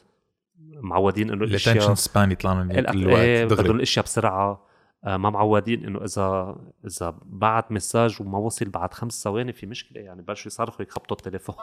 معودين 0.82 1.32
إنه 1.32 1.44
الاشياء 1.44 1.94
سبان 1.94 2.32
يطلع 2.32 2.54
من 2.54 2.72
الوقت 2.72 3.54
بدهم 3.54 3.76
الاشياء 3.76 4.06
بسرعة. 4.06 4.70
آه، 5.04 5.18
ما 5.18 5.30
معودين 5.30 5.86
إنه 5.86 6.04
إذا 6.04 6.56
إذا 6.86 7.18
بعت 7.26 7.72
message 7.72 8.22
وما 8.22 8.38
وصل 8.38 8.70
بعد 8.70 8.94
خمس 8.94 9.24
ثواني 9.24 9.54
في 9.54 9.66
مشكلة 9.66 10.02
يعني 10.02 10.22
بلشوا 10.22 10.48
يصرخوا 10.48 10.86
يخبطوا 10.86 11.18
التليفون. 11.18 11.56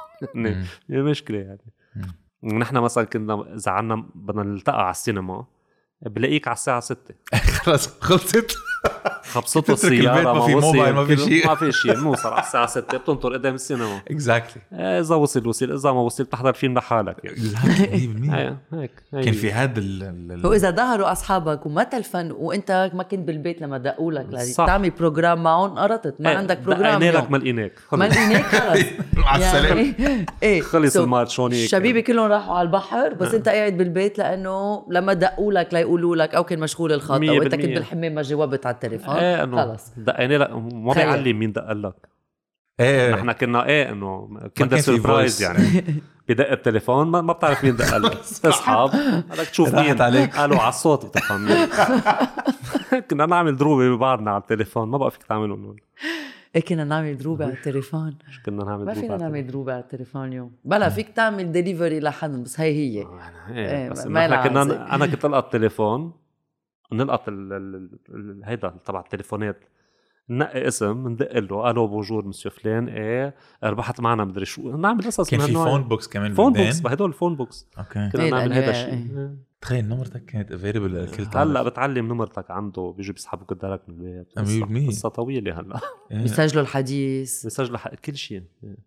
في 0.87 1.03
مشكلة 1.03 1.39
يعني. 1.39 1.61
نحن 2.43 2.77
مثلا 2.77 3.05
كنا 3.05 3.55
إذا 3.55 3.73
عنا 3.73 4.07
بدنا 4.15 4.43
نلتقى 4.43 4.83
على 4.83 4.91
السينما 4.91 5.47
بلاقيك 6.03 6.49
على 6.49 6.55
الساعة 6.55 6.81
6 6.81 7.15
خلص 7.65 8.01
خلصت. 8.01 8.57
خبصته 9.23 9.73
السيارة 9.73 10.33
ما 10.33 10.47
في 10.47 10.55
موبايل 10.55 10.95
ما 10.95 11.05
في 11.05 11.17
شيء. 11.17 11.47
ما 11.47 11.55
في 11.55 11.73
شيء 11.73 11.95
بنوصل 11.95 12.29
على 12.29 12.43
الساعة 12.43 12.67
6 12.67 12.99
بتنطر 12.99 13.33
قدام 13.33 13.55
السينما. 13.55 14.01
exactly 14.11 14.63
إذا 14.73 15.15
وصل 15.15 15.49
وصل. 15.49 15.73
إذا 15.73 15.93
ما 15.93 16.01
وصل 16.01 16.25
بتحضر 16.25 16.53
فيلم 16.53 16.75
لحالك. 16.75 17.17
يعني 17.25 18.57
100% 18.71 18.75
هيك 18.75 18.91
كان 19.13 19.33
في 19.33 19.53
هذا 19.53 19.83
واذا 20.45 20.71
ظهروا 20.71 21.13
أصحابك 21.13 21.67
وما 21.67 21.83
تلفن 21.83 22.31
وأنت 22.33 22.91
ما 22.95 23.03
كنت 23.03 23.27
بالبيت 23.27 23.63
لما 23.63 23.79
دقوا 23.79 24.13
لك 24.13 24.27
تعمل 24.57 24.91
program 24.91 25.43
معهم 25.43 25.79
قرطت. 25.79 26.15
ما 26.21 26.31
عندك 26.31 26.59
program 26.59 27.03
لك 27.03 27.31
ما 27.31 27.37
لقيناك 27.37 27.73
ما 27.93 28.05
لقيناك 28.05 28.45
خلص. 28.45 28.85
مع 29.25 29.37
السلامة. 29.37 29.95
إيه 30.43 30.61
خلص 30.61 30.97
الماتش 30.97 31.41
هونيك 31.41 31.65
الشبيبه 31.65 32.01
كلهم 32.01 32.33
راحوا 32.33 32.55
على 32.55 32.67
البحر 32.67 33.15
بس 33.15 33.35
أنت 33.35 33.49
قاعد 33.49 33.77
بالبيت 33.77 34.19
لأنه 34.19 34.87
لما 34.91 35.13
دقوا 35.13 35.53
لك 35.53 35.73
يقولوا 35.73 36.17
لك 36.17 36.35
أو 36.35 36.45
كان 36.45 36.59
مشغول 36.59 36.93
الخط 36.93 37.11
أو 37.11 37.43
أنت 37.43 37.55
كنت 37.55 37.65
بالحمام 37.65 38.15
ما 38.15 38.23
جاوبت 38.23 38.67
على 38.67 38.76
التليفون؟ 38.77 39.15
إيه 39.15 39.43
إنه 39.43 39.57
خلص. 39.57 39.93
دقينا 39.97 40.35
لك 40.35 40.51
ما 40.51 40.93
بيعلم 40.93 41.39
مين 41.39 41.53
دق 41.53 41.73
لك. 41.73 42.09
إيه. 42.81 43.15
نحن 43.15 43.33
كنا 43.33 43.67
إيه 43.67 43.91
إنه 43.91 44.41
كنت 44.59 44.75
surprise 44.75 45.43
يعني. 45.43 45.85
بدق 46.29 46.51
التليفون 46.51 47.07
ما, 47.09 47.21
ما 47.21 47.33
بتعرف 47.33 47.65
مين 47.65 47.77
دق 47.77 47.97
لك. 47.97 48.17
أصحاب 48.45 48.91
بدك 49.31 49.47
تشوف 49.47 49.75
مين. 49.75 50.03
عليك. 50.03 50.37
قالوا 50.37 50.59
على 50.59 50.69
الصوت 50.69 51.07
بتفهم 51.07 51.45
مين. 51.45 51.69
كنا 53.11 53.27
نعمل 53.27 53.57
دروبه 53.57 53.97
ببعضنا 53.97 54.31
على 54.31 54.41
التليفون 54.41 54.89
ما 54.89 54.99
بقى 54.99 55.11
فيك 55.11 55.23
تعملهم 55.23 55.77
إيه 56.57 56.63
كنا 56.65 56.85
نعمل 56.85 57.19
دروبة 57.19 57.45
على 57.45 57.55
التليفون. 57.55 58.19
كنا 58.47 58.65
نعمل 58.65 58.85
ما 58.85 58.95
فينا 58.95 59.17
نعمل 59.17 59.47
دروبة 59.47 59.73
على 59.73 59.83
التليفون 59.83 60.29
اليوم. 60.29 60.53
بلا 60.65 60.89
فيك 60.89 61.09
تعمل 61.09 61.53
ديليفري 61.53 62.01
لحد 62.01 62.31
بس 62.31 62.61
هي 62.61 62.73
هي. 62.73 63.03
آه، 63.03 63.21
إيه, 63.51 63.71
إيه 63.71 63.91
بس 63.91 64.07
ما 64.07 64.49
كنا 64.49 64.95
أنا 64.95 65.07
كنت 65.07 65.25
القط 65.25 65.45
التليفون. 65.45 66.13
نلقط 66.93 67.29
ال 67.29 67.53
ال 67.53 67.91
ال 68.09 68.43
هيدا 68.45 68.77
تبع 68.85 69.01
التليفونات. 69.01 69.65
ننقي 70.31 70.69
اسم 70.69 71.09
ندق 71.09 71.39
له. 71.39 71.71
ألو 71.71 71.87
bonjour 71.87 72.27
monsieur 72.27 72.51
فلان 72.51 72.89
إيه. 72.89 73.35
ربحت 73.65 74.01
معنا 74.01 74.25
مدري 74.25 74.45
شو. 74.45 74.77
نعمل 74.77 75.05
قصص 75.05 75.31
كان 75.31 75.41
في. 75.41 75.53
phone 75.53 75.83
books 75.83 76.09
كمان 76.09 76.35
phone؟ 76.35 76.53
books 76.53 76.87
هدول 76.87 77.09
ال 77.09 77.13
phone 77.13 77.37
books 77.37 77.67
أوكي. 77.79 78.11
كنا 78.13 78.25
إيه، 78.25 78.31
نعمل 78.31 78.49
لأنه 78.49 78.55
هذا 78.55 78.65
إيه. 78.65 78.95
الشيء 78.95 79.37
تخيل 79.61 79.89
نمرتك 79.89 80.25
كانت 80.25 80.53
available 80.53 81.05
لكل 81.05 81.39
هلأ 81.39 81.63
بتعلم 81.63 82.09
نمرتك 82.09 82.51
عنده. 82.51 82.95
بيجوا 82.97 83.15
بيسحبوك 83.15 83.53
الدرك 83.53 83.89
من 83.89 84.25
البيت؟ 84.39 84.89
قصة 84.89 85.09
طويلة 85.09 85.61
هلأ. 85.61 85.81
إيه. 86.13 86.23
بيسجلوا 86.23 86.63
الحديث. 86.63 87.45
بيسجلوا 87.45 87.79
كل 88.05 88.17
شيء 88.17 88.43
تخيل 88.43 88.45
هو 88.65 88.69
إيه 88.69 88.71
مزبوط. 88.71 88.85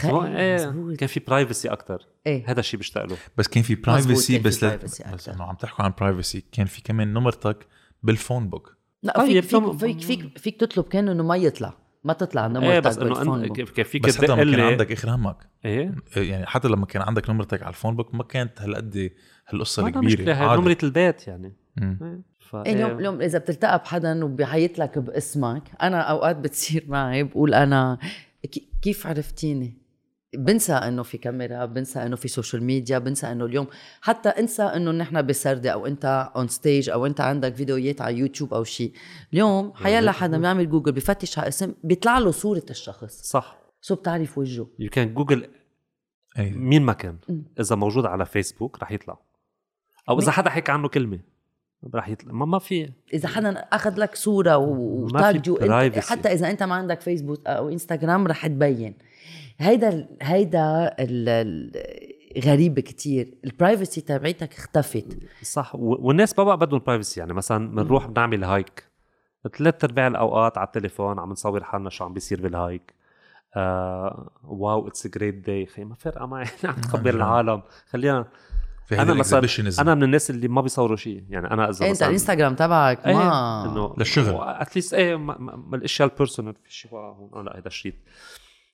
كان 0.00 1.06
في 1.08 1.20
برايفسي 1.20 1.68
أكثر 1.68 2.06
إيه. 2.26 2.50
هذا 2.50 2.60
الشيء 2.60 2.78
بيشتاق 2.78 3.04
له. 3.04 3.16
بس 3.38 3.48
كان 3.48 3.62
في 3.62 3.74
privacy 3.74 4.38
كان 4.38 4.50
في 4.50 4.76
بس 4.84 5.02
بس. 5.14 5.28
إنه 5.28 5.44
عم 5.44 5.54
تحكوا 5.54 5.84
عن 5.84 5.92
privacy 6.00 6.44
كان 6.52 6.66
في 6.66 6.82
كمان 6.82 7.12
نمرتك 7.12 7.66
بال 8.02 8.15
phone 8.15 8.48
book. 8.48 8.76
لا 9.02 9.12
طيب، 9.18 9.40
فيك 9.42 9.60
فيك 9.72 9.76
فيك 9.78 10.00
فيك, 10.00 10.38
فيك 10.38 10.60
تطلب 10.60 10.84
كان 10.84 11.08
إنه 11.08 11.22
ما 11.22 11.36
يطلع. 11.36 11.74
ما 12.04 12.12
تطلع 12.12 12.42
إيه 12.46 12.48
نمرتك 12.52 12.86
بس 12.86 12.98
إنه 12.98 13.08
بال 13.14 13.23
phone 13.23 13.44
أن- 13.44 13.48
book. 13.48 13.56
كان 13.60 13.84
فيك 13.84 14.02
بس 14.02 14.16
حتى 14.16 14.26
لما 14.26 14.44
كان 14.44 14.60
عندك 14.60 14.92
اخر 14.92 15.10
همك 15.14 15.36
إيه 15.64 15.94
يعني 16.16 16.46
حتى 16.46 16.68
لما 16.68 16.86
كان 16.86 17.02
عندك 17.02 17.30
نمرتك 17.30 17.62
على 17.62 17.68
ال 17.70 17.74
phone 17.74 17.96
book 17.96 18.14
ما 18.14 18.22
كانت 18.22 18.60
هالقد 18.62 19.10
هالقصة 19.48 19.86
الكبيرة. 19.86 20.56
نمرة 20.56 20.76
البيت 20.82 21.28
يعني. 21.28 21.56
إيه. 21.82 22.20
ف- 22.50 22.56
إيه 22.56 22.72
اليوم 22.72 22.98
اليوم 22.98 23.20
إذا 23.22 23.38
بتلتقى 23.38 23.78
بحدا 23.78 24.24
وبيعيط 24.24 24.78
لك 24.78 24.98
باسمك 24.98 25.62
أنا 25.82 26.00
أوقات 26.00 26.36
بتصير 26.36 26.84
معي 26.88 27.22
بقول 27.22 27.54
أنا 27.54 27.98
كي- 28.52 28.68
كيف 28.82 29.06
عرفتيني؟ 29.06 29.83
بنسى 30.36 30.72
إنه 30.72 31.02
في 31.02 31.18
كاميرا 31.18 31.64
بنسى 31.64 32.06
إنه 32.06 32.16
في 32.16 32.28
social 32.28 32.64
media 32.64 32.98
بنسى 32.98 33.32
إنه 33.32 33.44
اليوم 33.44 33.66
حتى 34.00 34.28
انسى 34.28 34.62
إنه 34.62 34.90
نحن 34.90 35.26
بسردة 35.26 35.70
أو 35.70 35.86
أنت 35.86 36.32
on 36.36 36.48
stage 36.48 36.90
أو 36.90 37.06
أنت 37.06 37.20
عندك 37.20 37.54
فيديوهات 37.54 38.00
على 38.00 38.18
يوتيوب 38.18 38.54
أو 38.54 38.64
شيء 38.64 38.92
اليوم 39.32 39.72
حيلا 39.74 40.12
حدا 40.12 40.38
بيعمل 40.38 40.70
جوجل 40.70 40.92
بفتش 40.92 41.38
على 41.38 41.48
اسم 41.48 41.74
بيطلع 41.84 42.18
له 42.18 42.30
صورة 42.30 42.66
الشخص. 42.70 43.22
صح. 43.22 43.58
so 43.80 43.94
بتعرف 43.94 44.38
وجهه؟ 44.38 44.66
you 44.78 44.90
can 44.90 45.14
Google 45.14 45.48
مين 46.38 46.82
ما 46.82 46.92
كان. 46.92 47.16
إذا 47.60 47.76
موجود 47.76 48.06
على 48.06 48.26
فيسبوك 48.26 48.82
رح 48.82 48.92
يطلع. 48.92 49.18
أو 50.08 50.18
إذا 50.18 50.30
حدا 50.30 50.50
حكى 50.50 50.72
عنه 50.72 50.88
كلمة 50.88 51.18
رح 51.94 52.08
يطلع. 52.08 52.32
ما 52.32 52.46
ما 52.46 52.58
في. 52.58 52.92
إذا 53.12 53.28
حدا 53.28 53.50
أخذ 53.50 54.00
لك 54.00 54.14
صورة 54.14 54.56
و 54.56 54.73
tag 54.73 55.24
و. 55.24 55.58
حتى 55.96 56.32
إذا 56.32 56.50
أنت 56.50 56.62
ما 56.62 56.74
عندك 56.74 57.00
فيسبوك 57.00 57.46
أو 57.46 57.68
انستغرام 57.68 58.26
رح 58.26 58.46
تبين. 58.46 58.94
هيدا 59.58 59.88
ال- 59.88 60.08
هيدا 60.22 60.86
ال- 60.98 61.28
ال- 61.28 62.44
غريب 62.44 62.80
كتير. 62.80 63.34
ال 63.44 63.51
privacy 63.51 64.00
تبعيتك 64.00 64.54
اختفت. 64.54 65.18
صح. 65.42 65.74
و- 65.74 65.96
والناس 66.00 66.38
ما 66.38 66.44
بقى 66.44 66.56
بدهم 66.58 66.80
privacy 66.86 67.20
يعني 67.20 67.32
مثلا 67.32 67.68
بنروح 67.74 68.06
بنعمل 68.06 68.44
hike 68.44 68.84
ثلاث 69.58 69.84
أرباع 69.84 70.06
الأوقات 70.06 70.58
على 70.58 70.66
التليفون 70.66 71.18
عم 71.18 71.30
نصور 71.30 71.64
حالنا 71.64 71.90
شو 71.90 72.04
عم 72.04 72.12
بيصير 72.12 72.40
بال 72.40 72.58
hike 72.58 72.94
آه 73.56 74.30
wow 74.44 74.88
it's 74.88 75.06
great 75.06 75.34
day 75.34 75.66
خي 75.66 75.84
ما 75.84 75.94
فارقه 75.94 76.26
معي. 76.26 76.46
عم 76.64 76.74
تخبر 76.74 77.14
العالم. 77.14 77.62
خلينا 77.90 78.24
في 78.86 79.02
أنا 79.02 79.14
مثلا 79.14 79.46
أنا 79.80 79.94
من 79.94 80.02
الناس 80.02 80.30
اللي 80.30 80.48
ما 80.48 80.60
بيصوروا 80.60 80.96
شيء 80.96 81.24
يعني 81.30 81.50
أنا 81.50 81.70
إذا 81.70 81.86
أنت 81.90 82.02
الإنستغرام 82.02 82.54
تبعك 82.54 83.06
إيه 83.06 83.14
ما 83.14 83.64
إنه 83.72 83.94
للشغل. 83.98 84.34
at 84.40 84.55
least 84.55 84.94
إيه 84.94 85.16
ما, 85.16 85.38
ما 85.38 85.56
ما 85.56 85.76
الأشياء 85.76 86.08
ال 86.08 86.13
personal 86.13 86.54
في 86.64 86.74
شيء 86.74 86.90
هون 86.94 87.44
لا 87.44 87.58
هذا 87.58 87.66
الشيء 87.68 87.94
آه، 87.94 87.98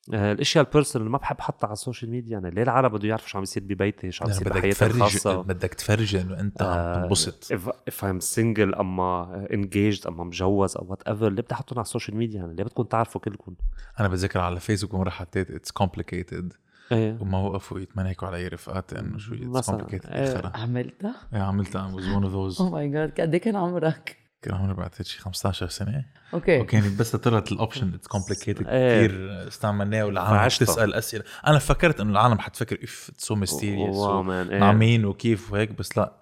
الأشياء 0.09 0.64
ال 0.66 0.71
personal 0.71 1.09
ما 1.11 1.18
بحب 1.18 1.36
أحطها 1.38 1.66
على 1.66 1.72
ال 1.72 1.78
social 1.78 2.11
media 2.11 2.32
يعني 2.32 2.51
ليه 2.51 2.62
العالم 2.62 2.88
بده 2.88 3.09
يعرفوا 3.09 3.28
شو 3.28 3.38
عم 3.38 3.42
يصير 3.42 3.62
ببيتي 3.62 4.11
شو 4.11 4.24
عم 4.24 4.30
يعني 4.30 4.40
يصير 4.40 4.48
بدك 4.53 4.59
بحياتي 4.59 4.76
تفرج 4.78 4.94
الخاصة. 4.96 5.42
بدك 5.42 5.74
تفرج 5.74 6.16
إنه 6.16 6.40
أنت 6.40 6.62
عم 6.62 6.68
آه، 6.68 7.03
تنبسط. 7.03 7.53
if, 7.53 7.59
if 7.90 8.05
I'm 8.05 8.36
single 8.36 8.78
أما 8.78 9.46
engaged 9.51 10.07
أما 10.07 10.24
مجوز 10.24 10.76
أو 10.76 10.86
whatever 10.91 11.28
ليه 11.28 11.42
بدي 11.42 11.53
أحطهم 11.55 11.78
على 11.78 11.84
ال 11.84 11.89
social 11.89 12.16
media 12.16 12.41
يعني 12.40 12.55
ليه 12.55 12.64
بدكم 12.64 12.82
تعرفوا 12.82 13.20
كلكم؟ 13.20 13.55
أنا 14.01 14.09
بتذكر 14.09 14.40
على 14.40 14.61
فيسبوك 14.61 14.94
مرة 14.94 15.11
حطيت 15.11 15.51
it's 15.51 15.70
complicated 15.70 16.53
إيه. 16.92 17.18
وما 17.20 17.38
وقفوا 17.38 17.80
يتمنيكوا 17.80 18.28
علي 18.28 18.48
رفقاتي 18.48 18.98
إنه 18.98 19.18
شو 19.18 19.34
it's. 19.34 19.70
complicated 19.70 20.11
إيه. 20.11 20.24
آخرها. 20.24 20.53
عملتها؟ 20.57 21.14
إيه، 21.34 21.40
عملتها. 21.40 21.92
Was 21.96 22.05
one 22.05 22.24
of 22.26 22.32
those. 22.32 22.61
أو 22.61 22.70
my 22.70 22.88
God 22.88 23.20
قد 23.20 23.34
إيه 23.34 23.40
كان 23.40 23.57
عمرك؟ 23.57 24.20
كان 24.43 24.55
عمري 24.55 24.74
بعتقد 24.74 25.05
شي 25.07 25.18
15 25.20 25.68
سنة. 25.68 26.05
أوكي. 26.34 26.61
وكان 26.61 26.97
بس 26.99 27.16
طلعت 27.16 27.53
ال 27.53 27.59
option 27.59 27.95
it's 27.95 28.07
complicated 28.07 28.66
إيه. 28.68 29.07
كثير 29.07 29.49
استعملناه 29.49 30.05
والعالم. 30.05 30.49
تسال 30.49 30.95
أسئلة. 30.95 31.24
أنا 31.47 31.59
فكرت 31.59 32.01
إنه 32.01 32.11
العالم 32.11 32.38
حتفكر 32.38 32.78
إف 32.84 33.11
it's 33.14 33.24
so 33.24 33.34
mysterious 33.34 33.97
wow 33.97 34.22
مان 34.22 34.61
مع 34.61 34.72
مين 34.72 35.05
وكيف 35.05 35.53
وهيك. 35.53 35.72
بس 35.78 35.99
لا 35.99 36.12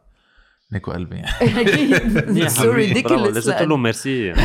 نيكو 0.73 0.93
قلبي 0.93 1.16
يعني. 1.16 1.31
أكيد. 1.61 2.49
so 2.59 2.71
ridiculous 2.73 3.35
لازم 3.35 3.53
تقول 3.53 3.69
لهم 3.69 3.83
ميرسي 3.83 4.27
يعني. 4.27 4.41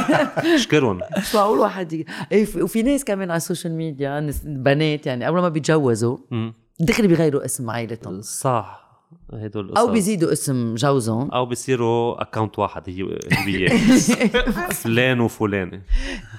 اشكرهم 0.56 1.00
معقول 1.34 1.58
واحد 1.58 2.04
في- 2.30 2.62
وفي 2.62 2.82
ناس 2.82 3.04
كمان 3.04 3.30
على 3.30 3.36
ال 3.36 3.41
social 3.41 3.72
media 3.74 4.30
بنات 4.44 5.06
يعني 5.06 5.26
أول 5.28 5.40
ما 5.40 5.48
بيتجوزوا. 5.48 6.18
دغري 6.80 7.06
بيغيروا 7.08 7.44
اسم 7.44 7.70
عائلتهم. 7.70 8.20
صح. 8.22 8.82
هدول 9.34 9.66
القصص. 9.66 9.78
أو 9.78 9.92
بيزيدوا 9.92 10.32
اسم 10.32 10.74
جوزهم. 10.74 11.30
أو 11.30 11.46
بيصيروا 11.46 12.22
account 12.22 12.58
واحد 12.58 12.82
هي 12.90 13.18
هي 13.32 13.68
فلان 14.82 15.20
وفلانه 15.20 15.82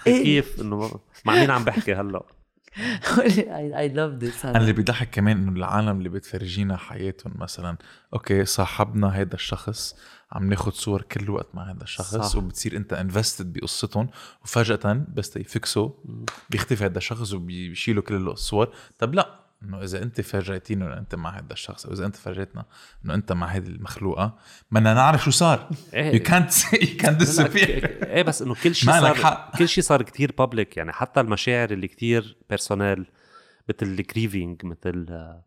إيه. 0.07 0.23
كيف 0.23 0.61
إنه 0.61 0.99
مع 1.25 1.33
مين 1.33 1.51
عم 1.51 1.63
بحكي 1.63 1.93
هلا؟ 1.93 2.23
I 3.77 3.87
love 3.87 4.11
this 4.11 4.45
أنا 4.45 4.57
اللي 4.57 4.73
بيضحك 4.73 5.09
كمان 5.09 5.37
إنه 5.37 5.51
العالم 5.51 5.97
اللي 5.97 6.09
بتفرجينا 6.09 6.77
حياتهم 6.77 7.33
مثلا 7.35 7.77
أوكي 8.13 8.45
صاحبنا 8.45 9.17
هيدا 9.17 9.33
الشخص 9.33 9.95
عم 10.31 10.49
ناخد 10.49 10.73
صور 10.73 11.01
كل 11.01 11.29
وقت 11.29 11.47
مع 11.53 11.71
هذا 11.71 11.83
الشخص 11.83 12.15
صح. 12.15 12.23
صح. 12.23 12.37
وبتصير 12.37 12.77
أنت 12.77 12.93
invested 12.93 13.53
بقصتهم 13.53 14.09
وفجأة 14.43 15.05
بس 15.13 15.29
يفركشوا 15.29 15.89
بيختفي 16.49 16.85
هذا 16.85 16.97
الشخص 16.97 17.33
وبيشيلوا 17.33 18.03
كل 18.03 18.15
الصور 18.15 18.69
طب 18.99 19.15
لا. 19.15 19.42
إنه 19.63 19.83
إذا 19.83 20.03
أنت 20.03 20.21
فرجيتينا 20.21 20.85
إنه 20.85 20.97
أنت 20.97 21.15
مع 21.15 21.37
هذا 21.37 21.53
الشخص 21.53 21.85
أو 21.85 21.93
إذا 21.93 22.05
أنت 22.05 22.15
فرجيتنا 22.15 22.65
إنه 23.05 23.13
أنت 23.13 23.31
مع 23.31 23.47
هذه 23.47 23.67
المخلوقة 23.67 24.37
بدنا 24.71 24.93
نعرف 24.93 25.23
شو 25.23 25.31
صار. 25.31 25.69
يو 25.93 26.19
كانت 26.19 26.73
يو 26.73 26.97
كانت 26.99 27.39
إيه 28.03 28.21
بس 28.21 28.41
إنه 28.41 28.55
كل 28.63 28.75
شيء 28.75 28.91
صار 28.91 29.13
حق. 29.13 29.57
كل 29.57 29.67
شيء 29.67 29.83
صار 29.83 30.01
كتير 30.01 30.33
public 30.37 30.77
يعني 30.77 30.91
حتى 30.91 31.19
المشاعر 31.19 31.71
اللي 31.71 31.87
كتير 31.87 32.37
personal 32.49 33.05
مثل 33.69 33.85
ال 33.85 33.94
grieving 33.94 34.65
مثل 34.65 35.05
آه، 35.09 35.43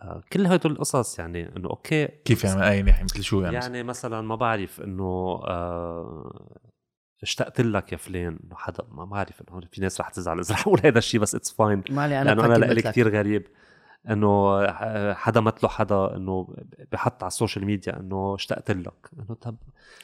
آه، 0.00 0.22
كل 0.32 0.46
هدول 0.46 0.72
القصص 0.72 1.18
يعني 1.18 1.56
إنه 1.56 1.68
أوكي. 1.68 2.06
كيف 2.06 2.44
يعني؟ 2.44 2.70
أي 2.70 2.82
ناحيه 2.82 3.04
مثل 3.04 3.22
شو 3.22 3.40
يعني, 3.40 3.54
يعني 3.54 3.82
مثلا 3.82 4.20
ما 4.20 4.34
بعرف 4.34 4.80
إنه 4.80 5.40
آه، 5.44 6.60
اشتقت 7.22 7.60
لك 7.60 7.92
يا 7.92 7.96
فلان؟ 7.96 8.38
انه 8.44 8.56
حدا 8.56 8.84
ما 8.90 9.04
بعرف 9.04 9.42
إنه 9.50 9.60
في 9.72 9.80
ناس 9.80 10.00
رح 10.00 10.08
تزعل 10.08 10.38
إذا 10.40 10.54
رح 10.54 10.60
أقول 10.66 10.80
هذا 10.84 10.98
الشيء 10.98 11.20
بس 11.20 11.34
it's 11.34 11.52
fine 11.52 11.82
لأنه 11.88 12.44
أنا 12.44 12.54
لإلي. 12.58 12.82
كثير 12.82 13.08
غريب 13.18 13.46
إنه 14.10 14.66
حدا 15.14 15.40
مثله 15.40 15.70
حدا 15.70 16.16
إنه 16.16 16.56
بحط 16.92 17.22
على 17.22 17.28
ال 17.28 17.33
social 17.33 17.64
media 17.64 18.00
إنه 18.00 18.34
اشتقت 18.34 18.70
لك. 18.70 19.10
إنه 19.18 19.34
طب 19.40 19.56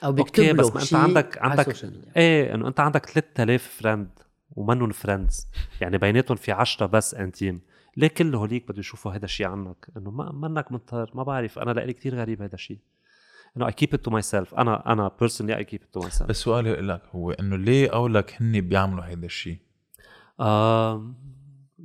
أو 0.05 0.13
بيكتب 0.13 0.43
له 0.45 0.53
بس 0.53 0.75
ما 0.75 0.81
شيء 0.81 0.99
عندك- 0.99 1.39
عندك-. 1.43 1.85
إيه 2.17 2.55
إنه 2.55 2.69
أنت 2.69 2.81
عندك 2.81 3.07
3000 3.07 3.63
friend 3.83 4.09
ومنهم 4.57 4.91
friends 4.93 5.49
يعني 5.81 5.99
بيناتهم 5.99 6.37
في 6.37 6.53
10 6.53 6.87
بس 6.87 7.15
intimes 7.15 7.61
ليه 7.97 8.09
كل 8.09 8.35
هوليك 8.35 8.69
بده 8.69 8.79
يشوفوا 8.81 9.13
هذا 9.13 9.25
الشيء 9.25 9.47
عنك؟ 9.47 9.87
إنه 9.97 10.11
ما 10.11 10.33
منك 10.33 10.73
مضطر 10.73 11.11
ما 11.15 11.23
بعرف. 11.23 11.59
أنا 11.59 11.71
لإلي 11.71 11.93
كثير 11.93 12.15
غريب 12.15 12.43
هذا 12.43 12.55
الشيء 12.55 12.79
إنه 13.57 13.67
I 13.67 13.73
keep 13.73 13.95
it 13.95 14.05
to 14.05 14.11
my 14.11 14.23
self 14.23 14.55
أنا 14.55 14.93
أنا 14.93 15.11
personally 15.21 15.57
I 15.57 15.65
keep 15.65 15.83
it 15.83 15.89
to 15.95 16.01
myself 16.01 16.29
بس 16.31 16.37
سؤالي 16.37 16.73
لك 16.73 17.03
هو 17.13 17.31
إنه 17.31 17.57
ليه 17.57 17.91
قولك 17.91 18.37
هن 18.43 18.61
بيعملوا 18.61 19.05
هيدا 19.05 19.27
الشيء 19.27 19.59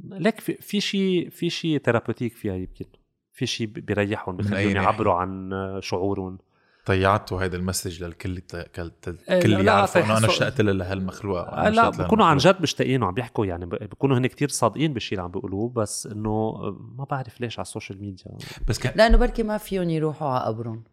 لك 0.09 0.39
في, 0.39 0.53
في 0.53 0.82
شيء 0.82 1.30
في 1.30 1.49
شيء 1.49 1.78
therapeutic 1.79 2.33
فيها 2.36 2.55
يمكن. 2.55 2.86
في 3.32 3.45
شيء 3.45 3.68
بيريحهم 3.68 4.38
بخليهم؟ 4.38 4.76
يعبروا 4.76 5.13
عن 5.13 5.51
شعورهم. 5.82 6.38
طيعتوا 6.86 7.41
هيدا 7.43 7.57
المسج 7.57 8.03
للكل 8.03 8.38
ت- 8.38 8.55
كل 8.76 9.18
إيه، 9.30 9.38
الكل 9.38 9.51
لا، 9.51 9.61
يعرف 9.61 9.97
إنه 9.97 10.18
أنا 10.18 10.28
اشتقت 10.28 10.61
لها 10.61 10.74
لهالمخلوق 10.74 11.38
آه، 11.39 11.70
لا 11.70 11.89
بكونوا 11.89 12.26
عن. 12.26 12.38
جد 12.38 12.61
مشتاقين 12.61 13.03
وعم 13.03 13.13
بيحكوا 13.13 13.45
يعني 13.45 13.65
ب- 13.65 13.69
بيكونوا 13.76 14.18
هن 14.18 14.27
كتير 14.27 14.49
صادقين 14.49 14.94
بالشيء 14.94 15.11
اللي 15.18 15.23
عم 15.23 15.31
بيقولوه 15.31 15.69
بس 15.69 16.07
إنه 16.07 16.53
ما 16.98 17.03
بعرف 17.03 17.41
ليش 17.41 17.60
على 17.60 17.65
السوشيال 17.65 18.02
ميديا. 18.02 18.26
بس 18.68 18.80
كان 18.80 18.94
لأنه 18.95 19.18
بركي 19.18 19.44
ما 19.44 19.57
فيهم 19.57 19.89
يروحوا 19.89 20.27
على 20.30 20.45
قبرهم. 20.45 20.84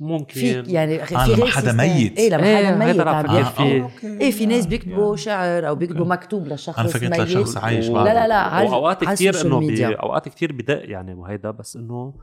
ممكن 0.00 0.34
في 0.34 0.60
يعني 0.72 1.02
أخي 1.02 1.16
آه، 1.16 1.24
في 1.24 1.32
لما 1.32 1.46
حدا 1.46 1.60
سيستم. 1.72 1.76
ميت. 1.76 2.18
إيه 2.18 2.28
لما 2.30 2.46
إيه، 2.46 2.66
حدا 2.66 2.76
ميت 2.76 3.00
عم 3.00 3.08
أفكر 3.26 3.40
يحكي 3.40 3.56
فيه. 3.56 3.82
أوكي. 3.82 4.20
إيه 4.20 4.30
في 4.30 4.46
ناس 4.46 4.64
آه، 4.64 4.68
بيكتبوا 4.68 5.10
يا. 5.10 5.16
شعر 5.16 5.68
أو 5.68 5.74
بيكتبوا 5.74 6.06
مكتوب 6.06 6.48
لشخص 6.48 6.78
أنا 6.78 6.88
فكرت 6.88 7.10
ميت 7.10 7.20
لشخص 7.20 7.56
عايش 7.56 7.88
و- 7.88 7.94
بعده. 7.94 8.12
لا 8.12 8.20
لا 8.20 8.28
لا 8.28 8.70
وأوقات 8.70 9.04
كثير 9.04 9.40
إنه. 9.46 9.94
أوقات 10.02 10.28
كثير 10.28 10.52
بدق 10.52 10.90
يعني 10.90 11.14
وهيدا 11.14 11.50
بس 11.50 11.76
إنه 11.76 12.14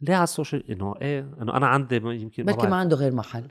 ليه 0.00 0.14
على 0.14 0.24
السوشيال 0.24 0.70
إنه 0.70 0.94
إيه 1.02 1.20
إنه 1.42 1.56
أنا 1.56 1.66
عندي 1.66 1.96
يمكن 1.96 2.44
بركي 2.44 2.66
ما 2.66 2.76
عنده 2.76 2.96
غير 2.96 3.14
محل 3.14 3.48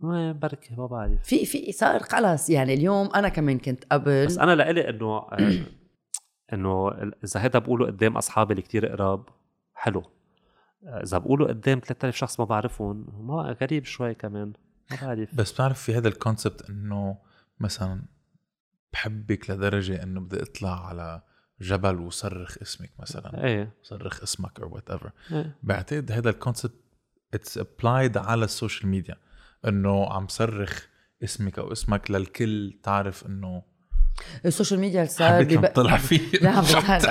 ما 0.00 0.32
بركي 0.32 0.74
ما 0.78 0.86
بعرف 0.86 1.22
في 1.22 1.44
في 1.46 1.72
صار 1.72 1.98
خلص 2.02 2.50
يعني 2.50 2.74
اليوم 2.74 3.08
أنا 3.14 3.28
كمان 3.28 3.58
كنت 3.58 3.84
قبل 3.92 4.26
بس 4.26 4.38
أنا 4.38 4.54
لإلي 4.54 4.88
إنه 4.90 5.16
آه، 5.16 5.52
إنه 6.52 6.88
إذا 7.24 7.42
هيدا 7.42 7.58
بقوله 7.58 7.86
قدام 7.86 8.16
أصحابي 8.16 8.50
اللي 8.52 8.62
كتير 8.62 8.86
قراب 8.86 9.24
حلو 9.74 10.00
آه، 10.00 10.19
إذا 10.82 11.18
بقوله 11.18 11.46
قدام 11.46 11.80
3000 11.80 12.16
شخص 12.16 12.40
ما 12.40 12.46
بعرفهم 12.46 13.26
ما 13.26 13.56
غريب 13.62 13.84
شوي 13.84 14.14
كمان 14.14 14.52
ما 14.90 14.96
بعرف. 15.02 15.34
بس 15.34 15.52
بتعرف 15.52 15.82
في 15.82 15.96
هذا 15.96 16.08
الكونسبت 16.08 16.70
إنه 16.70 17.18
مثلا 17.60 18.02
بحبك 18.92 19.50
لدرجة 19.50 20.02
إنه 20.02 20.20
بدي 20.20 20.42
أطلع 20.42 20.86
على 20.86 21.22
جبل 21.60 22.00
وصرخ 22.00 22.58
اسمك 22.62 22.90
مثلا 22.98 23.44
إيه. 23.44 23.72
صرخ 23.82 24.22
اسمك 24.22 24.60
أو 24.60 24.74
whatever 24.74 25.10
إيه. 25.32 25.56
بعتقد 25.62 26.12
هذا 26.12 26.30
ال 26.30 26.36
concept 26.36 26.80
it's 27.34 27.58
applied 27.58 28.16
على 28.16 28.44
ال 28.44 28.50
social 28.50 28.88
media 28.88 29.16
إنه 29.68 30.12
عم 30.12 30.28
صرخ 30.28 30.86
اسمك 31.24 31.58
أو 31.58 31.72
اسمك 31.72 32.10
للكل 32.10 32.78
تعرف 32.82 33.26
إنه 33.26 33.62
ال 34.46 34.51
social 34.51 34.80
media 34.80 35.08
لما 35.20 35.42
بيبقى- 35.42 35.72
طلع 35.72 35.96
فيه. 35.96 36.20
لا 36.42 36.62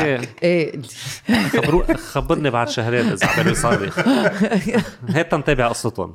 إيه 0.03 0.21
إيه. 0.43 0.81
خبرو 1.49 1.83
خبرني 1.95 2.49
بعد 2.49 2.69
شهرين 2.69 3.05
إذا 3.09 3.27
عملوا 3.27 3.53
صاري 3.63 3.91
هيك 5.09 5.27
تنتابع 5.27 5.67
قصتهم. 5.67 6.13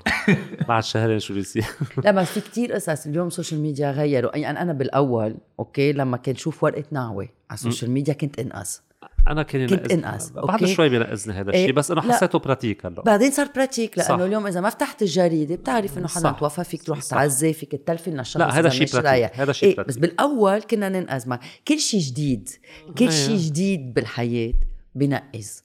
بعد 0.68 0.82
شهرين 0.82 1.18
شو 1.18 1.34
بيصير؟ 1.34 1.64
لا 2.04 2.10
بس 2.10 2.26
في 2.26 2.40
كتير 2.40 2.72
قصص 2.72 3.06
اليوم 3.06 3.26
ال 3.26 3.31
social 3.31 3.60
media 3.60 3.90
غيروا. 3.90 4.36
يعني 4.36 4.62
أنا 4.62 4.72
بالأول 4.72 5.36
أوكي 5.58 5.92
لما 5.92 6.16
كنت 6.16 6.38
شوف 6.38 6.64
ورقة 6.64 6.84
نعوة 6.90 7.28
على 7.50 7.58
ال 7.58 7.63
social 7.63 7.90
media 7.90 8.14
كنت 8.14 8.38
انقز 8.38 8.82
أنا 9.28 9.42
كان 9.42 9.66
كنت 9.66 9.72
ينقزني. 9.72 10.06
انقز، 10.06 10.30
بعد 10.30 10.62
أوكي؟ 10.62 10.74
شوي 10.74 10.88
بينقزني 10.88 11.34
هذا 11.34 11.50
الشيء 11.50 11.66
إيه، 11.66 11.72
بس 11.72 11.90
أنا 11.90 12.00
لا. 12.00 12.12
حسيته 12.12 12.38
pratique 12.38 12.86
هلأ 12.86 13.02
بعدين 13.02 13.30
صار 13.30 13.48
pratique 13.54 13.98
لأنه 13.98 14.08
صح. 14.08 14.24
اليوم 14.24 14.46
إذا 14.46 14.60
ما 14.60 14.70
فتحت 14.70 15.02
الجريدة 15.02 15.54
بتعرف 15.54 15.98
إنه 15.98 16.08
حدا. 16.08 16.30
توفى 16.30 16.64
فيك 16.64 16.82
تروح. 16.82 17.02
تعزي 17.02 17.52
فيك 17.52 17.72
تتلفن 17.72 18.20
لهالشخص 18.20 18.40
لا، 18.40 18.58
هذا 18.58 18.68
شيء 18.68 18.92
pratique. 18.92 19.40
هذا 19.40 19.52
شيء 19.52 19.68
إيه 19.68 19.76
pratique. 19.76 19.94
بس 19.94 20.00
بالأول 20.00 20.62
كنا 20.62 20.88
ننقز 20.88 21.28
مع 21.28 21.40
كل 21.68 21.78
شيء 21.78 22.00
جديد 22.00 22.48
كل 22.98 23.04
إيه. 23.04 23.10
شيء 23.10 23.36
جديد 23.36 23.94
بالحياة 23.94 24.54
بنقز 24.94 25.64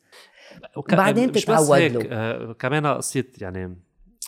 وك... 0.76 0.94
بعدين 0.94 1.32
تتعود 1.32 1.80
له. 1.80 2.08
آه 2.12 2.54
كمان 2.54 2.88
قصة 2.88 3.24
يعني 3.38 3.78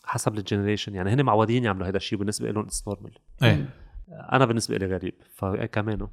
حسب 0.03 0.37
ال 0.37 0.43
generation 0.43 0.95
يعني 0.95 1.13
هن 1.13 1.23
معودين 1.23 1.63
يعملوا 1.63 1.87
هذا 1.87 1.97
الشيء 1.97 2.19
بالنسبة 2.19 2.51
لهم 2.51 2.65
it's 2.65 2.87
normal 2.87 3.11
إيه 3.43 3.69
أنا 4.11 4.45
بالنسبة 4.45 4.77
لي 4.77 4.85
غريب 4.85 5.13
فكمان 5.35 6.07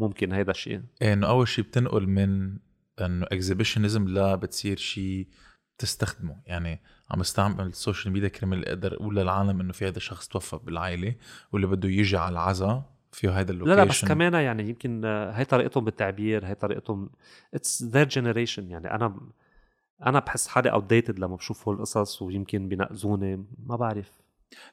ممكن 0.00 0.32
هيدا 0.32 0.50
الشيء. 0.50 0.82
إنه 1.02 1.26
أول 1.26 1.48
شيء 1.48 1.64
بتنقل 1.64 2.06
من 2.06 2.56
إنه 3.00 3.26
exhibitionism 3.26 4.08
لا 4.08 4.34
بتصير 4.34 4.76
شيء 4.76 5.26
تستخدمه. 5.78 6.36
يعني 6.46 6.80
عم 7.10 7.20
استعمل 7.20 7.66
ال 7.66 7.73
social 7.73 8.12
media 8.12 8.28
كرمال 8.28 8.68
أقدر 8.68 8.94
أقول 8.94 9.16
للعالم 9.16 9.60
إنه 9.60 9.72
في 9.72 9.88
هذا 9.88 9.96
الشخص 9.96 10.28
توفى 10.28 10.58
بالعائلة 10.64 11.14
واللي 11.52 11.66
بده 11.66 11.88
يجي 11.88 12.16
على 12.16 12.32
العزاء 12.32 12.82
فيه 13.12 13.40
هذا 13.40 13.42
لا 13.42 13.50
ال 13.50 13.53
location 13.53 13.76
لا 13.76 13.84
بس 13.84 14.04
كمان 14.04 14.34
يعني 14.34 14.68
يمكن 14.68 15.04
هي 15.04 15.44
طريقتهم 15.44 15.84
بالتعبير 15.84 16.46
هي 16.46 16.54
طريقتهم 16.54 17.10
it's 17.54 17.82
their 17.82 18.08
generation 18.08 18.70
يعني 18.70 18.94
أنا 18.94 19.20
أنا 20.06 20.18
بحس 20.18 20.48
حالي 20.48 20.70
outdated 20.72 21.18
لما 21.18 21.36
بشوف 21.36 21.68
هول 21.68 21.76
القصص 21.76 22.22
ويمكن 22.22 22.68
بينقذوني 22.68 23.44
ما 23.66 23.76
بعرف. 23.76 24.10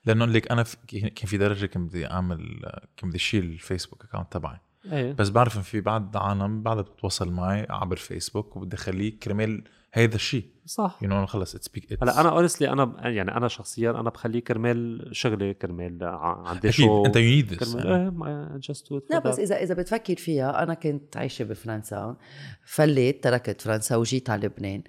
لأنه 0.06 0.26
لك 0.26 0.52
أنا 0.52 0.64
في 0.64 0.78
كان 0.88 1.28
في 1.30 1.38
درجة 1.38 1.66
كنت 1.66 1.90
بدي 1.90 2.12
أعمل 2.12 2.60
كنت 3.00 3.10
بدي 3.10 3.18
أشيل 3.18 3.44
الفيسبوك 3.44 4.06
account 4.06 4.34
تبعي. 4.34 4.58
إيه. 4.92 5.14
بس 5.14 5.30
بعرف 5.30 5.58
إن 5.58 5.62
في 5.62 5.82
بعض 5.82 6.18
عالم 6.18 6.64
بعدها 6.64 6.82
بتتواصل 6.82 7.32
معي 7.32 7.68
عبر 7.70 7.96
فيسبوك 7.96 8.58
وبدي 8.58 8.76
أخليه 8.76 9.20
كرمال 9.20 9.64
هذا 9.92 10.16
الشيء 10.16 10.46
صح. 10.66 11.00
you 11.02 11.10
know 11.10 11.26
خلص 11.26 11.56
it's 11.56 11.68
big 11.68 12.04
هلا 12.04 12.22
أنا 12.22 12.30
honestly 12.30 12.70
أنا 12.70 13.10
يعني 13.10 13.38
أنا 13.38 13.48
شخصيا 13.48 13.92
أنا 13.92 14.10
بخليه 14.10 14.40
كرمال 14.40 15.10
شغلي 15.12 15.54
كرمال 15.54 16.04
عندي 16.04 16.70
أكيد 16.70 16.72
شو 16.72 17.06
أنت 17.06 17.16
you 17.16 17.22
need 17.22 17.64
إيه 17.64 18.58
just 18.58 18.92
لا 19.10 19.20
بس 19.20 19.40
اذا 19.40 19.64
إذا 19.64 19.74
بتفكر 19.74 20.16
فيها 20.16 20.64
أنا 20.64 20.74
كنت 20.74 21.18
عايشة 21.18 21.44
بفرنسا 21.44 22.18
فليت 22.66 23.24
تركت 23.24 23.62
فرنسا 23.62 23.96
وجيت 23.96 24.30
على 24.30 24.48
لبنان. 24.48 24.84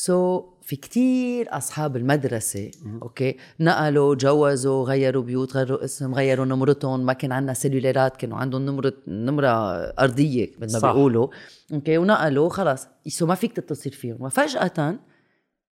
so, 0.00 0.44
في 0.62 0.76
كتير 0.76 1.46
أصحاب 1.56 1.96
المدرسة 1.96 2.70
أوكي 3.02 3.36
نقلوا 3.60 4.14
جوزوا 4.14 4.84
غيروا 4.84 5.22
بيوت 5.22 5.56
غيروا 5.56 5.84
اسم 5.84 6.14
غيروا 6.14 6.44
نمرتهم. 6.46 7.06
ما 7.06 7.12
كان 7.12 7.32
عندنا 7.32 7.54
cellularات 7.54 8.16
كانوا 8.16 8.38
عندهم 8.38 8.62
نمرة 8.66 8.92
نمرة 9.08 9.48
أرضية 9.98 10.50
مثل 10.60 10.80
ما. 10.82 10.92
بيقولوا 10.92 11.28
أوكي 11.72 11.98
ونقلوا 11.98 12.48
خلص 12.48 12.86
so 13.08 13.26
ما 13.26 13.34
فيك 13.34 13.52
تتصل 13.52 13.90
فيهم. 13.90 14.16
وفجأة 14.20 14.70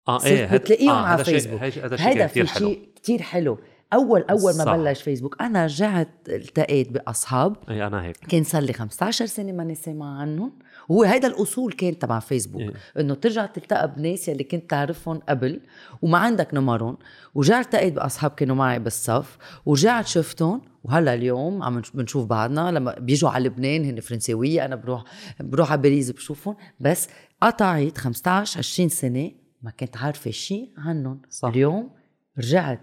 آه 0.08 0.20
هاد- 0.24 0.54
بتلاقيهم 0.62 0.90
على 0.96 1.16
هذا 1.16 1.24
شيء- 1.24 1.34
فيسبوك. 1.34 1.62
هذا 2.00 2.28
في 2.28 2.44
كثير 2.44 2.46
شيء 2.46 2.90
كتير 2.96 3.22
حلو. 3.22 3.58
اول 3.94 4.22
أول 4.30 4.42
ما 4.58 4.66
صح. 4.66 4.76
بلش 4.76 5.02
فيسبوك 5.02 5.42
أنا 5.42 5.64
رجعت 5.66 6.10
التقيت 6.30 6.92
بأصحاب. 6.92 7.56
اي 7.70 7.88
أنا 7.88 8.04
هيك. 8.04 8.18
كان 8.18 8.44
صار 8.44 8.62
لي 8.62 8.74
15 8.74 9.26
سنة 9.26 9.52
ماني 9.52 9.76
سامعه 9.76 10.22
عنهم. 10.22 10.52
وهو 10.90 11.04
هيدا 11.04 11.28
الأصول 11.28 11.74
كان 11.74 12.00
تبع 12.00 12.20
فيسبوك 12.20 12.62
إيه. 12.62 12.74
إنه 13.00 13.14
ترجع 13.14 13.46
تلتقى 13.46 13.96
بناس 13.96 14.28
يلي 14.28 14.44
كنت 14.44 14.70
تعرفهم 14.70 15.20
قبل 15.30 15.62
وما 16.02 16.18
عندك 16.18 16.54
نمرهم 16.54 16.98
ورجعت 17.36 17.66
التقيت 17.66 17.94
بأصحاب 17.94 18.32
كانوا 18.32 18.56
معي 18.56 18.80
بالصف 18.80 19.38
ورجعت 19.66 20.08
شفتهم 20.08 20.62
وهلا 20.84 21.14
اليوم 21.14 21.64
عم 21.64 21.80
نش- 21.80 21.92
بنشوف 21.92 22.26
بعضنا 22.26 22.72
لما 22.72 22.94
بيجوا 23.00 23.30
على 23.30 23.46
لبنان 23.50 23.86
هن 23.86 24.00
فرنساوية 24.00 24.66
أنا 24.66 24.76
بروح 24.76 25.04
بروح 25.40 25.72
على 25.72 25.82
باريس 25.82 26.12
بشوفهم 26.12 26.56
بس 26.80 27.08
قطعت 27.42 27.98
15 27.98 28.58
20 28.60 28.90
سنة 28.90 29.32
ما 29.62 29.72
كنت 29.72 29.98
عارفة 29.98 30.32
شيء 30.32 30.70
عنهم 30.78 31.22
صح. 31.30 31.50
اليوم 31.50 31.90
رجعت 32.38 32.80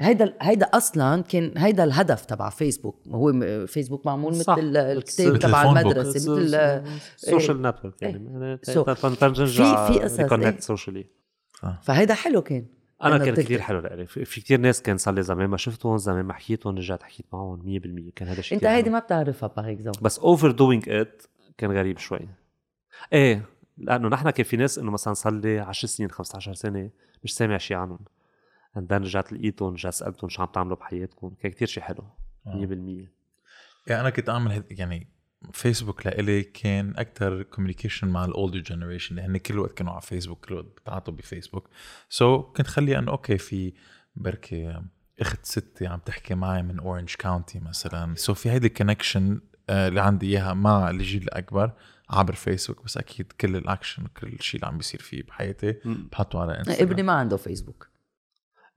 هيدا 0.00 0.34
هيدا 0.42 0.66
أصلا 0.66 1.22
كان 1.22 1.52
هيدا 1.58 1.84
الهدف 1.84 2.24
تبع 2.24 2.50
فيسبوك. 2.50 3.02
هو 3.08 3.32
فيسبوك 3.66 4.06
معمول. 4.06 4.32
مثل 4.32 4.58
ال- 4.58 4.76
الكتاب 4.76 5.36
تبع. 5.38 5.62
المدرسة 5.80 6.32
مثل 6.34 6.82
social 7.16 7.62
network 7.62 8.02
يعني. 8.02 8.58
So, 8.66 9.16
تنرجع 9.20 9.86
في- 9.92 10.08
في 10.08 10.22
إيه. 10.22 10.28
connect 10.28 10.60
socially 10.62 11.06
فهيدا 11.82 12.14
حلو 12.14 12.42
كان. 12.42 12.66
أنا 13.02 13.18
كان. 13.18 13.34
كثير 13.34 13.60
حلو 13.60 13.80
لإلي. 13.80 14.06
في 14.06 14.24
في 14.24 14.40
كثير 14.40 14.60
ناس 14.60 14.82
كان 14.82 14.98
صار 14.98 15.14
لي 15.14 15.22
زمان 15.22 15.46
ما 15.50 15.56
شفتهم 15.56 15.96
زمان 15.98 16.24
ما 16.24 16.32
حكيتهم 16.32 16.76
رجعت 16.76 17.02
حكيت 17.02 17.26
معهم 17.32 17.62
100% 17.62 18.12
كان 18.16 18.28
هذا 18.28 18.38
الشيء 18.38 18.58
أنت 18.58 18.64
هيدي. 18.66 18.90
ما 18.90 18.98
بتعرفها 18.98 19.46
par 19.56 19.70
exemple 19.72 19.98
بس 20.02 20.18
overdoing 20.18 20.88
it 20.88 21.22
كان 21.58 21.72
غريب 21.72 21.98
شوي. 21.98 22.28
إيه 23.12 23.42
لأنه 23.78 24.08
نحن 24.08 24.30
كان 24.30 24.44
في 24.44 24.56
ناس 24.56 24.78
إنه 24.78 24.90
مثلا 24.90 25.14
صار 25.14 25.32
لي 25.32 25.58
10 25.58 25.86
سنين 25.88 26.10
15 26.10 26.54
سنة 26.54 26.90
مش 27.24 27.34
سامع 27.34 27.58
شيء 27.58 27.76
عنهم. 27.76 27.98
and 28.76 28.92
رجعت 28.92 29.32
لقيتهم 29.32 29.72
رجعت 29.72 29.92
سألتهم 29.92 30.30
شو 30.30 30.42
عم 30.42 30.48
تعملوا 30.48 30.76
بحياتكم؟ 30.76 31.34
كان 31.40 31.52
كثير 31.52 31.68
شيء 31.68 31.82
حلو 31.82 32.04
100% 32.46 32.50
يعني 33.86 34.00
أنا 34.00 34.10
كنت 34.10 34.28
أعمل 34.28 34.64
يعني 34.70 35.06
فيسبوك 35.52 36.06
لإلي 36.06 36.42
كان 36.42 36.94
أكثر 36.96 37.42
communication 37.42 38.08
مع 38.08 38.24
ال 38.24 38.30
older 38.30 38.58
generation 38.58 39.18
هن 39.18 39.36
كل 39.36 39.58
وقت 39.58 39.72
كانوا 39.72 39.92
على 39.92 40.02
فيسبوك 40.02 40.44
كل 40.44 40.54
وقت 40.54 40.64
بتعاطوا 40.64 41.14
بفيسبوك. 41.14 41.68
so, 42.08 42.44
كنت 42.56 42.66
خلي 42.66 42.98
إنه 42.98 43.12
أوكي 43.12 43.38
في 43.38 43.72
بركي 44.16 44.82
أخت 45.20 45.44
ستي 45.44 45.86
عم 45.86 45.98
تحكي 45.98 46.34
معي 46.34 46.62
من 46.62 46.78
Orange 46.78 47.14
County 47.18 47.60
مثلا. 47.60 48.14
so 48.14 48.36
في 48.36 48.50
هيدي 48.50 48.66
ال 48.66 48.73
connection 48.73 49.40
اللي 49.70 50.00
عندي 50.00 50.26
إياها 50.26 50.54
مع 50.54 50.90
الجيل 50.90 51.22
الأكبر 51.22 51.72
عبر 52.10 52.34
فيسبوك 52.34 52.84
بس 52.84 52.96
أكيد 52.96 53.32
كل 53.32 53.56
الأكشن 53.56 54.06
كل 54.06 54.36
شيء 54.40 54.60
اللي 54.60 54.66
عم 54.66 54.76
بيصير 54.76 55.00
فيه 55.00 55.22
بحياتي. 55.22 55.76
بحطه 55.84 56.40
على 56.40 56.58
انستغرام 56.58 56.90
ابني 56.90 57.02
ما 57.02 57.12
عنده 57.12 57.36
فيسبوك 57.36 57.89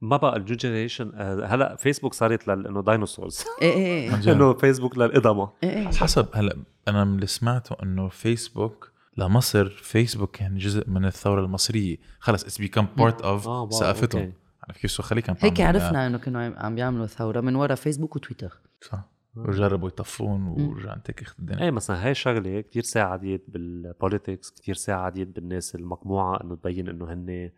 ما 0.04 0.18
بقى 0.18 0.38
الجو 0.38 0.56
generation 0.56 1.12
هلأ 1.46 1.76
فيسبوك 1.76 2.14
صارت 2.14 2.48
لل 2.48 2.68
إنه 2.68 2.82
dinosaurs 2.82 3.44
إيه 3.62 3.74
إيه 3.74 4.16
جد. 4.22 4.28
إنه 4.28 4.54
فيسبوك 4.54 4.98
للقدماء 4.98 5.54
إيه 5.64 5.70
إيه. 5.70 5.88
حسب 5.88 6.28
هلأ 6.34 6.58
أنا 6.88 7.04
من 7.04 7.16
اللي 7.16 7.28
سمعته 7.28 7.76
إنه 7.84 8.08
فيسبوك 8.10 8.92
لمصر 9.18 9.70
فيسبوك 9.70 10.36
كان 10.38 10.58
جزء 10.58 10.90
من 10.90 11.06
الثورة 11.06 11.42
المصرية. 11.46 11.98
خلص 12.20 12.44
it's 12.44 12.58
become 12.58 12.88
part 12.98 13.22
of 13.22 13.48
آه، 13.48 13.70
ثقافتهم. 13.70 14.34
عرفت 14.70 14.82
كيف؟ 14.82 14.92
so 14.92 15.04
خليك 15.04 15.30
عم 15.30 15.36
هيك 15.40 15.62
عرفنا 15.62 16.08
إنه 16.08 16.18
كانوا 16.18 16.42
عم- 16.42 16.56
عم 16.58 16.76
بيعملوا 16.76 17.06
ثورة 17.06 17.42
من 17.42 17.56
ورا 17.56 17.76
فيسبوك 17.76 18.16
وتويتر. 18.16 18.58
صح. 18.82 19.10
وجربوا 19.36 19.88
يطفون 19.88 20.48
ورجع 20.48 20.94
انتكاخت 20.94 21.40
الدنيا. 21.40 21.64
إيه 21.64 21.72
مثلا 21.72 22.06
هاي 22.06 22.14
شغله 22.14 22.62
كثير 22.62 22.84
ساعدت 22.84 23.42
بال 23.48 23.69
politics 23.69 24.52
كثير 24.52 24.76
ساعدت 24.76 25.28
بالناس 25.36 25.76
المقموعة 25.76 26.44
إنه 26.44 26.56
تبين 26.56 26.90
إنه 26.90 27.14
هن 27.14 27.50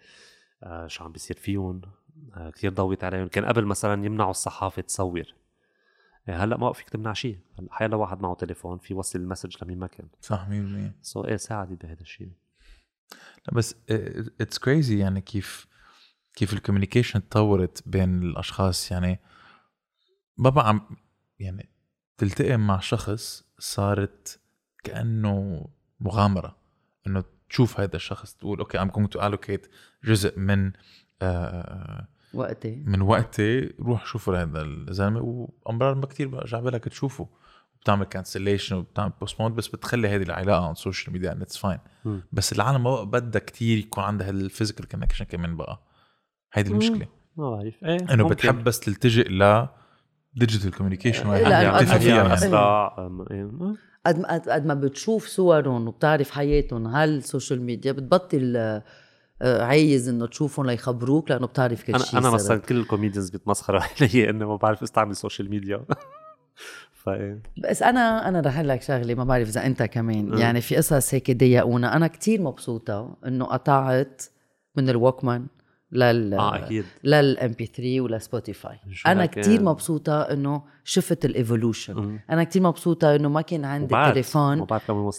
آه 0.63 0.87
شو 0.87 1.03
عم 1.03 1.11
بيصير 1.11 1.37
فيهم. 1.37 1.81
آه 1.85 1.89
كثير 2.55 2.73
ضوت 2.73 3.03
عليهم. 3.03 3.27
كان 3.27 3.45
قبل 3.45 3.65
مثلا 3.65 4.05
يمنعوا 4.05 4.31
الصحافة 4.31 4.81
تصور 4.81 5.33
إيه 6.29 6.43
هلأ 6.43 6.57
ما 6.57 6.73
فيك 6.73 6.89
تمنع 6.89 7.13
شيء 7.13 7.39
هلأ 7.59 7.67
حيلا 7.71 7.95
واحد 7.95 8.21
معه 8.21 8.35
تليفون 8.35 8.77
في 8.77 8.93
يوصل 8.93 9.19
ال 9.19 9.25
message 9.25 9.63
لمين 9.63 9.79
ما 9.79 9.87
كان. 9.87 10.07
صح 10.21 10.47
100% 10.47 10.51
so 11.01 11.21
إيه 11.25 11.35
ساعدت 11.35 11.85
بهذا 11.85 12.01
الشيء. 12.01 12.31
لا 13.47 13.53
بس 13.53 13.75
it's 14.41 14.57
crazy 14.57 14.99
يعني 14.99 15.21
كيف 15.21 15.67
كيف 16.33 16.53
ال 16.53 16.59
communication 16.59 17.29
تطورت 17.29 17.83
بين 17.85 18.23
الأشخاص. 18.23 18.91
يعني 18.91 19.19
بابا 20.37 20.61
عم 20.61 20.81
يعني 21.39 21.69
تلتقي 22.17 22.57
مع 22.57 22.79
شخص 22.79 23.45
صارت 23.59 24.39
كأنه 24.83 25.67
مغامرة. 25.99 26.57
إنه 27.07 27.23
تشوف 27.49 27.79
هذا 27.79 27.95
الشخص 27.95 28.33
تقول 28.33 28.59
أوكي 28.59 28.81
I'm 28.81 28.91
going 28.91 29.09
to 29.09 29.21
allocate 29.21 29.69
جزء 30.03 30.39
من 30.39 30.65
آه 30.67 30.73
وقتي. 32.33 32.83
من 32.85 33.01
وقتي 33.01 33.73
روح 33.79 34.05
شوفوا 34.05 34.41
هذا 34.41 34.61
الزلمة 34.61 35.21
وامرار 35.65 35.95
ما 35.95 36.05
كثير 36.05 36.27
برجع 36.27 36.59
بالك 36.59 36.83
تشوفه 36.85 37.27
بتعمل 37.81 38.05
cancellation 38.05 38.75
وبتعمل 38.75 39.11
postpone 39.21 39.53
بس 39.55 39.67
بتخلي 39.67 40.07
هذه 40.07 40.23
العلاقة 40.23 40.63
على 40.63 40.71
ال 40.71 40.77
social 40.77 41.13
media 41.13 41.31
and 41.31 41.41
it's 41.41 41.57
fine. 41.57 41.79
بس 42.31 42.53
العالم 42.53 42.83
ما 42.83 43.03
بقى 43.03 43.21
بدها 43.21 43.41
كثير 43.41 43.77
يكون 43.77 44.03
عندها 44.03 44.29
ال 44.29 44.36
physical 44.36 44.87
connection 44.87 45.25
كمان 45.25 45.57
بقى. 45.57 45.81
هيدي 46.53 46.71
المشكلة. 46.71 47.07
ما 47.37 47.49
بعرف. 47.49 47.83
إيه 47.83 48.13
إنه. 48.13 48.27
بتحب 48.29 48.63
بس 48.63 48.79
تلتجئ 48.79 49.29
ل 49.29 49.67
digital 50.35 50.71
communication 50.71 51.23
تكتفي 51.23 51.93
قد- 51.93 51.99
فيها. 51.99 52.33
إيه. 53.31 53.75
قد 54.05 54.19
ما 54.19 54.37
قد- 54.37 54.65
ما 54.65 54.73
بتشوف 54.73 55.27
صورهم 55.27 55.87
وبتعرف 55.87 56.31
حياتهم 56.31 56.87
على 56.87 57.11
ال 57.15 57.22
social 57.22 57.61
media 57.61 57.91
بتبطل 57.91 58.53
آه، 58.57 58.59
آه، 58.77 58.83
عايز 59.41 60.09
إنه 60.09 60.27
تشوفهم 60.27 60.65
ليخبروك 60.65 61.31
لأنه 61.31 61.47
بتعرف 61.47 61.83
كل 61.83 61.93
أنا 61.93 62.03
شيء 62.03 62.19
أنا 62.19 62.29
صار. 62.29 62.33
مثلا 62.33 62.57
كل 62.57 62.77
ال 62.77 62.82
comedians 62.82 63.29
بيتمسخروا 63.29 63.81
علي 64.01 64.29
إنه 64.29 64.47
ما 64.47 64.55
بعرف 64.55 64.83
استعمل 64.83 65.15
social 65.15 65.49
media 65.49 65.85
فإيه 66.93 67.41
بس 67.69 67.83
أنا 67.83 68.29
أنا 68.29 68.39
رح 68.41 68.59
لك 68.59 68.81
شغلة 68.81 69.13
ما 69.15 69.23
بعرف 69.23 69.47
إذا 69.47 69.65
أنت 69.65 69.83
كمان. 69.83 70.37
يعني 70.37 70.61
في 70.61 70.75
قصص 70.75 71.13
هيك 71.13 71.31
ضيقونا. 71.31 71.95
أنا 71.95 72.07
كتير 72.07 72.41
مبسوطة 72.41 73.17
إنه 73.25 73.45
قطعت 73.45 74.21
من 74.75 74.89
ال 74.89 74.96
Walkman 74.97 75.47
لل 75.91 76.33
آه 76.33 76.55
أكيد. 76.55 76.85
لل 77.03 77.51
MP3 77.51 77.65
ول 77.65 78.01
Spotify 78.01 78.77
أنا؟ 79.07 79.25
كتير 79.25 79.63
مبسوطة 79.63 80.21
إنه 80.21 80.61
شفت 80.83 81.25
ال 81.25 81.34
evolution. 81.34 82.19
أنا 82.29 82.43
كتير 82.43 82.61
مبسوطة 82.61 83.15
إنه 83.15 83.29
ما 83.29 83.41
كان 83.41 83.65
عندي 83.65 83.95
تليفون. 84.11 84.67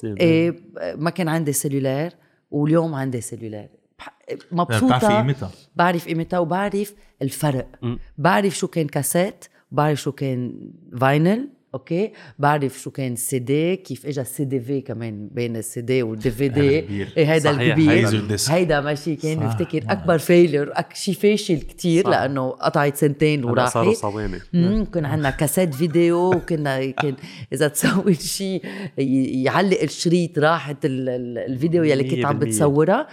إيه 0.04 0.60
ما 0.96 1.10
كان 1.10 1.28
عندي 1.28 1.52
cellulaire 1.52 2.10
واليوم 2.50 2.94
عندي 2.94 3.20
cellulaire 3.20 3.68
بتعرفي 4.00 4.46
مبسوطة 4.52 5.16
قيمتها. 5.18 5.50
بعرف 5.76 6.06
قيمتها 6.08 6.38
وبعرف 6.38 6.94
الفرق. 7.22 7.66
مم. 7.82 7.98
بعرف 8.18 8.56
شو 8.58 8.68
كان 8.68 8.86
كاسيت 8.86 9.44
بعرف 9.72 10.00
شو 10.02 10.12
كان 10.12 10.52
vinyl 11.00 11.48
أوكي؟ 11.74 12.12
بعرف 12.38 12.78
شو 12.80 12.90
كان 12.90 13.16
سي 13.16 13.38
دي 13.38 13.76
كيف 13.76 14.06
اجى 14.06 14.20
السي 14.20 14.44
دي 14.44 14.60
في 14.60 14.80
كمان 14.80 15.28
بين 15.32 15.56
ال 15.56 15.80
CD 15.80 16.02
وال 16.02 16.30
DV 16.30 16.46
هذا 16.46 16.54
D 16.54 16.78
الكبير. 16.78 17.12
إيه 17.16 17.32
هيدا 17.32 17.50
الكبير. 17.50 18.08
هيدا 18.48 18.80
ماشي 18.80 19.16
كان. 19.16 19.38
بفتكر 19.38 19.82
أكبر 19.88 20.18
failure 20.18 20.70
أك 20.74 20.94
شي 20.94 21.14
فاشل 21.14 21.58
كتير 21.60 22.04
صح. 22.04 22.10
لأنه 22.10 22.50
قطعت 22.50 22.96
سنتين 22.96 23.44
هلا 23.44 23.66
صاروا 23.66 23.88
وراحت 23.88 24.00
صواني. 24.02 24.38
مم، 24.52 24.84
كنا 24.94 25.08
عندنا 25.08 25.30
cassette 25.30 25.74
vidéo 25.74 26.30
وكنا 26.34 26.90
كان 26.90 27.14
إذا 27.52 27.68
تسوي 27.68 28.14
شيء 28.14 28.62
يعلق 28.98 29.82
الشريط 29.82 30.38
راحت 30.38 30.84
ال- 30.84 31.08
ال- 31.08 31.38
الفيديو 31.52 31.82
يلي 31.84 32.04
كنت 32.04 32.24
عم 32.24 32.38
100%. 32.38 33.06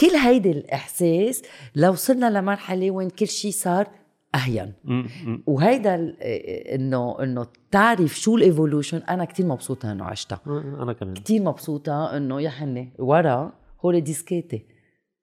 كل 0.00 0.16
هيدي 0.16 0.50
الإحساس 0.50 1.42
لو 1.74 1.92
وصلنا 1.92 2.38
لمرحلة 2.38 2.90
وين 2.90 3.10
كل 3.10 3.26
شيء 3.26 3.50
صار 3.50 3.88
أهين. 4.34 4.72
وهيدا 5.46 6.16
إنه 6.74 7.22
إنه 7.22 7.46
تعرف 7.70 8.20
شو 8.20 8.36
ال 8.36 8.42
evolution. 8.42 8.98
أنا 8.98 9.24
كتير 9.24 9.46
مبسوطة 9.46 9.92
إنه 9.92 10.04
عشتها. 10.04 10.40
أنا 10.82 10.92
كمان. 10.92 11.14
كتير 11.14 11.42
مبسوطة 11.42 12.16
إنه 12.16 12.40
يا 12.40 12.50
حني 12.50 12.92
ورا 12.98 13.52
هول 13.84 14.00
disqueاتي 14.00 14.66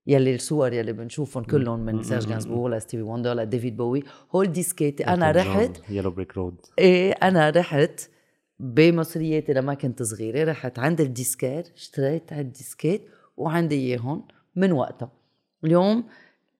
يلي 0.08 0.36
الصور 0.36 0.74
يلي 0.74 0.94
بنشوفهم 0.94 1.44
كلهم 1.44 1.80
من 1.80 2.04
Serge 2.04 2.28
Gainsbourg 2.28 2.76
ل 2.76 2.80
Stevie 2.80 3.04
Wonder 3.04 3.34
ل 3.34 3.41
David 3.41 3.78
Bowie. 3.78 4.04
هول 4.36 4.52
disqueاتي 4.52 5.08
أنا 5.08 5.32
رحت 5.32 5.90
Yellow 5.90 6.12
Brick 6.12 6.38
Road 6.38 6.56
إيه 6.80 7.12
أنا 7.12 7.50
رحت 7.50 8.10
بمصرياتي 8.60 9.54
لما 9.54 9.74
كنت 9.74 10.04
صغيرة. 10.04 10.52
رحت 10.52 10.80
عند 10.80 11.02
ال 11.02 11.08
disquaire 11.08 11.64
اشتريت 11.76 12.34
هال 12.34 12.49
disqueات 12.49 13.02
وعندي 13.38 13.76
اياهم 13.76 14.28
من 14.56 14.72
وقتها 14.72 15.12
اليوم 15.64 16.04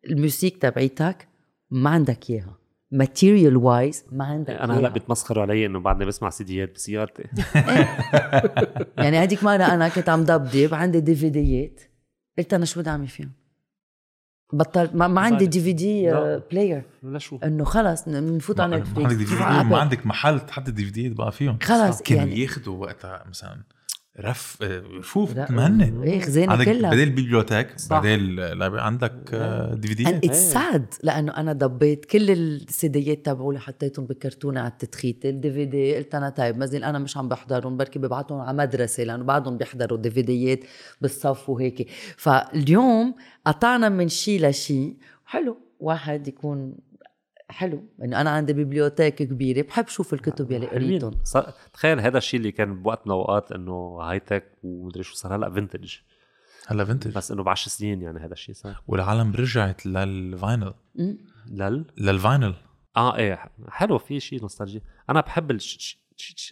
الموسيقى 0.10 0.58
تبعيتك 0.60 1.28
ما 1.72 1.90
عندك 1.90 2.30
إياها 2.30 2.58
material-wise 2.92 4.06
ما 4.12 4.26
عندك 4.26 4.50
أنا 4.50 4.80
هلا. 4.80 4.90
بيتمسخروا 4.90 5.44
علي 5.44 5.66
إنه 5.66 5.80
بعدني 5.80 6.06
بسمع 6.06 6.30
CDيات 6.30 6.76
بسيارتي 6.76 7.24
يعني 9.04 9.18
هذيك 9.18 9.44
مرة 9.44 9.64
أنا 9.64 9.90
كنت 9.90 10.10
عم 10.10 10.24
ضبضب 10.24 10.74
عندي 10.74 11.00
DVDيات 11.00 11.82
قلت 12.38 12.54
أنا 12.54 12.66
شو 12.66 12.80
بدي 12.80 12.90
أعمل 12.90 13.08
فيهم؟ 13.08 13.32
بطلت 14.54 14.96
ما, 14.96 15.08
ما 15.08 15.22
عندي. 15.22 15.46
DVD 15.46 16.10
لا. 16.10 16.42
player 16.52 16.84
شو 17.18 17.40
إنه 17.44 17.64
خلص 17.64 18.10
بنفوت 18.10 18.60
على 18.60 18.76
ما 18.78 18.82
Netflix 18.82 19.12
عندك 19.12 19.18
بنفوت 19.18 19.38
دي 19.38 19.44
على 19.44 19.64
ما 19.64 19.70
Apple. 19.70 19.76
عندك 19.76 20.06
محل 20.06 20.40
تحط 20.40 20.68
ال 20.68 20.86
DVD 20.86 21.10
بقى 21.10 21.32
فيهم 21.32 21.58
خلص 21.64 22.02
كانوا 22.02 22.24
يعني 22.24 22.42
ياخذوا 22.42 22.78
وقتها 22.78 23.24
مثلا 23.30 23.64
رف 24.20 24.58
رفوف 25.00 25.36
لا. 25.36 25.46
تمنى 25.46 26.04
إيه 26.04 26.50
عندك 26.50 26.66
كلها. 26.66 26.92
بدل 26.92 27.10
bibliothèque 27.10 27.80
صح. 27.80 28.00
بدل 28.00 28.36
لعبة 28.58 28.82
عندك 28.82 29.36
DVD 29.74 30.06
it's 30.28 30.54
sad 30.56 30.82
لأنه 31.04 31.38
أنا 31.38 31.54
ضبيت 31.54 32.06
كل 32.06 32.32
السيديات 32.32 33.26
تبعولي 33.26 33.60
حطيتهم 33.60 34.06
بكرتونة 34.06 34.60
على 34.60 34.72
التتخيتة. 34.72 35.26
ال 35.26 35.52
DVD 35.52 35.96
قلت 35.96 36.16
أنا 36.16 36.30
طيب 36.30 36.58
مازال 36.58 36.84
أنا 36.84 37.00
مش 37.00 37.18
عم 37.18 37.30
بحضرهم 37.30 37.78
بركي 37.78 38.00
ببعتهم 38.00 38.40
على 38.40 38.58
مدرسة 38.58 39.04
لأنه 39.04 39.24
بعدهم 39.24 39.58
بيحضروا 39.58 39.98
DVD 39.98 40.22
ات 40.22 40.60
بالصف 41.02 41.50
وهيك. 41.50 41.90
فاليوم 42.18 43.16
قطعنا 43.46 43.90
من 43.90 44.08
شيء 44.10 44.48
لشيء 44.50 44.96
حلو 45.26 45.58
واحد 45.80 46.28
يكون 46.28 46.76
حلو. 47.54 47.84
إنه 48.04 48.22
أنا 48.22 48.30
عندي 48.30 48.54
bibliothèque 48.54 49.16
كبيرة 49.16 49.62
بحب 49.62 49.88
شوف 49.88 50.14
الكتب 50.14 50.52
يلي 50.52 50.68
قريتهم. 50.68 51.12
حلوين. 51.12 51.24
صار- 51.26 51.54
تخيل 51.74 52.00
هذا 52.00 52.18
الشيء 52.18 52.40
اللي 52.40 52.52
كان 52.52 52.84
بوقتنا 52.84 53.14
اوقات 53.14 53.52
إنه 53.52 53.98
high 54.02 54.20
tech 54.20 54.58
ومدري 54.64 55.04
شو 55.04 55.14
صار 55.16 55.36
هلا 55.36 55.54
vintage 55.54 55.94
هلا 56.68 56.86
vintage 56.86 57.16
بس 57.16 57.32
إنه 57.32 57.44
بعشر 57.44 57.70
سنين 57.70 58.02
يعني 58.02 58.20
هذا 58.20 58.34
الشيء 58.34 58.56
صار. 58.56 58.82
والعالم 58.88 59.32
رجعت 59.34 59.86
للفاينل. 59.86 60.74
لل؟ 61.52 61.86
للفاينل 61.98 62.56
آه 62.98 63.16
إيه 63.18 63.40
حلو 63.70 63.98
في 63.98 64.20
شيء 64.20 64.42
nostalgie 64.42 64.82
أنا 65.10 65.22
بحب 65.22 65.52
الش... 65.52 66.00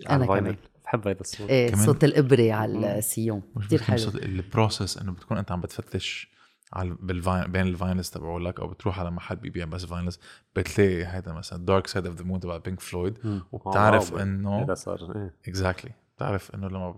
على 0.07 0.23
ال 0.23 0.27
vinyl. 0.27 0.45
كمان. 0.52 0.57
بحب 0.86 1.07
هذا 1.07 1.19
الصوت. 1.22 1.49
إيه 1.49 1.76
صوت 1.76 2.03
الإبرة 2.03 2.52
على 2.52 2.98
ال 2.98 3.04
sillon 3.04 3.41
مش 3.56 3.65
كثير 3.68 3.80
بس 3.80 3.86
حلو. 3.86 3.98
صوت- 3.98 4.15
ال 4.23 4.33
process 4.33 4.98
إنه 4.98 5.11
بتكون 5.11 5.38
أنت 5.38 5.52
عم 5.52 5.61
بتفتش. 5.61 6.32
على 6.73 6.95
بال 6.99 7.14
vinyl 7.14 7.52
بين 7.52 7.68
ال 7.68 7.73
vinyls 7.73 8.10
تبعولك 8.10 8.60
أو 8.60 8.68
بتروح 8.68 8.99
على 8.99 9.11
محل 9.11 9.35
بيبيع 9.35 9.65
بس 9.65 9.85
vinyls 9.86 10.19
بتلاقي 10.56 11.03
هذا 11.03 11.31
مثلا 11.31 11.65
Dark 11.65 11.88
Side 11.88 12.06
of 12.06 12.15
the 12.15 12.23
Moon 12.23 12.40
تبع 12.39 12.57
Pink 12.57 12.80
Floyd. 12.80 13.41
وبتعرف 13.52 14.14
آه، 14.14 14.23
إنه 14.23 14.64
هذا 14.64 14.73
صار 14.73 15.15
إيه. 15.15 15.35
exactly 15.48 15.91
بتعرف 16.15 16.56
إنه 16.56 16.68
لما 16.68 16.95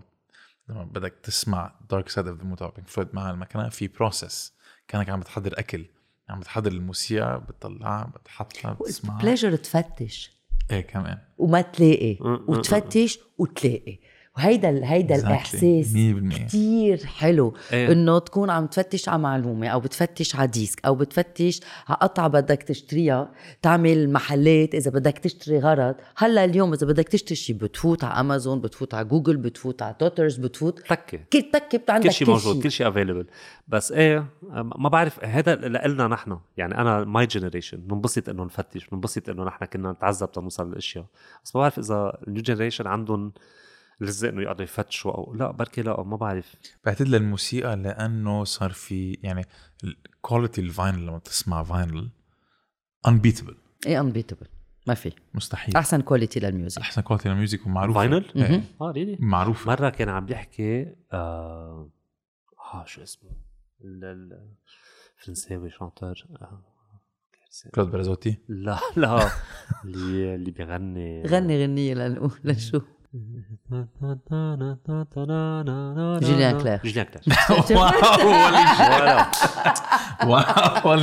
لما 0.68 0.84
بدك 0.84 1.14
تسمع 1.22 1.72
Dark 1.90 2.08
Side 2.08 2.28
of 2.28 2.38
the 2.38 2.44
Moon 2.44 2.56
تبع 2.56 2.70
Pink 2.70 2.88
Floyd 2.88 3.08
مع 3.12 3.30
المكنه 3.30 3.68
في 3.68 3.88
process 3.88 4.54
كأنك 4.88 5.08
عم 5.08 5.20
بتحضر 5.20 5.58
أكل. 5.58 5.86
عم 6.28 6.40
بتحضر 6.40 6.72
الموسيقى 6.72 7.40
بتطلعها 7.48 8.04
بتحطها 8.06 8.72
بتسمعها 8.72 9.22
pleasure 9.22 9.56
تفتش. 9.56 10.34
إيه 10.70 10.80
كمان. 10.80 11.18
وما 11.38 11.60
تلاقي. 11.60 12.18
وتفتش 12.20 13.18
وتلاقي. 13.38 13.98
وهيدا 14.36 14.80
هيدا 14.84 15.16
Exactly. 15.16 15.24
الإحساس 15.24 15.92
100% 15.92 16.46
كتير 16.46 17.06
حلو 17.06 17.54
إيه. 17.72 17.92
إنه 17.92 18.18
تكون 18.18 18.50
عم 18.50 18.66
تفتش 18.66 19.08
على 19.08 19.22
معلومة 19.22 19.68
أو 19.68 19.80
بتفتش 19.80 20.36
على 20.36 20.46
disque 20.48 20.84
أو 20.86 20.94
بتفتش 20.94 21.60
على 21.88 21.98
قطعة 22.02 22.28
بدك 22.28 22.62
تشتريها. 22.62 23.32
تعمل 23.62 24.12
محلات 24.12 24.74
إذا 24.74 24.90
بدك 24.90 25.18
تشتري 25.18 25.58
غرض. 25.58 25.94
هلأ 26.16 26.44
اليوم 26.44 26.72
إذا 26.72 26.86
بدك 26.86 27.08
تشتري 27.08 27.36
شيء 27.36 27.56
بتفوت 27.56 28.04
على 28.04 28.20
امازون 28.20 28.60
بتفوت 28.60 28.94
على 28.94 29.08
جوجل 29.08 29.36
بتفوت 29.36 29.82
على 29.82 29.94
Toters 29.98 30.36
بتفوت 30.36 30.78
تكه 30.78 31.18
كل 31.32 31.42
تكه 31.52 31.92
عندك 31.92 32.06
كل 32.06 32.12
شيء 32.12 32.28
موجود 32.28 32.62
كل 32.62 32.70
شيء 32.70 32.88
available 32.88 33.26
بس 33.68 33.92
إيه 33.92 34.26
ما 34.52 34.88
بعرف 34.88 35.24
هذا 35.24 35.54
لنا 35.54 36.08
نحن. 36.08 36.38
يعني 36.56 36.78
أنا 36.78 37.04
my 37.04 37.26
generation 37.26 37.78
بننبسط 37.78 38.28
إنه 38.28 38.44
نفتش 38.44 38.88
بننبسط 38.88 39.28
إنه 39.28 39.44
نحن 39.44 39.64
كنا 39.64 39.92
نتعذب 39.92 40.32
تنوصل 40.32 40.68
للاشياء 40.70 41.04
بس 41.44 41.56
ما 41.56 41.60
بعرف 41.60 41.78
إذا 41.78 42.18
ال 42.28 42.31
new 42.31 42.42
generation 42.42 42.86
عندهم 42.86 43.32
خلق 44.00 44.28
إنه 44.28 44.42
يقعدوا 44.42 44.64
يفتشوا 44.64 45.12
أو 45.12 45.34
لا 45.34 45.50
بركي 45.50 45.82
لا 45.82 46.02
ما 46.02 46.16
بعرف. 46.16 46.54
بعتقد 46.84 47.08
للموسيقى 47.08 47.76
لأنه 47.76 48.44
صار 48.44 48.70
في 48.70 49.18
يعني 49.22 49.44
quality 50.20 50.60
ال 50.60 50.68
vinyl 50.68 51.06
لما 51.06 51.18
تسمع 51.18 51.62
vinyl 51.62 52.10
unbeatable. 53.08 53.54
إيه 53.86 54.00
unbeatable 54.00 54.46
ما 54.86 54.94
في. 54.94 55.12
مستحيل. 55.34 55.76
أحسن 55.76 56.00
quality 56.00 56.40
لل 56.40 56.51
music 56.51 56.80
أحسن 56.80 57.02
quality 57.02 57.28
لل 57.28 57.39
music 57.39 57.66
ومعروفة. 57.66 58.00
vinyl؟ 58.00 58.62
آه 58.80 58.90
really 58.90 59.16
معروفة. 59.20 59.66
مرة 59.70 59.90
كان 59.90 60.08
عم 60.08 60.26
يحكي 60.28 60.82
آه, 61.12 61.90
آه 62.74 62.84
شو 62.86 63.02
اسمه؟ 63.02 63.30
ال- 63.84 64.04
ال- 64.04 64.48
الفرنساوي 65.18 65.70
chanteur 65.70 66.14
آه. 66.42 66.62
Claude 67.74 67.90
Barzotti 67.90 68.38
لا 68.48 68.78
لا. 68.96 69.30
اللي 69.84 70.34
اللي 70.34 70.50
بيغني. 70.50 71.22
غني 71.22 71.62
غنية 71.64 71.94
لنقول 71.94 72.32
لنشوف 72.44 72.82
Julien 76.22 76.58
Clerc. 76.58 76.80
Julien 76.84 77.06
Clerc 77.06 77.22
wow 80.26 80.94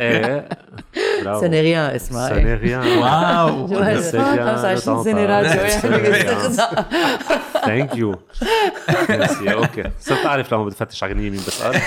إيه 0.00 0.48
برافو 1.22 1.40
Ce 1.40 1.49
n'est 1.49 1.72
rien 1.72 1.90
اسمها 1.94 2.58
rien. 2.58 2.86
wow 3.02 3.66
جوال 3.66 4.02
C'est 4.02 4.12
bien 4.12 4.56
25 4.56 5.04
سنة 5.04 5.12
de 5.12 5.30
radio 5.30 5.68
thank 7.64 7.96
you 7.96 8.14
merci 9.10 9.52
okay 9.52 9.90
صرت 10.00 10.26
اعرف 10.26 10.54
لما 10.54 10.64
بدي 10.64 10.74
فتش 10.74 11.04
على 11.04 11.12
غنية 11.12 11.30
مين 11.30 11.40
بسال 11.40 11.80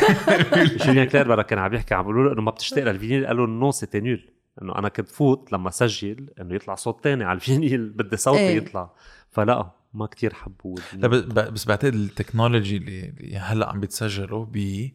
Julien 0.78 1.08
Clerc 1.08 1.28
برا 1.28 1.42
كان 1.42 1.60
عم 1.60 1.74
يحكي 1.74 1.94
عم 1.94 2.02
بيقولوا 2.02 2.24
له 2.24 2.34
انه 2.34 2.42
ما 2.42 2.52
بتشتاق 2.52 2.84
لل 2.84 2.95
vinyle 2.95 3.28
قال 3.28 3.38
له 3.38 3.48
non 3.48 3.72
c'était 3.72 4.00
nul 4.00 4.30
انه 4.62 4.80
أنا 4.80 4.90
كنت 4.90 5.10
فوت 5.10 5.54
لما 5.54 5.70
سجل 5.70 6.30
انه 6.42 6.56
يطلع 6.56 6.76
صوت 6.76 7.04
تاني 7.04 7.24
على 7.24 7.36
ال 7.36 7.43
vinyle 7.43 7.90
بدي 7.90 8.18
صوتي. 8.18 8.58
يطلع 8.58 8.92
فلا 9.36 9.72
ما 9.94 10.06
كتير 10.06 10.34
حبوا 10.34 10.76
لا 10.94 11.08
ب- 11.08 11.16
ب- 11.16 11.54
بس 11.54 11.66
بعتقد 11.66 11.94
ال 11.94 12.01
technology 12.01 12.78
اللي 12.78 13.06
اللي 13.10 13.38
هلأ 13.38 13.70
عم 13.70 13.80
بيتسجلوا 13.80 14.46
ب 14.46 14.90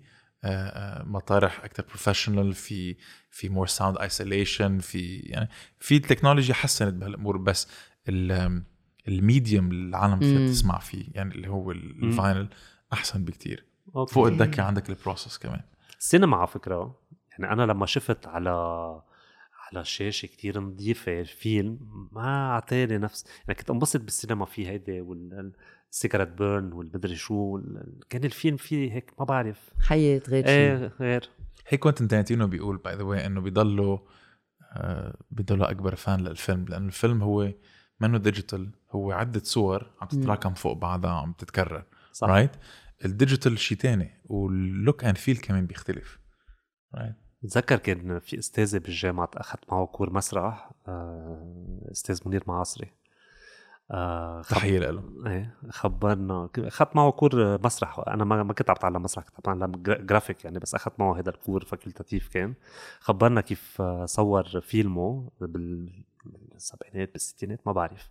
آه، 0.45 1.03
مطارح 1.03 1.65
أكثر 1.65 1.85
professional 1.89 2.53
في 2.55 2.97
في 3.31 3.49
more 3.49 3.67
sound 3.67 3.99
isolation 3.99 4.79
في 4.79 5.17
يعني 5.19 5.49
في 5.79 5.97
التكنولوجيا 5.97 6.55
حسنت 6.55 6.95
بهالأمور 6.95 7.37
بس 7.37 7.69
ال- 8.09 8.63
ال 9.09 9.17
medium 9.17 9.71
اللي 9.71 9.89
العالم 9.89 10.19
فيها. 10.21 10.47
تسمع 10.49 10.79
فيه 10.79 11.05
يعني 11.15 11.35
اللي 11.35 11.49
هو 11.49 11.71
ال 11.71 11.84
vinyl 11.84 12.49
أحسن 12.93 13.25
بكتير 13.25 13.65
okay. 13.97 14.15
فوق 14.15 14.27
الدكة 14.27 14.63
عندك 14.63 14.91
ال 14.91 14.97
process 14.97 15.39
كمان 15.39 15.61
السينما 15.99 16.37
على 16.37 16.47
فكرة 16.47 17.01
يعني 17.31 17.53
أنا 17.53 17.63
لما 17.73 17.87
شفت 17.87 18.27
على 18.27 18.51
على 19.73 19.85
شاشة 19.85 20.27
كتير 20.27 20.61
نظيفه 20.61 21.21
الفيلم 21.21 21.79
ما 22.13 22.51
اعطاني 22.51 22.99
نفس. 22.99 23.27
يعني 23.49 23.55
كنت 23.55 23.71
انبسط 23.71 24.01
بالسينما 24.01 24.45
في 24.45 24.69
هيدي 24.69 25.01
وال 25.01 25.24
cigarette 25.24 26.29
burn 26.29 26.73
والمدري 26.73 27.17
شو 27.17 27.61
كان 28.11 28.25
الفيلم 28.25 28.57
فيه 28.57 28.93
هيك 28.93 29.13
ما 29.19 29.25
بعرف. 29.25 29.71
حياة 29.81 30.23
غير 30.29 30.47
شيء 30.47 30.55
إيه 30.55 30.93
غير. 31.01 31.31
هيك 31.69 31.81
Quentin 31.81 32.09
Tarantino 32.09 32.47
بيقول 32.47 32.77
by 32.77 32.95
the 32.95 33.03
way 33.03 33.27
إنه 33.27 33.41
بيضله 33.41 34.07
آه، 34.73 35.17
بيضله 35.31 35.71
أكبر 35.71 35.95
fan 35.95 36.21
للفيلم 36.21 36.65
لأنه 36.69 36.87
الفيلم 36.87 37.23
هو 37.23 37.53
منه 38.01 38.19
digital 38.19 38.71
هو 38.91 39.13
عدة 39.13 39.41
صور 39.45 39.91
عم 40.01 40.09
تتراكم 40.09 40.55
فوق 40.55 40.73
بعضها 40.73 41.11
عم 41.11 41.33
تتكرر 41.33 41.85
صح. 42.13 42.29
right 42.29 42.51
ال 43.05 43.11
digital 43.11 43.59
شيء 43.59 43.79
تاني 43.79 44.11
وال 44.25 44.51
look 44.51 45.05
and 45.05 45.17
feel 45.17 45.37
كمان 45.37 45.67
بيختلف 45.67 46.19
right 46.95 47.17
بتذكر 47.43 47.77
كان 47.77 48.19
في 48.19 48.39
استاذي 48.39 48.79
بالجامعة 48.79 49.31
أخذت 49.35 49.73
معه 49.73 49.87
cours 49.87 50.13
مسرح 50.13 50.71
آه، 50.89 51.87
أستاذ 51.93 52.21
منير 52.27 52.43
معاصري. 52.47 52.91
آه، 53.91 54.43
تحية 54.43 54.79
له 54.79 55.05
إيه 55.27 55.55
خبرنا 55.71 56.49
أخذت 56.59 56.97
معه 56.97 57.11
cours 57.11 57.59
مسرح. 57.65 58.01
أنا 58.09 58.25
ما 58.25 58.43
ما 58.43 58.53
كنت 58.53 58.71
عم 58.71 58.77
أتعلم 58.77 59.03
مسرح 59.03 59.25
كنت 59.25 59.49
عم 59.49 59.57
أتعلم 59.63 59.83
gra- 59.83 59.99
graphique 60.03 60.45
يعني 60.45 60.59
بس 60.59 60.75
أخذت 60.75 61.01
معه 61.01 61.19
هذا 61.19 61.31
ال 61.31 61.36
cours 61.36 61.65
facultatif 61.65 62.29
كان. 62.29 62.55
خبرنا 63.01 63.41
كيف 63.41 63.81
آه، 63.81 64.05
صور 64.07 64.61
فيلمه 64.61 65.31
بالسبعينات 65.41 67.13
بالستينات 67.13 67.61
ما 67.67 67.73
بعرف. 67.73 68.11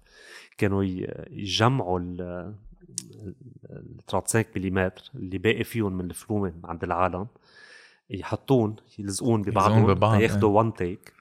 كانوا 0.58 0.84
يجمعوا 1.30 2.00
ال 2.00 2.22
ال 3.70 3.96
35 4.08 4.46
ملم 4.74 4.92
اللي 5.16 5.38
باقي 5.38 5.64
فيهم 5.64 5.94
من 5.98 6.06
الفلومة 6.06 6.54
عند 6.64 6.84
العالم. 6.84 7.28
يحطون 8.10 8.76
يلزقون 9.00 9.42
ببعضهم. 9.42 9.86
ببعض، 9.94 10.20
ياخذوا 10.22 10.50
one 10.58 10.74
take 10.74 11.14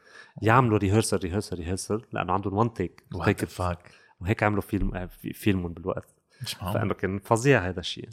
يعملوا 0.42 0.78
rehearsal 0.78 1.16
rehearsal 1.18 1.56
rehearsal 1.56 2.02
لأنه 2.12 2.32
عندهم 2.32 2.54
one 2.54 2.72
take 2.74 3.04
وهيك 3.14 3.44
فاك 3.44 3.90
وهيك 4.20 4.42
عملوا 4.42 4.62
فيلم 4.62 4.94
آه، 4.94 5.06
في- 5.06 5.32
فيلمهم 5.32 5.72
بالوقت. 5.72 6.08
فانه 6.74 6.94
كان 6.94 7.18
فظيع 7.18 7.68
هذا 7.68 7.80
الشيء. 7.80 8.08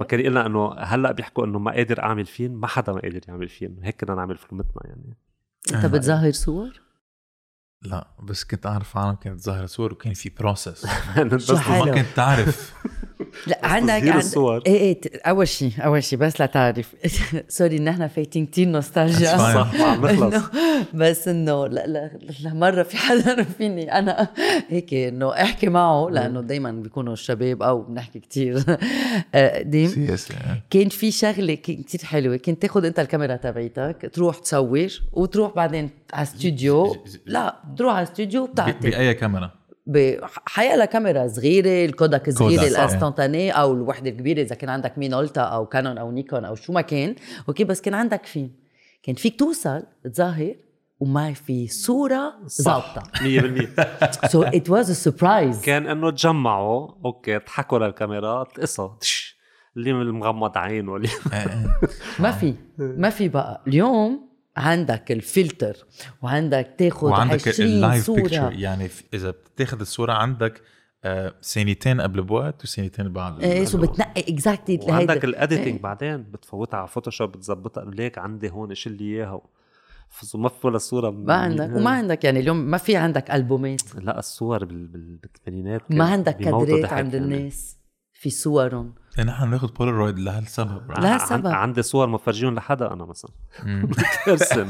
فكان 0.00 0.20
يقول 0.20 0.38
إنه 0.38 0.72
هلأ 0.74 1.12
بيحكوا 1.12 1.44
إنه 1.46 1.58
ما 1.58 1.72
قادر 1.72 2.02
أعمل 2.02 2.26
فيلم 2.26 2.60
ما 2.60 2.66
حدا 2.66 2.92
ما 2.92 3.00
قادر 3.00 3.20
يعمل 3.28 3.48
فيلم. 3.48 3.76
هيك 3.82 4.04
كنا 4.04 4.14
نعمل 4.14 4.36
فيلمتنا 4.36 4.82
يعني. 4.84 5.16
أنت 5.74 5.86
بتظاهر 5.86 6.32
صور؟ 6.32 6.80
لا 7.82 8.08
بس 8.22 8.44
كنت 8.44 8.66
أعرف 8.66 8.96
عالم 8.96 9.14
كانت 9.14 9.40
ظاهره 9.40 9.66
صور 9.66 9.92
وكان 9.92 10.12
في 10.14 10.28
process 10.28 10.86
بس. 11.32 11.50
ما 11.50 11.84
كنت 11.94 12.06
تعرف 12.16 12.74
لا 13.46 13.58
عندك 13.62 13.90
عند... 13.90 14.16
الصور. 14.16 14.62
إيه 14.66 14.78
إيه 14.80 15.00
أول 15.26 15.48
شيء 15.48 15.72
أول 15.78 16.04
شيء 16.04 16.18
بس 16.18 16.40
لتعرف 16.40 16.94
سوري 17.48 17.76
إن 17.76 17.88
إحنا 17.88 18.08
فايتين 18.08 18.46
كتير 18.46 18.68
نوستالجيا. 18.68 19.36
صح 19.36 19.80
عم 19.80 20.06
نخلص. 20.06 20.44
بس 20.94 21.28
إنه 21.28 21.66
لا 21.66 21.86
لا 21.86 22.10
لا 22.42 22.54
مرة 22.54 22.82
في 22.82 22.96
حدا 22.96 23.42
فيني 23.58 23.98
أنا 23.98 24.28
هيك 24.68 24.94
إنه 24.94 25.32
أحكي 25.32 25.68
معه 25.68 26.08
لأنه 26.10 26.40
دائما 26.40 26.70
بيكونوا 26.72 27.12
الشباب 27.12 27.62
أو 27.62 27.82
بنحكي 27.82 28.18
كتير. 28.20 28.58
قديم 29.34 29.88
سياسي 29.88 30.34
كان 30.70 30.88
في 30.88 31.10
شغلة 31.10 31.54
كثير 31.54 32.00
حلوة. 32.04 32.36
كنت 32.36 32.62
تاخذ 32.62 32.84
أنت 32.84 33.00
الكاميرا 33.00 33.36
تبعيتك 33.36 34.10
تروح 34.12 34.38
تصور 34.38 34.88
وتروح 35.12 35.54
بعدين 35.54 35.90
على 36.12 36.22
استوديو 36.22 36.96
لا 37.26 37.56
تروح 37.76 37.94
على 37.94 38.02
استوديو 38.02 38.46
بتعطي. 38.46 38.90
بأي 38.90 39.14
كاميرا؟ 39.14 39.50
حيلا 40.46 40.84
كاميرا 40.84 41.28
صغيرة 41.28 41.84
ال 41.84 41.92
Kodak 41.92 42.30
صغيرة. 42.30 42.62
ال 42.66 42.73
instantanée 42.73 43.50
أو 43.50 43.72
الوحدة 43.72 44.10
الكبيرة 44.10 44.40
إذا 44.42 44.54
كان 44.54 44.70
عندك 44.70 44.98
Minolta 44.98 45.40
أو 45.40 45.66
Canon 45.66 45.98
أو 45.98 46.10
نيكون 46.10 46.44
أو 46.44 46.54
شو 46.54 46.72
ما 46.72 46.80
كان. 46.80 47.14
okay 47.48 47.64
بس 47.64 47.80
كان 47.80 47.94
عندك 47.94 48.26
فيلم. 48.26 48.50
كان 49.02 49.14
فيك 49.14 49.38
توصل 49.38 49.82
تظاهر 50.14 50.54
وما 51.00 51.32
في 51.32 51.68
صورة 51.68 52.34
ظابطة. 52.62 53.02
100% 54.22 54.28
so 54.28 54.42
it 54.42 54.70
was 54.70 54.90
a 54.90 54.94
surprise 54.94 55.62
كان 55.64 55.86
إنه 55.86 56.10
تجمعوا 56.10 56.88
okay 57.04 57.38
ضحكوا 57.38 57.78
للكاميرا 57.78 58.44
تقصها 58.44 58.98
تش 59.00 59.36
اللي 59.76 59.92
مغمض 59.92 60.58
عينه 60.58 60.96
اللي 60.96 61.08
ما 62.20 62.30
في 62.32 62.54
ما 62.78 63.10
في 63.10 63.28
بقى. 63.28 63.62
اليوم 63.68 64.28
عندك 64.56 65.12
الفلتر 65.12 65.76
وعندك 66.22 66.74
تاخذ 66.78 67.06
وعندك 67.06 67.48
20 67.48 67.68
ال 67.70 67.78
live 67.78 68.10
picture 68.10 68.36
صورة. 68.36 68.50
يعني 68.50 68.88
إذا 69.14 69.30
بتاخذ 69.30 69.80
الصورة 69.80 70.12
عندك 70.12 70.62
آه، 71.04 71.34
ثانيتين 71.42 72.00
قبل 72.00 72.22
بوقت 72.22 72.64
وثانيتين 72.64 73.12
بعد 73.12 73.42
إيه 73.42 73.64
so 73.64 73.78
بتنقي 73.78 74.20
exactly 74.34 74.80
وعندك 74.88 75.24
ال 75.24 75.31
editing 75.31 75.80
بعدين 75.80 76.16
بتفوتها 76.22 76.78
على 76.78 76.88
Photoshop 76.88 77.32
بتظبطها. 77.32 77.84
ليك 77.84 78.18
عندي 78.18 78.50
هون 78.50 78.74
شيل 78.74 78.92
لي 78.92 79.04
إياها. 79.04 79.40
ما 80.34 80.48
في 80.48 80.66
ولا 80.66 80.78
صورة 80.78 81.10
ما 81.10 81.34
عندك 81.34 81.70
وما 81.76 81.90
عندك 81.90 82.24
يعني 82.24 82.40
اليوم 82.40 82.56
ما 82.56 82.78
في 82.78 82.96
عندك 82.96 83.30
ألبومات. 83.30 83.80
لا 83.94 84.18
الصور 84.18 84.64
بال- 84.64 84.86
بال- 84.86 85.16
بالثمانينات 85.16 85.82
ما 85.90 86.04
عندك 86.04 86.36
كادرات 86.36 86.92
عند 86.92 87.14
يعني. 87.14 87.24
الناس. 87.36 87.76
في 88.12 88.30
صورهم. 88.30 88.94
يعني 89.18 89.30
نحن 89.30 89.46
بناخذ 89.50 89.72
بولارويد 89.72 90.18
لهالسبب 90.18 90.90
لا 90.98 91.08
عن- 91.08 91.18
سبب. 91.18 91.46
عندي 91.46 91.82
صور 91.82 92.06
ما 92.06 92.18
فرجيهم 92.18 92.54
لحدا 92.54 92.92
أنا 92.92 93.04
مثلا. 93.04 93.30
إنه 93.66 93.88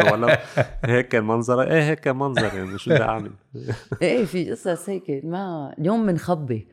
ولا 0.12 0.38
هيك 0.84 1.08
كان 1.08 1.24
منظر 1.24 1.62
إيه 1.62 1.82
هيك 1.90 2.08
منظر 2.08 2.44
يعني 2.44 2.78
شو 2.78 2.90
بدي 2.90 3.02
أعمل؟ 3.02 3.30
إيه 4.02 4.24
في 4.24 4.50
قصص 4.50 4.88
هيك 4.88 5.20
ما 5.24 5.74
اليوم 5.78 6.06
بنخبي 6.06 6.66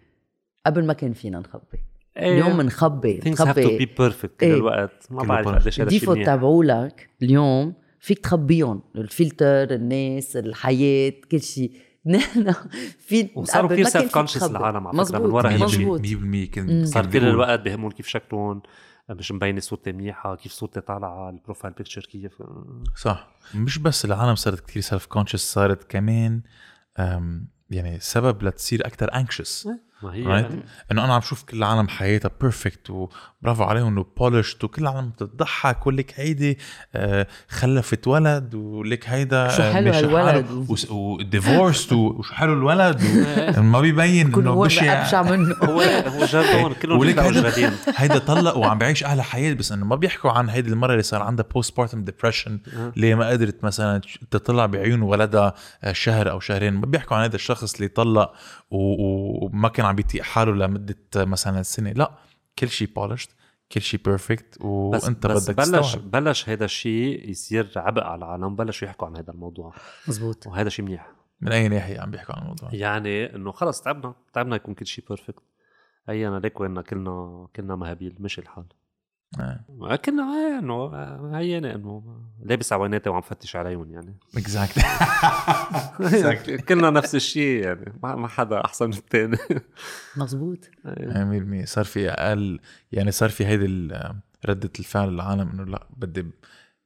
قبل 0.66 0.86
ما 0.86 0.94
كان 0.94 1.14
فينا 1.14 1.40
نخبي. 1.40 1.78
إيه. 2.18 2.32
اليوم 2.42 2.58
بنخبي 2.58 3.22
things 3.22 3.38
have 3.38 3.42
to 3.42 3.56
be 3.56 3.60
نخبي 3.60 3.86
perfect 4.00 4.26
كل 4.40 4.46
إيه. 4.46 4.54
الوقت. 4.54 5.08
ما 5.12 5.24
بعرف. 5.24 5.48
قديش 5.48 5.58
هذا 5.62 5.68
الشيء 5.68 5.84
الديفولت 5.84 6.18
منيح. 6.18 6.36
تبعولك 6.36 7.10
اليوم 7.22 7.74
فيك 8.00 8.20
تخبيهم 8.20 8.82
الفلتر 8.96 9.72
الناس 9.76 10.38
الحياة 10.38 11.14
كل 11.32 11.42
شيء. 11.42 11.72
نحن 12.16 12.54
في 13.00 13.30
وصاروا 13.36 13.70
كثير 13.70 14.08
كان 14.08 14.28
conscious 14.28 14.34
تخبي. 14.40 14.58
العالم 14.58 14.88
على 14.88 15.06
فكرة 15.06 15.20
من 15.20 15.26
ورا. 15.32 15.50
مزبوط 15.58 16.02
100% 16.02 16.06
كنت 16.54 16.86
صار 16.88 17.04
كان 17.06 17.12
كل 17.12 17.28
الوقت 17.28 17.60
بهمهم 17.60 17.92
كيف 17.92 18.08
شكلهم 18.08 18.62
مش 19.10 19.32
مبينة 19.32 19.60
صورتي 19.60 19.92
منيحة 19.92 20.36
كيف 20.36 20.52
صورتي 20.52 20.82
طالعة 20.82 21.30
ال 21.30 21.35
profile 21.35 21.74
picture 21.74 22.02
كيف. 22.02 22.32
صح. 22.98 23.28
مش 23.56 23.78
بس 23.78 24.06
العالم 24.06 24.36
صارت 24.36 24.60
كتير 24.60 24.82
self-conscious 24.82 25.54
صارت 25.54 25.84
كمان 25.84 26.42
يعني 27.70 28.00
سبب 28.00 28.44
لتصير 28.44 28.88
أكثر 28.88 29.16
anxious 29.16 29.70
ما 30.04 30.14
هي 30.14 30.24
right 30.24 30.48
إنه 30.92 31.06
أنا 31.06 31.14
عم 31.14 31.22
شوف 31.22 31.44
كل 31.44 31.58
العالم 31.58 31.88
حياتها 31.88 32.32
perfect 32.42 32.90
وبرافو 32.90 33.64
عليهم 33.64 33.88
إنه 33.88 34.06
bullshit 34.18 34.64
وكل 34.64 34.82
العالم 34.82 35.10
بتضحك 35.10 35.88
ولك 35.88 36.14
هيدي 36.16 36.58
آه، 36.96 37.28
خلفت 37.50 38.08
ولد 38.08 38.56
ولك 38.56 39.10
هيدا 39.10 39.50
شو 39.50 39.62
آه، 39.64 39.74
حلو 39.74 39.90
مشي 39.90 40.00
هالولد. 40.00 40.26
حاله 40.26 40.66
و 40.94 41.05
divorced 41.05 41.94
وشو 41.94 42.34
حلو 42.34 42.54
الولد 42.54 43.02
ما 43.74 43.82
بيبين 43.82 44.34
إنه 44.34 44.50
هو 44.54 44.66
ابشع 44.66 45.22
منه. 45.22 45.56
هو 45.64 45.82
هو 45.82 46.26
جردون 46.26 46.74
كلهم 46.82 47.00
ولك 47.00 47.20
هيدا 47.20 47.74
هيدا 47.96 48.18
طلق 48.18 48.58
وعم 48.58 48.78
بعيش 48.78 49.04
أحلى 49.04 49.24
حياة 49.24 49.54
بس 49.54 49.72
إنه 49.72 49.86
ما 49.86 49.96
بيحكوا 49.96 50.32
عن 50.32 50.50
هيدي 50.50 50.70
المرة 50.70 50.92
اللي 50.92 51.04
صار 51.04 51.22
عندها 51.22 51.46
postpartum 51.54 52.04
depression 52.04 52.60
اللي 52.98 53.16
ما 53.16 53.28
قدرت 53.30 53.64
مثلا 53.64 54.02
تطلع 54.32 54.66
بعيون 54.66 55.02
ولدها 55.02 55.54
شهر 55.92 56.32
أو 56.32 56.40
شهرين. 56.40 56.74
ما 56.74 56.86
بيحكوا 56.86 57.18
عن 57.18 57.24
هذا 57.24 57.36
الشخص 57.36 57.76
اللي 57.76 57.88
طلق 57.88 58.34
وما 58.72 59.70
كان 59.70 59.86
عم 59.94 59.96
بيطيق 59.96 60.22
حاله 60.24 60.52
لمدة 60.52 60.98
مثلا 61.16 61.64
سنة. 61.64 61.92
لا 61.92 62.12
كل 62.60 62.70
شيء 62.70 62.88
bullshit 62.96 63.30
كل 63.72 63.82
شيء 63.82 64.00
perfect 64.06 64.60
بس 64.60 64.66
وأنت 64.66 65.28
بس 65.28 65.50
بدك 65.50 65.58
بلش 65.58 65.68
تستوعب. 65.68 66.12
بلش 66.12 66.50
هذا 66.50 66.66
الشيء 66.66 67.30
يصير 67.30 67.72
عبء 67.76 68.04
على 68.04 68.18
العالم 68.18 68.56
بلشوا 68.56 68.88
يحكوا 68.88 69.08
عن 69.08 69.18
هذا 69.18 69.32
الموضوع. 69.32 69.74
مزبوط. 70.08 70.48
وهذا 70.48 70.70
شيء 70.70 70.86
منيح. 70.86 71.12
من 71.42 71.52
أي 71.52 71.68
ناحية 71.68 72.00
عم 72.00 72.12
بيحكوا 72.12 72.36
عن 72.36 72.42
الموضوع؟ 72.42 72.70
يعني 72.74 73.36
إنه 73.36 73.52
خلص 73.52 73.82
تعبنا 73.82 74.16
تعبنا 74.34 74.56
يكون 74.56 74.74
كل 74.74 74.86
شيء 74.86 75.06
perfect 75.08 75.44
هينا 76.10 76.40
ليك 76.40 76.60
ويننا 76.60 76.82
كلنا 76.82 77.48
كلنا 77.56 77.76
مهابيل 77.76 78.16
مش 78.20 78.40
الحال. 78.40 78.66
آه. 79.40 79.96
كنا 79.96 80.24
آه، 80.24 80.60
إنه 80.60 80.74
آه، 80.74 81.32
هينا 81.34 81.76
إنه 81.76 82.04
لابس 82.44 82.74
عويناتي 82.74 83.10
وعم 83.10 83.22
فتش 83.22 83.56
عليهم 83.56 83.92
يعني. 83.92 84.18
exactly 84.38 84.84
كلنا 86.68 86.90
نفس 86.90 87.16
الشيء 87.16 87.64
يعني 87.64 87.94
ما 88.04 88.16
ما 88.16 88.28
حدا 88.28 88.66
أحسن 88.66 88.86
من 88.86 88.94
الثاني 88.94 89.38
مزبوط 90.18 90.60
100% 90.86 91.66
صار 91.66 91.84
في 91.84 92.10
أقل 92.10 92.60
يعني 92.92 93.12
صار 93.12 93.30
في 93.30 93.46
هيدي 93.46 93.66
ال- 93.66 94.16
ردة 94.46 94.70
الفعل 94.80 95.10
العالم 95.10 95.50
إنه 95.50 95.64
لا 95.64 95.88
بدي 95.98 96.26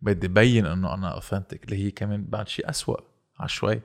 بدي 0.02 0.28
بين 0.28 0.66
إنه 0.66 0.94
أنا 0.94 1.14
authentic 1.14 1.64
اللي 1.66 1.86
هي 1.86 1.92
كمان 1.92 2.26
بعد 2.26 2.48
شيء 2.48 2.70
أسوأ 2.70 2.98
على 3.40 3.50
شوي 3.50 3.82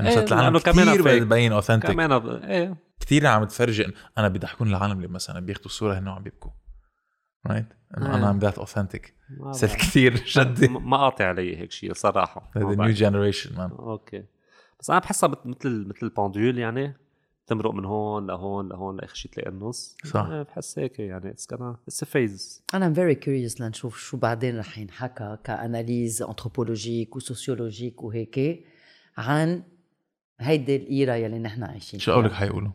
انه 0.00 0.08
إيه، 0.08 0.14
صارت 0.14 0.32
العالم 0.32 0.58
كثير 0.58 1.20
تبين 1.20 1.52
authentic 1.52 1.90
كمان 1.90 2.12
إيه. 2.44 2.76
كثير 3.00 3.26
عم 3.26 3.44
تفرجي 3.44 3.92
أنا 4.18 4.28
بيضحكون 4.28 4.68
العالم 4.68 4.96
اللي 4.96 5.08
مثلا 5.08 5.40
بياخذوا 5.40 5.68
صورة 5.68 5.98
هن 5.98 6.08
وعم 6.08 6.22
بيبكوا. 6.22 6.50
right 7.46 7.66
انه 7.98 8.12
آه. 8.12 8.16
أنا 8.16 8.30
I'm 8.30 8.38
that 8.38 8.58
authentic 8.58 9.14
ما 9.30 9.52
صرت. 9.52 9.76
كثير 9.76 10.16
شدي 10.34 10.68
ما 10.68 10.96
قاطع 10.96 11.24
علي 11.24 11.56
هيك 11.56 11.70
شيء 11.72 11.92
صراحة 11.92 12.50
مع 12.56 12.62
the 12.62 12.84
new. 12.84 12.92
generation 12.94 13.56
man 13.56 13.70
okay 13.70 14.24
بس 14.80 14.90
أنا 14.90 14.98
بحسها 14.98 15.28
مثل 15.44 15.86
مثل 15.88 15.98
ال 16.02 16.09
pendule 16.09 16.58
يعني 16.58 16.96
تمرق 17.46 17.74
من 17.74 17.84
هون 17.84 18.26
لهون 18.26 18.68
لهون 18.68 18.96
لآخر 18.96 19.14
شيء 19.14 19.30
تلاقي 19.32 19.50
النص 19.50 19.96
صح. 20.04 20.20
آه، 20.20 20.42
بحس 20.42 20.78
هيك 20.78 20.98
يعني 20.98 21.30
it's 21.30 21.46
كنا 21.46 21.76
it's 21.88 22.04
phase 22.04 22.62
أنا 22.74 22.92
very 22.92 23.14
curious 23.14 23.60
لنشوف 23.60 23.98
شو 23.98 24.16
بعدين 24.16 24.58
رح 24.58 24.78
ينحكى 24.78 25.38
ك 25.44 25.54
analyse 25.54 26.22
anthropologique 26.22 27.16
و 27.16 27.23
sociologique 27.23 28.02
وهيك 28.02 28.64
عن 29.16 29.62
هيدي 30.40 30.76
ال 30.76 30.85
era 30.85 31.14
يلي 31.14 31.38
نحن 31.38 31.62
عايشين 31.64 32.00
شو. 32.00 32.12
قولك 32.12 32.32
حيقولوا؟ 32.32 32.70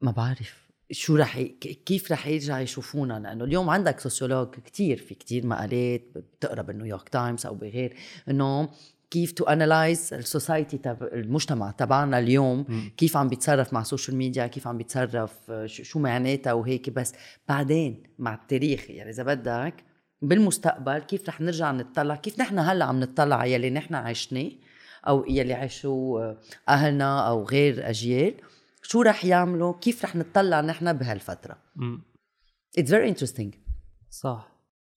ما 0.00 0.10
بعرف 0.10 0.61
شو 0.92 1.16
رح 1.16 1.36
ي... 1.36 1.44
كيف 1.86 2.12
رح 2.12 2.26
يرجع 2.26 2.60
يشوفونا؟ 2.60 3.18
لأنه 3.18 3.44
اليوم 3.44 3.70
عندك 3.70 4.00
sociologues 4.00 4.48
كتير 4.50 4.96
في 4.96 5.14
كتير 5.14 5.46
مقالات 5.46 6.02
بتقرأ 6.16 6.62
بال 6.62 6.72
New 6.72 6.88
York 6.88 7.08
Times 7.08 7.46
أو 7.46 7.54
بغير 7.54 7.96
إنه 8.28 8.68
كيف 9.10 9.32
to 9.32 9.44
analyze 9.44 10.14
ال 10.14 10.22
society 10.22 10.78
تب... 10.78 11.02
المجتمع 11.02 11.70
تبعنا 11.70 12.18
اليوم 12.18 12.64
مم. 12.68 12.90
كيف 12.96 13.16
عم 13.16 13.28
بيتصرف 13.28 13.72
مع 13.72 13.80
ال 13.80 13.85
social 13.85 14.16
media 14.16 14.46
كيف 14.46 14.66
عم 14.66 14.78
بيتصرف 14.78 15.50
آه، 15.50 15.66
شو 15.66 15.82
شو 15.82 15.98
معناتها 15.98 16.52
وهيك 16.52 16.90
بس. 16.90 17.12
بعدين 17.48 18.02
مع 18.18 18.34
التاريخ 18.34 18.90
يعني 18.90 19.10
إذا 19.10 19.22
بدك 19.22 19.74
بالمستقبل 20.22 20.98
كيف 20.98 21.28
رح 21.28 21.40
نرجع 21.40 21.72
نتطلع؟ 21.72 22.14
كيف 22.14 22.40
نحن 22.40 22.58
هلأ 22.58 22.84
عم 22.84 23.02
نتطلع 23.02 23.36
على 23.36 23.52
يلي 23.52 23.70
نحن 23.70 23.94
عشناه 23.94 24.50
أو 25.08 25.24
يلي 25.28 25.54
عاشوا 25.54 26.20
آه، 26.20 26.38
أهلنا 26.68 27.28
أو 27.28 27.44
غير 27.44 27.88
أجيال؟ 27.88 28.34
شو 28.92 29.02
رح 29.02 29.24
يعملوا؟ 29.24 29.74
كيف 29.80 30.04
رح 30.04 30.16
نتطلع 30.16 30.60
نحن 30.60 30.92
بهالفترة؟ 30.92 31.56
it's 32.78 32.90
very 32.90 33.08
interesting 33.08 33.54
صح. 34.10 34.48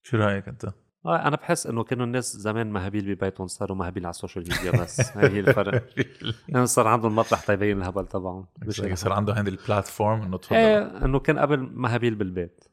شو 0.02 0.16
رأيك 0.16 0.48
أنت؟ 0.48 0.64
آه، 1.06 1.28
أنا 1.28 1.36
بحس 1.36 1.66
إنه 1.66 1.84
كانوا 1.84 2.06
الناس 2.06 2.36
زمان 2.36 2.72
مهابيل 2.72 3.14
ببيتهم 3.14 3.46
صاروا 3.46 3.76
مهابيل 3.76 4.06
على 4.06 4.10
ال 4.10 4.15
social 4.15 4.44
media 4.48 4.82
بس. 4.82 5.00
هي 5.16 5.28
هي 5.28 5.40
الفرق. 5.40 5.84
يعني 6.48 6.66
صار 6.66 6.88
عندهم 6.88 7.16
مطرح 7.16 7.44
تبين 7.44 7.78
الهبل 7.78 8.06
تبعهم. 8.06 8.46
مش. 8.62 8.82
صار 8.94 9.12
عنده 9.12 9.32
هذه 9.32 9.48
ال 9.48 9.56
platform 9.56 10.22
إنه 10.22 10.38
تفضل. 10.38 10.56
إيه 10.56 11.04
إنه 11.04 11.18
كان 11.18 11.38
قبل 11.38 11.60
مهابيل 11.60 12.14
بالبيت. 12.14 12.64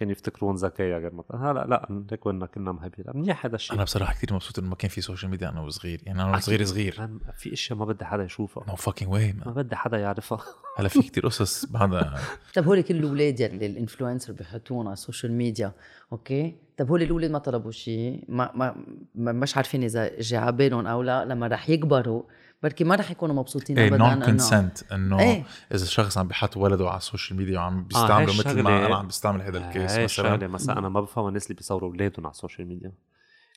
كانوا 0.00 0.12
يفتكرون 0.12 0.54
ذكية 0.54 0.98
غير 0.98 1.14
مطرح 1.14 1.40
هلا 1.40 1.66
لا 1.68 2.04
هيك 2.10 2.20
كنا 2.20 2.46
كنا 2.46 2.72
مهابيل 2.72 3.04
منيح 3.14 3.46
هذا 3.46 3.54
الشيء. 3.54 3.76
أنا 3.76 3.84
بصراحة 3.84 4.14
كثير 4.14 4.34
مبسوط 4.34 4.58
إنه 4.58 4.68
ما 4.68 4.74
كان 4.74 4.90
في 4.90 5.00
social 5.00 5.30
media 5.30 5.48
أنا 5.48 5.60
وصغير. 5.60 6.00
يعني 6.06 6.22
أنا 6.22 6.38
صغير 6.38 6.64
صغير. 6.64 7.08
في 7.36 7.52
أشياء 7.52 7.78
ما 7.78 7.84
بدي 7.84 8.04
حدا 8.04 8.24
يشوفها. 8.24 8.64
no 8.68 8.76
fucking 8.76 9.12
way 9.12 9.32
ما 9.32 9.52
بدي 9.52 9.76
حدا 9.76 9.98
يعرفها. 9.98 10.40
هلا 10.76 10.88
في 10.88 11.02
كثير 11.02 11.26
قصص 11.26 11.66
بعدها 11.66 12.20
طب 12.54 12.64
هول 12.64 12.80
كل 12.80 12.96
الأولاد 12.96 13.40
يلي 13.40 13.66
ال 13.66 13.72
influencer 13.72 14.32
بيحطون 14.32 14.86
على 14.86 14.92
ال 14.92 14.98
social 14.98 15.32
media 15.32 15.72
okay؟ 16.12 16.56
طب 16.76 16.88
هول 16.88 17.02
الأولاد 17.02 17.30
ما 17.30 17.38
طلبوا 17.38 17.70
شيء 17.70 18.24
ما, 18.28 18.50
ما, 18.54 18.76
ما 19.14 19.32
مش 19.32 19.56
عارفين 19.56 19.82
إذا 19.82 20.20
جا 20.20 20.38
على 20.38 20.52
بالهم 20.52 20.86
أو 20.86 21.02
لا 21.02 21.24
لما 21.24 21.46
رح 21.46 21.70
يكبروا 21.70 22.22
بركي 22.62 22.84
ما 22.84 22.94
رح 22.94 23.10
يكونوا 23.10 23.34
مبسوطين 23.34 23.78
إيه 23.78 23.86
ابدا 23.88 23.96
non-consent 23.98 24.92
إنه 24.92 25.20
إيه. 25.20 25.44
إذا 25.74 25.84
شخص 25.84 26.18
عم 26.18 26.28
بيحط 26.28 26.56
ولده 26.56 26.88
على 26.88 26.96
ال 26.98 27.04
social 27.04 27.38
media 27.38 27.58
وعم 27.58 27.76
هاي 27.76 27.82
بيستعمله 27.84 28.32
مثل 28.38 28.42
الشغلة- 28.42 28.56
ما 28.64 28.86
أنا 28.86 28.96
عم 28.96 29.06
بستعمل 29.08 29.42
هذا 29.42 29.58
ال 29.58 29.65
case 29.65 29.92
هاي 29.92 30.04
مثلا 30.04 30.46
مثلا 30.48 30.78
أنا 30.78 30.88
ما 30.88 31.00
بفهم 31.00 31.28
الناس 31.28 31.44
اللي 31.46 31.54
بيصوروا 31.54 31.88
أولادهم 31.90 32.26
على 32.26 32.32
ال 32.32 32.37
social 32.37 32.68
media 32.68 32.92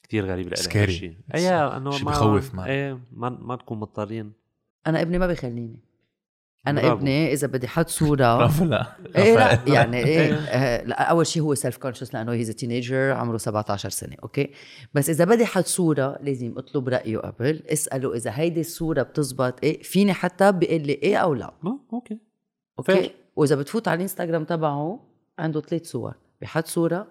كثير 0.03 0.25
غريب 0.25 0.47
لإلي 0.47 0.63
Scary. 0.63 0.75
هالشيء 0.77 1.17
إيه 1.35 1.77
إنه 1.77 1.91
شي 1.91 2.05
ما 2.05 2.11
بخوف، 2.11 2.55
man. 2.55 2.67
إيه 2.67 2.99
ما 3.11 3.29
ما 3.29 3.55
نكون 3.55 3.79
مضطرين 3.79 4.33
أنا 4.87 5.01
ابني 5.01 5.17
ما 5.19 5.27
بيخليني 5.27 5.79
أنا 6.67 6.81
برافو. 6.81 6.97
ابني 6.97 7.33
إذا 7.33 7.47
بدي 7.47 7.67
حط 7.67 7.89
صورة. 7.89 8.35
برافو 8.37 8.65
لا. 8.65 8.85
إيه 9.15 9.35
لا. 9.35 9.59
يعني 9.67 9.97
إيه 10.05 10.33
آه، 10.33 10.83
لا 10.83 11.01
أول 11.01 11.27
شيء 11.27 11.41
هو 11.43 11.55
self-conscious 11.55 12.13
لأنه 12.13 12.31
he's 12.31 12.49
teenager 12.49 13.11
عمره 13.11 13.37
17 13.37 13.89
سنة 13.89 14.15
okay؟ 14.23 14.49
بس 14.93 15.09
إذا 15.09 15.25
بدي 15.25 15.45
حط 15.45 15.65
صورة 15.65 16.17
لازم 16.21 16.53
أطلب 16.57 16.89
رأيه 16.89 17.17
قبل. 17.17 17.63
اسأله 17.67 18.13
إذا 18.15 18.31
هيدي 18.33 18.59
الصورة 18.61 19.01
بتزبط 19.03 19.63
إيه 19.63 19.81
فيني 19.81 20.13
حتى 20.13 20.51
بيقول 20.51 20.81
لي 20.81 20.93
إيه 20.93 21.17
أو 21.17 21.33
لا. 21.33 21.53
okay. 21.93 22.17
okay. 22.79 23.11
وإذا 23.35 23.55
بتفوت 23.55 23.87
على 23.87 23.95
الإنستغرام 23.95 24.43
تبعه 24.43 24.99
عنده 25.39 25.61
ثلاث 25.61 25.85
صور. 25.85 26.13
بيحط 26.41 26.65
صورة 26.67 27.07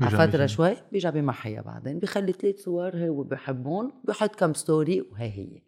على 0.00 0.28
فترة. 0.28 0.46
شوي 0.46 0.76
بيرجع 0.92 1.10
بيمحيها 1.10 1.62
بعدين. 1.62 1.98
بيخلي 1.98 2.32
ثلاث 2.32 2.56
صور 2.56 2.96
هو 2.96 3.22
بحبهم 3.22 3.92
بيحط 4.04 4.34
كم 4.34 4.54
story 4.54 5.00
وهي 5.00 5.30
هي. 5.30 5.65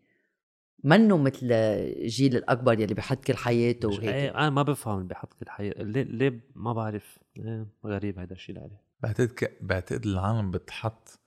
منه 0.84 1.16
مثل 1.16 1.52
الجيل 1.52 2.36
الأكبر 2.36 2.80
يلي 2.80 2.94
بيحط 2.94 3.24
كل 3.24 3.36
حياته 3.36 3.88
وهيك. 3.88 4.02
إيه 4.02 4.34
أنا 4.34 4.50
ما 4.50 4.62
بفهم 4.62 4.96
اللي 4.96 5.08
بحط 5.08 5.34
كل 5.34 5.50
حي 5.50 5.70
ليه 5.70 6.02
ليه 6.02 6.40
ما 6.54 6.72
بعرف؟ 6.72 7.18
إيه 7.36 7.66
غريب 7.86 8.18
هذا 8.18 8.32
الشيء 8.32 8.54
لإلي 8.54 8.78
بعتقد 9.00 9.28
ك... 9.28 9.58
بعتقد 9.60 10.06
العالم 10.06 10.50
بتحط 10.50 11.20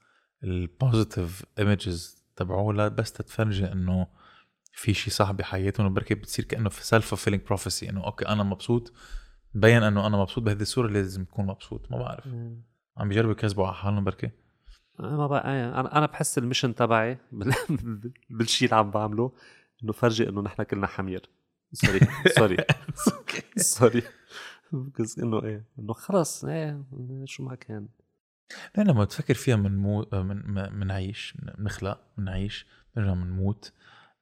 ال 0.44 0.55
positive 0.55 1.46
images 1.60 2.26
تبعوها 2.36 2.88
بس 2.88 3.14
تتفرجي 3.14 3.72
إنه 3.72 4.08
في 4.74 4.94
شيء 4.94 5.14
صح 5.14 5.32
بحياتهم 5.32 5.88
وبركي 5.88 6.16
بتصير 6.16 6.46
كأنه 6.46 6.70
في 6.70 6.86
self-fulfilling 6.86 7.44
prophecy 7.44 7.90
إنه 7.90 8.06
okay 8.06 8.28
أنا 8.28 8.44
مبسوط 8.44 8.94
مبين 9.54 9.84
إنه 9.84 10.08
أنا 10.08 10.18
مبسوط 10.18 10.44
بهذه 10.44 10.62
الصورة 10.62 10.88
لازم 10.88 11.22
أكون 11.22 11.46
مبسوط 11.46 11.92
ما 11.92 11.98
بعرف. 11.98 12.28
عم 12.98 13.10
بيجربوا 13.10 13.32
يكذبوا 13.32 13.68
على 13.68 13.76
حالهم 13.76 14.04
بركي؟ 14.04 14.30
ما 15.02 15.28
بقى 15.28 15.54
إيه 15.54 15.80
أنا 15.80 15.98
أنا 15.98 16.06
بحس 16.06 16.38
ال 16.38 16.43
mission 16.43 16.76
تبعي 16.76 17.18
بال... 17.32 17.54
بالشيء 18.30 18.66
اللي 18.68 18.76
عم 18.80 18.92
بعمله 18.92 19.32
إنه 19.84 19.92
فرجي 19.92 20.30
إنه 20.30 20.42
نحن 20.42 20.64
كلنا 20.64 20.88
حمير. 20.88 21.30
sorry 21.74 22.00
sorry 22.38 22.58
sorry 23.58 24.04
بس 25.00 25.20
إنه 25.20 25.44
إيه 25.44 25.66
إنه 25.80 25.94
خلص 25.94 26.46
إيه 26.46 26.84
شو 27.26 27.44
ما 27.44 27.56
كان. 27.56 27.88
لا 28.78 28.84
لما 28.84 29.06
تفكر 29.06 29.34
فيها 29.34 29.56
من 29.56 29.78
مو 29.78 30.06
من 30.14 30.52
من- 30.52 30.74
منعيش 30.80 31.38
نخلق 31.60 32.02
منعيش 32.18 32.66
نرجع 32.98 33.14
منموت 33.14 33.72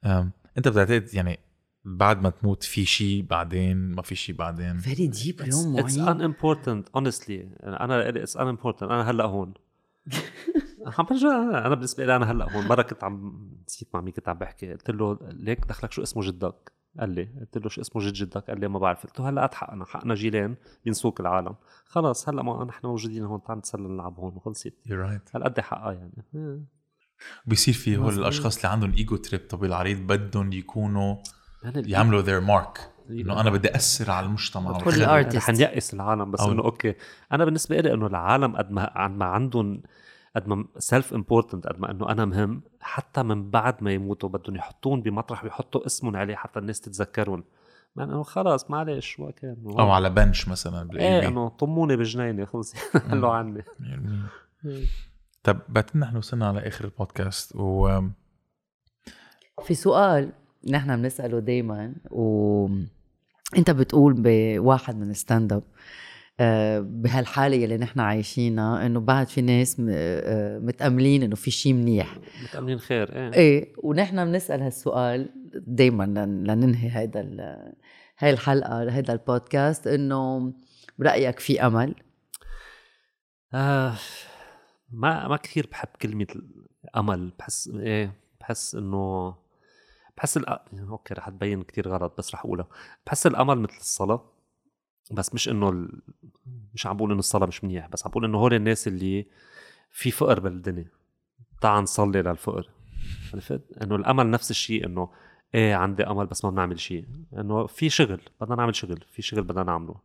أم، 0.05 0.31
أنت 0.57 0.67
بتعتقد 0.67 1.13
يعني 1.13 1.39
بعد 1.85 2.21
ما 2.21 2.29
تموت 2.29 2.63
في 2.63 2.85
شيء 2.85 3.23
بعدين 3.29 3.77
ما 3.91 4.01
في 4.01 4.15
شيء 4.15 4.35
بعدين؟ 4.35 4.77
فيري 4.77 5.07
ديب 5.07 5.41
اليوم 5.41 5.77
it's 5.77 5.97
معين. 5.97 6.33
unimportant 6.33 6.83
honestly. 6.97 7.63
أنا 7.63 8.09
it's 8.09 8.37
unimportant. 8.37 8.83
أنا 8.83 9.09
هلأ 9.11 9.23
هون. 9.25 9.53
عم 10.97 11.05
برجع. 11.05 11.41
أنا 11.41 11.75
بالنسبة 11.75 12.05
لي 12.05 12.15
أنا 12.15 12.31
هلأ 12.31 12.51
هون 12.51 12.67
مرة 12.67 12.81
كنت 12.81 13.03
عم 13.03 13.47
نسيت 13.67 13.89
مع 13.93 14.01
مين 14.01 14.13
كنت 14.13 14.29
عم 14.29 14.37
بحكي. 14.37 14.71
قلت 14.71 14.91
له 14.91 15.19
ليك 15.21 15.65
دخلك 15.65 15.91
شو 15.91 16.03
اسمه 16.03 16.23
جدك؟ 16.23 16.71
قال 16.99 17.09
لي. 17.09 17.29
قلت 17.39 17.57
له 17.57 17.69
شو 17.69 17.81
اسمه 17.81 18.01
جد 18.01 18.13
جدك؟ 18.13 18.43
قال 18.49 18.59
لي 18.59 18.67
ما 18.67 18.79
بعرف. 18.79 19.05
قلت 19.05 19.19
له 19.19 19.29
هلأ 19.29 19.49
حقنا 19.53 19.85
حقنا 19.85 20.15
جيلين 20.15 20.55
بينسوك 20.85 21.19
العالم. 21.19 21.55
خلص 21.85 22.29
هلأ 22.29 22.43
ما 22.43 22.65
نحن 22.65 22.87
موجودين 22.87 23.23
هون. 23.23 23.43
تعال 23.43 23.57
نتسلى 23.57 23.87
نلعب 23.87 24.19
هون 24.19 24.35
وخلصت 24.35 24.73
right. 24.87 25.35
هل 25.35 25.43
قد 25.43 25.59
حقها 25.59 25.91
يعني؟ 25.91 26.25
إيه. 26.35 26.79
بيصير 27.45 27.73
في 27.73 27.97
هول. 27.97 28.13
الأشخاص 28.13 28.55
اللي 28.55 28.69
عندهم 28.69 28.93
ego 28.93 29.15
trip 29.15 29.41
طويل 29.49 29.73
عريض 29.73 29.97
بدهم 29.97 30.53
يكونوا 30.53 31.15
يعملوا 31.63 32.21
their 32.21 32.43
mark. 32.47 32.79
إنه 33.09 33.41
أنا 33.41 33.49
بدي 33.49 33.73
ااثر 33.73 34.11
على 34.11 34.25
المجتمع. 34.25 34.79
كل 34.79 34.99
نيأس 35.49 35.93
العالم. 35.93 36.31
بس 36.31 36.41
إنه 36.41 36.63
أوكي. 36.63 36.95
أنا 37.31 37.45
بالنسبة 37.45 37.79
لي 37.79 37.93
إنه 37.93 38.07
العالم 38.07 38.55
قد 38.55 38.71
ما 38.71 39.03
قد 39.05 39.11
ما 39.11 39.25
عندهم 39.25 39.81
قد 40.39 40.47
ما 40.47 40.65
self 40.77 41.13
important 41.13 41.67
قد 41.67 41.79
ما 41.79 41.91
إنه 41.91 42.09
أنا 42.09 42.25
مهم 42.25 42.61
حتى 42.81 43.23
من 43.23 43.49
بعد 43.49 43.83
ما 43.83 43.91
يموتوا 43.91 44.29
بدهم 44.29 44.55
يحطون 44.55 45.01
بمطرح 45.01 45.43
ويحطوا 45.43 45.85
اسمهم 45.85 46.15
عليه 46.15 46.35
حتى 46.35 46.59
الناس 46.59 46.81
تتذكرهم. 46.81 47.43
مع 47.95 48.03
إنه 48.03 48.23
خلاص 48.23 48.71
معلش 48.71 49.19
ما 49.19 49.31
كان 49.31 49.57
أو 49.79 49.91
على 49.91 50.09
bench 50.09 50.47
مثلا 50.47 50.81
إيه 50.81 50.87
بالاي 50.87 51.27
إنه 51.27 51.49
طموني 51.49 51.97
بجنيني 51.97 52.45
خلص 52.45 52.73
قالوا 53.09 53.33
عني. 53.33 53.63
طب 55.43 55.59
بعتقد 55.69 55.97
نحن 55.97 56.17
وصلنا 56.17 56.47
على 56.47 56.67
آخر 56.67 56.85
البودكاست 56.85 57.55
و 57.55 58.01
في 59.63 59.75
سؤال 59.75 60.31
نحن 60.69 60.95
بنسأله 61.01 61.39
دائما 61.39 61.95
و 62.11 62.67
إنت 63.57 63.71
بتقول 63.71 64.13
بواحد 64.17 64.95
من 64.95 65.09
الستاند 65.09 65.53
اب 65.53 65.63
آه، 65.63 65.63
بهالحالة 66.81 67.55
يلي 67.55 67.77
نحن 67.77 67.99
عايشينها 67.99 68.85
إنه 68.85 68.99
بعد 68.99 69.27
في 69.27 69.41
ناس 69.41 69.81
آه، 69.89 70.59
متأملين 70.59 71.23
إنه 71.23 71.35
في 71.35 71.51
شيء 71.51 71.73
منيح. 71.73 72.17
متأملين 72.43 72.79
خير 72.79 73.15
إيه. 73.15 73.33
إيه 73.33 73.73
ونحن 73.83 74.25
بنسال 74.25 74.61
هالسؤال 74.61 75.29
دائما 75.67 76.03
لننهي 76.25 76.89
هيدا 76.97 77.21
هاي 78.19 78.29
الحلقة 78.29 78.91
هيدا 78.91 79.13
البودكاست 79.13 79.87
إنه 79.87 80.53
برأيك 80.99 81.39
في 81.39 81.65
أمل؟ 81.65 81.95
آه 83.53 83.93
ما 84.91 85.27
ما 85.27 85.37
كثير 85.37 85.67
بحب 85.71 85.89
كلمة 86.01 86.27
الأمل 86.85 87.31
بحس 87.39 87.67
إيه 87.67 88.11
بحس 88.41 88.75
إنه 88.75 89.35
بحس 90.17 90.37
الأ... 90.37 90.65
أوكي 90.89 91.13
رح 91.13 91.29
تبين 91.29 91.63
كثير 91.63 91.87
غلط 91.89 92.17
بس 92.17 92.33
رح 92.35 92.45
أقولها. 92.45 92.67
بحس 93.05 93.27
الأمل 93.27 93.59
مثل 93.59 93.77
الصلاة. 93.77 94.38
بس 95.11 95.33
مش 95.33 95.49
إنه 95.49 95.69
ال... 95.69 96.01
مش 96.73 96.87
عم 96.87 96.97
بقول 96.97 97.11
إنه 97.11 97.19
الصلاة 97.19 97.47
مش 97.47 97.63
منيح 97.63 97.87
بس 97.87 98.05
عم 98.05 98.11
بقول 98.11 98.25
إنه 98.25 98.37
هول 98.37 98.53
الناس 98.53 98.87
اللي 98.87 99.27
في 99.91 100.11
فقر 100.11 100.39
بالدنيا. 100.39 100.91
تعال 101.61 101.83
نصلي 101.83 102.21
للفقر. 102.21 102.69
عرفت؟ 103.33 103.61
إنه 103.81 103.95
الأمل 103.95 104.31
نفس 104.31 104.51
الشيء 104.51 104.85
إنه 104.85 105.09
إيه 105.55 105.75
عندي 105.75 106.03
أمل 106.03 106.25
بس 106.25 106.45
ما 106.45 106.51
بنعمل 106.51 106.79
شيء. 106.79 107.05
إنه 107.33 107.67
في 107.67 107.89
شغل 107.89 108.21
بدنا 108.41 108.55
نعمل 108.55 108.75
شغل 108.75 109.03
في 109.11 109.21
شغل 109.21 109.43
بدنا 109.43 109.63
نعمله. 109.63 109.95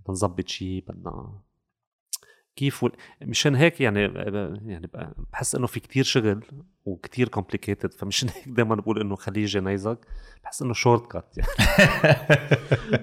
بدنا 0.00 0.12
نظبط 0.12 0.48
شيء 0.48 0.84
بدنا 0.88 1.40
كيف 2.58 2.82
وال... 2.82 2.92
مشان 3.22 3.54
هيك 3.54 3.80
يعني 3.80 4.00
يعني 4.66 4.90
بحس 5.32 5.54
إنه 5.54 5.66
في 5.66 5.80
كتير 5.80 6.04
شغل 6.04 6.44
وكتير 6.84 7.28
complicated 7.28 7.92
فمشان 7.92 8.28
هيك 8.34 8.48
دائما 8.48 8.74
بقول 8.74 9.00
إنه 9.00 9.16
خليه 9.16 9.42
يجي 9.42 9.60
نيزك 9.60 9.98
بحس 10.44 10.62
إنه 10.62 10.72
shortcut 10.72 11.34
يعني. 11.38 11.50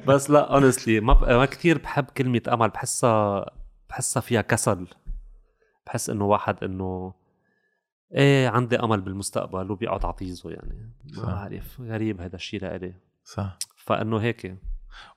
بس 0.07 0.29
لا 0.29 0.53
honestly 0.53 0.99
ما 0.99 1.13
ب... 1.13 1.23
ما 1.23 1.45
كثير 1.45 1.77
بحب 1.77 2.05
كلمة 2.05 2.41
أمل 2.47 2.69
بحسها 2.69 3.51
بحسها 3.89 4.21
فيها 4.21 4.41
كسل. 4.41 4.87
بحس 5.85 6.09
إنه 6.09 6.25
واحد 6.25 6.63
إنه 6.63 7.13
إيه 8.15 8.47
عندي 8.47 8.79
أمل 8.79 9.01
بالمستقبل 9.01 9.71
وبيقعد 9.71 10.05
عطيزه 10.05 10.49
يعني. 10.49 10.93
ما 11.17 11.25
بعرف 11.25 11.81
غريب 11.81 12.21
هذا 12.21 12.35
الشيء 12.35 12.61
لإلي. 12.61 12.93
صح. 13.23 13.57
فإنه 13.75 14.17
هيك 14.17 14.57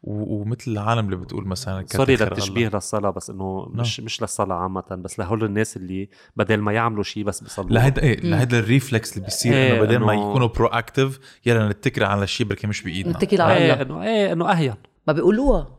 ومثل 0.02 0.70
العالم 0.70 1.04
اللي 1.04 1.16
بتقول 1.16 1.46
مثلا 1.46 1.86
sorry 1.86 2.16
للتشبيه 2.16 2.68
للصلاة 2.68 3.10
بس 3.10 3.30
إنه 3.30 3.66
no. 3.66 3.76
مش 3.76 4.00
مش 4.00 4.22
للصلاة 4.22 4.54
عامة 4.56 4.84
بس 4.90 5.18
لهول 5.18 5.44
الناس 5.44 5.76
اللي 5.76 6.08
بدل 6.36 6.56
ما 6.56 6.72
يعملوا 6.72 7.02
شيء 7.02 7.24
بس 7.24 7.40
بيصلوا. 7.40 7.70
لهيدا 7.70 8.02
إيه 8.02 8.20
لهيدا 8.20 8.58
ال 8.58 8.66
reflex 8.66 9.12
اللي 9.12 9.24
بيصير 9.24 9.52
إيه 9.52 9.72
إنه 9.72 9.80
بدل 9.80 9.98
ما 9.98 10.12
يكونوا 10.14 10.48
proactive 10.48 11.18
يلا 11.46 11.68
نتكل 11.68 12.04
على 12.04 12.22
الشيء 12.22 12.46
بركي 12.46 12.66
مش 12.66 12.82
بإيدنا. 12.82 13.12
نتكل 13.12 13.40
على 13.40 13.56
إيه 13.56 13.72
الله. 13.72 13.82
إنه 13.82 14.02
إيه 14.02 14.32
إنه 14.32 14.52
أهين. 14.52 14.74
ما 15.06 15.12
بيقولوها. 15.12 15.78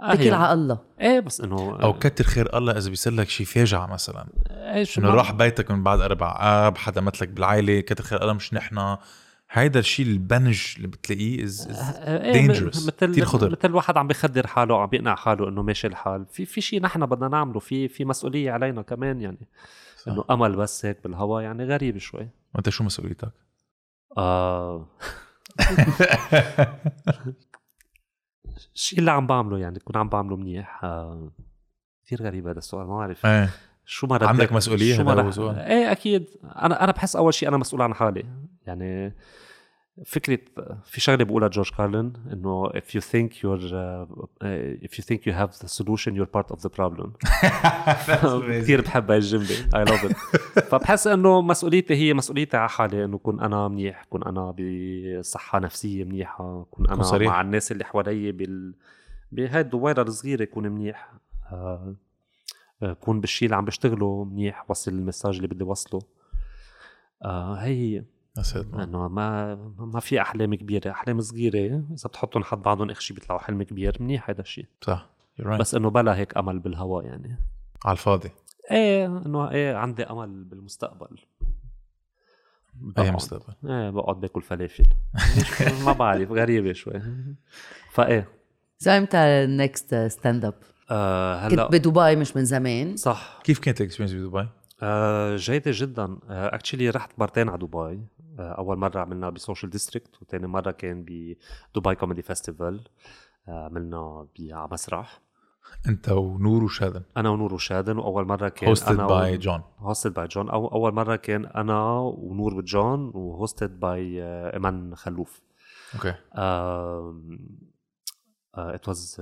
اتكل 0.00 0.34
على 0.34 0.52
الله. 0.52 0.78
إيه 1.00 1.20
بس 1.20 1.40
إنه 1.40 1.78
أو 1.82 1.98
كتر 1.98 2.24
خير 2.24 2.58
الله 2.58 2.78
إذا 2.78 2.90
بيصير 2.90 3.12
لك 3.12 3.28
شيء 3.28 3.46
فاجعه 3.46 3.86
مثلا. 3.86 4.26
إيه 4.50 4.84
شو 4.84 5.00
إنه 5.00 5.14
راح 5.14 5.32
بيتك 5.32 5.70
من 5.70 5.82
بعد 5.82 6.00
أربع 6.00 6.36
آب 6.40 6.78
حدا 6.78 7.00
مثلك 7.00 7.28
بالعائله 7.28 7.80
كتر 7.80 8.04
خير 8.04 8.22
الله 8.22 8.32
مش 8.32 8.54
نحن. 8.54 8.96
هيدا 9.52 9.80
الشيء 9.80 10.06
البنج 10.06 10.74
اللي 10.76 10.88
بتلاقيه 10.88 11.44
از 11.44 11.68
دينجرس 12.32 12.86
مثل 12.86 13.12
كثير 13.12 13.24
خطر. 13.24 13.50
مثل 13.50 13.74
واحد 13.74 13.96
عم 13.96 14.08
بيخدر 14.08 14.46
حاله 14.46 14.80
عم 14.80 14.86
بيقنع 14.86 15.14
حاله 15.14 15.48
إنه 15.48 15.62
ماشي 15.62 15.86
الحال. 15.86 16.26
في 16.26 16.44
في 16.44 16.60
شيء 16.60 16.82
نحن 16.82 17.06
بدنا 17.06 17.28
نعمله. 17.28 17.60
في 17.60 17.88
في 17.88 18.04
مسؤولية 18.04 18.52
علينا 18.52 18.82
كمان 18.82 19.20
يعني. 19.20 19.48
إنه 20.08 20.24
أمل 20.30 20.56
بس 20.56 20.86
هيك 20.86 21.02
بالهوا 21.04 21.40
يعني 21.40 21.64
غريب 21.64 21.98
شوي. 21.98 22.28
وأنت 22.54 22.68
شو 22.68 22.84
مسؤوليتك؟ 22.84 23.32
آه. 24.18 24.88
الشيء 28.74 28.98
اللي 28.98 29.10
عم 29.10 29.26
بعمله 29.26 29.58
يعني 29.58 29.78
كنت 29.78 29.96
عم 29.96 30.08
بعمله 30.08 30.36
منيح. 30.36 30.84
آه 30.84 31.32
كثير 32.04 32.22
غريب 32.22 32.46
هذا 32.46 32.58
السؤال 32.58 32.86
ما 32.86 32.96
بعرف. 32.96 33.26
إيه. 33.26 33.50
شو 33.90 34.06
ما 34.06 34.18
عندك 34.22 34.52
مسؤولية 34.52 34.96
شو 34.96 35.02
ما 35.02 35.14
رح... 35.14 35.38
إيه 35.38 35.92
أكيد. 35.92 36.26
أنا 36.44 36.84
أنا 36.84 36.92
بحس 36.92 37.16
أول 37.16 37.34
شيء 37.34 37.48
أنا 37.48 37.56
مسؤول 37.56 37.82
عن 37.82 37.94
حالي. 37.94 38.24
يعني 38.66 39.14
فكرة 40.06 40.38
في 40.84 41.00
شغلة 41.00 41.24
بقولها 41.24 41.48
جورج 41.48 41.70
كارلين 41.70 42.12
إنه 42.32 42.68
if 42.68 42.94
you 42.94 43.00
think 43.00 43.32
you're 43.42 43.72
uh, 43.72 44.86
if 44.86 44.98
you 44.98 45.02
think 45.02 45.26
you 45.26 45.32
have 45.32 45.52
the 45.62 45.68
solution 45.68 46.14
you're 46.14 46.32
part 46.36 46.50
of 46.50 46.60
the 46.62 46.68
problem. 46.68 47.08
كثير 48.60 48.80
بحب 48.80 49.10
هاي 49.10 49.18
الجملة. 49.18 49.70
I 49.74 49.88
love 49.88 50.10
it. 50.10 50.16
فبحس 50.70 51.06
إنه 51.06 51.40
مسؤوليتي 51.42 51.94
هي 51.94 52.14
مسؤوليتي 52.14 52.56
على 52.56 52.68
حالي 52.68 53.04
إنه 53.04 53.18
كون 53.18 53.40
أنا 53.40 53.68
منيح 53.68 54.04
كون 54.04 54.22
أنا 54.22 54.54
بصحة 54.58 55.58
نفسية 55.58 56.04
منيحة 56.04 56.66
كون 56.70 56.88
أنا 56.90 57.02
صريح. 57.02 57.28
مع 57.28 57.40
الناس 57.40 57.72
اللي 57.72 57.84
حوالي 57.84 58.32
بال 58.32 58.74
بهاي 59.32 59.60
الدويرة 59.60 60.02
الصغيرة 60.02 60.44
كون 60.44 60.68
منيح. 60.68 61.12
آه، 61.52 61.94
كون 63.00 63.20
بالشيء 63.20 63.46
اللي 63.46 63.56
عم 63.56 63.64
بشتغله 63.64 64.24
منيح 64.24 64.70
وصل 64.70 64.90
المساج 64.90 65.36
اللي 65.36 65.48
بدي 65.48 65.64
وصله. 65.64 66.02
آه 67.24 67.54
هي 67.54 68.04
انه 68.56 69.08
ما 69.08 69.54
ما 69.78 70.00
في 70.00 70.20
أحلام 70.20 70.54
كبيرة. 70.54 70.90
أحلام 70.90 71.20
صغيرة 71.20 71.66
إذا 71.66 72.08
بتحطهم 72.08 72.44
حد 72.44 72.62
بعضهم 72.62 72.90
اخر 72.90 73.00
شيء 73.00 73.16
بيطلعوا 73.16 73.40
حلم 73.40 73.62
كبير. 73.62 73.96
منيح 74.00 74.30
هذا 74.30 74.40
الشيء 74.40 74.66
صح. 74.80 75.10
Right. 75.40 75.46
بس 75.46 75.74
إنه 75.74 75.90
بلا 75.90 76.16
هيك 76.16 76.36
أمل 76.36 76.58
بالهواء 76.58 77.04
يعني. 77.04 77.38
على 77.84 77.92
الفاضي. 77.92 78.30
إيه 78.70 79.06
إنه 79.06 79.50
إيه 79.50 79.74
عندي 79.74 80.04
أمل 80.04 80.44
بالمستقبل. 80.44 81.18
اي 82.98 83.10
مستقبل؟ 83.10 83.54
إيه 83.64 83.90
بقعد 83.90 84.20
بأكل 84.20 84.42
فلافل. 84.42 84.86
ما 85.84 85.92
بعرف 85.92 86.30
غريبة 86.30 86.72
شوي. 86.72 87.02
فإيه. 87.92 88.28
زي 88.78 88.98
إمتى 88.98 89.18
ال 89.18 89.33
next 89.33 89.94
stand 89.94 90.44
up؟ 90.44 90.54
آه 90.90 91.34
هلا 91.34 91.64
كنت 91.64 91.74
بدبي 91.74 92.16
مش 92.16 92.36
من 92.36 92.44
زمان. 92.44 92.96
صح. 92.96 93.40
كيف 93.44 93.58
كانت 93.58 93.80
ال 93.80 93.83
experience 93.83 94.14
بدبي؟ 94.14 94.48
آه 94.82 95.36
جيدة 95.36 95.70
جدا. 95.74 96.18
actually 96.28 96.88
آه 96.88 96.92
رحت 96.92 97.10
مرتين 97.18 97.48
على 97.48 97.58
دبي. 97.58 98.00
آه 98.38 98.52
أول 98.58 98.78
مرة 98.78 99.00
عملنا 99.00 99.30
ب 99.30 99.36
Social 99.36 99.70
District 99.70 100.22
وثاني 100.22 100.46
مرة 100.46 100.70
كان 100.70 101.02
بدبي 101.02 101.94
comedy 101.94 102.22
festival 102.22 102.80
آه 103.48 103.64
عملنا 103.64 104.26
على 104.50 104.68
مسرح. 104.72 105.20
أنت 105.88 106.08
ونور 106.08 106.64
وشادن. 106.64 107.02
أنا 107.16 107.30
ونور 107.30 107.54
وشادن 107.54 107.98
وأول 107.98 108.26
مرة 108.26 108.48
كان 108.48 108.68
hosted 108.68 108.92
أنا 108.92 109.06
by 109.06 109.38
جون 109.38 109.62
hosted 109.78 110.14
by 110.14 110.26
جون 110.26 110.48
أو 110.48 110.66
أول 110.66 110.94
مرة 110.94 111.16
كان 111.16 111.46
أنا 111.46 111.98
ونور 111.98 112.54
وجون 112.54 113.10
و 113.14 113.23
hosted 113.23 113.80
by 113.80 114.22
إيمان 114.22 114.94
خلوف. 114.96 115.42
okay 115.94 116.14
it 118.54 118.88
was 118.88 119.16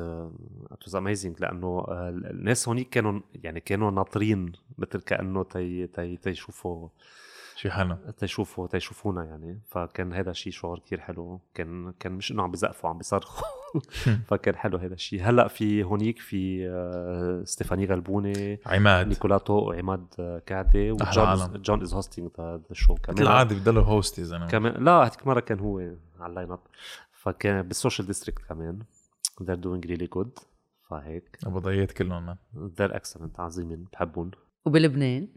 it 0.72 0.82
was 0.82 0.96
amazing 0.96 1.40
لأنه 1.40 1.82
uh, 1.82 1.90
الناس 1.90 2.68
هونيك 2.68 2.88
كانوا 2.88 3.20
يعني 3.34 3.60
كانوا 3.60 3.90
ناطرين 3.90 4.52
مثل 4.78 5.00
كأنه 5.00 5.42
تي 5.42 5.86
تي 5.86 6.16
تيشوفوا 6.16 6.88
شي 7.58 7.70
حلو. 7.70 7.96
تيشوفوا 8.18 8.66
تيشوفونا 8.66 9.24
يعني. 9.24 9.60
فكان 9.68 10.12
هذا 10.12 10.30
الشيء 10.30 10.52
شعور 10.52 10.78
كتير 10.78 11.00
حلو. 11.00 11.40
كان 11.54 11.92
كان 12.00 12.12
مش 12.12 12.32
إنه 12.32 12.42
عم 12.42 12.50
بزقفوا 12.50 12.90
عم 12.90 12.98
بيصرخوا. 12.98 13.48
فكان 14.28 14.56
حلو 14.56 14.78
هذا 14.78 14.94
الشيء 14.94 15.22
هلأ 15.22 15.48
في 15.48 15.84
هونيك 15.84 16.18
في 16.18 16.68
آه، 16.68 17.42
ستيفاني 17.44 17.86
غلبوني 17.86 18.60
عماد. 18.66 19.08
نيكولاتو 19.08 19.52
وعماد 19.52 20.06
آه، 20.18 20.42
كعدي 20.46 20.90
وجون 20.90 21.62
جون 21.62 21.82
is 21.82 21.94
hosting 21.94 22.30
the 22.40 22.60
show 22.72 22.94
كمان. 22.94 23.14
مثل 23.14 23.22
العاده 23.22 23.56
بضلوا 23.56 23.82
host 23.82 24.18
يا 24.18 24.24
زلمه 24.24 24.46
كمان 24.46 24.84
لا 24.84 24.92
هذيك 24.92 25.22
المره 25.22 25.40
كان 25.40 25.60
هو 25.60 25.78
على 26.20 26.30
ال 26.30 26.50
lineup 26.50 26.60
فكان 27.12 27.62
بال 27.62 27.73
Social 27.73 28.06
District 28.06 28.42
كمان. 28.48 28.78
They're 29.44 29.62
doing 29.66 29.88
really 29.90 30.08
good. 30.16 30.42
فهيك. 30.90 31.38
ابضايات 31.46 31.92
كلهم. 31.92 32.26
man 32.26 32.36
they're 32.54 32.92
excellent 33.00 33.40
عظيمين 33.40 33.84
بحبهم. 33.92 34.30
وبلبنان؟ 34.64 35.28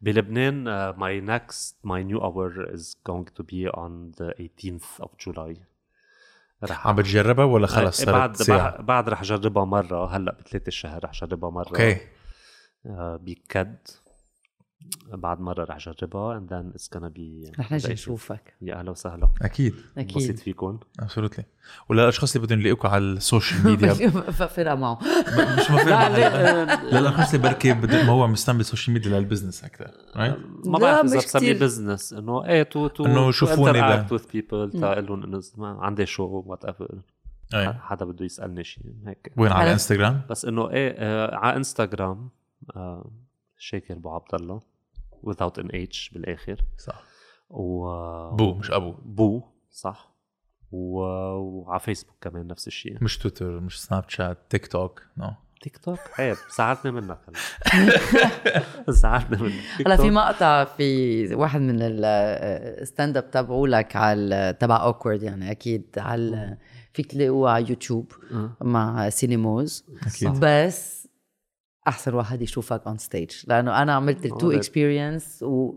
بلبنان 0.00 0.64
uh, 0.66 0.96
my 0.96 1.28
next 1.30 1.74
my 1.84 2.02
new 2.02 2.20
hour 2.20 2.74
is 2.74 2.96
going 3.08 3.26
to 3.38 3.42
be 3.42 3.68
on 3.68 4.12
the 4.18 4.32
18th 4.38 5.04
of 5.04 5.10
July. 5.18 5.56
رح 6.64 6.86
عم 6.86 6.96
بتجربها 6.96 7.44
ولا 7.44 7.66
خلص؟ 7.66 7.96
صارت 8.04 8.10
بعد 8.10 8.36
ساعة. 8.36 8.82
بعد 8.82 9.08
رح 9.08 9.20
أجربها 9.22 9.64
مرة 9.64 10.16
هلأ 10.16 10.32
بثلاث 10.32 10.68
الشهر 10.68 11.04
رح 11.04 11.10
أجربها 11.22 11.50
مرة. 11.50 11.68
okay. 11.68 11.96
uh, 11.96 12.00
بكد. 13.20 13.76
بعد 15.12 15.40
مرة 15.40 15.64
رح 15.64 15.76
اجربها 15.88 16.40
and 16.40 16.50
then 16.52 16.78
it's 16.78 16.86
gonna 16.98 17.10
be 17.18 17.58
رح 17.60 17.72
نجي 17.72 17.92
نشوفك. 17.92 18.54
يا 18.62 18.74
أهلا 18.78 18.90
وسهلا. 18.90 19.28
أكيد. 19.42 19.72
بسيط 19.72 19.98
أكيد. 19.98 20.38
فيكم. 20.38 20.78
absolutely 21.00 21.44
وللاشخاص 21.88 22.36
اللي 22.36 22.46
بدهم 22.46 22.60
يلاقوكم 22.60 22.88
على 22.88 23.02
ال 23.04 23.13
social 23.13 23.64
media. 23.70 23.92
فرقه 24.30 24.74
معه 24.74 24.98
مش 25.58 25.70
مفروض 25.70 25.88
للاشخاص 26.94 27.34
اللي 27.34 27.48
بركي 27.48 27.72
ما 27.74 28.06
هو 28.08 28.26
مستعمل 28.26 28.60
ال 28.60 28.65
social 28.65 28.94
media 28.94 29.18
لل 29.18 29.27
business 29.27 29.64
أكثر 29.64 29.90
right 30.16 30.36
ما 30.66 30.78
بعرف 30.78 31.04
إذا 31.06 31.16
بسميه. 31.18 31.52
business 31.52 32.12
إنه 32.12 32.44
إيه 32.46 32.62
to 32.62 32.86
to 32.88 33.06
إنه 33.06 33.30
شوفوني 33.30 33.80
ب- 33.80 34.12
with 34.12 34.22
people 34.32 34.70
تقول 34.70 35.06
لهم 35.06 35.22
إنه 35.22 35.40
ما 35.56 35.68
عندي 35.80 36.06
شو 36.06 36.42
whatever. 36.46 36.98
حدا 37.80 38.04
بده 38.04 38.24
يسألني 38.24 38.64
شيء 38.64 38.84
هيك. 39.06 39.32
وين 39.36 39.52
على 39.52 39.64
على- 39.68 39.72
انستغرام 39.72 40.20
بس 40.30 40.44
إنه 40.44 40.70
إيه 40.70 40.94
آه 40.98 41.34
على 41.36 41.56
انستغرام 41.56 42.28
آه 42.76 43.10
شاكر 43.58 43.94
أبو 43.94 44.10
عبد 44.10 44.34
الله. 44.34 44.60
Without 45.28 45.58
an 45.62 45.68
H 45.68 46.12
بالآخر. 46.12 46.56
صح. 46.78 47.02
و 47.50 47.86
بو 48.36 48.54
مش 48.54 48.70
أبو. 48.70 48.94
بو 49.04 49.42
صح. 49.70 50.16
و... 50.72 50.98
وعلى 51.36 51.80
فيسبوك 51.80 52.16
كمان 52.20 52.46
نفس 52.46 52.66
الشيء. 52.66 53.04
مش 53.04 53.18
تويتر 53.18 53.60
مش 53.60 53.82
سناب 53.82 54.04
شات 54.08 54.38
تيك 54.50 54.66
توك 54.66 55.02
no 55.16 55.30
تيك 55.62 55.76
توك 55.76 55.98
عيب 56.18 56.36
زعلتني 56.58 56.90
منك 56.92 57.18
هلا. 57.28 57.92
زعلتني 58.88 59.42
منك. 59.42 59.86
هلا 59.86 59.96
في. 59.96 60.10
مقطع 60.10 60.64
في 60.64 61.34
واحد 61.34 61.60
من 61.60 61.76
ال 61.80 62.03
stand 62.03 63.16
up 63.16 63.30
تبعوا 63.30 63.68
لك 63.68 63.96
على 63.96 64.56
تبع 64.60 64.82
Awkword 64.82 65.22
يعني 65.22 65.50
أكيد 65.50 65.84
على 65.96 66.56
فيك 66.92 67.06
تلاقوه 67.06 67.50
على 67.50 67.68
يوتيوب 67.68 68.12
آه. 68.32 68.50
مع 68.60 69.08
سينيموز 69.08 69.84
أكيد. 70.06 70.40
بس 70.40 71.05
أحسن 71.88 72.14
واحد 72.14 72.42
يشوفك 72.42 72.82
on 72.86 72.98
stage 72.98 73.30
لأنه 73.46 73.82
أنا 73.82 73.92
عملت 73.92 74.26
ال 74.26 74.31
two. 74.31 74.50
experience 74.50 75.42
و 75.42 75.74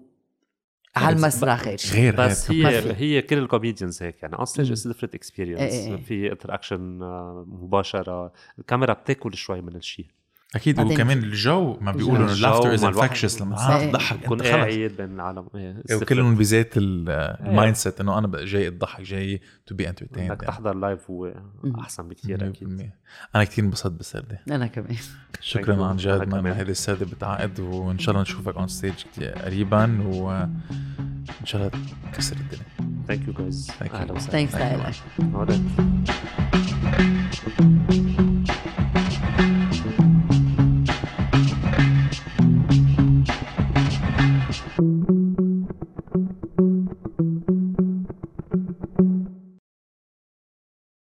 على 0.96 1.16
المسرح 1.16 1.68
غير 1.94 2.16
بس 2.16 2.52
هي. 2.52 2.96
هي 2.96 3.22
كل 3.22 3.38
ال 3.38 3.44
comedians 3.44 4.04
هيك 4.04 4.24
يعني 4.24 4.36
on 4.36 4.46
stage. 4.46 4.72
it's 4.72 4.88
different 4.88 5.16
experience. 5.16 6.04
في 6.06 6.32
interaction 6.32 7.00
مباشرة 7.48 8.34
الكاميرا 8.60 8.94
بتاكل 8.94 9.34
شوي 9.34 9.62
من 9.62 9.76
الشيء 9.76 10.08
أكيد. 10.56 10.80
وكمان 10.80 11.18
الجو 11.18 11.78
ما 11.82 11.92
بيقولوا 11.92 12.26
إنه 12.26 12.34
اللافter 12.36 12.66
از 12.66 12.84
انفكشس 12.84 13.42
لما 13.42 13.56
تضحك 13.92 14.20
تكون 14.24 14.40
أنت 14.42 14.48
خلص. 14.50 14.56
قاعد 14.56 14.94
بين 14.98 15.16
العالم. 15.16 15.48
إيه، 15.56 15.84
إيه، 15.90 15.96
وكلهم 15.96 16.36
بذات 16.36 16.78
إيه. 16.78 16.84
ال 16.84 17.02
mind 17.02 17.76
set 17.76 18.02
إنه 18.02 18.18
أنا 18.18 18.46
جاي 18.46 18.68
اضحك 18.68 19.02
جاي 19.02 19.42
to 19.66 19.76
be 19.76 19.90
entertained 19.90 20.32
إنك 20.32 20.42
تحضر 20.42 20.74
live 20.74 21.10
هو 21.10 21.34
أحسن 21.80 22.08
بكثير 22.08 22.50
أكيد. 22.50 22.90
أنا 23.36 23.44
كثير 23.44 23.66
انبسطت 23.66 23.92
بالسردة. 23.92 24.40
أنا 24.52 24.68
كمان. 24.68 24.96
شكرا 25.42 25.76
you. 25.76 25.80
عن 25.80 25.98
جد. 25.98 26.34
هيدي 26.48 26.72
السردة 26.72 27.06
بتعقد 27.06 27.60
وإن 27.60 28.00
شاء 28.00 28.10
الله 28.12 28.22
نشوفك 28.22 28.56
on 28.56 28.68
stage 28.68 28.94
قريبا 29.24 30.02
وان 30.08 30.54
شاء 31.44 31.62
الله 31.62 31.72
تكسر 32.14 32.36
الدنيا. 32.36 32.64
thank 33.08 33.28
you 33.28 33.34
guys 33.34 33.72
Thank 33.72 33.84
you. 33.84 33.94
أهلا 33.94 34.14
وسهلا. 34.14 34.32
thanks 34.32 34.56
لك 34.56 34.96
Alright. 35.34 35.60